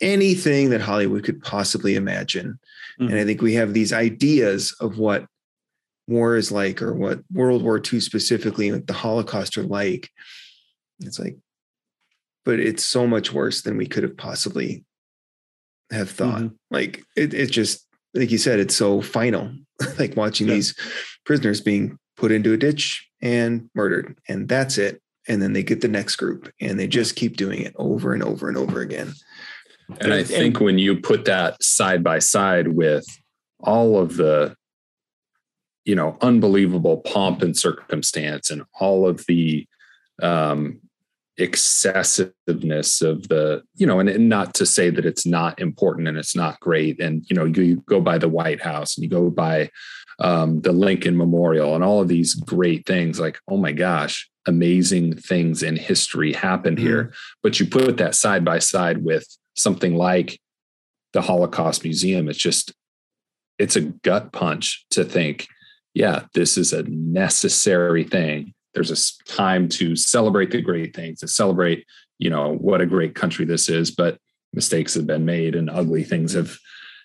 anything 0.00 0.70
that 0.70 0.80
Hollywood 0.80 1.24
could 1.24 1.42
possibly 1.42 1.94
imagine. 1.96 2.58
And 2.98 3.14
I 3.14 3.24
think 3.24 3.42
we 3.42 3.54
have 3.54 3.74
these 3.74 3.92
ideas 3.92 4.72
of 4.80 4.96
what 4.98 5.26
war 6.06 6.36
is 6.36 6.52
like 6.52 6.80
or 6.80 6.94
what 6.94 7.20
World 7.32 7.62
War 7.64 7.80
II 7.92 7.98
specifically, 7.98 8.70
like 8.70 8.86
the 8.86 8.92
Holocaust 8.92 9.58
are 9.58 9.64
like. 9.64 10.08
It's 11.00 11.18
like, 11.18 11.36
but 12.44 12.60
it's 12.60 12.84
so 12.84 13.06
much 13.08 13.32
worse 13.32 13.62
than 13.62 13.76
we 13.76 13.86
could 13.86 14.04
have 14.04 14.16
possibly 14.16 14.84
have 15.90 16.10
thought. 16.10 16.42
Mhm. 16.42 16.54
Like 16.70 17.02
it, 17.16 17.34
it 17.34 17.50
just, 17.50 17.86
like 18.14 18.30
you 18.30 18.38
said, 18.38 18.60
it's 18.60 18.76
so 18.76 19.00
final. 19.02 19.52
like 19.98 20.16
watching 20.16 20.46
Yeah. 20.46 20.54
these 20.54 20.74
prisoners 21.24 21.60
being 21.60 21.98
put 22.16 22.32
into 22.32 22.52
a 22.52 22.56
ditch 22.56 23.08
and 23.20 23.68
murdered, 23.74 24.16
and 24.28 24.48
that's 24.48 24.78
it 24.78 25.02
and 25.28 25.40
then 25.40 25.52
they 25.52 25.62
get 25.62 25.80
the 25.80 25.88
next 25.88 26.16
group 26.16 26.52
and 26.60 26.78
they 26.78 26.86
just 26.86 27.16
keep 27.16 27.36
doing 27.36 27.60
it 27.60 27.74
over 27.76 28.12
and 28.12 28.22
over 28.22 28.48
and 28.48 28.56
over 28.56 28.80
again. 28.80 29.12
And 30.00 30.12
I 30.12 30.24
think 30.24 30.60
when 30.60 30.78
you 30.78 31.00
put 31.00 31.24
that 31.26 31.62
side 31.62 32.02
by 32.02 32.18
side 32.18 32.68
with 32.68 33.04
all 33.60 33.98
of 33.98 34.16
the, 34.16 34.56
you 35.84 35.94
know, 35.94 36.16
unbelievable 36.20 36.98
pomp 36.98 37.42
and 37.42 37.56
circumstance 37.56 38.50
and 38.50 38.62
all 38.80 39.06
of 39.06 39.24
the 39.26 39.66
um, 40.22 40.80
excessiveness 41.36 43.02
of 43.02 43.28
the, 43.28 43.62
you 43.74 43.86
know, 43.86 44.00
and, 44.00 44.08
and 44.08 44.28
not 44.28 44.54
to 44.54 44.66
say 44.66 44.88
that 44.90 45.04
it's 45.04 45.26
not 45.26 45.60
important 45.60 46.08
and 46.08 46.16
it's 46.16 46.36
not 46.36 46.58
great. 46.60 47.00
And, 47.00 47.24
you 47.28 47.36
know, 47.36 47.44
you, 47.44 47.62
you 47.62 47.76
go 47.86 48.00
by 48.00 48.18
the 48.18 48.28
White 48.28 48.62
House 48.62 48.96
and 48.96 49.04
you 49.04 49.10
go 49.10 49.30
by 49.30 49.70
um, 50.18 50.60
the 50.60 50.72
Lincoln 50.72 51.16
Memorial 51.16 51.74
and 51.74 51.82
all 51.84 52.00
of 52.00 52.08
these 52.08 52.34
great 52.34 52.86
things 52.86 53.20
like, 53.20 53.38
oh 53.48 53.56
my 53.56 53.72
gosh, 53.72 54.28
amazing 54.46 55.16
things 55.16 55.62
in 55.62 55.76
history 55.76 56.32
happened 56.32 56.78
here. 56.78 57.12
But 57.42 57.60
you 57.60 57.66
put 57.66 57.96
that 57.98 58.14
side 58.14 58.44
by 58.44 58.58
side 58.58 59.04
with 59.04 59.26
something 59.54 59.96
like 59.96 60.40
the 61.12 61.22
Holocaust 61.22 61.84
Museum, 61.84 62.28
it's 62.28 62.38
just, 62.38 62.72
it's 63.58 63.76
a 63.76 63.82
gut 63.82 64.32
punch 64.32 64.86
to 64.90 65.04
think, 65.04 65.46
yeah, 65.94 66.24
this 66.34 66.56
is 66.56 66.72
a 66.72 66.84
necessary 66.84 68.04
thing. 68.04 68.54
There's 68.74 68.90
a 68.90 69.30
time 69.30 69.68
to 69.70 69.94
celebrate 69.94 70.50
the 70.50 70.62
great 70.62 70.96
things, 70.96 71.20
to 71.20 71.28
celebrate, 71.28 71.86
you 72.18 72.30
know, 72.30 72.54
what 72.54 72.80
a 72.80 72.86
great 72.86 73.14
country 73.14 73.44
this 73.44 73.68
is, 73.68 73.90
but 73.90 74.18
mistakes 74.54 74.94
have 74.94 75.06
been 75.06 75.24
made 75.24 75.54
and 75.54 75.68
ugly 75.70 76.04
things 76.04 76.32
have 76.32 76.56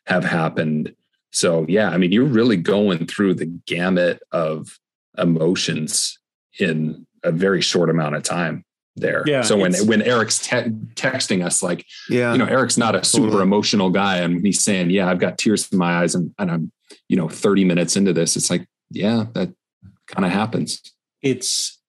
have 0.05 0.23
happened. 0.23 0.95
So 1.37 1.65
yeah, 1.69 1.89
I 1.91 1.97
mean, 1.97 2.11
you're 2.11 2.23
really 2.25 2.57
going 2.57 3.05
through 3.05 3.35
the 3.35 3.45
gamut 3.45 4.23
of 4.31 4.79
emotions 5.19 6.17
in 6.59 7.05
a 7.23 7.31
very 7.31 7.61
short 7.61 7.91
amount 7.91 8.15
of 8.15 8.23
time 8.23 8.63
there. 8.95 9.23
Yeah, 9.27 9.43
so 9.43 9.55
when 9.55 9.75
when 9.85 10.01
Eric's 10.01 10.39
te- 10.39 10.71
texting 10.95 11.45
us 11.45 11.61
like, 11.61 11.85
Yeah. 12.09 12.31
you 12.31 12.39
know, 12.39 12.45
Eric's 12.45 12.77
not 12.77 12.95
a 12.95 13.03
super 13.03 13.25
Totally. 13.27 13.43
emotional 13.43 13.91
guy, 13.91 14.17
and 14.17 14.43
he's 14.43 14.63
saying, 14.63 14.89
"Yeah, 14.89 15.07
I've 15.11 15.19
got 15.19 15.37
tears 15.37 15.71
in 15.71 15.77
my 15.77 15.99
eyes," 16.01 16.15
and, 16.15 16.33
and 16.39 16.49
I'm, 16.49 16.71
you 17.07 17.15
know, 17.17 17.29
30 17.29 17.65
minutes 17.65 17.95
into 17.95 18.13
this, 18.13 18.35
it's 18.35 18.49
like, 18.49 18.65
yeah, 18.89 19.25
that 19.33 19.53
kind 20.07 20.25
of 20.25 20.31
happens. 20.31 20.81
it's 21.21 21.79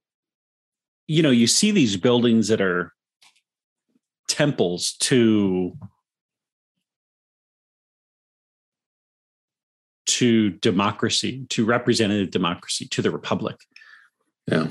you 1.07 1.22
know 1.22 1.30
you 1.30 1.46
see 1.46 1.70
these 1.70 1.96
buildings 1.96 2.49
that 2.49 2.61
are 2.61 2.92
temples 4.28 4.92
to 5.01 5.72
to 10.18 10.50
democracy 10.50 11.44
to 11.48 11.64
representative 11.64 12.30
democracy 12.30 12.86
to 12.86 13.02
the 13.02 13.10
republic 13.10 13.56
Yeah. 14.50 14.68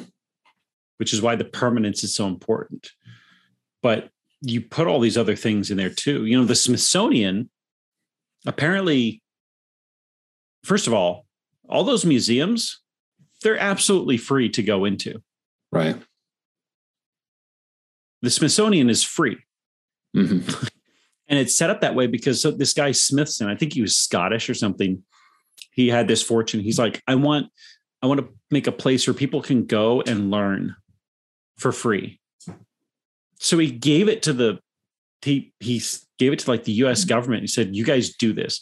which 0.97 1.13
is 1.13 1.21
why 1.21 1.35
the 1.35 1.45
permanence 1.45 2.03
is 2.03 2.13
so 2.15 2.27
important 2.27 2.91
but 3.81 4.09
you 4.41 4.61
put 4.61 4.87
all 4.87 4.99
these 4.99 5.17
other 5.17 5.35
things 5.35 5.71
in 5.71 5.77
there 5.77 5.89
too 5.89 6.25
you 6.25 6.37
know 6.37 6.45
the 6.45 6.55
smithsonian 6.55 7.49
apparently 8.45 9.21
first 10.63 10.87
of 10.87 10.93
all 10.93 11.25
all 11.69 11.83
those 11.83 12.05
museums 12.05 12.81
they're 13.43 13.57
absolutely 13.59 14.17
free 14.17 14.49
to 14.49 14.63
go 14.63 14.85
into 14.85 15.21
Right. 15.71 15.97
the 18.21 18.29
Smithsonian 18.29 18.89
is 18.89 19.03
free. 19.03 19.37
hmm 20.13 20.39
And 21.29 21.37
it's 21.37 21.57
set 21.57 21.69
up 21.69 21.81
that 21.81 21.93
way 21.93 22.07
because 22.07 22.41
so 22.41 22.51
this 22.51 22.71
guy 22.73 22.93
Smithson, 22.93 23.49
I 23.49 23.55
think 23.57 23.73
he 23.73 23.81
was 23.81 23.97
Scottish 23.97 24.49
or 24.49 24.53
something. 24.53 25.03
He 25.77 25.89
had 25.89 26.07
this 26.07 26.23
fortune. 26.23 26.59
He's 26.59 26.79
like, 26.79 27.03
I 27.07 27.13
want, 27.15 27.47
I 28.01 28.07
want 28.07 28.19
to 28.19 28.27
make 28.49 28.65
a 28.65 28.71
place 28.71 29.05
where 29.07 29.13
people 29.13 29.43
can 29.43 29.65
go 29.65 30.01
and 30.01 30.31
learn 30.31 30.75
for 31.57 31.71
free. 31.71 32.19
So 33.39 33.59
he 33.59 33.69
gave 33.69 34.09
it 34.09 34.23
to 34.23 34.33
the 34.33 34.59
he 35.21 35.53
he 35.59 35.79
gave 36.17 36.33
it 36.33 36.39
to 36.39 36.49
like 36.49 36.63
the 36.63 36.73
US 36.83 37.01
mm-hmm. 37.01 37.09
government. 37.09 37.41
He 37.41 37.47
said, 37.47 37.75
You 37.75 37.85
guys 37.85 38.15
do 38.15 38.33
this. 38.33 38.59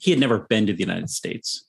He 0.00 0.12
had 0.12 0.20
never 0.20 0.38
been 0.38 0.66
to 0.68 0.72
the 0.72 0.78
United 0.78 1.10
States. 1.10 1.66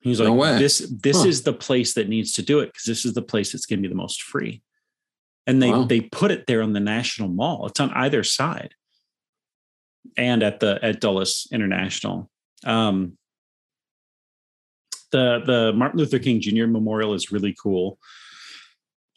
He's 0.00 0.18
like, 0.18 0.28
No 0.28 0.34
way. 0.34 0.58
this 0.58 0.78
this 1.02 1.22
Huh. 1.22 1.28
is 1.28 1.42
the 1.42 1.52
place 1.52 1.92
that 1.92 2.08
needs 2.08 2.32
to 2.32 2.42
do 2.42 2.60
it 2.60 2.66
because 2.66 2.84
this 2.84 3.04
is 3.04 3.12
the 3.12 3.22
place 3.22 3.52
that's 3.52 3.66
going 3.66 3.82
to 3.82 3.86
be 3.86 3.92
the 3.92 3.94
most 3.94 4.22
free. 4.22 4.62
And 5.46 5.62
they 5.62 5.70
Wow. 5.70 5.84
they 5.84 6.00
put 6.00 6.30
it 6.30 6.46
there 6.46 6.62
on 6.62 6.72
the 6.72 6.80
National 6.80 7.28
Mall. 7.28 7.66
It's 7.66 7.80
on 7.80 7.90
either 7.90 8.24
side, 8.24 8.74
and 10.16 10.42
at 10.42 10.60
the 10.60 10.78
at 10.82 11.00
Dulles 11.00 11.48
International. 11.52 12.30
Um, 12.64 13.16
the 15.10 15.42
the 15.44 15.72
Martin 15.74 15.98
Luther 15.98 16.18
King 16.18 16.40
Jr. 16.40 16.66
Memorial 16.66 17.14
is 17.14 17.32
really 17.32 17.54
cool. 17.60 17.98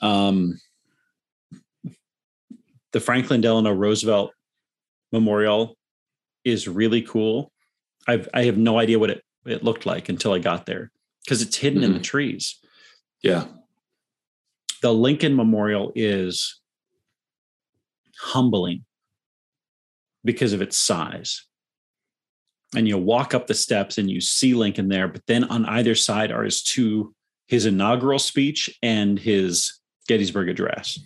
Um, 0.02 0.60
the 2.92 3.00
Franklin 3.00 3.42
Delano 3.42 3.72
Roosevelt 3.72 4.32
Memorial 5.12 5.78
is 6.44 6.68
really 6.68 7.02
cool. 7.02 7.52
I've 8.08 8.28
I 8.34 8.44
have 8.44 8.58
no 8.58 8.80
idea 8.80 9.00
what 9.00 9.10
it, 9.10 9.24
it 9.46 9.64
looked 9.64 9.86
like 9.86 10.10
until 10.10 10.34
I 10.34 10.40
got 10.40 10.66
there 10.66 10.92
because 11.24 11.42
it's 11.42 11.58
hidden 11.58 11.84
in 11.84 11.94
the 11.94 12.00
trees. 12.00 12.60
Yeah. 13.22 13.46
The 14.82 14.94
Lincoln 14.94 15.36
Memorial 15.36 15.92
is 15.94 16.60
humbling 18.18 18.84
because 20.24 20.54
of 20.54 20.62
its 20.62 20.78
size. 20.78 21.46
And 22.76 22.88
you 22.88 22.98
walk 22.98 23.34
up 23.34 23.48
the 23.48 23.54
steps 23.54 23.98
and 23.98 24.10
you 24.10 24.22
see 24.22 24.54
Lincoln 24.54 24.88
there, 24.88 25.08
but 25.08 25.26
then 25.28 25.44
on 25.46 25.66
either 25.66 25.96
side 25.96 26.32
are 26.32 26.44
his 26.44 26.64
two 26.64 27.14
his 27.48 27.66
inaugural 27.66 28.18
speech 28.18 28.70
and 28.82 29.20
his 29.20 29.82
Gettysburg 30.08 30.48
Address. 30.48 30.98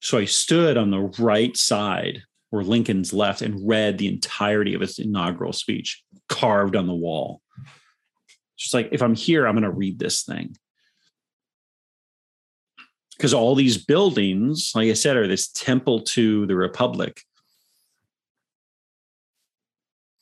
So 0.00 0.18
I 0.18 0.24
stood 0.24 0.76
on 0.76 0.90
the 0.90 1.12
right 1.20 1.56
side 1.56 2.24
where 2.50 2.64
Lincoln's 2.64 3.12
left 3.12 3.42
and 3.42 3.66
read 3.66 3.96
the 3.96 4.08
entirety 4.08 4.74
of 4.74 4.80
his 4.80 4.98
inaugural 4.98 5.52
speech 5.52 6.02
carved 6.28 6.74
on 6.74 6.88
the 6.88 6.94
wall. 6.94 7.40
Just 8.58 8.74
like 8.74 8.88
if 8.90 9.02
I'm 9.02 9.14
here, 9.14 9.46
I'm 9.46 9.54
going 9.54 9.62
to 9.62 9.70
read 9.70 10.00
this 10.00 10.24
thing. 10.24 10.56
Because 13.16 13.32
all 13.32 13.54
these 13.54 13.84
buildings, 13.84 14.72
like 14.74 14.90
I 14.90 14.94
said, 14.94 15.16
are 15.16 15.28
this 15.28 15.48
temple 15.48 16.00
to 16.00 16.44
the 16.46 16.56
Republic. 16.56 17.22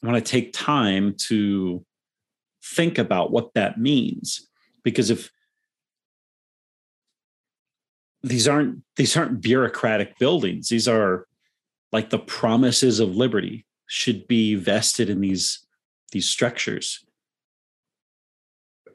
Want 0.03 0.17
to 0.17 0.23
take 0.23 0.53
time 0.53 1.15
to 1.29 1.85
think 2.65 2.99
about 2.99 3.31
what 3.31 3.53
that 3.55 3.79
means. 3.79 4.49
Because 4.83 5.11
if 5.11 5.31
these 8.23 8.49
aren't 8.49 8.83
these 8.97 9.17
aren't 9.17 9.41
bureaucratic 9.41 10.19
buildings, 10.19 10.69
these 10.69 10.89
are 10.89 11.27
like 11.93 12.11
the 12.11 12.19
promises 12.19 13.01
of 13.01 13.17
liberty 13.17 13.67
should 13.87 14.27
be 14.29 14.55
vested 14.55 15.11
in 15.11 15.21
these 15.21 15.67
these 16.13 16.29
structures. 16.29 17.05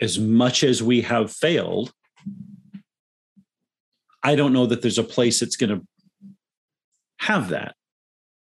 As 0.02 0.20
much 0.20 0.64
as 0.64 0.84
we 0.84 1.02
have 1.02 1.32
failed, 1.32 1.94
I 4.24 4.36
don't 4.36 4.54
know 4.54 4.66
that 4.66 4.82
there's 4.82 4.98
a 4.98 5.04
place 5.04 5.40
that's 5.40 5.56
going 5.56 5.80
to 5.80 5.88
have 7.20 7.50
that 7.50 7.76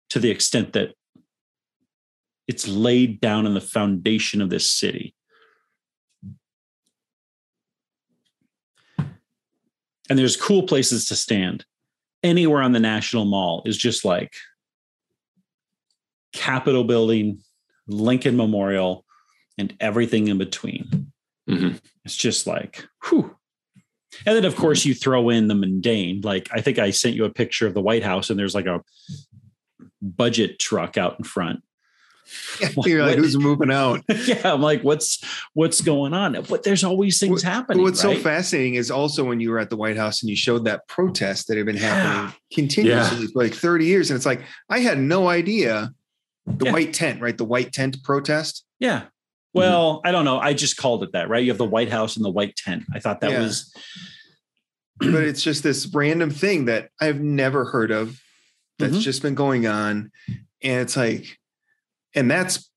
to 0.09 0.19
the 0.19 0.29
extent 0.29 0.73
that 0.73 0.93
it's 2.51 2.67
laid 2.67 3.21
down 3.21 3.45
in 3.45 3.53
the 3.53 3.61
foundation 3.61 4.41
of 4.41 4.49
this 4.49 4.69
city. 4.69 5.15
And 8.97 10.19
there's 10.19 10.35
cool 10.35 10.63
places 10.63 11.05
to 11.05 11.15
stand. 11.15 11.63
Anywhere 12.23 12.61
on 12.61 12.73
the 12.73 12.81
National 12.81 13.23
Mall 13.23 13.63
is 13.65 13.77
just 13.77 14.03
like 14.03 14.33
Capitol 16.33 16.83
Building, 16.83 17.41
Lincoln 17.87 18.35
Memorial, 18.35 19.05
and 19.57 19.73
everything 19.79 20.27
in 20.27 20.37
between. 20.37 21.13
Mhm. 21.47 21.79
It's 22.03 22.17
just 22.17 22.47
like, 22.47 22.85
whew. 23.05 23.37
And 24.25 24.35
then, 24.35 24.43
of 24.43 24.57
course, 24.57 24.83
you 24.83 24.93
throw 24.93 25.29
in 25.29 25.47
the 25.47 25.55
mundane. 25.55 26.19
Like, 26.19 26.49
I 26.51 26.59
think 26.59 26.79
I 26.79 26.91
sent 26.91 27.15
you 27.15 27.23
a 27.23 27.29
picture 27.29 27.65
of 27.65 27.73
the 27.73 27.81
White 27.81 28.03
House, 28.03 28.29
and 28.29 28.37
there's 28.37 28.53
like 28.53 28.65
a 28.65 28.83
budget 30.01 30.59
truck 30.59 30.97
out 30.97 31.17
in 31.17 31.23
front. 31.23 31.63
You're 32.85 33.05
like, 33.05 33.17
who's 33.17 33.37
moving 33.37 33.71
out? 33.71 34.01
yeah, 34.25 34.53
I'm 34.53 34.61
like, 34.61 34.81
what's 34.83 35.23
what's 35.53 35.81
going 35.81 36.13
on? 36.13 36.33
But 36.49 36.63
there's 36.63 36.83
always 36.83 37.19
things 37.19 37.31
What- 37.31 37.41
happening. 37.43 37.83
What's 37.83 38.03
right? 38.03 38.17
so 38.17 38.21
fascinating 38.23 38.75
is 38.75 38.91
also 38.91 39.23
when 39.23 39.39
you 39.39 39.51
were 39.51 39.59
at 39.59 39.69
the 39.69 39.77
White 39.77 39.97
House 39.97 40.21
and 40.21 40.29
you 40.29 40.35
showed 40.35 40.65
that 40.65 40.87
protest 40.87 41.47
that 41.47 41.57
had 41.57 41.65
been 41.65 41.77
happening 41.77 42.27
Yeah. 42.27 42.31
continuously 42.53 43.27
for 43.27 43.43
like 43.43 43.53
30 43.53 43.85
years. 43.85 44.09
And 44.09 44.15
it's 44.17 44.25
like, 44.25 44.41
I 44.69 44.79
had 44.79 44.99
no 44.99 45.27
idea 45.29 45.91
the 46.45 46.65
Yeah. 46.65 46.71
white 46.73 46.93
tent, 46.93 47.21
right? 47.21 47.37
The 47.37 47.45
white 47.45 47.71
tent 47.71 48.03
protest. 48.03 48.65
Yeah. 48.79 49.03
Well, 49.53 50.01
I 50.05 50.11
don't 50.11 50.25
know. 50.25 50.39
I 50.39 50.53
just 50.53 50.77
called 50.77 51.03
it 51.03 51.11
that, 51.13 51.27
right? 51.29 51.43
You 51.43 51.51
have 51.51 51.57
the 51.57 51.65
White 51.65 51.89
House 51.91 52.15
and 52.15 52.23
the 52.23 52.29
White 52.31 52.55
Tent. 52.55 52.83
I 52.93 52.99
thought 52.99 53.21
that 53.21 53.31
Yeah. 53.31 53.41
was 53.41 53.73
but 54.99 55.23
it's 55.23 55.41
just 55.41 55.63
this 55.63 55.87
random 55.93 56.29
thing 56.29 56.65
that 56.65 56.89
I've 56.99 57.19
never 57.19 57.65
heard 57.65 57.89
of 57.91 58.21
that's 58.77 58.97
Mhm. 58.97 59.01
just 59.01 59.21
been 59.23 59.33
going 59.35 59.65
on. 59.65 60.11
And 60.61 60.81
it's 60.81 60.95
like, 60.95 61.39
and 62.15 62.29
that's 62.29 62.69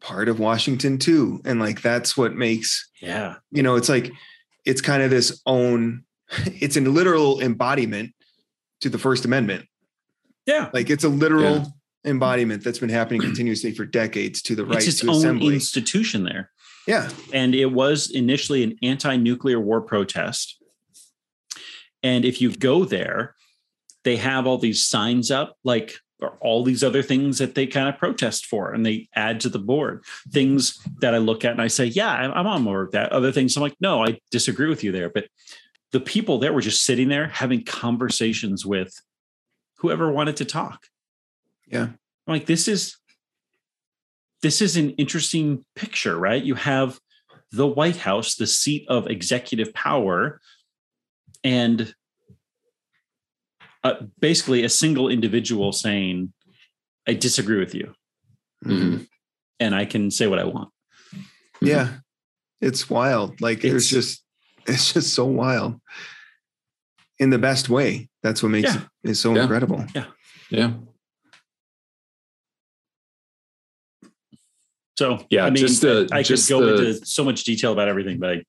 part 0.00 0.28
of 0.28 0.38
Washington 0.40 0.98
too. 0.98 1.40
And 1.44 1.60
like, 1.60 1.80
that's 1.82 2.16
what 2.16 2.34
makes, 2.34 2.88
yeah. 3.00 3.36
you 3.50 3.62
know, 3.62 3.76
it's 3.76 3.88
like, 3.88 4.12
it's 4.64 4.80
kind 4.80 5.02
of 5.02 5.10
this 5.10 5.40
own, 5.46 6.04
it's 6.46 6.76
a 6.76 6.80
literal 6.80 7.40
embodiment 7.40 8.12
to 8.80 8.88
the 8.88 8.98
First 8.98 9.24
Amendment. 9.24 9.66
Yeah. 10.46 10.70
Like 10.72 10.90
it's 10.90 11.04
a 11.04 11.08
literal 11.08 11.54
Yeah. 11.54 11.64
embodiment 12.04 12.64
that's 12.64 12.80
been 12.80 12.88
happening 12.90 13.20
continuously 13.28 13.72
for 13.72 13.84
decades 13.84 14.42
to 14.42 14.56
the 14.56 14.64
right 14.64 14.78
it's 14.78 14.88
its 14.88 15.00
to 15.00 15.08
own 15.10 15.16
assembly. 15.16 15.54
institution 15.54 16.24
there. 16.24 16.50
yeah. 16.88 17.08
And 17.32 17.54
it 17.54 17.66
was 17.66 18.10
initially 18.10 18.64
an 18.64 18.76
anti-nuclear 18.82 19.60
war 19.60 19.80
protest. 19.80 20.60
And 22.02 22.24
if 22.24 22.40
you 22.40 22.50
go 22.52 22.84
there, 22.84 23.36
they 24.02 24.16
have 24.16 24.48
all 24.48 24.58
these 24.58 24.84
signs 24.84 25.30
up, 25.30 25.56
like 25.62 25.94
all 26.40 26.64
these 26.64 26.84
other 26.84 27.02
things 27.02 27.38
that 27.38 27.54
they 27.54 27.66
kind 27.66 27.88
of 27.88 27.98
protest 27.98 28.46
for, 28.46 28.72
and 28.72 28.84
they 28.84 29.08
add 29.14 29.40
to 29.40 29.48
the 29.48 29.58
board 29.58 30.04
things 30.30 30.78
that 31.00 31.14
I 31.14 31.18
look 31.18 31.44
at 31.44 31.52
and 31.52 31.62
I 31.62 31.68
say, 31.68 31.86
"Yeah, 31.86 32.10
I'm 32.10 32.32
I'm 32.32 32.46
on 32.46 32.64
board 32.64 32.86
with 32.86 32.92
that." 32.92 33.12
Other 33.12 33.32
things, 33.32 33.56
I'm 33.56 33.62
like, 33.62 33.76
"No, 33.80 34.04
I 34.04 34.18
disagree 34.30 34.68
with 34.68 34.84
you 34.84 34.92
there." 34.92 35.10
But 35.10 35.26
the 35.92 36.00
people 36.00 36.38
there 36.38 36.52
were 36.52 36.60
just 36.60 36.84
sitting 36.84 37.08
there 37.08 37.28
having 37.28 37.64
conversations 37.64 38.64
with 38.64 38.94
whoever 39.78 40.10
wanted 40.10 40.36
to 40.36 40.44
talk. 40.44 40.86
Yeah. 41.66 41.88
I'm 42.26 42.34
like 42.34 42.46
this 42.46 42.68
is 42.68 42.96
this 44.42 44.60
is 44.60 44.76
an 44.76 44.90
interesting 44.90 45.64
picture, 45.76 46.18
right? 46.18 46.42
You 46.42 46.54
have 46.56 46.98
the 47.52 47.66
White 47.66 47.96
House, 47.96 48.34
the 48.34 48.46
seat 48.46 48.86
of 48.88 49.06
executive 49.06 49.72
power, 49.74 50.40
and 51.44 51.94
uh, 53.84 53.94
basically 54.20 54.64
a 54.64 54.68
single 54.68 55.08
individual 55.08 55.72
saying, 55.72 56.32
I 57.06 57.14
disagree 57.14 57.58
with 57.58 57.74
you, 57.74 57.94
Mhm. 58.64 59.08
and 59.58 59.74
I 59.74 59.84
can 59.86 60.10
say 60.10 60.26
what 60.28 60.38
I 60.38 60.44
want. 60.44 60.70
Yeah. 61.60 61.98
It's 62.60 62.88
wild. 62.88 63.40
Like 63.40 63.60
there's 63.60 63.90
It's- 63.92 64.06
just 64.08 64.24
it's 64.66 64.92
just 64.92 65.14
so 65.14 65.24
wild. 65.24 65.80
In 67.18 67.30
the 67.30 67.38
best 67.38 67.68
way. 67.68 68.08
That's 68.22 68.42
what 68.42 68.50
makes 68.50 68.72
Yeah. 68.74 68.82
it 69.04 69.10
is 69.10 69.20
so 69.20 69.34
Yeah. 69.34 69.42
incredible. 69.42 69.84
Yeah. 69.94 70.06
Yeah. 70.50 70.74
So, 74.98 75.26
Yeah, 75.30 75.44
I 75.46 75.50
mean, 75.50 75.56
just 75.66 75.80
the- 75.82 76.08
I 76.12 76.22
just 76.22 76.46
could 76.48 76.60
go 76.60 76.76
the- 76.76 76.88
into 76.88 77.06
so 77.06 77.24
much 77.24 77.44
detail 77.44 77.72
about 77.72 77.88
everything, 77.88 78.18
but 78.18 78.30
I, 78.30 78.44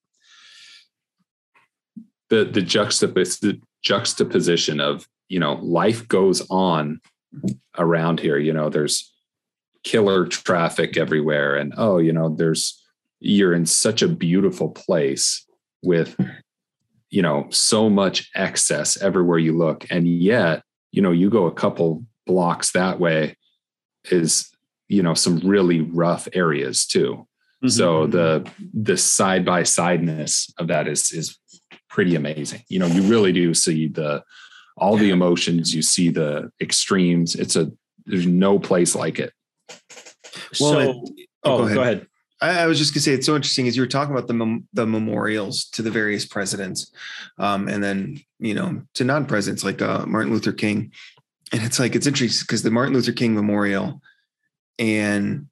the 2.30 2.46
the 2.46 2.62
juxtapos 2.62 3.40
the 3.40 3.62
juxtaposition 3.84 4.80
of 4.80 5.08
you 5.34 5.40
know 5.40 5.56
life 5.64 6.08
goes 6.08 6.46
on 6.52 7.02
around 7.80 8.20
here. 8.20 8.38
You 8.38 8.54
know 8.54 8.70
there's 8.70 9.12
killer 9.84 10.28
traffic 10.28 10.96
everywhere. 10.96 11.56
And 11.56 11.74
oh 11.76 11.98
you 11.98 12.14
know 12.14 12.30
there's 12.30 12.80
you're 13.20 13.56
in 13.56 13.66
such 13.66 14.04
a 14.04 14.08
beautiful 14.08 14.70
place 14.70 15.44
with 15.82 16.16
you 17.10 17.24
know 17.24 17.48
so 17.50 17.90
much 17.90 18.30
excess 18.36 18.96
everywhere 19.02 19.40
you 19.40 19.58
look. 19.58 19.88
And 19.90 20.08
yet 20.08 20.62
you 20.92 21.02
know 21.02 21.12
you 21.12 21.32
go 21.32 21.48
a 21.48 21.52
couple 21.52 22.06
blocks 22.28 22.72
that 22.74 23.00
way 23.00 23.36
is 24.12 24.52
you 24.88 25.02
know 25.02 25.16
some 25.16 25.40
really 25.40 25.82
rough 25.82 26.28
areas 26.34 26.86
too. 26.86 27.26
Mm-hmm. 27.64 27.70
so 27.70 28.06
the 28.06 28.48
the 28.72 28.98
side 28.98 29.46
by 29.46 29.64
sideness 29.64 30.54
of 30.60 30.68
that 30.68 30.88
is 30.88 31.12
is 31.12 31.40
pretty 31.90 32.14
amazing. 32.14 32.62
You 32.68 32.78
know 32.78 32.88
you 32.88 33.02
really 33.02 33.32
do 33.32 33.56
see 33.56 33.88
the 33.88 34.24
all 34.78 34.98
the 34.98 35.12
emotions 35.12 35.74
you 35.74 35.82
see 35.82 36.10
the 36.10 36.52
extremes. 36.62 37.36
It's 37.36 37.56
a 37.56 37.72
there's 38.06 38.28
no 38.28 38.60
place 38.60 38.96
like 38.96 39.20
it. 39.20 39.34
Well, 40.60 40.72
so, 40.74 40.80
it- 40.80 41.28
oh, 41.44 41.58
go 41.58 41.58
go 41.58 41.64
ahead. 41.66 41.78
ahead. 41.78 42.08
I, 42.42 42.64
I 42.64 42.68
was 42.68 42.78
just 42.78 42.94
gonna 42.94 43.02
say 43.02 43.14
it's 43.14 43.26
so 43.26 43.36
interesting 43.36 43.68
as 43.68 43.76
you 43.76 43.82
were 43.82 43.88
talking 43.88 44.14
about 44.14 44.28
the 44.28 44.34
mem- 44.34 44.68
the 44.74 44.86
memorials 44.86 45.66
to 45.72 45.82
the 45.82 45.92
various 45.92 46.26
presidents, 46.26 46.92
um, 47.38 47.68
and 47.68 47.84
then 47.84 48.20
you 48.40 48.54
know 48.54 48.82
to 48.96 49.04
non-presidents 49.04 49.64
like 49.64 49.82
uh, 49.82 50.06
Martin 50.06 50.34
Luther 50.34 50.52
King, 50.52 50.92
and 51.54 51.62
it's 51.64 51.80
like 51.80 51.96
it's 51.96 52.08
interesting 52.08 52.44
because 52.46 52.64
the 52.64 52.72
Martin 52.72 52.94
Luther 52.94 53.14
King 53.14 53.34
Memorial, 53.36 54.02
and 54.78 55.48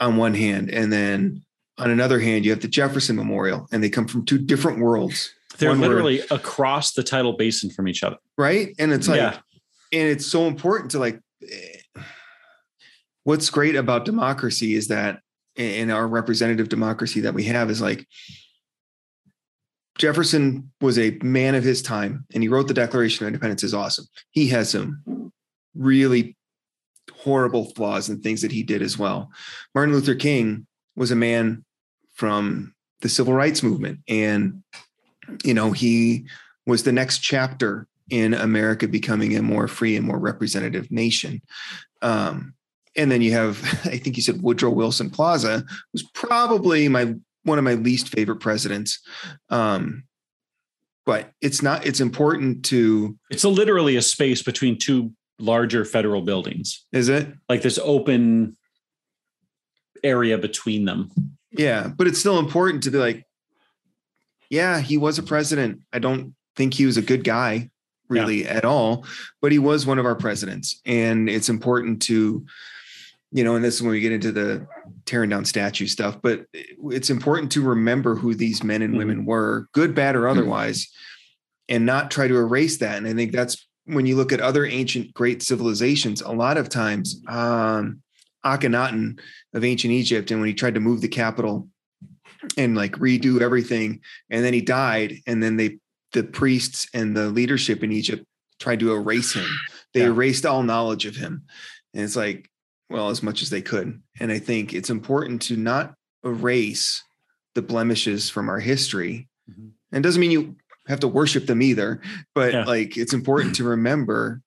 on 0.00 0.16
one 0.16 0.34
hand, 0.34 0.70
and 0.70 0.92
then 0.92 1.42
on 1.78 1.90
another 1.90 2.18
hand 2.18 2.44
you 2.44 2.50
have 2.50 2.62
the 2.62 2.68
Jefferson 2.68 3.16
Memorial, 3.16 3.68
and 3.72 3.82
they 3.82 3.90
come 3.90 4.06
from 4.08 4.24
two 4.24 4.38
different 4.38 4.78
worlds, 4.78 5.32
They're 5.58 5.70
One 5.70 5.80
word. 5.80 5.88
literally 5.88 6.20
across 6.30 6.92
the 6.92 7.02
tidal 7.02 7.34
basin 7.34 7.70
from 7.70 7.88
each 7.88 8.02
other. 8.02 8.16
right? 8.38 8.74
And 8.78 8.92
it's 8.92 9.08
like, 9.08 9.18
yeah. 9.18 9.38
and 9.92 10.08
it's 10.08 10.26
so 10.26 10.46
important 10.46 10.90
to 10.92 10.98
like. 10.98 11.20
What's 13.24 13.50
great 13.50 13.76
about 13.76 14.04
democracy 14.04 14.74
is 14.74 14.88
that 14.88 15.20
in 15.54 15.90
our 15.90 16.08
representative 16.08 16.68
democracy 16.68 17.20
that 17.20 17.34
we 17.34 17.44
have 17.44 17.70
is 17.70 17.80
like 17.80 18.06
Jefferson 19.98 20.72
was 20.80 20.98
a 20.98 21.18
man 21.22 21.54
of 21.54 21.62
his 21.62 21.82
time 21.82 22.24
and 22.32 22.42
he 22.42 22.48
wrote 22.48 22.66
the 22.68 22.74
Declaration 22.74 23.24
of 23.24 23.28
Independence 23.28 23.62
is 23.62 23.74
awesome. 23.74 24.06
He 24.30 24.48
has 24.48 24.70
some 24.70 25.32
really 25.74 26.36
horrible 27.12 27.66
flaws 27.74 28.08
and 28.08 28.22
things 28.22 28.42
that 28.42 28.50
he 28.52 28.62
did 28.62 28.82
as 28.82 28.98
well. 28.98 29.30
Martin 29.74 29.94
Luther 29.94 30.14
King 30.14 30.66
was 30.96 31.10
a 31.10 31.16
man 31.16 31.64
from 32.14 32.74
the 33.02 33.08
civil 33.08 33.34
rights 33.34 33.62
movement 33.62 34.00
and 34.08 34.62
you 35.44 35.54
know 35.54 35.72
he 35.72 36.26
was 36.66 36.82
the 36.82 36.92
next 36.92 37.18
chapter 37.18 37.86
in 38.10 38.34
America 38.34 38.86
becoming 38.86 39.36
a 39.36 39.42
more 39.42 39.68
free 39.68 39.96
and 39.96 40.06
more 40.06 40.18
representative 40.18 40.90
nation. 40.90 41.40
Um, 42.02 42.54
and 42.94 43.10
then 43.10 43.22
you 43.22 43.32
have, 43.32 43.62
I 43.84 43.96
think 43.96 44.16
you 44.16 44.22
said 44.22 44.42
Woodrow 44.42 44.70
Wilson 44.70 45.10
Plaza 45.10 45.64
was 45.92 46.02
probably 46.14 46.88
my 46.88 47.14
one 47.44 47.58
of 47.58 47.64
my 47.64 47.74
least 47.74 48.08
favorite 48.08 48.40
presidents. 48.40 49.00
Um, 49.48 50.04
but 51.04 51.32
it's 51.40 51.62
not. 51.62 51.84
It's 51.84 52.00
important 52.00 52.64
to. 52.66 53.18
It's 53.30 53.42
a, 53.42 53.48
literally 53.48 53.96
a 53.96 54.02
space 54.02 54.42
between 54.42 54.78
two 54.78 55.12
larger 55.40 55.84
federal 55.84 56.22
buildings, 56.22 56.86
Is 56.92 57.08
it? 57.08 57.26
like 57.48 57.62
this 57.62 57.78
open 57.82 58.56
area 60.04 60.38
between 60.38 60.84
them. 60.84 61.10
Yeah, 61.50 61.88
but 61.88 62.06
it's 62.06 62.20
still 62.20 62.38
important 62.38 62.84
to 62.84 62.90
be 62.92 62.98
like, 62.98 63.26
yeah, 64.52 64.80
he 64.80 64.98
was 64.98 65.18
a 65.18 65.22
president. 65.22 65.80
I 65.94 65.98
don't 65.98 66.34
think 66.56 66.74
he 66.74 66.84
was 66.84 66.98
a 66.98 67.02
good 67.02 67.24
guy 67.24 67.70
really 68.10 68.46
at 68.46 68.66
all, 68.66 69.06
but 69.40 69.50
he 69.50 69.58
was 69.58 69.86
one 69.86 69.98
of 69.98 70.04
our 70.04 70.14
presidents. 70.14 70.78
And 70.84 71.30
it's 71.30 71.48
important 71.48 72.02
to 72.02 72.44
you 73.34 73.44
know, 73.44 73.54
and 73.56 73.64
this 73.64 73.76
is 73.76 73.82
when 73.82 73.92
we 73.92 74.00
get 74.00 74.12
into 74.12 74.30
the 74.30 74.66
tearing 75.06 75.30
down 75.30 75.46
statue 75.46 75.86
stuff, 75.86 76.20
but 76.20 76.44
it's 76.52 77.08
important 77.08 77.50
to 77.52 77.62
remember 77.62 78.14
who 78.14 78.34
these 78.34 78.62
men 78.62 78.82
and 78.82 78.94
women 78.94 79.24
were, 79.24 79.68
good, 79.72 79.94
bad, 79.94 80.16
or 80.16 80.28
otherwise, 80.28 80.86
and 81.66 81.86
not 81.86 82.10
try 82.10 82.28
to 82.28 82.36
erase 82.36 82.76
that. 82.76 82.98
And 82.98 83.06
I 83.06 83.14
think 83.14 83.32
that's 83.32 83.66
when 83.86 84.04
you 84.04 84.16
look 84.16 84.32
at 84.32 84.42
other 84.42 84.66
ancient 84.66 85.14
great 85.14 85.42
civilizations, 85.42 86.20
a 86.20 86.30
lot 86.30 86.58
of 86.58 86.68
times, 86.68 87.22
um, 87.26 88.02
Akhenaten 88.44 89.18
of 89.54 89.64
ancient 89.64 89.94
Egypt, 89.94 90.30
and 90.30 90.38
when 90.38 90.48
he 90.48 90.54
tried 90.54 90.74
to 90.74 90.80
move 90.80 91.00
the 91.00 91.08
capital 91.08 91.68
and 92.56 92.76
like 92.76 92.92
redo 92.92 93.40
everything, 93.40 94.00
and 94.30 94.44
then 94.44 94.52
he 94.52 94.60
died, 94.60 95.16
and 95.26 95.42
then 95.42 95.56
they, 95.56 95.78
the 96.12 96.22
priests 96.24 96.86
and 96.94 97.16
the 97.16 97.28
leadership 97.28 97.82
in 97.82 97.92
Egypt 97.92 98.24
tried 98.58 98.80
to 98.80 98.92
erase 98.92 99.32
him. 99.34 99.46
They 99.94 100.00
Yeah. 100.00 100.06
erased 100.06 100.46
all 100.46 100.62
knowledge 100.62 101.06
of 101.06 101.16
him. 101.16 101.42
And 101.94 102.04
it's 102.04 102.16
like, 102.16 102.48
well, 102.88 103.08
as 103.10 103.22
much 103.22 103.42
as 103.42 103.50
they 103.50 103.62
could. 103.62 104.00
And 104.20 104.30
I 104.30 104.38
think 104.38 104.72
it's 104.74 104.90
important 104.90 105.42
to 105.42 105.56
not 105.56 105.94
erase 106.24 107.02
the 107.54 107.62
blemishes 107.62 108.30
from 108.30 108.48
our 108.48 108.60
history. 108.60 109.28
Mhm. 109.50 109.70
And 109.92 110.04
it 110.04 110.06
doesn't 110.06 110.20
mean 110.20 110.30
you 110.30 110.56
have 110.86 111.00
to 111.00 111.08
worship 111.08 111.46
them 111.46 111.62
either, 111.62 112.00
but 112.34 112.52
Yeah. 112.52 112.64
like 112.64 112.96
it's 112.96 113.12
important 113.14 113.54
to 113.56 113.64
remember, 113.76 114.40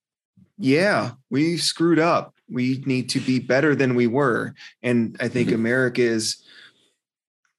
yeah, 0.58 1.12
we 1.30 1.58
screwed 1.58 2.00
up. 2.00 2.34
We 2.48 2.84
need 2.86 3.10
to 3.10 3.20
be 3.20 3.40
better 3.40 3.76
than 3.76 3.96
we 3.96 4.08
were. 4.08 4.54
And 4.84 5.18
I 5.20 5.28
think 5.28 5.50
Mhm. 5.50 5.56
America 5.56 6.02
is 6.02 6.38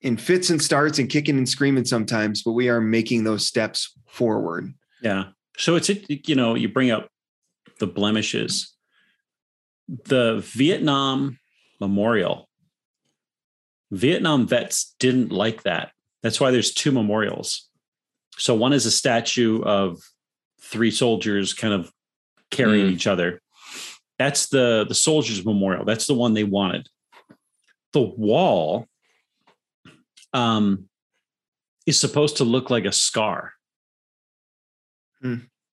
in 0.06 0.16
fits 0.16 0.50
and 0.50 0.62
starts 0.62 1.00
and 1.00 1.10
kicking 1.10 1.36
and 1.36 1.48
screaming 1.48 1.84
sometimes, 1.84 2.42
but 2.44 2.52
we 2.52 2.68
are 2.68 2.80
making 2.80 3.24
those 3.24 3.44
steps 3.44 3.92
forward. 4.08 4.72
Yeah. 5.02 5.24
So 5.58 5.74
it's 5.74 5.90
it, 5.90 6.28
you 6.28 6.36
know, 6.36 6.54
you 6.54 6.68
bring 6.68 6.92
up 6.92 7.08
the 7.80 7.88
blemishes. 7.88 8.72
The 10.04 10.38
Vietnam 10.54 11.38
Memorial. 11.80 12.48
Vietnam 13.90 14.46
vets 14.46 14.94
didn't 14.98 15.32
like 15.32 15.64
that. 15.64 15.90
That's 16.22 16.40
why 16.40 16.50
there's 16.52 16.72
two 16.72 16.92
memorials. 16.92 17.68
So 18.38 18.54
one 18.54 18.72
is 18.72 18.86
a 18.86 18.90
statue 18.90 19.62
of 19.62 20.00
three 20.60 20.90
soldiers 20.90 21.52
kind 21.52 21.74
of 21.74 21.90
carrying 22.50 22.86
Mm. 22.88 22.92
each 22.92 23.06
other. 23.06 23.40
That's 24.18 24.48
the 24.48 24.86
the 24.88 24.94
soldiers 24.94 25.44
memorial. 25.44 25.84
That's 25.84 26.06
the 26.06 26.14
one 26.14 26.34
they 26.34 26.44
wanted. 26.44 26.88
The 27.92 28.02
wall 28.02 28.86
um 30.36 30.88
is 31.86 31.98
supposed 31.98 32.36
to 32.36 32.44
look 32.44 32.68
like 32.70 32.84
a 32.84 32.92
scar 32.92 33.52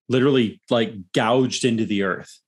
literally 0.09 0.61
like 0.69 0.93
gouged 1.13 1.65
into 1.65 1.85
the 1.85 2.03
earth. 2.03 2.39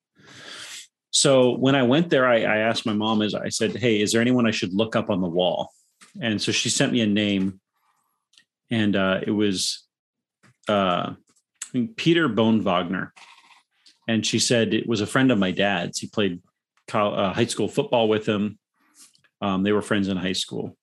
So 1.11 1.55
when 1.57 1.75
I 1.75 1.83
went 1.83 2.09
there, 2.09 2.27
I, 2.27 2.41
I 2.41 2.57
asked 2.57 2.85
my 2.85 2.93
mom, 2.93 3.21
as 3.21 3.33
I 3.33 3.49
said, 3.49 3.75
Hey, 3.75 4.01
is 4.01 4.11
there 4.11 4.21
anyone 4.21 4.45
I 4.45 4.51
should 4.51 4.73
look 4.73 4.95
up 4.95 5.09
on 5.09 5.21
the 5.21 5.27
wall? 5.27 5.71
And 6.21 6.41
so 6.41 6.51
she 6.51 6.69
sent 6.69 6.93
me 6.93 7.01
a 7.01 7.07
name, 7.07 7.59
and 8.69 8.95
uh, 8.95 9.21
it 9.25 9.31
was 9.31 9.85
uh, 10.67 11.13
I 11.13 11.71
think 11.71 11.97
Peter 11.97 12.27
Bone 12.27 12.61
Wagner. 12.61 13.13
And 14.07 14.25
she 14.25 14.39
said 14.39 14.73
it 14.73 14.87
was 14.87 15.01
a 15.01 15.07
friend 15.07 15.31
of 15.31 15.39
my 15.39 15.51
dad's. 15.51 15.99
He 15.99 16.07
played 16.07 16.41
col- 16.87 17.17
uh, 17.17 17.33
high 17.33 17.47
school 17.47 17.67
football 17.67 18.07
with 18.07 18.25
him. 18.27 18.59
Um, 19.41 19.63
they 19.63 19.71
were 19.71 19.81
friends 19.81 20.07
in 20.07 20.17
high 20.17 20.33
school. 20.33 20.77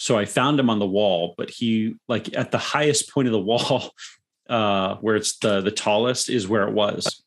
So 0.00 0.16
I 0.16 0.24
found 0.24 0.58
him 0.58 0.70
on 0.70 0.78
the 0.78 0.86
wall, 0.86 1.34
but 1.36 1.50
he 1.50 1.96
like 2.08 2.34
at 2.34 2.50
the 2.52 2.56
highest 2.56 3.12
point 3.12 3.28
of 3.28 3.32
the 3.32 3.38
wall, 3.38 3.90
uh, 4.48 4.96
where 5.02 5.14
it's 5.14 5.36
the 5.36 5.60
the 5.60 5.70
tallest 5.70 6.30
is 6.30 6.48
where 6.48 6.66
it 6.66 6.72
was. 6.72 7.22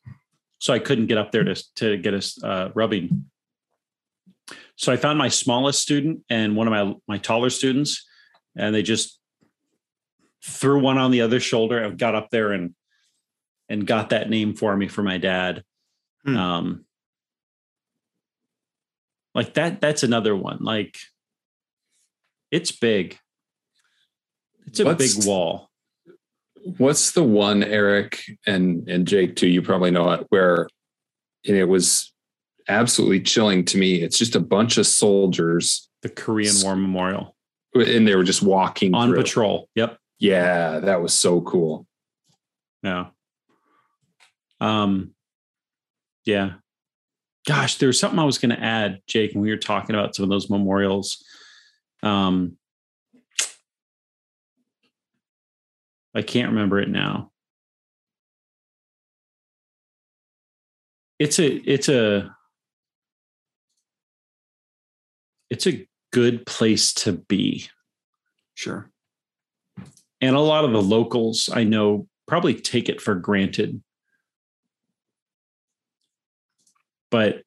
So 0.58 0.74
I 0.74 0.80
couldn't 0.80 1.06
get 1.06 1.16
up 1.16 1.30
there 1.30 1.44
to 1.44 1.54
to 1.76 1.96
get 1.96 2.14
us 2.14 2.42
uh, 2.42 2.70
rubbing. 2.74 3.26
So 4.74 4.92
I 4.92 4.96
found 4.96 5.20
my 5.20 5.28
smallest 5.28 5.82
student 5.82 6.24
and 6.28 6.56
one 6.56 6.66
of 6.66 6.72
my 6.72 6.96
my 7.06 7.18
taller 7.18 7.48
students, 7.48 8.04
and 8.56 8.74
they 8.74 8.82
just 8.82 9.20
threw 10.44 10.80
one 10.80 10.98
on 10.98 11.12
the 11.12 11.20
other 11.20 11.38
shoulder 11.38 11.78
and 11.78 11.96
got 11.96 12.16
up 12.16 12.30
there 12.30 12.50
and 12.50 12.74
and 13.68 13.86
got 13.86 14.10
that 14.10 14.28
name 14.28 14.52
for 14.52 14.76
me 14.76 14.88
for 14.88 15.04
my 15.04 15.18
dad. 15.18 15.62
Hmm. 16.24 16.36
Um, 16.36 16.84
like 19.32 19.54
that. 19.54 19.80
That's 19.80 20.02
another 20.02 20.34
one. 20.34 20.58
Like 20.60 20.96
it's 22.54 22.70
big. 22.72 23.18
It's 24.66 24.80
a 24.80 24.84
What's- 24.84 25.16
big 25.16 25.26
wall. 25.26 25.70
What's 26.78 27.10
the 27.12 27.22
one, 27.22 27.62
Eric 27.62 28.22
and 28.46 28.88
and 28.88 29.06
Jake 29.06 29.36
too? 29.36 29.48
You 29.48 29.60
probably 29.60 29.90
know 29.90 30.10
it, 30.12 30.26
where 30.30 30.66
and 31.46 31.56
it 31.56 31.64
was 31.64 32.12
absolutely 32.68 33.20
chilling 33.20 33.66
to 33.66 33.76
me. 33.76 33.96
It's 33.96 34.16
just 34.16 34.34
a 34.34 34.40
bunch 34.40 34.78
of 34.78 34.86
soldiers, 34.86 35.90
The 36.00 36.08
Korean 36.08 36.54
War 36.62 36.74
Memorial 36.74 37.36
and 37.74 38.06
they 38.08 38.14
were 38.14 38.24
just 38.24 38.40
walking 38.42 38.94
on 38.94 39.08
through. 39.08 39.18
patrol. 39.22 39.68
Yep. 39.74 39.98
Yeah, 40.20 40.78
that 40.78 41.02
was 41.02 41.12
so 41.12 41.40
cool. 41.42 41.86
Yeah. 42.82 43.06
Um. 44.60 45.12
Yeah. 46.24 46.52
Gosh, 47.46 47.76
there 47.76 47.88
was 47.88 47.98
something 48.00 48.18
I 48.18 48.24
was 48.24 48.38
going 48.38 48.56
to 48.56 48.62
add, 48.62 49.00
Jake, 49.06 49.32
when 49.34 49.42
we 49.42 49.50
were 49.50 49.58
talking 49.58 49.94
about 49.94 50.14
some 50.14 50.22
of 50.24 50.30
those 50.30 50.48
memorials. 50.48 51.22
Um. 52.04 52.56
I 56.14 56.22
can't 56.22 56.52
remember 56.52 56.78
it 56.78 56.88
now. 56.88 57.32
It's 61.18 61.38
a 61.38 61.46
it's 61.46 61.88
a 61.88 62.36
it's 65.50 65.66
a 65.66 65.88
good 66.12 66.46
place 66.46 66.92
to 66.94 67.12
be. 67.12 67.68
Sure. 68.54 68.90
And 70.20 70.36
a 70.36 70.40
lot 70.40 70.64
of 70.64 70.72
the 70.72 70.82
locals 70.82 71.50
I 71.52 71.64
know 71.64 72.06
probably 72.26 72.54
take 72.54 72.88
it 72.88 73.00
for 73.00 73.14
granted. 73.14 73.82
But 77.10 77.43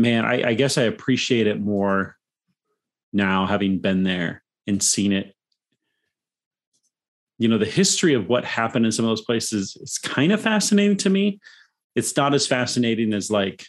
man, 0.00 0.24
I, 0.24 0.50
I 0.50 0.54
guess 0.54 0.78
I 0.78 0.82
appreciate 0.82 1.46
it 1.46 1.60
more 1.60 2.16
now 3.12 3.46
having 3.46 3.78
been 3.78 4.02
there 4.02 4.42
and 4.66 4.82
seen 4.82 5.12
it. 5.12 5.34
You 7.38 7.48
know, 7.48 7.58
the 7.58 7.66
history 7.66 8.14
of 8.14 8.28
what 8.28 8.44
happened 8.44 8.86
in 8.86 8.92
some 8.92 9.04
of 9.04 9.10
those 9.10 9.24
places 9.24 9.76
is 9.80 9.98
kind 9.98 10.32
of 10.32 10.40
fascinating 10.40 10.96
to 10.98 11.10
me. 11.10 11.40
It's 11.94 12.16
not 12.16 12.34
as 12.34 12.46
fascinating 12.46 13.12
as 13.14 13.30
like 13.30 13.66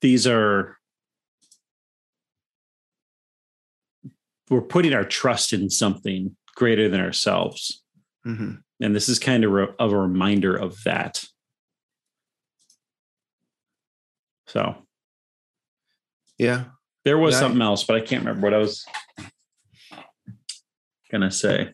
these 0.00 0.26
are 0.26 0.76
we're 4.48 4.60
putting 4.60 4.92
our 4.92 5.04
trust 5.04 5.52
in 5.52 5.70
something 5.70 6.36
greater 6.54 6.88
than 6.88 7.00
ourselves 7.00 7.82
hmm 8.24 8.52
and 8.82 8.96
this 8.96 9.08
is 9.08 9.18
kind 9.18 9.44
of 9.44 9.52
of 9.78 9.92
a 9.92 9.98
reminder 9.98 10.56
of 10.56 10.82
that 10.84 11.22
so 14.50 14.74
Yeah. 16.38 16.64
there 17.04 17.18
was 17.18 17.34
Yeah. 17.34 17.40
something 17.40 17.62
else 17.62 17.84
but 17.84 17.96
i 17.96 18.00
can't 18.00 18.24
remember 18.24 18.46
what 18.46 18.54
i 18.54 18.58
was 18.58 18.84
gonna 21.10 21.30
say 21.30 21.72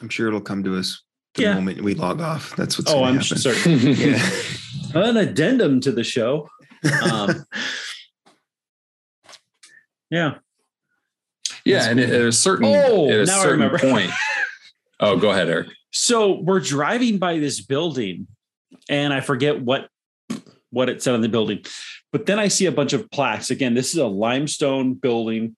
I'm 0.00 0.08
sure 0.08 0.26
it'll 0.26 0.40
come 0.40 0.64
to 0.64 0.76
us 0.76 1.02
the 1.34 1.42
Yeah. 1.42 1.54
moment 1.54 1.80
we 1.80 1.94
log 1.94 2.20
off. 2.20 2.56
That's 2.56 2.76
what's 2.76 2.90
oh 2.90 3.04
i'm 3.04 3.18
happen. 3.18 3.38
certain 3.38 3.78
Yeah. 3.96 4.30
an 4.94 5.16
addendum 5.16 5.80
to 5.82 5.92
the 5.92 6.02
show 6.02 6.48
um, 7.00 7.44
yeah 10.10 10.38
Yeah, 11.64 11.88
and 11.88 12.00
at 12.00 12.10
a 12.10 12.32
certain 12.32 12.66
Oh, 12.66 13.08
at 13.08 13.20
a 13.20 13.24
now 13.26 13.38
I 13.38 13.42
certain 13.42 13.60
remember. 13.60 13.78
point. 13.78 14.10
Oh, 14.98 15.16
go 15.16 15.30
ahead, 15.30 15.48
Eric. 15.48 15.68
So 15.92 16.40
we're 16.40 16.60
driving 16.60 17.18
by 17.18 17.38
this 17.38 17.60
building, 17.60 18.26
and 18.88 19.12
I 19.12 19.20
forget 19.20 19.60
what 19.60 19.88
what 20.70 20.88
it 20.88 21.02
said 21.02 21.14
on 21.14 21.20
the 21.20 21.28
building, 21.28 21.62
but 22.12 22.24
then 22.24 22.38
I 22.38 22.48
see 22.48 22.64
a 22.64 22.72
bunch 22.72 22.94
of 22.94 23.10
plaques. 23.10 23.50
Again, 23.50 23.74
this 23.74 23.92
is 23.92 23.98
a 23.98 24.06
limestone 24.06 24.94
building, 24.94 25.54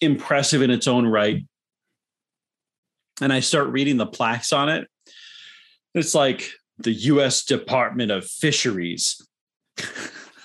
impressive 0.00 0.60
in 0.60 0.70
its 0.70 0.88
own 0.88 1.06
right. 1.06 1.46
And 3.20 3.32
I 3.32 3.40
start 3.40 3.68
reading 3.68 3.96
the 3.96 4.06
plaques 4.06 4.52
on 4.52 4.68
it. 4.68 4.88
It's 5.94 6.14
like 6.14 6.50
the 6.78 6.92
U.S. 6.92 7.44
Department 7.44 8.10
of 8.10 8.26
Fisheries. 8.26 9.24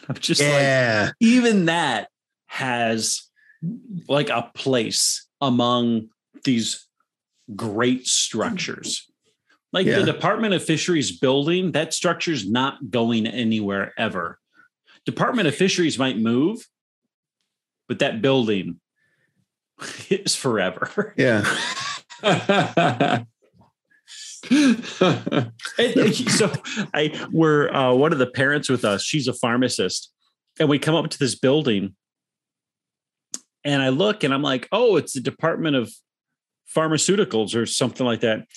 I'm 0.07 0.15
just 0.15 0.41
like, 0.41 0.51
yeah. 0.51 1.11
even 1.19 1.65
that 1.65 2.09
has 2.45 3.23
like 4.07 4.29
a 4.29 4.51
place 4.53 5.27
among 5.41 6.09
these 6.43 6.88
great 7.55 8.07
structures. 8.07 9.07
Like 9.73 9.85
Yeah. 9.85 9.99
the 9.99 10.11
Department 10.11 10.53
of 10.53 10.63
Fisheries 10.63 11.17
building, 11.17 11.71
that 11.71 11.93
structure's 11.93 12.49
not 12.49 12.89
going 12.89 13.25
anywhere 13.27 13.93
ever. 13.97 14.39
Department 15.05 15.47
of 15.47 15.55
Fisheries 15.55 15.97
might 15.97 16.17
move, 16.17 16.67
but 17.87 17.99
that 17.99 18.21
building, 18.21 18.79
is 20.09 20.35
forever. 20.35 21.13
Yeah. 21.17 21.43
So 24.49 25.31
I 26.93 27.27
we're 27.31 27.69
uh, 27.71 27.93
one 27.93 28.11
of 28.11 28.19
the 28.19 28.27
parents 28.27 28.69
with 28.69 28.83
us. 28.83 29.03
She's 29.03 29.27
a 29.27 29.33
pharmacist, 29.33 30.11
and 30.59 30.67
we 30.67 30.79
come 30.79 30.95
up 30.95 31.09
to 31.09 31.19
this 31.19 31.35
building, 31.35 31.95
and 33.63 33.81
I 33.81 33.89
look, 33.89 34.23
and 34.23 34.33
I'm 34.33 34.41
like, 34.41 34.67
"Oh, 34.71 34.97
it's 34.97 35.13
the 35.13 35.21
Department 35.21 35.75
of 35.75 35.91
Pharmaceuticals 36.76 37.56
or 37.56 37.65
something 37.65 38.06
like 38.06 38.22
that." 38.22 38.48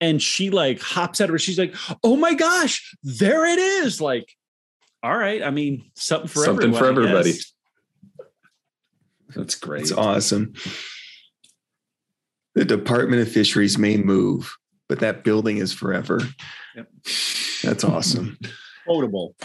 And 0.00 0.20
she 0.20 0.50
like 0.50 0.80
hops 0.80 1.20
out 1.20 1.24
of 1.24 1.30
her. 1.30 1.38
She's 1.38 1.58
like, 1.58 1.74
"Oh 2.04 2.16
my 2.16 2.34
gosh, 2.34 2.94
there 3.02 3.46
it 3.46 3.58
is!" 3.58 4.00
Like, 4.00 4.36
all 5.02 5.16
right. 5.16 5.42
I 5.42 5.50
mean, 5.50 5.90
something 5.94 6.28
for 6.28 6.44
Something 6.44 6.74
everyone, 6.74 6.80
for 6.80 6.86
everybody. 6.88 7.34
That's 9.34 9.54
great. 9.54 9.82
It's 9.82 9.92
awesome. 9.92 10.54
The 12.54 12.64
Department 12.64 13.22
of 13.22 13.30
Fisheries 13.30 13.78
may 13.78 13.98
move, 13.98 14.56
but 14.88 15.00
that 15.00 15.24
building 15.24 15.58
is 15.58 15.72
forever. 15.72 16.20
Yep. 16.74 16.88
That's 17.62 17.84
awesome. 17.84 18.38
Quotable. 18.86 19.36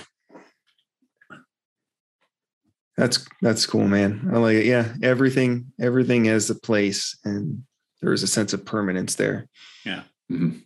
That's 3.02 3.26
that's 3.42 3.66
cool, 3.66 3.88
man. 3.88 4.30
I 4.32 4.38
like 4.38 4.58
it. 4.58 4.66
Yeah, 4.68 4.94
everything 5.02 5.74
everything 5.80 6.26
has 6.26 6.52
a 6.52 6.56
place, 6.56 7.18
and 7.26 7.64
there 8.00 8.14
is 8.14 8.22
a 8.22 8.28
sense 8.28 8.54
of 8.54 8.64
permanence 8.64 9.16
there. 9.16 9.48
Yeah. 9.84 10.04
Mhm. 10.32 10.62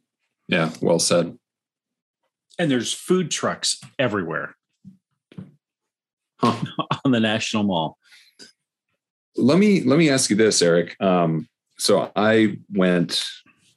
Yeah, 0.50 0.72
well 0.82 1.00
said. 1.00 1.38
And 2.60 2.70
there's 2.70 2.92
food 2.92 3.32
trucks 3.32 3.80
everywhere 3.98 4.54
Huh. 6.42 6.62
on 7.06 7.12
the 7.12 7.22
National 7.22 7.64
Mall. 7.64 7.98
let 9.38 9.58
me 9.58 9.84
let 9.84 9.98
me 9.98 10.10
ask 10.10 10.30
you 10.30 10.36
this 10.36 10.62
eric 10.62 10.96
um 11.02 11.48
so 11.78 12.12
i 12.18 12.58
went 12.74 13.26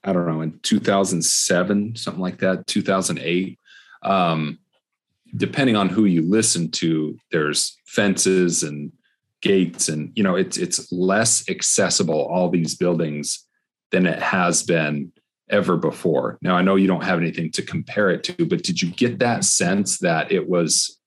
i 0.04 0.12
don't 0.12 0.26
know 0.26 0.40
in 0.40 0.58
2007 0.62 1.94
something 1.96 2.20
like 2.22 2.38
that 2.38 2.66
2008 2.66 3.56
um 4.02 4.58
depending 5.36 5.76
on 5.76 5.88
who 5.88 6.04
you 6.04 6.22
listen 6.22 6.70
to 6.70 7.16
there's 7.30 7.76
fences 7.86 8.62
and 8.62 8.92
gates 9.40 9.88
and 9.88 10.10
you 10.16 10.22
know 10.22 10.34
it's 10.34 10.56
it's 10.56 10.90
less 10.90 11.48
accessible 11.48 12.26
all 12.26 12.48
these 12.48 12.74
buildings 12.74 13.46
than 13.90 14.06
it 14.06 14.18
has 14.20 14.62
been 14.62 15.12
ever 15.50 15.76
before. 15.76 16.38
Now 16.42 16.56
i 16.56 16.62
know 16.62 16.76
you 16.76 16.86
don't 16.86 17.04
have 17.04 17.18
anything 17.18 17.50
to 17.52 17.62
compare 17.62 18.10
it 18.10 18.24
to 18.24 18.46
but 18.46 18.62
did 18.62 18.82
you 18.82 18.90
get 18.90 19.18
that 19.20 19.44
sense 19.44 19.98
that 19.98 20.32
it 20.32 20.48
was 20.48 20.98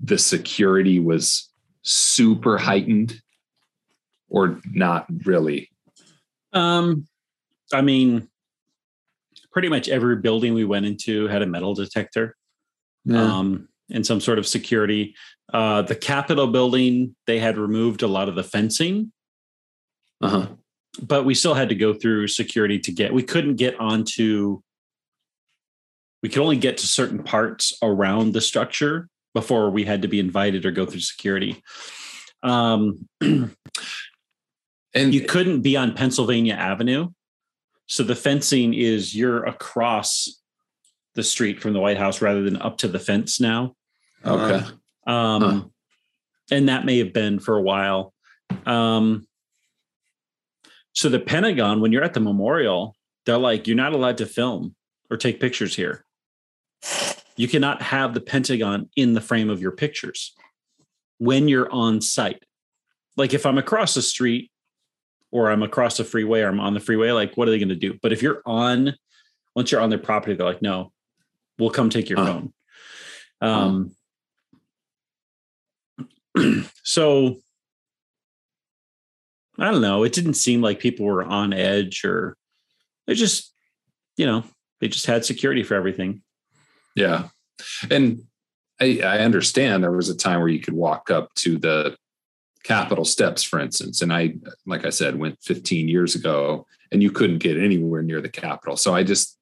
the 0.00 0.18
security 0.18 0.98
was 0.98 1.50
super 1.82 2.58
heightened 2.58 3.20
or 4.28 4.60
not 4.72 5.06
really? 5.24 5.70
Um, 6.52 7.06
I 7.72 7.82
mean, 7.82 8.28
pretty 9.52 9.68
much 9.68 9.88
every 9.88 10.16
building 10.16 10.54
we 10.54 10.64
went 10.64 10.86
into 10.86 11.26
had 11.28 11.42
a 11.42 11.46
metal 11.46 11.74
detector, 11.74 12.36
um, 13.08 13.68
and 13.90 14.06
some 14.06 14.20
sort 14.20 14.38
of 14.38 14.46
security. 14.46 15.14
Uh, 15.52 15.82
the 15.82 15.96
Capitol 15.96 16.46
building, 16.46 17.14
they 17.26 17.38
had 17.38 17.58
removed 17.58 18.02
a 18.02 18.06
lot 18.06 18.28
of 18.28 18.34
the 18.34 18.44
fencing, 18.44 19.12
uh-huh 20.20 20.46
but 21.00 21.24
we 21.24 21.34
still 21.34 21.54
had 21.54 21.68
to 21.68 21.74
go 21.74 21.94
through 21.94 22.28
security 22.28 22.78
to 22.80 22.92
get. 22.92 23.12
We 23.12 23.22
couldn't 23.22 23.56
get 23.56 23.78
onto. 23.78 24.60
We 26.22 26.28
could 26.28 26.42
only 26.42 26.56
get 26.56 26.78
to 26.78 26.86
certain 26.86 27.22
parts 27.22 27.72
around 27.82 28.32
the 28.32 28.40
structure 28.40 29.08
before 29.32 29.70
we 29.70 29.84
had 29.84 30.02
to 30.02 30.08
be 30.08 30.18
invited 30.18 30.66
or 30.66 30.70
go 30.70 30.84
through 30.84 31.00
security. 31.00 31.62
Um, 32.42 33.08
and 33.20 33.54
you 34.94 35.22
couldn't 35.22 35.62
be 35.62 35.76
on 35.76 35.94
Pennsylvania 35.94 36.54
Avenue. 36.54 37.10
So 37.86 38.02
the 38.02 38.16
fencing 38.16 38.74
is 38.74 39.14
you're 39.14 39.44
across 39.44 40.39
the 41.14 41.22
street 41.22 41.60
from 41.60 41.72
the 41.72 41.80
White 41.80 41.98
House 41.98 42.22
rather 42.22 42.42
than 42.42 42.60
up 42.60 42.78
to 42.78 42.88
the 42.88 42.98
fence 42.98 43.40
now. 43.40 43.74
okay 44.24 44.64
Um, 45.06 45.42
Huh. 45.42 45.64
And 46.52 46.68
that 46.68 46.84
may 46.84 46.98
have 46.98 47.12
been 47.12 47.38
for 47.38 47.56
a 47.56 47.62
while. 47.62 48.12
Um, 48.66 49.26
so 50.92 51.08
the 51.08 51.20
Pentagon, 51.20 51.80
when 51.80 51.92
you're 51.92 52.02
at 52.02 52.14
the 52.14 52.20
memorial, 52.20 52.96
they're 53.24 53.38
like, 53.38 53.66
you're 53.66 53.76
not 53.76 53.92
allowed 53.92 54.18
to 54.18 54.26
film 54.26 54.74
or 55.10 55.16
take 55.16 55.40
pictures 55.40 55.76
here. 55.76 56.04
You 57.36 57.48
cannot 57.48 57.82
have 57.82 58.14
the 58.14 58.20
Pentagon 58.20 58.90
in 58.96 59.14
the 59.14 59.20
frame 59.20 59.48
of 59.48 59.62
your 59.62 59.70
pictures 59.70 60.34
when 61.18 61.48
you're 61.48 61.70
on 61.70 62.00
site. 62.00 62.42
Like 63.16 63.32
if 63.32 63.46
I'm 63.46 63.58
across 63.58 63.94
the 63.94 64.02
street 64.02 64.50
or 65.30 65.50
I'm 65.50 65.62
across 65.62 65.96
the 65.96 66.04
freeway 66.04 66.40
or 66.40 66.48
I'm 66.48 66.60
on 66.60 66.74
the 66.74 66.80
freeway, 66.80 67.12
like 67.12 67.36
what 67.36 67.46
are 67.46 67.50
they 67.52 67.58
going 67.58 67.68
to 67.68 67.76
do? 67.76 67.98
But 68.02 68.12
if 68.12 68.22
you're 68.22 68.42
on, 68.44 68.94
once 69.54 69.70
you're 69.70 69.80
on 69.80 69.90
their 69.90 69.98
property, 69.98 70.34
they're 70.34 70.46
like, 70.46 70.62
no, 70.62 70.92
we'll 71.60 71.70
come 71.70 71.90
take 71.90 72.08
your 72.08 72.18
Huh. 72.18 72.26
phone. 72.26 72.52
Um, 73.42 73.92
so 76.82 77.36
I 79.58 79.70
don't 79.70 79.82
know. 79.82 80.04
It 80.04 80.12
didn't 80.12 80.34
seem 80.34 80.62
like 80.62 80.78
people 80.80 81.06
were 81.06 81.22
on 81.24 81.52
edge 81.52 82.04
or 82.04 82.36
they 83.06 83.14
just, 83.14 83.52
you 84.16 84.26
know, 84.26 84.44
they 84.80 84.88
just 84.88 85.06
had 85.06 85.24
security 85.24 85.62
for 85.62 85.74
everything. 85.74 86.22
yeah 86.96 87.28
and 87.90 88.22
I, 88.80 89.00
I 89.04 89.18
understand 89.18 89.84
there 89.84 89.92
was 89.92 90.08
a 90.08 90.16
time 90.16 90.40
where 90.40 90.48
you 90.48 90.60
could 90.60 90.72
walk 90.74 91.10
up 91.10 91.28
to 91.36 91.58
the 91.58 91.96
capitol 92.64 93.04
steps 93.04 93.42
for 93.42 93.58
instance 93.60 94.00
and 94.02 94.12
i 94.12 94.34
like 94.66 94.84
i 94.86 94.90
said 94.90 95.18
went 95.18 95.38
15 95.42 95.88
years 95.88 96.14
ago 96.14 96.66
and 96.90 97.02
you 97.02 97.10
couldn't 97.10 97.38
get 97.38 97.56
anywhere 97.58 98.02
near 98.02 98.20
the 98.22 98.28
capitol 98.30 98.76
so 98.78 98.94
i 98.94 99.02
just 99.02 99.38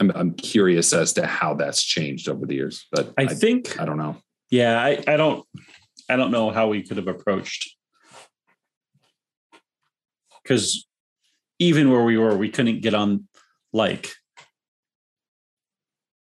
i'm, 0.00 0.10
I'm 0.14 0.34
curious 0.34 0.92
as 0.92 1.12
to 1.14 1.26
how 1.26 1.54
that's 1.54 1.82
changed 1.82 2.28
over 2.28 2.46
the 2.46 2.54
years 2.54 2.86
but 2.92 3.12
I 3.18 3.22
I, 3.22 3.26
think, 3.28 3.80
I 3.80 3.84
don't 3.84 3.98
know 3.98 4.16
yeah, 4.50 4.80
I, 4.80 5.02
I 5.06 5.16
don't, 5.16 5.44
I 6.08 6.16
don't 6.16 6.30
know 6.30 6.50
how 6.50 6.68
we 6.68 6.82
could 6.82 6.98
have 6.98 7.08
approached 7.08 7.74
because 10.42 10.86
even 11.58 11.90
where 11.90 12.04
we 12.04 12.16
were, 12.16 12.36
we 12.36 12.48
couldn't 12.48 12.80
get 12.80 12.94
on 12.94 13.26
like 13.72 14.12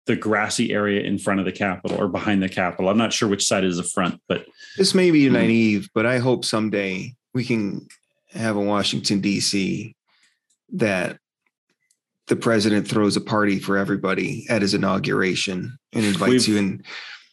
the 0.08 0.16
grassy 0.16 0.72
area 0.72 1.02
in 1.02 1.20
front 1.20 1.40
of 1.40 1.46
the 1.46 1.52
Capitol 1.52 2.02
or 2.02 2.08
behind 2.08 2.42
the 2.42 2.50
Capitol. 2.50 2.90
I'm 2.90 2.98
not 2.98 3.14
sure 3.14 3.30
which 3.30 3.46
side 3.46 3.64
is 3.66 3.78
the 3.78 3.84
front, 3.84 4.20
but 4.28 4.48
This 4.78 4.96
may 4.96 5.12
be 5.12 5.26
Mhm. 5.28 5.34
naive, 5.34 5.90
but 5.94 6.06
I 6.06 6.18
hope 6.18 6.46
someday 6.46 7.14
we 7.34 7.44
can 7.44 7.88
have 8.32 8.56
a 8.56 8.62
Washington 8.62 9.22
D.C. 9.22 9.96
that 10.74 11.20
the 12.28 12.36
president 12.36 12.88
throws 12.88 13.16
a 13.16 13.22
party 13.22 13.60
for 13.60 13.78
everybody 13.78 14.46
at 14.50 14.62
his 14.62 14.74
inauguration 14.74 15.78
and 15.94 16.06
invites 16.06 16.30
We've- 16.48 16.52
you 16.52 16.58
in. 16.58 16.84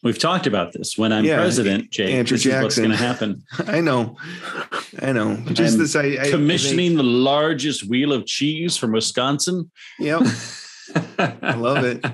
we've 0.03 0.17
talked 0.19 0.47
about 0.47 0.71
this. 0.73 0.97
When 0.97 1.11
I'm 1.11 1.25
Yeah, 1.25 1.37
president, 1.37 1.91
Jake, 1.91 2.13
Andrew 2.13 2.35
is 2.35 2.45
what's 2.45 2.77
going 2.77 2.91
to 2.91 2.95
happen. 2.95 3.43
I 3.67 3.81
know, 3.81 4.17
I 5.01 5.11
know. 5.11 5.35
Just 5.51 5.73
I'm 5.73 5.79
this, 5.79 5.95
I, 5.95 6.03
I 6.03 6.21
I 6.27 6.29
Commissioning 6.31 6.91
think- 6.91 6.97
the 6.97 7.03
largest 7.03 7.87
wheel 7.89 8.13
of 8.13 8.25
cheese 8.25 8.77
from 8.77 8.91
Wisconsin. 8.93 9.69
Yep, 9.99 10.21
I 11.19 11.55
love 11.55 11.83
it. 11.83 12.05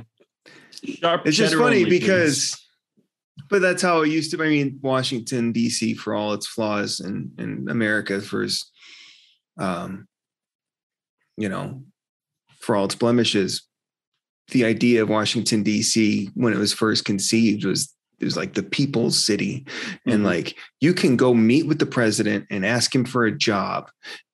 Sharp 0.84 1.28
It's 1.28 1.38
just 1.38 1.54
funny 1.56 1.86
because, 1.86 2.60
but 3.50 3.62
that's 3.62 3.84
how 3.84 4.02
it 4.02 4.10
used 4.10 4.32
to. 4.32 4.44
I 4.44 4.50
mean, 4.50 4.80
Washington 4.82 5.52
D.C. 5.52 5.94
for 5.94 6.16
all 6.16 6.34
its 6.34 6.48
flaws, 6.48 7.00
and 7.00 7.32
and 7.38 7.70
America 7.70 8.20
for 8.22 8.42
its, 8.42 8.72
um, 9.60 10.08
you 11.38 11.50
know, 11.50 11.84
for 12.62 12.76
all 12.76 12.86
its 12.86 12.96
blemishes. 12.96 13.64
The 14.50 14.66
idea 14.66 15.02
of 15.04 15.10
Washington 15.10 15.64
D.C. 15.64 16.30
when 16.36 16.54
it 16.54 16.58
was 16.60 16.74
first 16.74 17.06
conceived 17.06 17.66
was 17.66 17.94
it 18.20 18.26
was 18.26 18.38
like 18.38 18.54
the 18.54 18.64
people's 18.64 19.24
city, 19.24 19.66
and 20.06 20.22
Mhm. 20.22 20.26
like 20.26 20.56
you 20.80 20.94
can 20.94 21.16
go 21.18 21.34
meet 21.34 21.66
with 21.66 21.80
the 21.80 21.86
president 21.88 22.46
and 22.52 22.66
ask 22.66 22.94
him 22.94 23.04
for 23.06 23.26
a 23.26 23.36
job, 23.36 23.90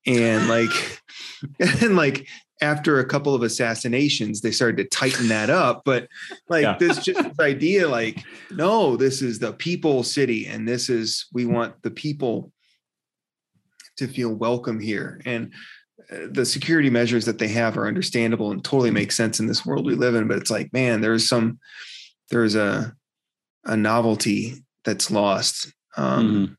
and 0.05 0.47
like, 0.49 0.69
and 1.81 1.95
like 1.95 2.27
after 2.61 2.99
a 2.99 3.05
couple 3.05 3.35
of 3.35 3.43
assassinations, 3.43 4.41
they 4.41 4.49
started 4.51 4.77
to 4.77 4.83
tighten 4.97 5.27
that 5.27 5.49
up, 5.51 5.83
but 5.85 6.07
like 6.49 6.63
Yeah. 6.63 6.77
this 6.79 6.97
just 7.03 7.21
this 7.23 7.39
idea 7.39 7.87
like 7.87 8.23
no 8.51 8.97
this 8.97 9.21
is 9.21 9.37
the 9.37 9.53
people 9.53 10.01
city 10.03 10.47
and 10.47 10.67
this 10.67 10.89
is 10.89 11.27
we 11.31 11.45
want 11.45 11.75
the 11.83 11.91
people 11.91 12.51
to 13.97 14.07
feel 14.07 14.33
welcome 14.33 14.79
here 14.79 15.21
and 15.25 15.53
the 16.09 16.45
security 16.45 16.89
measures 16.89 17.25
that 17.25 17.37
they 17.37 17.47
have 17.49 17.77
are 17.77 17.87
understandable 17.87 18.51
and 18.51 18.63
totally 18.63 18.91
make 18.91 19.11
sense 19.11 19.39
in 19.39 19.47
this 19.47 19.65
world 19.65 19.85
we 19.85 19.93
live 19.95 20.15
in 20.15 20.27
but 20.27 20.37
it's 20.37 20.51
like 20.51 20.71
man 20.71 21.01
there's 21.01 21.27
some 21.27 21.59
there's 22.31 22.55
a 22.55 22.93
a 23.65 23.75
novelty 23.75 24.63
that's 24.85 25.11
lost 25.11 25.73
um 25.97 26.57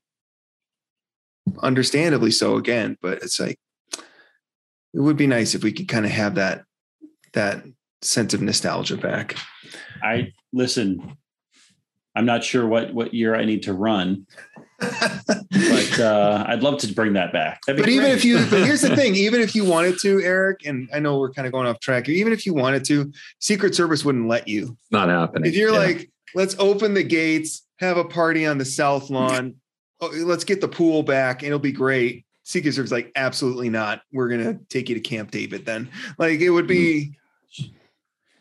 Mhm. 1.48 1.58
understandably 1.62 2.30
so 2.30 2.56
again 2.56 2.96
but 3.00 3.22
it's 3.22 3.40
like 3.40 3.58
it 4.94 5.00
would 5.00 5.16
be 5.16 5.26
nice 5.26 5.54
if 5.54 5.62
we 5.64 5.72
could 5.72 5.88
kind 5.88 6.04
of 6.04 6.10
have 6.12 6.34
that 6.34 6.64
that 7.32 7.64
sense 8.02 8.34
of 8.34 8.42
nostalgia 8.42 8.96
back 8.96 9.34
I 10.02 10.32
listen. 10.52 11.16
I'm 12.14 12.24
not 12.26 12.42
sure 12.44 12.66
what 12.66 12.94
what 12.94 13.12
year 13.14 13.34
I 13.34 13.44
need 13.44 13.62
to 13.64 13.72
run, 13.72 14.26
but 14.78 16.00
uh, 16.00 16.44
I'd 16.46 16.62
love 16.62 16.78
to 16.80 16.92
bring 16.94 17.14
that 17.14 17.32
back. 17.32 17.60
That'd 17.66 17.76
be 17.78 17.82
but 17.82 17.90
even 17.90 18.10
if 18.10 18.24
you, 18.24 18.38
but 18.50 18.60
here's 18.64 18.82
the 18.82 18.94
thing: 18.94 19.14
even 19.16 19.40
if 19.40 19.54
you 19.54 19.64
wanted 19.64 19.98
to, 20.00 20.20
Eric, 20.22 20.60
and 20.66 20.88
I 20.92 21.00
know 21.00 21.18
we're 21.18 21.32
kind 21.32 21.46
of 21.46 21.52
going 21.52 21.66
off 21.66 21.80
track. 21.80 22.08
Even 22.08 22.32
if 22.32 22.46
you 22.46 22.54
wanted 22.54 22.84
to, 22.86 23.12
Secret 23.40 23.74
Service 23.74 24.04
wouldn't 24.04 24.28
let 24.28 24.46
you. 24.46 24.76
Not 24.90 25.08
happening. 25.08 25.48
If 25.50 25.56
you're 25.56 25.72
Yeah. 25.72 25.78
like, 25.78 26.10
let's 26.34 26.54
open 26.58 26.94
the 26.94 27.02
gates, 27.02 27.66
have 27.80 27.96
a 27.96 28.04
party 28.04 28.46
on 28.46 28.58
the 28.58 28.64
south 28.64 29.10
lawn, 29.10 29.56
oh, 30.00 30.12
let's 30.24 30.44
get 30.44 30.60
the 30.60 30.68
pool 30.68 31.02
back, 31.02 31.42
and 31.42 31.48
it'll 31.48 31.58
be 31.58 31.72
great. 31.72 32.24
Secret 32.44 32.72
Service 32.72 32.88
is 32.88 32.92
like, 32.92 33.12
absolutely 33.16 33.68
not. 33.68 34.02
We're 34.12 34.28
gonna 34.28 34.58
take 34.70 34.88
you 34.88 34.94
to 34.94 35.00
Camp 35.00 35.30
David. 35.30 35.66
Then, 35.66 35.90
like, 36.18 36.40
it 36.40 36.50
would 36.50 36.66
be. 36.66 37.14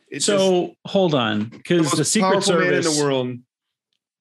It's 0.10 0.26
just 0.26 0.38
so 0.38 0.76
hold 0.86 1.14
on, 1.14 1.46
because 1.46 1.84
most 1.84 1.98
the 1.98 2.06
Secret 2.06 2.32
powerful 2.32 2.54
man 2.60 2.74
in 2.74 2.84
Service, 2.84 2.98
the 2.98 3.04
world. 3.04 3.38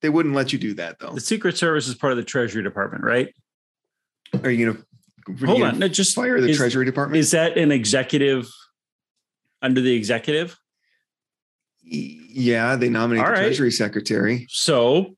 They 0.06 0.10
wouldn't 0.10 0.36
let 0.36 0.52
you 0.52 0.58
do 0.60 0.72
that 0.74 1.00
though. 1.00 1.10
the 1.10 1.20
Secret 1.20 1.58
Service 1.58 1.88
is 1.88 1.96
part 1.96 2.12
of 2.12 2.16
the 2.16 2.22
Treasury 2.22 2.62
Department, 2.62 3.02
right? 3.02 3.34
Are 4.44 4.48
you 4.52 4.66
gonna? 4.66 4.78
are 4.78 5.32
you 5.40 5.46
Hold 5.48 5.58
gonna 5.58 5.72
on, 5.72 5.78
no, 5.80 5.88
just 5.88 6.14
Fire 6.14 6.40
the 6.40 6.50
is, 6.50 6.56
Treasury 6.56 6.84
Department. 6.84 7.18
Is 7.18 7.32
that 7.32 7.58
an 7.58 7.72
executive 7.72 8.48
under 9.60 9.80
the 9.80 9.92
executive? 9.92 10.56
yeah, 11.82 12.76
they 12.76 12.88
nominate 12.88 13.24
All 13.24 13.26
the 13.26 13.32
right. 13.32 13.46
Treasury 13.46 13.72
Secretary. 13.72 14.46
So 14.48 15.16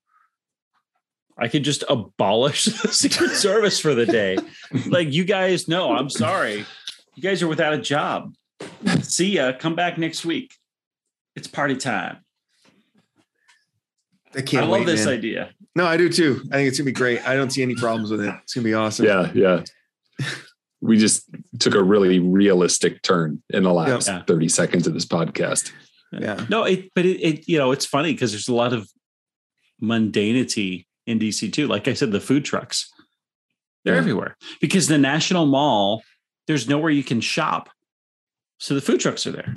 I 1.36 1.48
could 1.48 1.64
just 1.64 1.84
abolish 1.90 2.64
the 2.82 2.88
Secret 2.88 3.32
Service 3.32 3.78
for 3.78 3.94
the 3.94 4.06
day. 4.06 4.38
Like 4.86 5.12
you 5.12 5.26
guys 5.26 5.68
know, 5.68 5.92
I'm 5.94 6.08
sorry. 6.08 6.64
You 7.14 7.22
guys 7.22 7.42
are 7.42 7.48
without 7.48 7.74
a 7.74 7.78
job. 7.78 8.32
See 9.02 9.32
ya. 9.32 9.52
Come 9.52 9.74
back 9.74 9.98
next 9.98 10.24
week. 10.24 10.54
It's 11.36 11.46
party 11.46 11.76
time. 11.76 12.24
I 14.36 14.42
can't 14.42 14.64
I 14.64 14.68
love 14.68 14.80
wait, 14.80 14.86
this 14.86 15.04
man. 15.06 15.14
idea. 15.14 15.50
No, 15.74 15.86
I 15.86 15.96
do 15.96 16.08
too. 16.08 16.42
I 16.52 16.56
think 16.56 16.68
it's 16.68 16.78
gonna 16.78 16.86
be 16.86 16.92
great. 16.92 17.26
I 17.26 17.34
don't 17.34 17.50
see 17.50 17.62
any 17.62 17.74
problems 17.74 18.10
with 18.10 18.20
it. 18.22 18.34
It's 18.42 18.54
gonna 18.54 18.64
be 18.64 18.74
awesome. 18.74 19.06
yeah, 19.06 19.30
yeah. 19.34 19.64
We 20.80 20.96
just 20.96 21.24
took 21.58 21.74
a 21.74 21.82
really 21.82 22.20
realistic 22.20 23.02
turn 23.02 23.42
in 23.50 23.64
the 23.64 23.72
last 23.72 24.06
Yeah. 24.06 24.22
30 24.28 24.48
seconds 24.48 24.86
of 24.86 24.94
this 24.94 25.04
podcast. 25.04 25.72
Yeah. 26.12 26.46
No, 26.48 26.62
it 26.62 26.90
but 26.94 27.04
it, 27.04 27.20
it 27.20 27.48
you 27.48 27.58
know, 27.58 27.72
it's 27.72 27.84
funny 27.84 28.12
because 28.12 28.30
there's 28.30 28.46
a 28.46 28.54
lot 28.54 28.72
of 28.72 28.88
mundanity 29.82 30.86
in 31.04 31.18
DC 31.18 31.52
too. 31.52 31.66
Like 31.66 31.88
I 31.88 31.94
said, 31.94 32.12
the 32.12 32.20
food 32.20 32.44
trucks. 32.44 32.88
They're 33.84 33.94
Yeah. 33.94 33.98
everywhere. 34.00 34.36
Because 34.60 34.86
the 34.86 34.98
National 34.98 35.46
Mall, 35.46 36.02
there's 36.46 36.68
nowhere 36.68 36.90
you 36.90 37.02
can 37.02 37.20
shop. 37.20 37.70
So 38.58 38.74
the 38.74 38.80
food 38.80 39.00
trucks 39.00 39.26
are 39.26 39.32
there. 39.32 39.52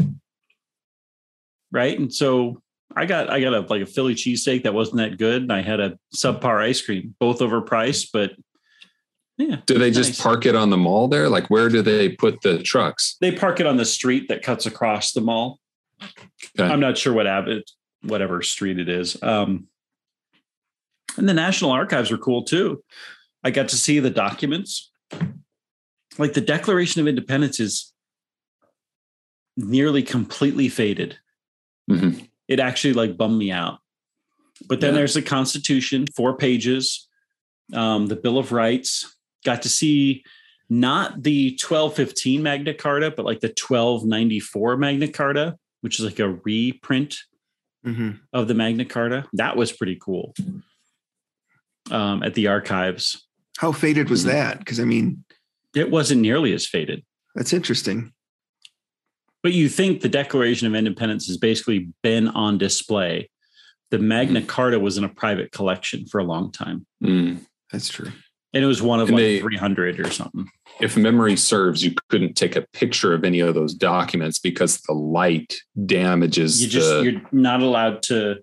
Right. 1.72 1.98
And 1.99 2.11
so 2.11 2.61
I 2.95 3.05
got 3.05 3.30
I 3.30 3.41
got 3.41 3.53
a 3.53 3.61
like 3.61 3.81
a 3.81 3.85
Philly 3.85 4.15
cheesesteak 4.15 4.63
that 4.63 4.73
wasn't 4.73 4.97
that 4.97 5.18
good. 5.18 5.43
And 5.43 5.53
I 5.53 5.61
had 5.61 5.80
a 5.80 5.97
subpar 6.15 6.61
ice 6.61 6.81
cream, 6.81 7.15
both 7.19 7.39
overpriced, 7.39 8.09
but 8.11 8.31
yeah. 9.38 9.57
Do 9.65 9.77
they 9.77 9.91
just 9.91 10.11
nice. 10.11 10.22
park 10.22 10.45
it 10.45 10.55
on 10.55 10.69
the 10.69 10.77
mall 10.77 11.07
there? 11.07 11.30
Like, 11.30 11.49
where 11.49 11.69
do 11.69 11.81
they 11.81 12.09
put 12.09 12.41
the 12.41 12.61
trucks? 12.61 13.18
They 13.22 13.31
park 13.31 13.59
it 13.59 13.65
on 13.65 13.77
the 13.77 13.85
street 13.85 14.27
that 14.30 14.43
cuts 14.43 14.65
across 14.65 15.13
the 15.13 15.22
mall. 15.22 15.59
Okay. 16.59 16.72
I'm 16.72 16.80
not 16.80 16.97
sure 16.97 17.13
what 17.13 17.27
Abbott, 17.27 17.69
whatever 18.03 18.41
street 18.41 18.80
it 18.80 18.89
is. 18.89 19.22
Um, 19.22 19.68
and 21.18 21.27
the 21.27 21.34
National 21.34 21.72
Archives 21.72 22.11
are 22.11 22.18
cool 22.18 22.43
too. 22.43 22.84
I 23.43 23.51
got 23.51 23.69
to 23.69 23.76
see 23.76 23.99
the 23.99 24.09
documents. 24.09 24.91
Like 26.18 26.34
the 26.34 26.41
Declaration 26.41 27.01
of 27.01 27.07
Independence 27.07 27.59
is 27.59 27.93
nearly 29.57 30.03
completely 30.03 30.69
faded. 30.69 31.18
Mhm. 31.89 32.30
It 32.52 32.60
actually 32.60 32.91
like 32.94 33.15
bummed 33.15 33.38
me 33.38 33.49
out. 33.49 33.80
But 34.68 34.82
then 34.82 34.91
Yeah. 34.94 34.98
there's 34.99 35.14
the 35.14 35.22
Constitution, 35.22 36.06
four 36.18 36.36
pages, 36.36 37.07
um, 37.73 38.07
the 38.07 38.18
Bill 38.18 38.38
of 38.38 38.52
Rights. 38.52 39.15
Got 39.45 39.61
to 39.61 39.69
see 39.69 40.26
not 40.69 41.23
the 41.23 41.56
1215 41.56 42.44
Magna 42.44 42.73
Carta, 42.73 43.10
but 43.10 43.23
like 43.26 43.40
the 43.40 43.48
1294 43.53 44.76
Magna 44.76 45.07
Carta, 45.07 45.57
which 45.80 45.98
is 45.98 46.03
like 46.03 46.19
a 46.19 46.30
reprint 46.44 47.15
Mhm. 47.86 48.19
of 48.34 48.49
the 48.49 48.53
Magna 48.53 48.84
Carta. 48.84 49.26
That 49.32 49.56
was 49.56 49.72
pretty 49.72 49.95
cool. 49.95 50.36
Um, 51.90 52.22
at 52.22 52.34
the 52.34 52.48
archives, 52.48 53.26
How 53.57 53.72
faded 53.72 54.10
was 54.10 54.23
Mhm. 54.23 54.28
that? 54.28 54.60
Because 54.60 54.80
I 54.80 54.84
mean, 54.86 55.23
it 55.76 55.90
wasn't 55.90 56.19
nearly 56.22 56.52
as 56.53 56.68
faded. 56.68 57.06
that's 57.36 57.53
interesting. 57.53 58.11
But 59.43 59.53
you 59.53 59.69
think 59.69 60.01
the 60.01 60.09
Declaration 60.09 60.68
of 60.68 60.76
Independence 60.76 61.27
has 61.27 61.38
basically 61.38 61.89
been 62.03 62.27
on 62.30 62.57
display. 62.57 63.30
The 63.89 63.97
Magna 63.99 64.41
Carta 64.41 64.80
was 64.80 64.97
in 64.97 65.03
a 65.03 65.09
private 65.09 65.51
collection 65.51 66.05
for 66.05 66.19
a 66.19 66.23
long 66.23 66.51
time, 66.51 66.85
Mm. 67.03 67.39
That's 67.72 67.89
true. 67.89 68.11
and 68.53 68.63
it 68.63 68.68
was 68.68 68.81
one 68.81 68.99
of 68.99 69.07
And 69.09 69.15
like 69.18 69.23
they- 69.23 69.39
300 69.39 69.99
or 69.99 70.09
something. 70.11 70.47
If 70.80 70.95
memory 70.97 71.35
serves, 71.35 71.84
you 71.84 71.93
couldn't 72.09 72.35
take 72.35 72.55
a 72.55 72.65
picture 72.73 73.13
of 73.13 73.23
any 73.23 73.39
of 73.39 73.53
those 73.55 73.73
documents 73.73 74.39
because 74.39 74.80
the 74.81 74.93
light 74.93 75.55
damages 75.85 76.61
You 76.61 76.69
just 76.69 76.89
the. 76.89 77.03
you're 77.03 77.22
not 77.31 77.61
allowed 77.61 78.03
to 78.03 78.38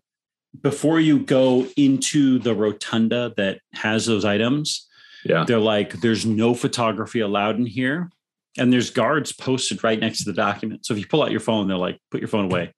before 0.62 0.98
you 1.00 1.18
go 1.20 1.66
into 1.76 2.38
the 2.38 2.54
rotunda 2.54 3.32
that 3.36 3.60
has 3.74 4.06
those 4.06 4.24
items. 4.24 4.86
yeah. 5.24 5.44
they're 5.44 5.58
like 5.58 6.00
there's 6.00 6.24
no 6.26 6.54
photography 6.54 7.20
allowed 7.20 7.56
in 7.56 7.66
here 7.66 8.10
and 8.59 8.72
there's 8.72 8.90
guards 8.90 9.32
posted 9.32 9.82
right 9.85 9.98
next 9.98 10.18
to 10.18 10.24
the 10.24 10.36
document. 10.36 10.85
So 10.85 10.94
if 10.94 11.01
you 11.01 11.06
pull 11.06 11.22
out 11.22 11.30
your 11.30 11.40
phone 11.40 11.68
they're 11.68 11.76
like 11.76 11.98
put 12.10 12.20
your 12.20 12.28
phone 12.28 12.47
away. 12.47 12.74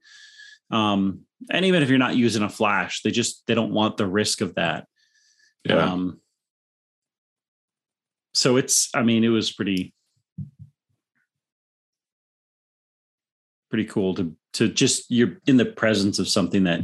Um, 0.70 1.23
and 1.51 1.65
even 1.65 1.82
if 1.82 1.89
you're 1.89 1.98
not 1.98 2.16
using 2.16 2.43
a 2.43 2.48
flash 2.48 3.02
they 3.02 3.11
just 3.11 3.47
they 3.47 3.55
don't 3.55 3.73
want 3.73 3.97
the 3.97 4.07
risk 4.07 4.40
of 4.40 4.55
that. 4.55 4.86
Yeah. 5.65 5.93
um, 5.93 6.20
so 8.35 8.57
it's 8.57 8.90
i 8.94 9.02
mean 9.02 9.24
it 9.24 9.28
was 9.28 9.52
pretty 9.52 9.93
pretty 13.69 13.85
cool 13.85 14.15
to 14.15 14.35
to 14.52 14.69
just 14.69 15.11
you're 15.11 15.39
in 15.47 15.57
the 15.57 15.65
presence 15.65 16.19
of 16.19 16.28
something 16.28 16.65
that 16.65 16.81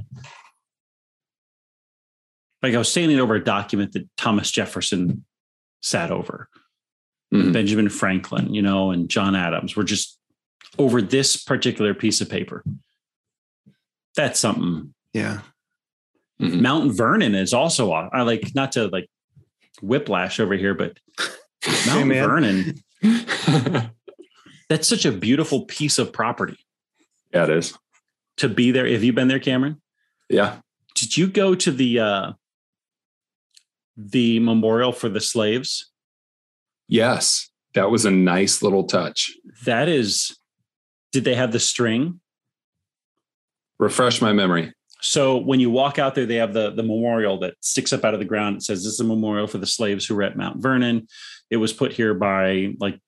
like 2.62 2.74
i 2.74 2.78
was 2.78 2.90
standing 2.90 3.20
over 3.20 3.34
a 3.34 3.44
document 3.44 3.92
that 3.92 4.08
thomas 4.16 4.50
jefferson 4.50 5.24
sat 5.82 6.10
over 6.10 6.48
Mhm. 7.34 7.52
benjamin 7.52 7.88
franklin 7.88 8.54
you 8.54 8.62
know 8.62 8.90
and 8.92 9.08
john 9.08 9.34
adams 9.34 9.74
were 9.74 9.82
just 9.84 10.18
over 10.78 11.02
this 11.02 11.36
particular 11.42 11.92
piece 11.94 12.20
of 12.20 12.28
paper 12.28 12.62
that's 14.14 14.38
something 14.40 14.94
Yeah. 15.12 15.40
Mhm. 16.40 16.60
Mount 16.60 16.92
Vernon 16.96 17.34
is 17.34 17.52
also 17.54 17.90
I 17.92 18.22
like 18.22 18.54
not 18.54 18.72
to 18.72 18.88
like 18.88 19.08
whiplash 19.82 20.38
over 20.38 20.54
here, 20.54 20.74
but 20.74 20.98
Mount 21.86 22.06
man. 22.08 22.26
Vernon, 22.28 22.74
that's 24.68 24.86
such 24.88 25.04
a 25.04 25.12
beautiful 25.12 25.64
piece 25.64 25.98
of 25.98 26.12
property 26.12 26.58
yeah, 27.32 27.44
it 27.44 27.50
is. 27.50 27.76
to 28.38 28.48
be 28.48 28.70
there. 28.70 28.86
Have 28.86 29.02
you 29.04 29.12
been 29.12 29.28
there, 29.28 29.38
Cameron? 29.40 29.80
Yeah. 30.30 30.58
Did 30.94 31.16
you 31.16 31.26
go 31.26 31.54
to 31.54 31.70
the 31.70 31.98
uh 32.00 32.32
the 33.96 34.38
memorial 34.40 34.92
for 34.92 35.08
the 35.08 35.20
slaves? 35.20 35.90
Yes. 36.88 37.50
That 37.74 37.90
was 37.90 38.04
a 38.04 38.10
nice 38.10 38.62
little 38.62 38.84
touch. 38.84 39.32
That 39.64 39.88
is 39.88 40.38
did 41.12 41.24
they 41.24 41.34
have 41.34 41.52
the 41.52 41.60
string? 41.60 42.20
Refresh 43.78 44.22
my 44.22 44.32
memory. 44.32 44.72
So 45.02 45.36
when 45.36 45.60
you 45.60 45.70
walk 45.70 45.98
out 45.98 46.14
there, 46.14 46.26
they 46.26 46.36
have 46.36 46.54
the 46.54 46.70
the 46.70 46.82
memorial 46.82 47.38
that 47.40 47.54
sticks 47.60 47.92
up 47.92 48.04
out 48.04 48.14
of 48.14 48.20
the 48.20 48.26
ground. 48.26 48.56
It 48.56 48.62
says 48.62 48.82
this 48.82 48.94
is 48.94 49.00
a 49.00 49.04
memorial 49.04 49.46
for 49.46 49.58
the 49.58 49.66
slaves 49.66 50.06
who 50.06 50.14
were 50.14 50.22
at 50.22 50.36
Mount 50.36 50.62
Vernon. 50.62 51.06
It 51.50 51.58
was 51.58 51.72
put 51.72 51.92
here 51.92 52.14
by 52.14 52.74
like 52.80 52.98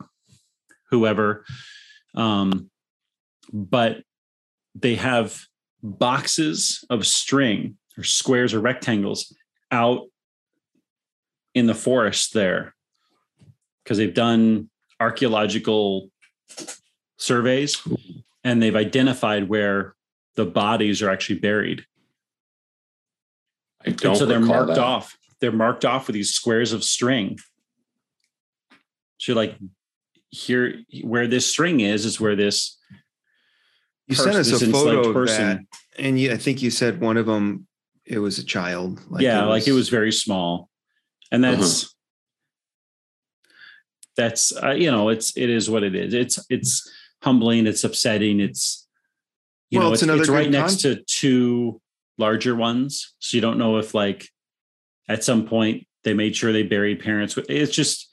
whoever. 0.91 1.45
Um, 2.15 2.71
but 3.53 4.03
they 4.75 4.97
have 4.97 5.43
boxes 5.83 6.85
of 6.91 7.07
string 7.07 7.77
or 7.97 8.05
squares 8.05 8.53
or 8.53 8.61
rectangles 8.61 9.35
out 9.71 10.03
in 11.55 11.67
the 11.67 11.75
forest 11.75 12.35
there 12.35 12.75
because 13.89 13.97
they've 13.97 14.13
done 14.13 14.69
archaeological 15.01 16.11
surveys 17.17 17.81
and 18.45 18.63
they've 18.63 18.77
identified 18.77 19.49
where 19.49 19.95
the 20.37 20.45
bodies 20.45 21.01
are 21.01 21.09
actually 21.09 21.39
buried. 21.39 21.87
I 23.87 23.91
don't 23.93 24.15
so 24.15 24.27
they're 24.27 24.41
marked 24.41 24.75
that. 24.75 24.79
off. 24.79 25.17
They're 25.41 25.53
marked 25.53 25.87
off 25.87 26.07
with 26.07 26.13
these 26.13 26.35
squares 26.35 26.75
of 26.75 26.85
string. 26.85 27.39
So 29.17 29.33
you're 29.33 29.37
like, 29.37 29.57
here, 30.29 30.83
where 31.03 31.27
this 31.27 31.47
string 31.47 31.81
is, 31.81 32.05
is 32.05 32.21
where 32.21 32.37
this. 32.37 32.77
You 34.07 34.17
pers- 34.17 34.25
sent 34.25 34.37
us 34.37 34.51
this 34.51 34.61
a 34.61 34.71
photo 34.71 35.09
of 35.09 35.15
person- 35.15 35.47
that, 35.47 35.61
and 35.99 36.21
you, 36.21 36.31
I 36.31 36.37
think 36.37 36.61
you 36.61 36.71
said 36.71 37.01
one 37.01 37.17
of 37.17 37.25
them 37.25 37.67
it 38.05 38.19
was 38.19 38.39
a 38.39 38.45
child. 38.45 39.01
yeah, 39.19 39.47
like 39.47 39.67
it 39.67 39.73
was 39.73 39.89
very 39.89 40.13
small, 40.13 40.69
and 41.33 41.43
Uh-huh. 41.43 41.57
That's 44.19 44.51
that's 44.51 44.65
uh, 44.65 44.71
you 44.73 44.91
know 44.91 45.09
it's 45.09 45.37
it 45.37 45.49
is 45.49 45.71
what 45.71 45.83
it 45.83 45.95
is. 45.95 46.13
It's 46.13 46.39
it's 46.51 46.91
humbling. 47.23 47.67
It's 47.67 47.85
upsetting. 47.85 48.41
It's 48.41 48.87
you 49.71 49.79
Well, 49.79 49.89
know 49.89 49.93
it's 49.95 50.03
it's, 50.03 50.09
another 50.09 50.23
it's 50.23 50.31
right 50.31 50.45
good 50.45 50.53
next 50.53 50.81
to 50.83 51.03
two 51.07 51.81
larger 52.19 52.55
ones. 52.55 53.15
So 53.21 53.37
you 53.37 53.41
don't 53.41 53.59
know 53.59 53.79
if 53.79 53.95
like 53.95 54.29
at 55.09 55.25
some 55.25 55.47
point 55.47 55.87
they 56.05 56.15
made 56.15 56.37
sure 56.37 56.53
they 56.53 56.65
buried 56.65 57.01
parents. 57.01 57.39
It's 57.49 57.75
just, 57.75 58.07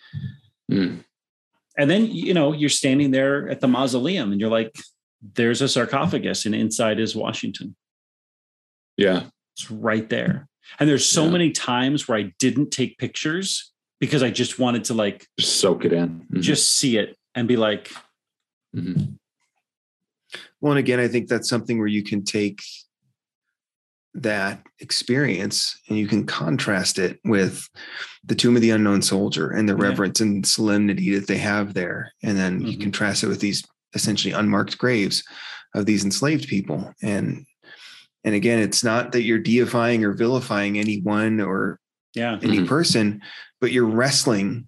Mm. 0.72 1.04
and 1.78 1.90
then 1.90 2.08
you 2.08 2.34
know 2.34 2.54
you're 2.54 2.70
standing 2.70 3.12
there 3.12 3.50
at 3.50 3.60
the 3.62 3.68
mausoleum 3.68 4.32
and 4.32 4.40
you're 4.42 4.50
like, 4.50 4.74
there's 5.36 5.62
a 5.62 5.68
sarcophagus, 5.68 6.46
and 6.46 6.56
inside 6.56 7.00
is 7.00 7.16
Washington. 7.16 7.76
Yeah. 8.98 9.26
It's 9.56 9.70
right 9.72 10.10
there. 10.10 10.48
And 10.80 10.90
there's 10.90 11.06
so 11.06 11.26
Yeah. 11.26 11.32
many 11.32 11.52
times 11.52 12.08
where 12.08 12.18
I 12.18 12.34
didn't 12.40 12.72
take 12.72 12.98
pictures 12.98 13.72
because 14.06 14.24
I 14.24 14.30
just 14.30 14.60
wanted 14.60 14.84
to 14.86 14.94
like 14.94 15.28
Just 15.40 15.58
soak 15.60 15.84
it 15.86 15.92
in. 15.94 16.26
Mhm. 16.32 16.42
just 16.42 16.78
see 16.78 16.98
it 16.98 17.18
and 17.34 17.48
be 17.48 17.58
like, 17.58 17.92
Mhm. 18.76 19.18
Well, 20.62 20.74
and 20.74 20.80
again, 20.80 21.00
I 21.00 21.08
think 21.08 21.28
that's 21.28 21.48
something 21.50 21.78
where 21.78 21.88
you 21.88 22.04
can 22.04 22.24
take 22.24 22.62
that 24.16 24.64
experience 24.80 25.78
and 25.90 25.98
you 25.98 26.08
can 26.08 26.26
contrast 26.26 27.00
it 27.00 27.20
with 27.26 27.68
the 28.24 28.36
tomb 28.36 28.56
of 28.56 28.62
the 28.62 28.70
unknown 28.70 29.02
soldier 29.02 29.50
and 29.50 29.68
the 29.68 29.76
Yeah. 29.76 29.84
reverence 29.84 30.22
and 30.22 30.46
solemnity 30.46 31.14
that 31.16 31.28
they 31.28 31.38
have 31.38 31.74
there. 31.74 32.14
And 32.24 32.38
then 32.38 32.62
you 32.62 32.78
Mhm. 32.78 32.82
contrast 32.82 33.24
it 33.24 33.28
with 33.28 33.40
these 33.42 33.64
essentially 33.94 34.34
unmarked 34.34 34.78
graves 34.78 35.24
of 35.74 35.86
these 35.86 36.04
enslaved 36.06 36.48
people. 36.48 36.94
And 37.02 37.46
and 38.24 38.34
again, 38.34 38.58
it's 38.58 38.84
not 38.84 39.12
that 39.12 39.22
you're 39.22 39.38
deifying 39.38 40.04
or 40.04 40.12
vilifying 40.14 40.80
anyone 40.80 41.40
or 41.40 41.80
yeah, 42.16 42.40
any 42.42 42.58
Mhm. 42.60 42.68
person, 42.68 43.22
but 43.66 43.72
you're 43.72 43.84
wrestling. 43.88 44.68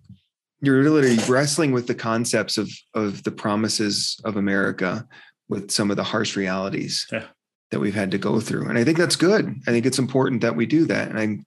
You're 0.59 0.89
literally 0.89 1.19
wrestling 1.29 1.71
with 1.71 1.85
the 1.85 1.93
concepts 1.93 2.57
of 2.57 2.67
of 2.95 3.21
the 3.21 3.29
promises 3.29 4.19
of 4.25 4.37
America 4.37 5.07
with 5.49 5.69
some 5.69 5.91
of 5.91 5.97
the 5.97 6.03
harsh 6.03 6.35
realities 6.35 7.05
Yeah. 7.11 7.25
that 7.69 7.79
we've 7.79 7.93
had 7.93 8.09
to 8.09 8.17
go 8.17 8.39
through. 8.39 8.67
And 8.67 8.75
I 8.75 8.83
think 8.83 8.97
that's 8.97 9.15
good. 9.15 9.53
I 9.67 9.71
think 9.71 9.85
it's 9.85 9.99
important 9.99 10.41
that 10.41 10.55
we 10.55 10.65
do 10.65 10.85
that. 10.85 11.09
And 11.09 11.19
I 11.19 11.37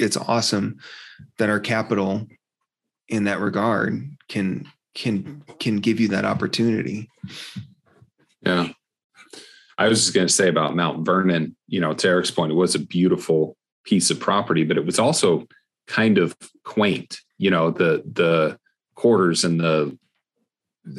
it's 0.00 0.16
awesome 0.16 0.78
that 1.38 1.48
our 1.48 1.60
capital 1.60 2.26
in 3.08 3.22
that 3.24 3.38
regard 3.38 4.02
can 4.28 4.66
can 4.96 5.44
can 5.60 5.76
give 5.76 6.00
you 6.00 6.08
that 6.08 6.24
opportunity. 6.24 7.08
Yeah. 8.42 8.70
I 9.78 9.86
was 9.86 10.00
just 10.02 10.12
going 10.14 10.26
to 10.26 10.32
say 10.32 10.48
about 10.48 10.74
Mount 10.74 11.06
Vernon, 11.06 11.54
you 11.68 11.80
know, 11.80 11.94
to 11.94 12.08
Eric's 12.08 12.32
point, 12.32 12.50
it 12.50 12.56
was 12.56 12.74
a 12.74 12.80
beautiful 12.80 13.56
piece 13.84 14.10
of 14.10 14.18
property, 14.18 14.64
but 14.64 14.76
it 14.76 14.84
was 14.84 14.98
also 14.98 15.46
kind 15.86 16.18
of 16.18 16.36
quaint. 16.64 17.20
You 17.38 17.50
know, 17.50 17.70
the 17.70 18.02
the 18.10 18.58
quarters 18.94 19.44
and 19.44 19.60
the 19.60 19.96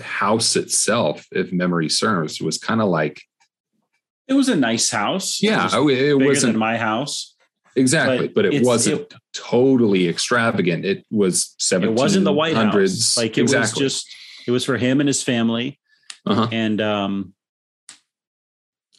house 0.01 0.55
itself, 0.55 1.26
if 1.31 1.51
memory 1.51 1.89
serves, 1.89 2.41
was 2.41 2.57
kind 2.57 2.81
of 2.81 2.89
like, 2.89 3.22
it 4.27 4.34
was 4.34 4.49
a 4.49 4.55
nice 4.55 4.89
house. 4.89 5.41
yeah, 5.41 5.69
oh, 5.73 5.88
it 5.88 6.14
wasn't 6.19 6.53
than 6.53 6.59
my 6.59 6.77
house. 6.77 7.35
exactly, 7.76 8.27
but 8.27 8.35
but, 8.35 8.45
it 8.45 8.64
wasn't 8.64 9.14
totally 9.34 10.07
extravagant. 10.07 10.85
It 10.85 11.05
was 11.09 11.55
seven. 11.57 11.89
It 11.89 11.93
wasn't 11.95 12.26
the 12.26 12.34
White 12.34 12.55
House. 12.55 13.18
Like 13.18 13.38
it 13.38 13.41
exactly. 13.41 13.84
was 13.84 13.93
just 13.93 14.15
it 14.45 14.51
was 14.51 14.64
for 14.65 14.77
him 14.77 14.99
and 14.99 15.07
his 15.07 15.23
family. 15.23 15.80
Uh-huh. 16.26 16.47
And 16.51 16.81
um 16.81 17.34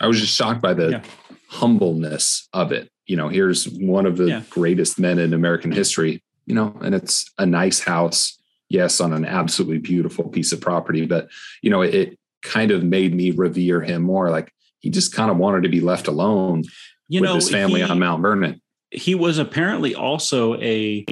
I 0.00 0.06
was 0.06 0.20
just 0.20 0.34
shocked 0.34 0.62
by 0.62 0.74
the 0.74 0.90
Yeah. 0.90 1.02
humbleness 1.48 2.48
of 2.52 2.72
it. 2.72 2.90
You 3.08 3.16
know, 3.16 3.28
here's 3.28 3.68
one 3.68 4.06
of 4.06 4.16
the 4.18 4.26
Yeah. 4.28 4.42
greatest 4.50 5.00
men 5.00 5.18
in 5.18 5.32
American 5.34 5.72
history, 5.72 6.22
you 6.46 6.54
know, 6.54 6.76
and 6.82 6.94
it's 6.94 7.28
a 7.38 7.46
nice 7.46 7.80
house, 7.80 8.38
yes, 8.68 9.00
on 9.00 9.12
an 9.12 9.24
absolutely 9.24 9.78
beautiful 9.78 10.28
piece 10.28 10.52
of 10.52 10.60
property. 10.60 11.06
But, 11.06 11.28
you 11.62 11.70
know, 11.70 11.80
it, 11.82 11.94
it 11.94 12.18
kind 12.42 12.70
of 12.70 12.84
made 12.84 13.14
me 13.14 13.30
revere 13.32 13.80
him 13.80 14.02
more. 14.02 14.30
Like 14.30 14.52
he 14.78 14.90
just 14.90 15.12
kind 15.12 15.30
of 15.30 15.38
wanted 15.38 15.64
to 15.64 15.68
be 15.68 15.80
left 15.80 16.06
alone 16.06 16.62
you 17.08 17.20
with 17.22 17.30
know 17.30 17.34
his 17.36 17.50
family 17.50 17.80
he- 17.82 17.88
on 17.90 17.98
Mount 17.98 18.22
Vernon. 18.22 18.60
he 18.90 19.14
was 19.14 19.38
apparently 19.38 19.94
also 19.94 20.54
a 20.60 21.04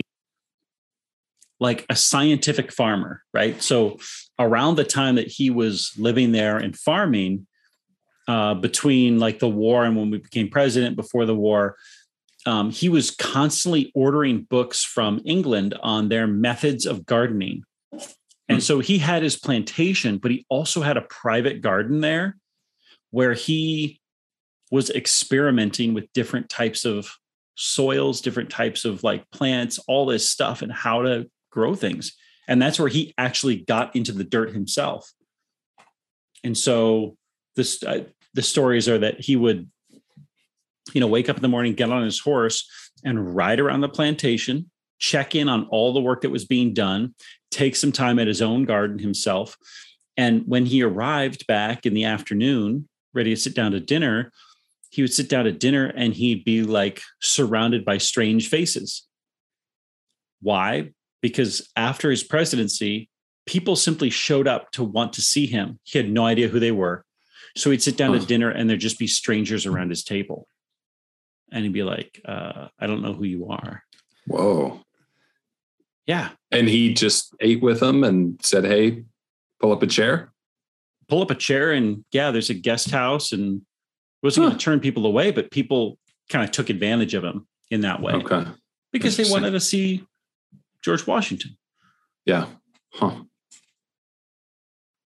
like 1.58 1.86
a 1.88 1.96
scientific 1.96 2.70
farmer, 2.70 3.22
right? 3.32 3.62
So 3.62 3.98
around 4.38 4.76
the 4.76 4.84
time 4.84 5.14
that 5.14 5.26
he 5.28 5.48
was 5.48 5.92
living 5.96 6.32
there 6.32 6.58
and 6.58 6.76
farming, 6.76 7.46
uh, 8.28 8.54
between 8.54 9.18
like 9.18 9.38
the 9.38 9.48
war 9.48 9.84
and 9.84 9.96
when 9.96 10.10
we 10.10 10.18
became 10.18 10.48
president, 10.48 10.96
before 10.96 11.26
the 11.26 11.34
war, 11.34 11.76
um, 12.46 12.70
he 12.70 12.88
was 12.88 13.10
constantly 13.10 13.90
ordering 13.94 14.42
books 14.42 14.84
from 14.84 15.20
England 15.24 15.74
on 15.82 16.08
their 16.08 16.26
methods 16.26 16.86
of 16.86 17.04
gardening. 17.04 17.64
And 18.48 18.62
so 18.62 18.78
he 18.78 18.98
had 18.98 19.24
his 19.24 19.36
plantation, 19.36 20.18
but 20.18 20.30
he 20.30 20.46
also 20.48 20.80
had 20.82 20.96
a 20.96 21.02
private 21.02 21.60
garden 21.60 22.00
there 22.00 22.36
where 23.10 23.34
he 23.34 24.00
was 24.70 24.90
experimenting 24.90 25.94
with 25.94 26.12
different 26.12 26.48
types 26.48 26.84
of 26.84 27.10
soils, 27.56 28.20
different 28.20 28.50
types 28.50 28.84
of 28.84 29.02
like 29.02 29.28
plants, 29.30 29.78
all 29.88 30.06
this 30.06 30.30
stuff, 30.30 30.62
and 30.62 30.72
how 30.72 31.02
to 31.02 31.28
grow 31.50 31.74
things. 31.74 32.12
And 32.46 32.62
that's 32.62 32.78
where 32.78 32.88
he 32.88 33.14
actually 33.18 33.56
got 33.56 33.96
into 33.96 34.12
the 34.12 34.24
dirt 34.24 34.52
himself. 34.52 35.10
And 36.44 36.56
so 36.56 37.16
this, 37.56 37.82
uh, 37.82 38.04
the 38.36 38.42
stories 38.42 38.86
are 38.88 38.98
that 38.98 39.18
he 39.18 39.34
would, 39.34 39.68
you 40.92 41.00
know, 41.00 41.06
wake 41.06 41.28
up 41.28 41.36
in 41.36 41.42
the 41.42 41.48
morning, 41.48 41.74
get 41.74 41.90
on 41.90 42.04
his 42.04 42.20
horse, 42.20 42.68
and 43.02 43.34
ride 43.34 43.58
around 43.58 43.80
the 43.80 43.88
plantation, 43.88 44.70
check 44.98 45.34
in 45.34 45.48
on 45.48 45.66
all 45.70 45.92
the 45.92 46.00
work 46.00 46.20
that 46.20 46.30
was 46.30 46.44
being 46.44 46.74
done, 46.74 47.14
take 47.50 47.74
some 47.74 47.92
time 47.92 48.18
at 48.18 48.26
his 48.26 48.42
own 48.42 48.64
garden 48.64 48.98
himself. 48.98 49.56
And 50.18 50.42
when 50.46 50.66
he 50.66 50.82
arrived 50.82 51.46
back 51.46 51.86
in 51.86 51.94
the 51.94 52.04
afternoon, 52.04 52.88
ready 53.14 53.30
to 53.30 53.40
sit 53.40 53.54
down 53.54 53.72
to 53.72 53.80
dinner, 53.80 54.30
he 54.90 55.02
would 55.02 55.12
sit 55.12 55.30
down 55.30 55.46
at 55.46 55.58
dinner 55.58 55.86
and 55.96 56.12
he'd 56.12 56.44
be 56.44 56.62
like 56.62 57.00
surrounded 57.20 57.84
by 57.84 57.98
strange 57.98 58.48
faces. 58.48 59.06
Why? 60.42 60.90
Because 61.22 61.70
after 61.74 62.10
his 62.10 62.22
presidency, 62.22 63.08
people 63.46 63.76
simply 63.76 64.10
showed 64.10 64.46
up 64.46 64.70
to 64.72 64.84
want 64.84 65.14
to 65.14 65.22
see 65.22 65.46
him. 65.46 65.78
He 65.84 65.98
had 65.98 66.10
no 66.10 66.26
idea 66.26 66.48
who 66.48 66.60
they 66.60 66.72
were. 66.72 67.05
So 67.56 67.70
he'd 67.70 67.82
sit 67.82 67.96
down 67.96 68.12
Huh. 68.12 68.20
to 68.20 68.26
dinner 68.26 68.50
and 68.50 68.68
there'd 68.68 68.80
just 68.80 68.98
be 68.98 69.06
strangers 69.06 69.66
around 69.66 69.88
his 69.90 70.04
table. 70.04 70.46
And 71.50 71.64
he'd 71.64 71.72
be 71.72 71.82
like, 71.82 72.20
uh, 72.24 72.68
I 72.78 72.86
don't 72.86 73.02
know 73.02 73.12
who 73.14 73.24
you 73.24 73.48
are. 73.48 73.82
Whoa. 74.26 74.80
Yeah. 76.06 76.30
And 76.50 76.68
he 76.68 76.92
just 76.94 77.34
ate 77.40 77.62
with 77.62 77.80
them 77.80 78.04
and 78.04 78.38
said, 78.44 78.64
Hey, 78.64 79.04
pull 79.60 79.72
up 79.72 79.82
a 79.82 79.86
chair. 79.86 80.32
Pull 81.08 81.22
up 81.22 81.30
a 81.30 81.34
chair 81.34 81.72
and 81.72 82.04
yeah, 82.12 82.30
there's 82.30 82.50
a 82.50 82.54
guest 82.54 82.90
house 82.90 83.32
and 83.32 83.62
wasn't 84.22 84.46
going 84.46 84.58
to 84.58 84.62
turn 84.64 84.80
people 84.80 85.06
away, 85.06 85.30
but 85.30 85.50
people 85.50 85.98
kind 86.28 86.44
of 86.44 86.50
took 86.50 86.68
advantage 86.68 87.14
of 87.14 87.24
him 87.24 87.46
in 87.70 87.80
that 87.82 88.02
way 88.02 88.12
Okay. 88.14 88.44
because 88.92 89.16
they 89.16 89.28
wanted 89.30 89.52
to 89.52 89.60
see 89.60 90.04
George 90.82 91.06
Washington. 91.06 91.56
Yeah. 92.24 92.46
Huh. 92.92 93.22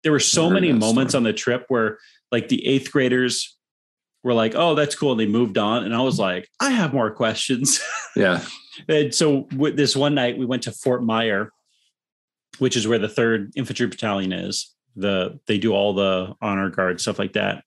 there 0.04 0.12
were 0.12 0.20
so 0.20 0.50
many 0.50 0.72
moments 0.72 1.12
story. 1.14 1.20
on 1.20 1.24
the 1.24 1.34
trip 1.34 1.66
where 1.70 1.98
like 2.32 2.48
the 2.48 2.66
eighth 2.66 2.92
graders 2.92 3.58
were 4.24 4.34
like, 4.34 4.56
oh, 4.56 4.76
that's 4.76 4.96
cool. 4.96 5.12
And 5.12 5.20
they 5.20 5.28
moved 5.28 5.58
on. 5.58 5.84
And 5.84 5.96
I 5.96 6.02
was 6.02 6.20
like, 6.20 6.50
I 6.60 6.72
have 6.72 6.94
more 6.94 7.12
questions. 7.12 7.80
Yeah. 8.18 8.46
and 8.88 9.14
so 9.14 9.46
with 9.58 9.76
this 9.76 9.94
one 9.94 10.16
night, 10.16 10.38
we 10.38 10.46
went 10.46 10.64
to 10.64 10.72
Fort 10.72 11.04
Myer, 11.04 11.50
which 12.60 12.78
is 12.78 12.88
where 12.88 12.98
the 12.98 13.10
third 13.10 13.52
infantry 13.58 13.88
battalion 13.88 14.32
is. 14.32 14.74
The 14.96 15.38
they 15.46 15.58
do 15.58 15.74
all 15.74 15.94
the 15.94 16.34
honor 16.42 16.70
guard 16.70 17.02
stuff 17.02 17.20
like 17.20 17.34
that. 17.34 17.66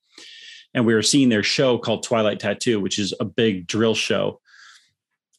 And 0.73 0.87
we 0.87 0.95
were 0.95 1.03
seeing 1.03 1.29
their 1.29 1.43
show 1.43 1.77
called 1.77 2.03
Twilight 2.03 2.41
Tattoo, 2.41 2.81
which 2.81 2.99
is 2.99 3.13
a 3.21 3.27
big 3.27 3.67
drill 3.67 3.95
show. 3.95 4.41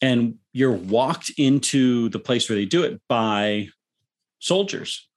And 0.00 0.36
you're 0.52 0.70
walked 0.70 1.32
into 1.36 2.08
the 2.10 2.20
place 2.20 2.48
where 2.48 2.56
they 2.56 2.66
do 2.66 2.84
it 2.84 3.00
by 3.08 3.70
soldiers 4.38 5.08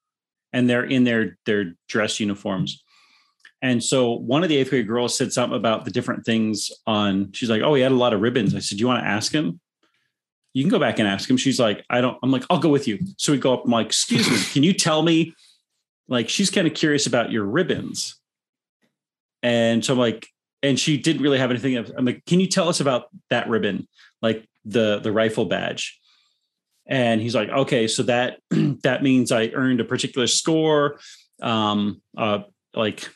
and 0.52 0.70
they're 0.70 0.86
in 0.86 1.04
their 1.04 1.38
their 1.46 1.76
dress 1.88 2.20
uniforms. 2.20 2.83
And 3.64 3.82
so 3.82 4.12
one 4.12 4.44
of 4.44 4.50
the 4.50 4.58
eighth 4.58 4.70
grade 4.70 4.88
girls 4.88 5.18
said 5.18 5.32
something 5.32 5.58
about 5.58 5.86
the 5.86 5.92
different 5.92 6.26
things 6.26 6.70
on. 6.86 7.32
She's 7.32 7.50
like, 7.50 7.62
"Oh, 7.62 7.74
he 7.74 7.82
had 7.82 7.94
a 7.94 7.96
lot 7.96 8.14
of 8.14 8.20
ribbons." 8.20 8.54
I 8.54 8.60
said, 8.60 8.78
"Do 8.78 8.82
you 8.82 8.88
want 8.88 9.02
to 9.02 9.10
ask 9.10 9.32
him?" 9.32 9.62
You 10.54 10.64
can 10.64 10.70
go 10.70 10.80
back 10.80 11.00
and 11.00 11.08
ask 11.08 11.30
him. 11.30 11.38
She's 11.38 11.62
like, 11.62 11.86
"I 11.90 12.02
don't." 12.02 12.18
I'm 12.22 12.30
like, 12.30 12.44
"I'll 12.50 12.60
go 12.60 12.68
with 12.68 12.90
you." 12.90 13.00
So 13.18 13.32
we 13.32 13.38
go 13.38 13.54
up. 13.54 13.64
I'm 13.64 13.72
like, 13.72 13.88
"Excuse 13.88 14.30
me, 14.30 14.38
can 14.52 14.64
you 14.64 14.74
tell 14.74 15.02
me?" 15.02 15.34
Like, 16.10 16.28
she's 16.28 16.52
kind 16.52 16.68
of 16.68 16.74
curious 16.74 17.08
about 17.08 17.32
your 17.32 17.46
ribbons. 17.46 18.20
And 19.42 19.84
so 19.84 19.94
I'm 19.94 20.00
like, 20.00 20.28
and 20.62 20.78
she 20.78 20.98
didn't 20.98 21.22
really 21.22 21.40
have 21.40 21.50
anything. 21.50 21.78
I'm 21.78 22.06
like, 22.06 22.26
"Can 22.26 22.42
you 22.42 22.48
tell 22.48 22.68
us 22.68 22.82
about 22.82 23.06
that 23.30 23.48
ribbon, 23.48 23.88
like 24.22 24.46
the 24.66 25.00
the 25.00 25.14
rifle 25.14 25.46
badge?" 25.46 25.98
And 26.86 27.22
he's 27.22 27.34
like, 27.34 27.48
"Okay, 27.48 27.88
so 27.88 28.04
that 28.04 28.40
that 28.84 29.04
means 29.04 29.32
I 29.32 29.48
earned 29.54 29.80
a 29.80 29.86
particular 29.86 30.28
score." 30.28 31.00
um, 31.42 32.02
uh, 32.18 32.40
like 32.74 33.10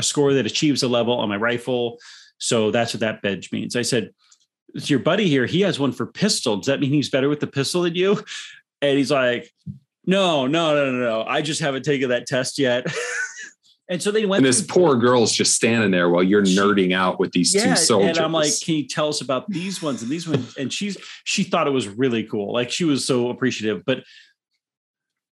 a 0.00 0.02
score 0.02 0.32
that 0.34 0.46
achieves 0.46 0.82
a 0.82 0.88
level 0.88 1.14
on 1.18 1.28
my 1.28 1.36
rifle. 1.36 1.98
So 2.38 2.70
that's 2.70 2.92
what 2.94 3.00
that 3.00 3.22
badge 3.22 3.52
means. 3.52 3.76
I 3.76 3.82
said, 3.82 4.10
it's 4.74 4.88
your 4.90 4.98
buddy 5.00 5.28
here. 5.28 5.46
He 5.46 5.60
has 5.60 5.78
one 5.78 5.92
for 5.92 6.06
pistol. 6.06 6.56
Does 6.56 6.66
that 6.66 6.80
mean 6.80 6.90
he's 6.90 7.10
better 7.10 7.28
with 7.28 7.40
the 7.40 7.46
pistol 7.46 7.82
than 7.82 7.94
you? 7.94 8.22
And 8.82 8.96
he's 8.98 9.10
like, 9.10 9.52
no, 10.06 10.46
no, 10.46 10.74
no, 10.74 10.90
no, 10.90 10.98
no. 10.98 11.22
I 11.24 11.42
just 11.42 11.60
haven't 11.60 11.84
taken 11.84 12.08
that 12.08 12.26
test 12.26 12.58
yet. 12.58 12.86
And 13.92 14.00
so 14.00 14.12
they 14.12 14.24
went 14.24 14.38
And 14.38 14.46
this 14.46 14.60
through- 14.60 14.68
poor 14.84 14.96
girl's 14.96 15.32
just 15.32 15.52
standing 15.52 15.90
there 15.90 16.08
while 16.08 16.22
you're 16.22 16.46
She- 16.46 16.56
nerding 16.56 16.94
out 16.94 17.18
with 17.18 17.32
these 17.32 17.52
two 17.52 17.74
soldiers. 17.74 18.18
And 18.18 18.24
I'm 18.24 18.30
like, 18.32 18.52
can 18.64 18.76
you 18.76 18.86
tell 18.86 19.08
us 19.08 19.20
about 19.20 19.50
these 19.50 19.82
ones 19.82 20.00
and 20.02 20.08
these 20.08 20.28
ones? 20.28 20.56
And 20.56 20.72
she's 20.72 20.96
she 21.24 21.42
thought 21.42 21.66
it 21.66 21.72
was 21.72 21.88
really 21.88 22.22
cool. 22.22 22.52
Like 22.52 22.70
she 22.70 22.84
was 22.84 23.04
so 23.04 23.30
appreciative. 23.30 23.84
But 23.84 24.04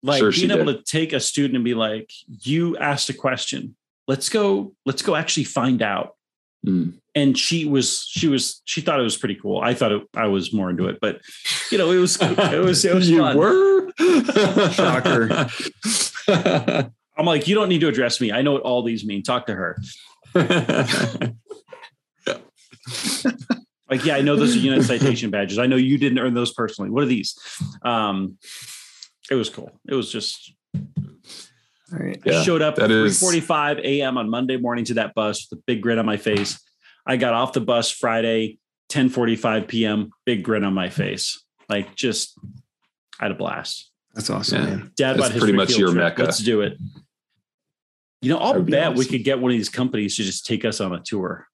like 0.04 0.20
Sure 0.20 0.30
being 0.30 0.52
able 0.52 0.66
did. 0.66 0.76
to 0.78 0.82
take 0.84 1.12
a 1.12 1.18
student 1.18 1.56
and 1.56 1.64
be 1.64 1.74
like, 1.74 2.12
you 2.28 2.76
asked 2.76 3.08
a 3.10 3.12
question. 3.14 3.74
Let's 4.06 4.28
go, 4.28 4.74
let's 4.84 5.02
go 5.02 5.14
actually 5.14 5.44
find 5.44 5.82
out. 5.82 6.10
Mm. 6.66 6.98
And 7.14 7.38
she 7.38 7.64
was, 7.64 8.06
she 8.08 8.26
was, 8.26 8.60
she 8.64 8.80
thought 8.80 8.98
it 8.98 9.04
was 9.04 9.16
pretty 9.16 9.36
cool. 9.36 9.60
I 9.60 9.74
thought 9.74 9.92
it, 9.92 10.02
I 10.14 10.26
was 10.26 10.52
more 10.52 10.70
into 10.70 10.88
it, 10.88 10.98
but 11.00 11.20
you 11.70 11.78
know, 11.78 11.90
it 11.90 11.98
was, 11.98 12.20
it 12.20 12.60
was, 12.64 12.84
it 12.84 12.94
was 12.94 13.08
you 13.10 13.18
fun. 13.18 13.36
were 13.36 13.92
Shocker. 14.72 15.48
I'm 17.16 17.26
like, 17.26 17.46
you 17.46 17.54
don't 17.54 17.68
need 17.68 17.80
to 17.80 17.88
address 17.88 18.20
me. 18.20 18.32
I 18.32 18.42
know 18.42 18.52
what 18.52 18.62
all 18.62 18.82
these 18.82 19.04
mean. 19.04 19.22
Talk 19.22 19.46
to 19.46 19.54
her. 19.54 19.80
Like, 23.90 24.04
yeah, 24.04 24.16
I 24.16 24.22
know 24.22 24.34
those 24.34 24.56
are 24.56 24.58
unit 24.58 24.82
citation 24.82 25.30
badges. 25.30 25.58
I 25.58 25.66
know 25.66 25.76
you 25.76 25.98
didn't 25.98 26.18
earn 26.18 26.34
those 26.34 26.52
personally. 26.52 26.90
What 26.90 27.04
are 27.04 27.06
these? 27.06 27.38
Um, 27.82 28.38
it 29.30 29.34
was 29.34 29.50
cool. 29.50 29.70
It 29.86 29.94
was 29.94 30.10
just 30.10 30.52
All 30.74 31.13
right. 31.98 32.20
Yeah, 32.24 32.40
I 32.40 32.42
showed 32.42 32.62
up 32.62 32.74
at 32.78 32.88
that 32.88 32.90
is- 32.90 33.20
3:45 33.20 33.78
a.m. 33.84 34.18
on 34.18 34.28
Monday 34.30 34.56
morning 34.56 34.84
to 34.86 34.94
that 34.94 35.14
bus 35.14 35.46
with 35.50 35.58
a 35.58 35.62
big 35.66 35.82
grin 35.82 35.98
on 35.98 36.06
my 36.06 36.16
face. 36.16 36.60
I 37.06 37.16
got 37.16 37.34
off 37.34 37.52
the 37.52 37.60
bus 37.60 37.90
Friday 37.90 38.58
10:45 38.90 39.68
p.m. 39.68 40.10
Big 40.26 40.42
grin 40.42 40.64
on 40.64 40.74
my 40.74 40.88
face. 40.88 41.42
Like 41.68 41.94
just 41.94 42.38
I 43.20 43.24
had 43.24 43.30
a 43.30 43.34
blast. 43.34 43.90
That's 44.14 44.30
awesome, 44.30 44.58
Yeah. 44.62 44.64
man. 44.66 44.92
Dad 44.96 45.16
That's 45.18 45.36
pretty 45.38 45.52
much 45.52 45.76
your 45.76 45.88
trip. 45.90 46.02
mecca. 46.02 46.22
Let's 46.24 46.38
do 46.38 46.60
it. 46.60 46.78
You 48.22 48.30
know, 48.30 48.38
That 48.38 48.44
I'll 48.44 48.54
would 48.54 48.66
be 48.66 48.72
bet 48.72 48.94
we 48.94 49.04
could 49.04 49.24
get 49.24 49.38
one 49.40 49.50
of 49.50 49.56
these 49.56 49.68
companies 49.68 50.16
to 50.16 50.22
just 50.22 50.46
take 50.46 50.64
us 50.64 50.80
on 50.80 50.94
a 50.94 51.00
tour. 51.00 51.46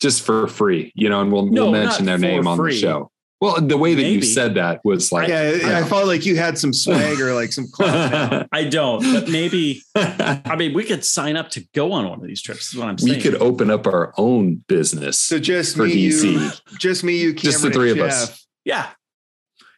just 0.00 0.22
for 0.22 0.46
free, 0.46 0.90
you 0.94 1.10
know, 1.10 1.20
and 1.20 1.30
we'll, 1.30 1.44
No, 1.46 1.64
we'll 1.64 1.72
mention 1.72 2.06
their 2.06 2.16
for 2.16 2.22
name 2.22 2.46
on 2.46 2.56
free. 2.56 2.72
the 2.72 2.80
show. 2.80 3.10
Well, 3.40 3.58
the 3.60 3.78
way 3.78 3.94
that 3.94 4.02
Maybe. 4.02 4.16
you 4.16 4.22
said 4.22 4.54
that 4.56 4.80
was 4.84 5.10
like, 5.10 5.28
Yeah, 5.28 5.58
I, 5.64 5.76
I 5.76 5.80
know. 5.80 5.86
felt 5.86 6.06
like 6.06 6.26
you 6.26 6.36
had 6.36 6.58
some 6.58 6.74
swag 6.74 7.18
or 7.20 7.32
like 7.34 7.52
some 7.52 7.68
clout. 7.72 8.46
I 8.52 8.64
don't, 8.64 9.02
but 9.14 9.28
maybe 9.28 9.82
I 9.96 10.56
mean 10.56 10.74
we 10.74 10.84
could 10.84 11.04
sign 11.04 11.36
up 11.36 11.48
to 11.50 11.66
go 11.74 11.92
on 11.92 12.06
one 12.08 12.20
of 12.20 12.26
these 12.26 12.42
trips. 12.42 12.72
Is 12.72 12.78
what 12.78 12.88
I'm 12.88 12.98
saying. 12.98 13.16
we 13.16 13.22
could 13.22 13.36
open 13.36 13.70
up 13.70 13.86
our 13.86 14.12
own 14.18 14.62
business 14.68 15.18
So 15.18 15.38
just 15.38 15.74
for 15.76 15.86
me, 15.86 15.94
you, 15.94 16.50
just 16.78 17.02
me, 17.02 17.16
you, 17.18 17.32
Cameron, 17.32 17.36
Just 17.52 17.62
the 17.62 17.70
three 17.70 17.90
of 17.92 17.98
us. 18.00 18.46
Yeah. 18.64 18.88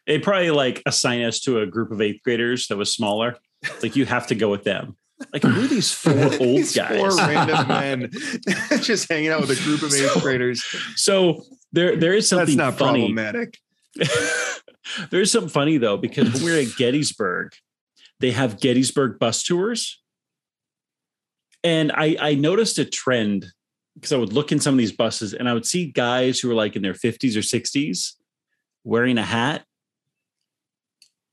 They'd 0.07 0.21
probably 0.23 0.51
like 0.51 0.83
assign 0.85 1.21
us 1.23 1.39
to 1.41 1.61
a 1.61 1.65
group 1.65 1.91
of 1.91 2.01
eighth 2.01 2.21
graders 2.23 2.67
that 2.67 2.75
was 2.75 2.93
smaller. 2.93 3.37
Like 3.81 3.95
you 3.95 4.05
have 4.05 4.27
to 4.27 4.35
go 4.35 4.51
with 4.51 4.65
them. 4.65 4.97
Like 5.31 5.43
who 5.43 5.63
are 5.63 5.67
these 5.67 5.89
four 5.89 6.11
old 6.25 6.39
These 6.41 6.75
guys? 6.75 6.97
Four 6.99 7.15
random 7.15 7.67
men 7.69 8.09
just 8.81 9.09
hanging 9.09 9.29
out 9.29 9.39
with 9.39 9.51
a 9.51 9.63
group 9.63 9.81
of 9.83 9.93
eighth 9.93 10.21
graders. 10.21 10.61
So 10.97 11.45
there 11.73 11.95
there 11.95 12.13
is 12.13 12.27
something 12.29 12.55
That's 12.55 12.77
not 12.77 12.87
funny. 12.87 13.01
problematic. 13.01 13.57
There's 15.09 15.31
something 15.31 15.49
funny 15.49 15.77
though, 15.77 15.97
because 15.97 16.33
when 16.33 16.43
we're 16.43 16.61
at 16.61 16.67
Gettysburg, 16.77 17.53
they 18.19 18.31
have 18.31 18.59
Gettysburg 18.59 19.19
bus 19.19 19.43
tours. 19.43 20.01
And 21.63 21.91
I, 21.91 22.15
I 22.19 22.35
noticed 22.35 22.77
a 22.77 22.85
trend 22.85 23.47
because 23.95 24.11
I 24.11 24.17
would 24.17 24.33
look 24.33 24.51
in 24.51 24.59
some 24.59 24.73
of 24.73 24.77
these 24.77 24.91
buses 24.91 25.33
and 25.33 25.47
I 25.47 25.53
would 25.53 25.65
see 25.65 25.85
guys 25.85 26.39
who 26.39 26.49
were 26.49 26.53
like 26.53 26.75
in 26.75 26.81
their 26.81 26.93
50s 26.93 27.35
or 27.35 27.39
60s 27.39 28.13
wearing 28.83 29.17
a 29.17 29.23
hat. 29.23 29.63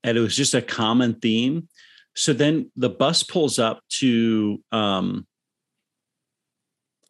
And 0.05 0.17
it 0.17 0.21
was 0.21 0.37
just 0.37 0.55
a 0.55 0.63
common 0.63 1.15
theme. 1.15 1.69
So 2.15 2.33
then 2.33 2.71
the 2.77 2.91
bus 2.91 3.23
pulls 3.23 3.59
up 3.59 3.81
to 3.99 4.63
um 4.73 5.27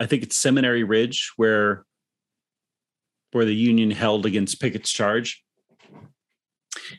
I 0.00 0.06
think 0.06 0.22
it's 0.22 0.36
Seminary 0.36 0.82
Ridge 0.82 1.32
where 1.36 1.84
where 3.32 3.44
the 3.44 3.54
Union 3.54 3.90
held 3.90 4.26
against 4.26 4.60
Pickett's 4.60 4.90
charge. 4.90 5.42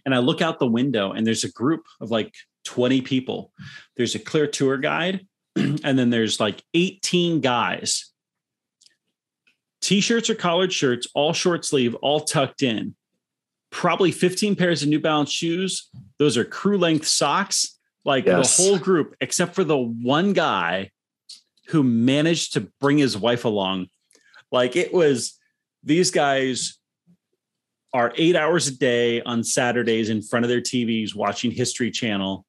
And 0.06 0.14
I 0.16 0.20
look 0.20 0.42
out 0.42 0.60
the 0.60 0.68
window 0.68 1.12
and 1.12 1.26
there's 1.26 1.44
a 1.44 1.52
group 1.52 1.84
of 2.00 2.12
like 2.12 2.34
20 2.66 3.02
people. 3.02 3.52
There's 3.98 4.16
a 4.16 4.20
clear 4.20 4.48
tour 4.48 4.78
guide, 4.78 5.26
and 5.56 5.98
then 6.00 6.10
there's 6.10 6.40
like 6.40 6.64
18 6.74 7.42
guys. 7.42 8.12
T-shirts 9.82 10.30
or 10.30 10.36
collared 10.36 10.72
shirts, 10.72 11.08
all 11.16 11.34
short 11.34 11.66
sleeve, 11.66 11.96
all 11.96 12.22
tucked 12.22 12.62
in. 12.62 12.96
Probably 13.72 14.12
15 14.12 14.56
pairs 14.56 14.84
of 14.84 14.90
New 14.90 15.00
Balance 15.00 15.32
shoes. 15.32 15.90
Those 16.20 16.38
are 16.38 16.46
crew 16.46 16.78
length 16.78 17.08
socks. 17.08 17.78
Like 18.04 18.26
Yes. 18.26 18.58
the 18.58 18.64
whole 18.64 18.80
group, 18.80 19.16
except 19.22 19.54
for 19.54 19.64
the 19.64 19.78
one 19.78 20.34
guy 20.34 20.90
who 21.68 21.84
managed 21.84 22.54
to 22.54 22.62
bring 22.80 22.98
his 22.98 23.16
wife 23.18 23.46
along. 23.46 23.88
Like 24.52 24.76
it 24.76 24.92
was 24.94 25.40
these 25.84 26.12
guys 26.12 26.78
are 27.94 28.14
eight 28.16 28.36
hours 28.36 28.68
a 28.68 28.78
day 28.78 29.22
on 29.22 29.44
Saturdays 29.44 30.10
in 30.10 30.22
front 30.22 30.46
of 30.46 30.50
their 30.50 30.62
TVs 30.62 31.16
watching 31.16 31.52
History 31.52 31.92
Channel. 31.92 32.46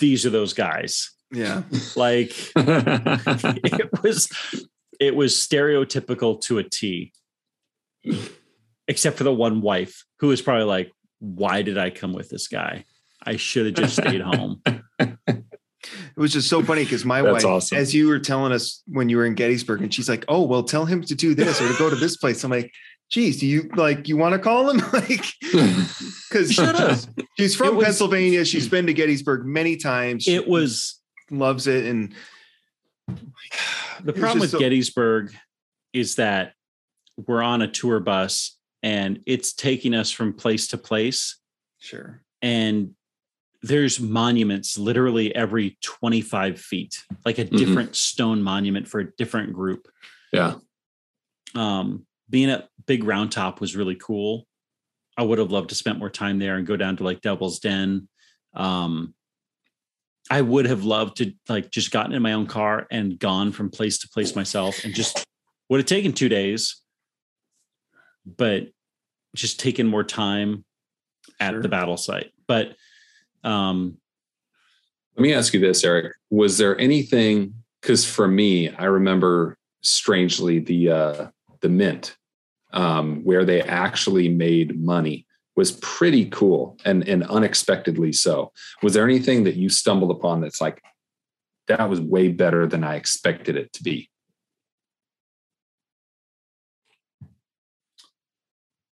These 0.00 0.26
are 0.26 0.30
those 0.30 0.52
guys. 0.52 1.12
Yeah. 1.32 1.62
Like 1.96 2.32
it 2.56 4.02
was, 4.02 4.28
it 4.98 5.14
was 5.14 5.34
stereotypical 5.34 6.40
to 6.42 6.58
a 6.58 6.64
T, 6.64 7.12
except 8.86 9.16
for 9.16 9.24
the 9.24 9.34
one 9.34 9.60
wife 9.60 10.04
who 10.20 10.28
was 10.28 10.42
probably 10.42 10.64
like, 10.64 10.92
"Why 11.18 11.62
did 11.62 11.78
I 11.78 11.90
come 11.90 12.12
with 12.12 12.28
this 12.28 12.48
guy? 12.48 12.84
I 13.24 13.36
should 13.36 13.66
have 13.66 13.74
just 13.74 13.94
stayed 13.94 14.20
home." 14.20 14.62
It 16.18 16.20
was 16.20 16.32
just 16.32 16.48
so 16.48 16.64
funny 16.64 16.82
because 16.82 17.04
my 17.04 17.22
wife, 17.22 17.44
awesome. 17.44 17.78
as 17.78 17.94
you 17.94 18.08
were 18.08 18.18
telling 18.18 18.50
us 18.50 18.82
when 18.88 19.08
you 19.08 19.18
were 19.18 19.24
in 19.24 19.34
Gettysburg, 19.34 19.82
and 19.82 19.94
she's 19.94 20.08
like, 20.08 20.24
"Oh, 20.26 20.42
well, 20.42 20.64
tell 20.64 20.84
him 20.84 21.00
to 21.04 21.14
do 21.14 21.32
this 21.32 21.60
or 21.60 21.68
to 21.68 21.78
go 21.78 21.88
to 21.88 21.94
this 21.94 22.16
place." 22.16 22.42
I'm 22.42 22.50
like, 22.50 22.72
"Geez, 23.08 23.38
do 23.38 23.46
you 23.46 23.70
like 23.76 24.08
you 24.08 24.16
want 24.16 24.32
to 24.32 24.40
call 24.40 24.68
him?" 24.68 24.78
like, 24.92 25.24
because 25.42 26.50
Should've. 26.52 27.06
she's 27.38 27.54
from 27.54 27.76
was- 27.76 27.84
Pennsylvania. 27.84 28.44
She's 28.44 28.68
been 28.68 28.86
to 28.88 28.92
Gettysburg 28.94 29.46
many 29.46 29.76
times. 29.76 30.24
She 30.24 30.34
It 30.34 30.48
was 30.48 31.00
loves 31.30 31.68
it, 31.68 31.84
and 31.86 32.12
the 33.06 34.10
It's 34.10 34.18
problem 34.18 34.40
with 34.40 34.50
so- 34.50 34.58
Gettysburg 34.58 35.32
is 35.92 36.16
that 36.16 36.54
we're 37.28 37.42
on 37.42 37.62
a 37.62 37.68
tour 37.68 38.00
bus 38.00 38.56
and 38.82 39.20
it's 39.24 39.52
taking 39.52 39.94
us 39.94 40.10
from 40.10 40.32
place 40.32 40.66
to 40.68 40.78
place 40.78 41.38
sure, 41.78 42.22
and 42.42 42.94
there's 43.62 43.98
monuments 43.98 44.78
literally 44.78 45.34
every 45.34 45.76
25 45.82 46.60
feet 46.60 47.02
like 47.24 47.38
a 47.38 47.44
Mhm. 47.44 47.56
different 47.58 47.96
stone 47.96 48.42
monument 48.42 48.86
for 48.86 49.00
a 49.00 49.10
different 49.16 49.52
group 49.52 49.88
yeah. 50.32 50.54
um 51.54 52.06
being 52.30 52.50
at 52.50 52.68
big 52.86 53.02
round 53.04 53.32
top 53.32 53.60
was 53.60 53.74
really 53.74 53.96
cool 53.96 54.46
i 55.16 55.22
would 55.22 55.38
have 55.38 55.50
loved 55.50 55.70
to 55.70 55.74
spend 55.74 55.98
more 55.98 56.10
time 56.10 56.38
there 56.38 56.56
and 56.56 56.66
go 56.66 56.76
down 56.76 56.96
to 56.96 57.02
like 57.04 57.20
devil's 57.20 57.58
den 57.58 58.08
um 58.54 59.12
i 60.30 60.40
would 60.40 60.66
have 60.66 60.84
loved 60.84 61.16
to 61.16 61.32
like 61.48 61.70
just 61.70 61.90
gotten 61.90 62.12
in 62.14 62.22
my 62.22 62.34
own 62.34 62.46
car 62.46 62.86
and 62.92 63.18
gone 63.18 63.50
from 63.50 63.70
place 63.70 63.98
to 63.98 64.08
place 64.08 64.36
myself 64.36 64.84
and 64.84 64.94
just 64.94 65.24
would 65.68 65.78
have 65.80 65.86
taken 65.86 66.12
two 66.12 66.28
days 66.28 66.80
but 68.24 68.68
just 69.34 69.58
taken 69.58 69.86
more 69.86 70.04
time 70.04 70.64
at 71.40 71.52
Sure. 71.52 71.62
the 71.62 71.68
battle 71.68 71.96
site 71.96 72.30
but 72.46 72.76
um 73.44 73.98
Let 75.16 75.22
me 75.22 75.34
ask 75.34 75.52
you 75.54 75.60
this, 75.60 75.84
Eric. 75.84 76.14
Was 76.30 76.58
there 76.58 76.78
anything? 76.78 77.54
Because 77.80 78.04
for 78.04 78.28
me, 78.28 78.70
I 78.70 78.84
remember 78.84 79.56
strangely 79.82 80.58
the 80.58 80.90
uh, 80.90 81.26
the 81.60 81.68
mint 81.68 82.16
um, 82.72 83.22
where 83.24 83.44
they 83.44 83.62
actually 83.62 84.28
made 84.28 84.78
money 84.80 85.26
was 85.56 85.72
pretty 85.72 86.26
cool 86.26 86.76
and 86.84 87.06
and 87.08 87.24
unexpectedly 87.24 88.12
so. 88.12 88.52
Was 88.82 88.94
there 88.94 89.04
anything 89.04 89.44
that 89.44 89.56
you 89.56 89.68
stumbled 89.68 90.10
upon 90.10 90.40
that's 90.40 90.60
like 90.60 90.80
that 91.66 91.88
was 91.88 92.00
way 92.00 92.28
better 92.28 92.66
than 92.66 92.84
I 92.84 92.94
expected 92.96 93.56
it 93.56 93.72
to 93.74 93.82
be? 93.82 94.08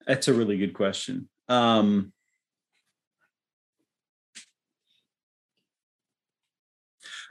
That's 0.08 0.28
a 0.28 0.34
really 0.34 0.58
good 0.58 0.74
question. 0.74 1.30
Um, 1.50 2.14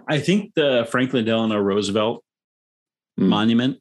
I 0.08 0.18
think 0.20 0.54
the 0.54 0.86
Franklin 0.90 1.24
Delano 1.24 1.58
Roosevelt 1.58 2.22
Hmm. 3.16 3.28
monument, 3.28 3.80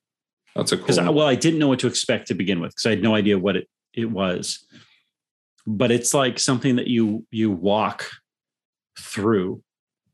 That's 0.55 0.71
a 0.73 0.77
cool. 0.77 1.13
well, 1.13 1.25
I 1.27 1.33
didn't 1.35 1.59
know 1.59 1.67
what 1.67 1.79
to 1.79 1.87
expect 1.87 2.27
to 2.27 2.35
begin 2.35 2.59
with 2.59 2.71
because 2.71 2.85
I 2.85 2.91
had 2.91 3.01
no 3.01 3.15
idea 3.15 3.37
what 3.39 3.55
it 3.55 3.67
it 3.93 4.09
was. 4.11 4.65
But 5.65 5.89
it's 5.91 6.13
like 6.13 6.37
something 6.39 6.75
that 6.75 6.87
you 6.87 7.25
you 7.31 7.49
walk 7.51 8.09
through. 8.99 9.63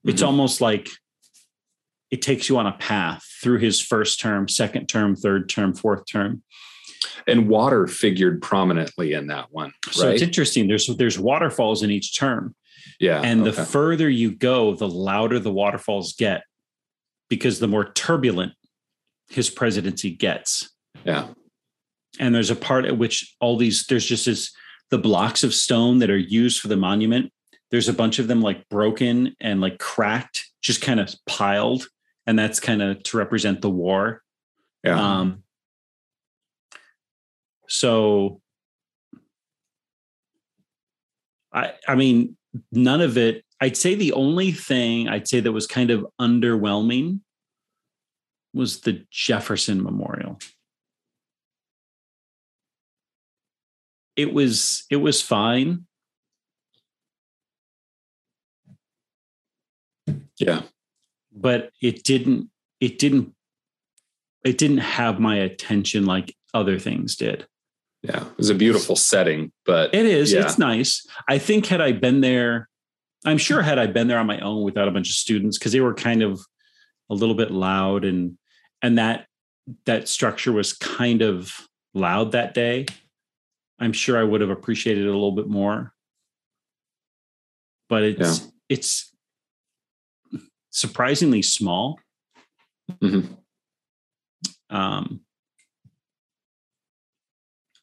It's 0.06 0.22
Mhm. 0.22 0.27
almost 0.27 0.61
like 0.61 0.90
it 2.11 2.22
takes 2.22 2.48
you 2.49 2.57
on 2.57 2.65
a 2.65 2.72
path 2.73 3.23
through 3.44 3.60
his 3.60 3.80
first 3.81 4.19
term, 4.19 4.48
second 4.48 4.88
term, 4.88 5.15
third 5.15 5.49
term, 5.49 5.73
fourth 5.73 6.06
term. 6.10 6.44
and 7.27 7.48
water 7.48 7.88
figured 7.88 8.41
prominently 8.41 9.14
in 9.14 9.27
that 9.27 9.48
one, 9.52 9.72
So 9.91 10.10
it's 10.10 10.22
interesting. 10.22 10.68
There's 10.68 10.88
there's 10.98 11.18
waterfalls 11.19 11.81
in 11.84 11.91
each 11.91 12.18
term, 12.18 12.56
Yeah. 12.99 13.22
and 13.22 13.45
the 13.45 13.53
further 13.53 14.10
you 14.10 14.31
go, 14.31 14.76
the 14.76 14.88
louder 14.88 15.39
the 15.39 15.51
waterfalls 15.51 16.14
get 16.14 16.43
because 17.30 17.60
the 17.60 17.68
more 17.68 17.91
turbulent 17.93 18.53
his 19.30 19.49
presidency 19.49 20.11
gets. 20.11 20.69
yeah. 21.03 21.27
And 22.19 22.34
there's 22.34 22.49
a 22.49 22.56
part 22.56 22.85
at 22.85 22.97
which 22.97 23.35
all 23.39 23.56
these, 23.56 23.85
there's 23.85 24.06
just 24.06 24.26
this, 24.26 24.51
the 24.89 24.97
blocks 24.97 25.43
of 25.43 25.53
stone 25.53 25.99
that 25.99 26.10
are 26.10 26.18
used 26.18 26.60
for 26.60 26.68
the 26.68 26.76
monument. 26.76 27.31
There's 27.69 27.88
a 27.88 27.93
bunch 27.93 28.18
of 28.18 28.27
them 28.27 28.41
like 28.41 28.68
broken 28.69 29.35
and 29.39 29.61
like 29.61 29.77
cracked, 29.77 30.47
just 30.61 30.81
kind 30.81 30.99
of 30.99 31.14
piled. 31.27 31.88
And 32.26 32.38
that's 32.38 32.60
kind 32.60 32.81
of 32.81 33.03
to 33.03 33.18
represent 33.18 33.61
the 33.61 33.69
war. 33.69 34.23
Yeah. 34.84 34.99
Um, 34.99 35.43
so 37.68 38.41
I 41.53 41.73
I 41.88 41.95
mean 41.95 42.35
none 42.71 43.01
of 43.01 43.17
it 43.17 43.43
I'd 43.61 43.77
say 43.77 43.95
the 43.95 44.13
only 44.13 44.51
thing 44.51 45.09
I'd 45.09 45.27
say 45.27 45.41
that 45.41 45.51
was 45.51 45.67
kind 45.67 45.91
of 45.91 46.07
underwhelming 46.19 47.19
was 48.53 48.81
the 48.81 49.05
Jefferson 49.11 49.84
Memorial. 49.84 50.39
It 54.15 54.34
was 54.34 54.85
it 54.89 54.97
was 54.97 55.21
fine. 55.21 55.85
yeah. 60.39 60.61
but 61.34 61.71
it 61.81 62.03
didn't 62.03 62.49
it 62.80 62.97
didn't 62.97 63.35
it 64.45 64.57
didn't 64.57 64.77
have 64.77 65.19
my 65.19 65.35
attention 65.35 66.05
like 66.05 66.34
other 66.53 66.80
things 66.80 67.17
did 67.17 67.45
Yeah. 68.01 68.23
It 68.26 68.38
was 68.38 68.49
a 68.49 68.55
beautiful 68.55 68.95
setting, 68.95 69.51
but 69.65 69.93
it 69.93 70.05
is 70.05 70.31
Yeah. 70.31 70.41
it's 70.43 70.57
nice 70.57 71.05
i 71.27 71.38
think 71.38 71.65
had 71.65 71.81
i 71.81 71.91
been 71.91 72.21
there 72.21 72.69
i'm 73.26 73.38
sure 73.38 73.61
had 73.61 73.77
i 73.77 73.88
been 73.88 74.07
there 74.07 74.19
on 74.19 74.26
my 74.27 74.39
own 74.39 74.63
without 74.63 74.88
a 74.88 74.91
bunch 74.91 75.09
of 75.09 75.15
students 75.15 75.57
because 75.57 75.73
they 75.73 75.81
were 75.81 75.93
kind 75.93 76.23
of 76.23 76.39
a 77.09 77.13
little 77.13 77.35
bit 77.35 77.51
loud 77.51 78.05
and 78.05 78.38
and 78.81 78.97
that 78.97 79.27
that 79.85 80.07
structure 80.07 80.51
was 80.53 80.71
kind 80.73 81.21
of 81.21 81.67
loud 81.93 82.31
that 82.31 82.53
day 82.53 82.85
i'm 83.80 83.91
sure 83.93 84.17
i 84.17 84.23
would 84.23 84.39
have 84.41 84.49
appreciated 84.49 85.03
it 85.05 85.09
a 85.09 85.11
little 85.11 85.34
bit 85.34 85.47
more 85.47 85.93
but 87.89 88.03
it's 88.03 88.47
it's 88.69 89.13
surprisingly 90.69 91.41
small 91.41 91.99
Mhm. 93.01 93.38
um 94.69 95.21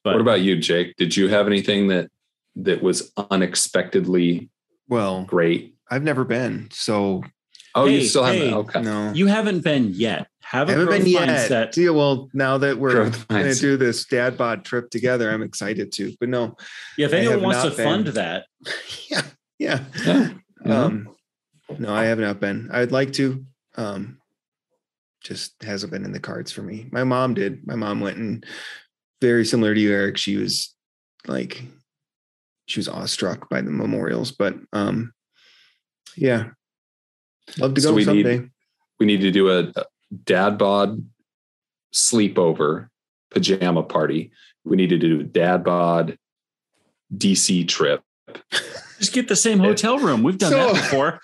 but 0.06 0.14
what 0.14 0.20
about 0.22 0.40
you, 0.40 0.56
Jake? 0.56 0.96
Did 0.96 1.16
you 1.16 1.28
have 1.28 1.46
anything 1.46 1.88
that 1.88 2.10
that 2.56 2.82
was 2.82 3.12
unexpectedly 3.30 4.48
Well, 4.88 5.24
great? 5.24 5.74
I've 5.90 6.02
never 6.02 6.24
been, 6.24 6.68
so 6.72 7.22
Oh, 7.74 7.86
Hey, 7.86 7.96
you 8.00 8.04
still 8.06 8.24
hey. 8.24 8.38
haven't. 8.38 8.54
Okay. 8.54 8.80
no. 8.82 9.12
you 9.12 9.26
haven't 9.26 9.60
been 9.62 9.92
yet 9.92 10.28
have 10.42 10.68
I 10.70 10.72
a 10.72 10.76
haven't 10.76 10.88
growth 10.88 11.04
been 11.04 11.12
yet. 11.12 11.28
mindset 11.50 11.76
Yeah, 11.76 11.90
well, 11.90 12.30
now 12.32 12.56
that 12.58 12.78
we're 12.78 13.10
going 13.28 13.52
to 13.52 13.54
do 13.54 13.76
this 13.76 14.04
dad 14.06 14.38
bod 14.38 14.64
trip 14.64 14.88
together, 14.90 15.30
I'm 15.30 15.42
excited 15.42 15.92
to. 15.92 16.14
But 16.20 16.28
no, 16.30 16.56
yeah 16.96 17.06
if 17.06 17.12
anyone 17.12 17.42
wants 17.42 17.62
to 17.64 17.70
been. 17.70 17.84
fund 18.04 18.06
that 18.08 18.44
yeah, 19.10 19.22
yeah. 19.58 19.80
Yeah. 20.04 20.30
Yeah. 20.64 20.82
Um, 20.84 21.08
no, 21.78 21.92
I 21.92 22.04
have 22.04 22.18
not 22.20 22.40
been. 22.40 22.70
I'd 22.72 22.92
like 22.92 23.12
to. 23.14 23.44
Um, 23.76 24.18
just 25.22 25.60
hasn't 25.62 25.92
been 25.92 26.04
in 26.04 26.12
the 26.12 26.20
cards 26.20 26.52
for 26.52 26.62
me. 26.62 26.86
My 26.92 27.02
mom 27.04 27.34
did. 27.34 27.66
My 27.66 27.74
mom 27.74 28.00
went 28.00 28.16
and 28.16 28.46
very 29.20 29.44
similar 29.44 29.74
to 29.74 29.80
you, 29.80 29.92
Eric. 29.92 30.16
She 30.16 30.36
was 30.36 30.74
like, 31.26 31.62
she 32.66 32.78
was 32.80 32.88
awestruck 32.88 33.48
by 33.48 33.60
the 33.60 33.70
memorials. 33.70 34.30
But 34.32 34.56
um, 34.72 35.12
yeah, 36.16 36.50
love 37.58 37.74
to 37.74 37.80
go 37.80 37.86
So 37.86 37.90
go 37.90 37.94
we 38.14 38.22
need- 38.22 38.50
we 38.98 39.04
need 39.06 39.20
to 39.20 39.30
do 39.30 39.50
a, 39.50 39.70
a 39.76 39.84
dad 40.24 40.56
bod 40.56 41.04
sleepover 41.94 42.88
pajama 43.30 43.82
party. 43.82 44.30
We 44.64 44.76
need 44.76 44.88
to 44.90 44.98
do 44.98 45.20
a 45.20 45.24
dad 45.24 45.64
bod 45.64 46.18
DC 47.14 47.68
trip. 47.68 48.02
just 48.98 49.12
get 49.12 49.28
the 49.28 49.36
same 49.36 49.58
hotel 49.58 49.98
room 49.98 50.22
we've 50.22 50.38
done 50.38 50.50
So- 50.52 50.72
that 50.72 50.74
before 50.74 51.20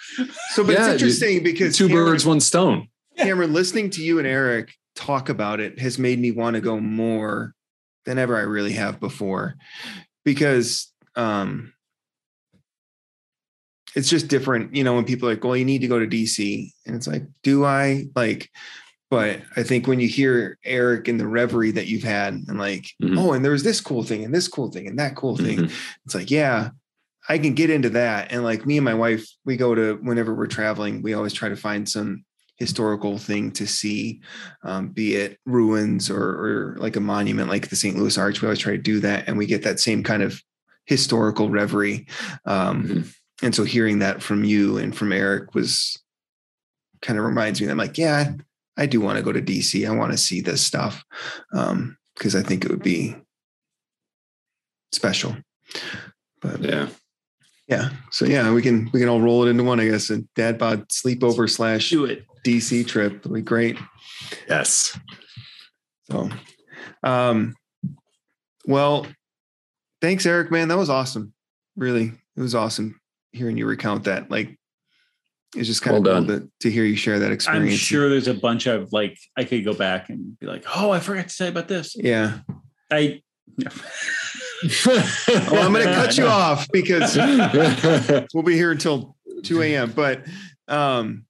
so, 0.50 0.64
but 0.64 0.74
Yeah, 0.74 0.92
it's 0.92 1.02
interesting 1.02 1.42
because 1.42 1.76
Two 1.76 1.88
Cameron- 1.88 2.06
birds, 2.12 2.26
one 2.26 2.40
stone. 2.40 2.88
Cameron, 3.18 3.52
listening 3.52 3.90
to 3.90 4.02
you 4.02 4.18
and 4.18 4.26
Eric 4.26 4.72
talk 4.94 5.28
about 5.28 5.58
it 5.60 5.78
has 5.80 5.98
made 5.98 6.18
me 6.18 6.30
want 6.30 6.54
to 6.54 6.60
go 6.60 6.78
more 6.78 7.54
than 8.04 8.18
ever 8.18 8.36
I 8.36 8.42
really 8.42 8.72
have 8.72 9.00
before 9.00 9.54
because 10.24 10.92
um 11.16 11.72
it's 13.94 14.08
just 14.08 14.28
different, 14.28 14.74
you 14.74 14.84
know, 14.84 14.94
when 14.94 15.04
people 15.04 15.28
are 15.28 15.34
like, 15.34 15.44
well, 15.44 15.56
you 15.56 15.66
need 15.66 15.82
to 15.82 15.86
go 15.86 15.98
to 15.98 16.06
DC. 16.06 16.70
And 16.86 16.96
it's 16.96 17.06
like, 17.06 17.24
do 17.42 17.64
I 17.66 18.06
like, 18.16 18.48
but 19.10 19.42
I 19.54 19.62
think 19.62 19.86
when 19.86 20.00
you 20.00 20.08
hear 20.08 20.58
Eric 20.64 21.08
and 21.08 21.20
the 21.20 21.26
reverie 21.28 21.72
that 21.72 21.88
you've 21.88 22.02
had 22.02 22.32
and 22.32 22.58
like, 22.58 22.86
Mhm. 23.02 23.18
oh, 23.18 23.32
and 23.34 23.44
there 23.44 23.52
was 23.52 23.64
this 23.64 23.82
cool 23.82 24.02
thing 24.02 24.24
and 24.24 24.34
this 24.34 24.48
cool 24.48 24.70
thing 24.72 24.86
and 24.86 24.98
that 24.98 25.14
cool 25.14 25.36
thing, 25.36 25.58
Mhm. 25.64 25.72
it's 26.06 26.14
like, 26.14 26.30
yeah, 26.30 26.70
I 27.28 27.36
can 27.36 27.52
get 27.52 27.68
into 27.68 27.90
that. 27.90 28.32
And 28.32 28.42
like 28.42 28.64
me 28.64 28.78
and 28.78 28.84
my 28.84 28.94
wife, 28.94 29.28
we 29.44 29.58
go 29.58 29.74
to 29.74 29.96
whenever 30.02 30.34
we're 30.34 30.46
traveling, 30.46 31.02
we 31.02 31.12
always 31.12 31.34
try 31.34 31.50
to 31.50 31.56
find 31.56 31.86
some 31.86 32.24
historical 32.62 33.18
thing 33.18 33.50
to 33.52 33.66
see, 33.66 34.20
um, 34.62 34.88
be 34.88 35.16
it 35.16 35.38
ruins 35.46 36.08
or, 36.10 36.22
or 36.22 36.76
like 36.78 36.94
a 36.96 37.00
monument 37.00 37.48
like 37.48 37.68
the 37.68 37.76
St. 37.76 37.96
Louis 37.96 38.16
Arch. 38.16 38.40
We 38.40 38.46
always 38.46 38.60
try 38.60 38.72
to 38.76 38.78
do 38.92 39.00
that. 39.00 39.26
And 39.26 39.36
we 39.36 39.46
get 39.46 39.62
that 39.64 39.80
same 39.80 40.02
kind 40.04 40.22
of 40.22 40.40
historical 40.86 41.50
reverie. 41.50 42.06
Um, 42.46 42.84
Mhm. 42.84 43.14
And 43.42 43.54
so 43.54 43.64
hearing 43.64 43.98
that 43.98 44.22
from 44.22 44.44
you 44.44 44.78
and 44.78 44.96
from 44.96 45.12
Eric 45.12 45.52
was 45.54 45.98
kind 47.00 47.18
of 47.18 47.24
reminds 47.24 47.60
me 47.60 47.66
that 47.66 47.72
I'm 47.72 47.78
like, 47.86 47.98
yeah, 47.98 48.34
I 48.76 48.86
do 48.86 49.00
want 49.00 49.16
to 49.18 49.24
go 49.24 49.32
to 49.32 49.42
DC. 49.42 49.84
I 49.84 49.90
want 49.90 50.12
to 50.12 50.18
see 50.18 50.40
this 50.40 50.64
stuff 50.64 51.02
because 51.50 52.36
I 52.36 52.42
think 52.42 52.64
it 52.64 52.70
would 52.70 52.84
be 52.84 53.16
special. 54.92 55.36
But 56.40 56.60
Yeah. 56.62 56.88
yeah. 57.66 57.88
So 58.12 58.26
yeah, 58.26 58.52
we 58.52 58.62
can 58.62 58.90
we 58.92 59.00
can 59.00 59.08
all 59.08 59.20
roll 59.20 59.44
it 59.44 59.50
into 59.50 59.64
one, 59.64 59.80
I 59.80 59.86
guess. 59.88 60.10
A 60.10 60.18
dad 60.36 60.56
bod 60.58 60.88
sleepover 60.88 61.50
slash 61.50 61.90
do 61.90 62.04
it 62.04 62.24
DC 62.44 62.86
trip. 62.86 63.14
It'll 63.16 63.32
be 63.32 63.42
great. 63.42 63.78
Yes. 64.48 64.98
So 66.10 66.30
um 67.02 67.54
well, 68.64 69.06
thanks, 70.00 70.24
Eric, 70.26 70.50
man. 70.50 70.68
That 70.68 70.76
was 70.78 70.90
awesome. 70.90 71.32
Really, 71.76 72.12
it 72.36 72.40
was 72.40 72.54
awesome 72.54 73.00
hearing 73.32 73.56
you 73.56 73.66
recount 73.66 74.04
that. 74.04 74.30
Like 74.30 74.56
it's 75.56 75.68
just 75.68 75.82
kind 75.82 76.02
Well 76.04 76.16
of 76.18 76.26
cool 76.28 76.38
to, 76.40 76.50
to 76.60 76.70
hear 76.70 76.84
you 76.84 76.96
share 76.96 77.18
that 77.18 77.30
experience. 77.32 77.72
i'm 77.72 77.76
sure 77.78 78.08
there's 78.08 78.26
a 78.28 78.32
bunch 78.32 78.66
of 78.66 78.90
like 78.90 79.18
i 79.36 79.44
could 79.44 79.62
go 79.66 79.74
back 79.74 80.08
and 80.08 80.38
be 80.38 80.46
like 80.46 80.64
oh 80.74 80.90
i 80.90 80.98
forgot 80.98 81.24
to 81.28 81.34
say 81.34 81.48
about 81.48 81.68
this 81.68 81.94
Yeah. 81.94 82.38
i 82.90 83.20
Oh, 85.28 85.58
I'm 85.60 85.72
gonna 85.72 85.84
cut 85.84 86.16
you 86.16 86.26
off 86.28 86.68
because 86.72 87.16
we'll 88.34 88.44
be 88.44 88.54
here 88.54 88.70
until 88.70 89.16
2 89.42 89.60
a.m. 89.62 89.92
But 89.92 90.24
um 90.68 91.26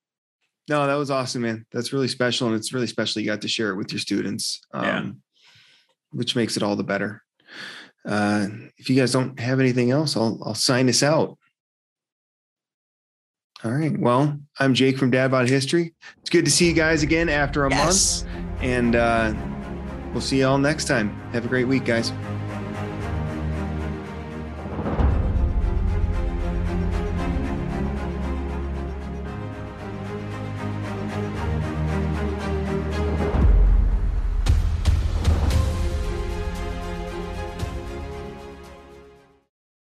no, 0.68 0.86
that 0.86 0.94
was 0.94 1.10
awesome, 1.10 1.42
man. 1.42 1.66
That's 1.72 1.92
really 1.92 2.08
special. 2.08 2.46
And 2.48 2.56
it's 2.56 2.72
really 2.72 2.86
special 2.86 3.20
you 3.20 3.26
got 3.28 3.42
to 3.42 3.48
share 3.48 3.70
it 3.70 3.76
with 3.76 3.92
your 3.92 3.98
students. 4.00 4.60
Um 4.72 4.84
Yeah. 4.84 5.10
which 6.12 6.36
makes 6.36 6.56
it 6.56 6.62
all 6.62 6.76
the 6.76 6.84
better. 6.84 7.22
Uh 8.06 8.46
if 8.76 8.88
you 8.90 8.96
guys 8.96 9.12
don't 9.12 9.38
have 9.40 9.60
anything 9.60 9.90
else, 9.90 10.16
I'll 10.16 10.38
I'll 10.44 10.54
sign 10.54 10.88
us 10.88 11.02
out. 11.02 11.38
All 13.64 13.70
right. 13.70 13.96
Well, 13.96 14.38
I'm 14.58 14.74
Jake 14.74 14.98
from 14.98 15.10
Dad 15.12 15.30
Bod 15.30 15.48
History. 15.48 15.94
It's 16.20 16.30
good 16.30 16.44
to 16.44 16.50
see 16.50 16.66
you 16.66 16.72
guys 16.72 17.02
again 17.04 17.28
after 17.28 17.64
a 17.64 17.70
month. 17.70 18.24
And 18.60 18.96
uh 18.96 19.34
we'll 20.12 20.20
see 20.20 20.38
you 20.38 20.46
all 20.46 20.58
next 20.58 20.86
time. 20.86 21.10
Have 21.32 21.44
a 21.44 21.48
great 21.48 21.66
week, 21.68 21.84
guys. 21.84 22.12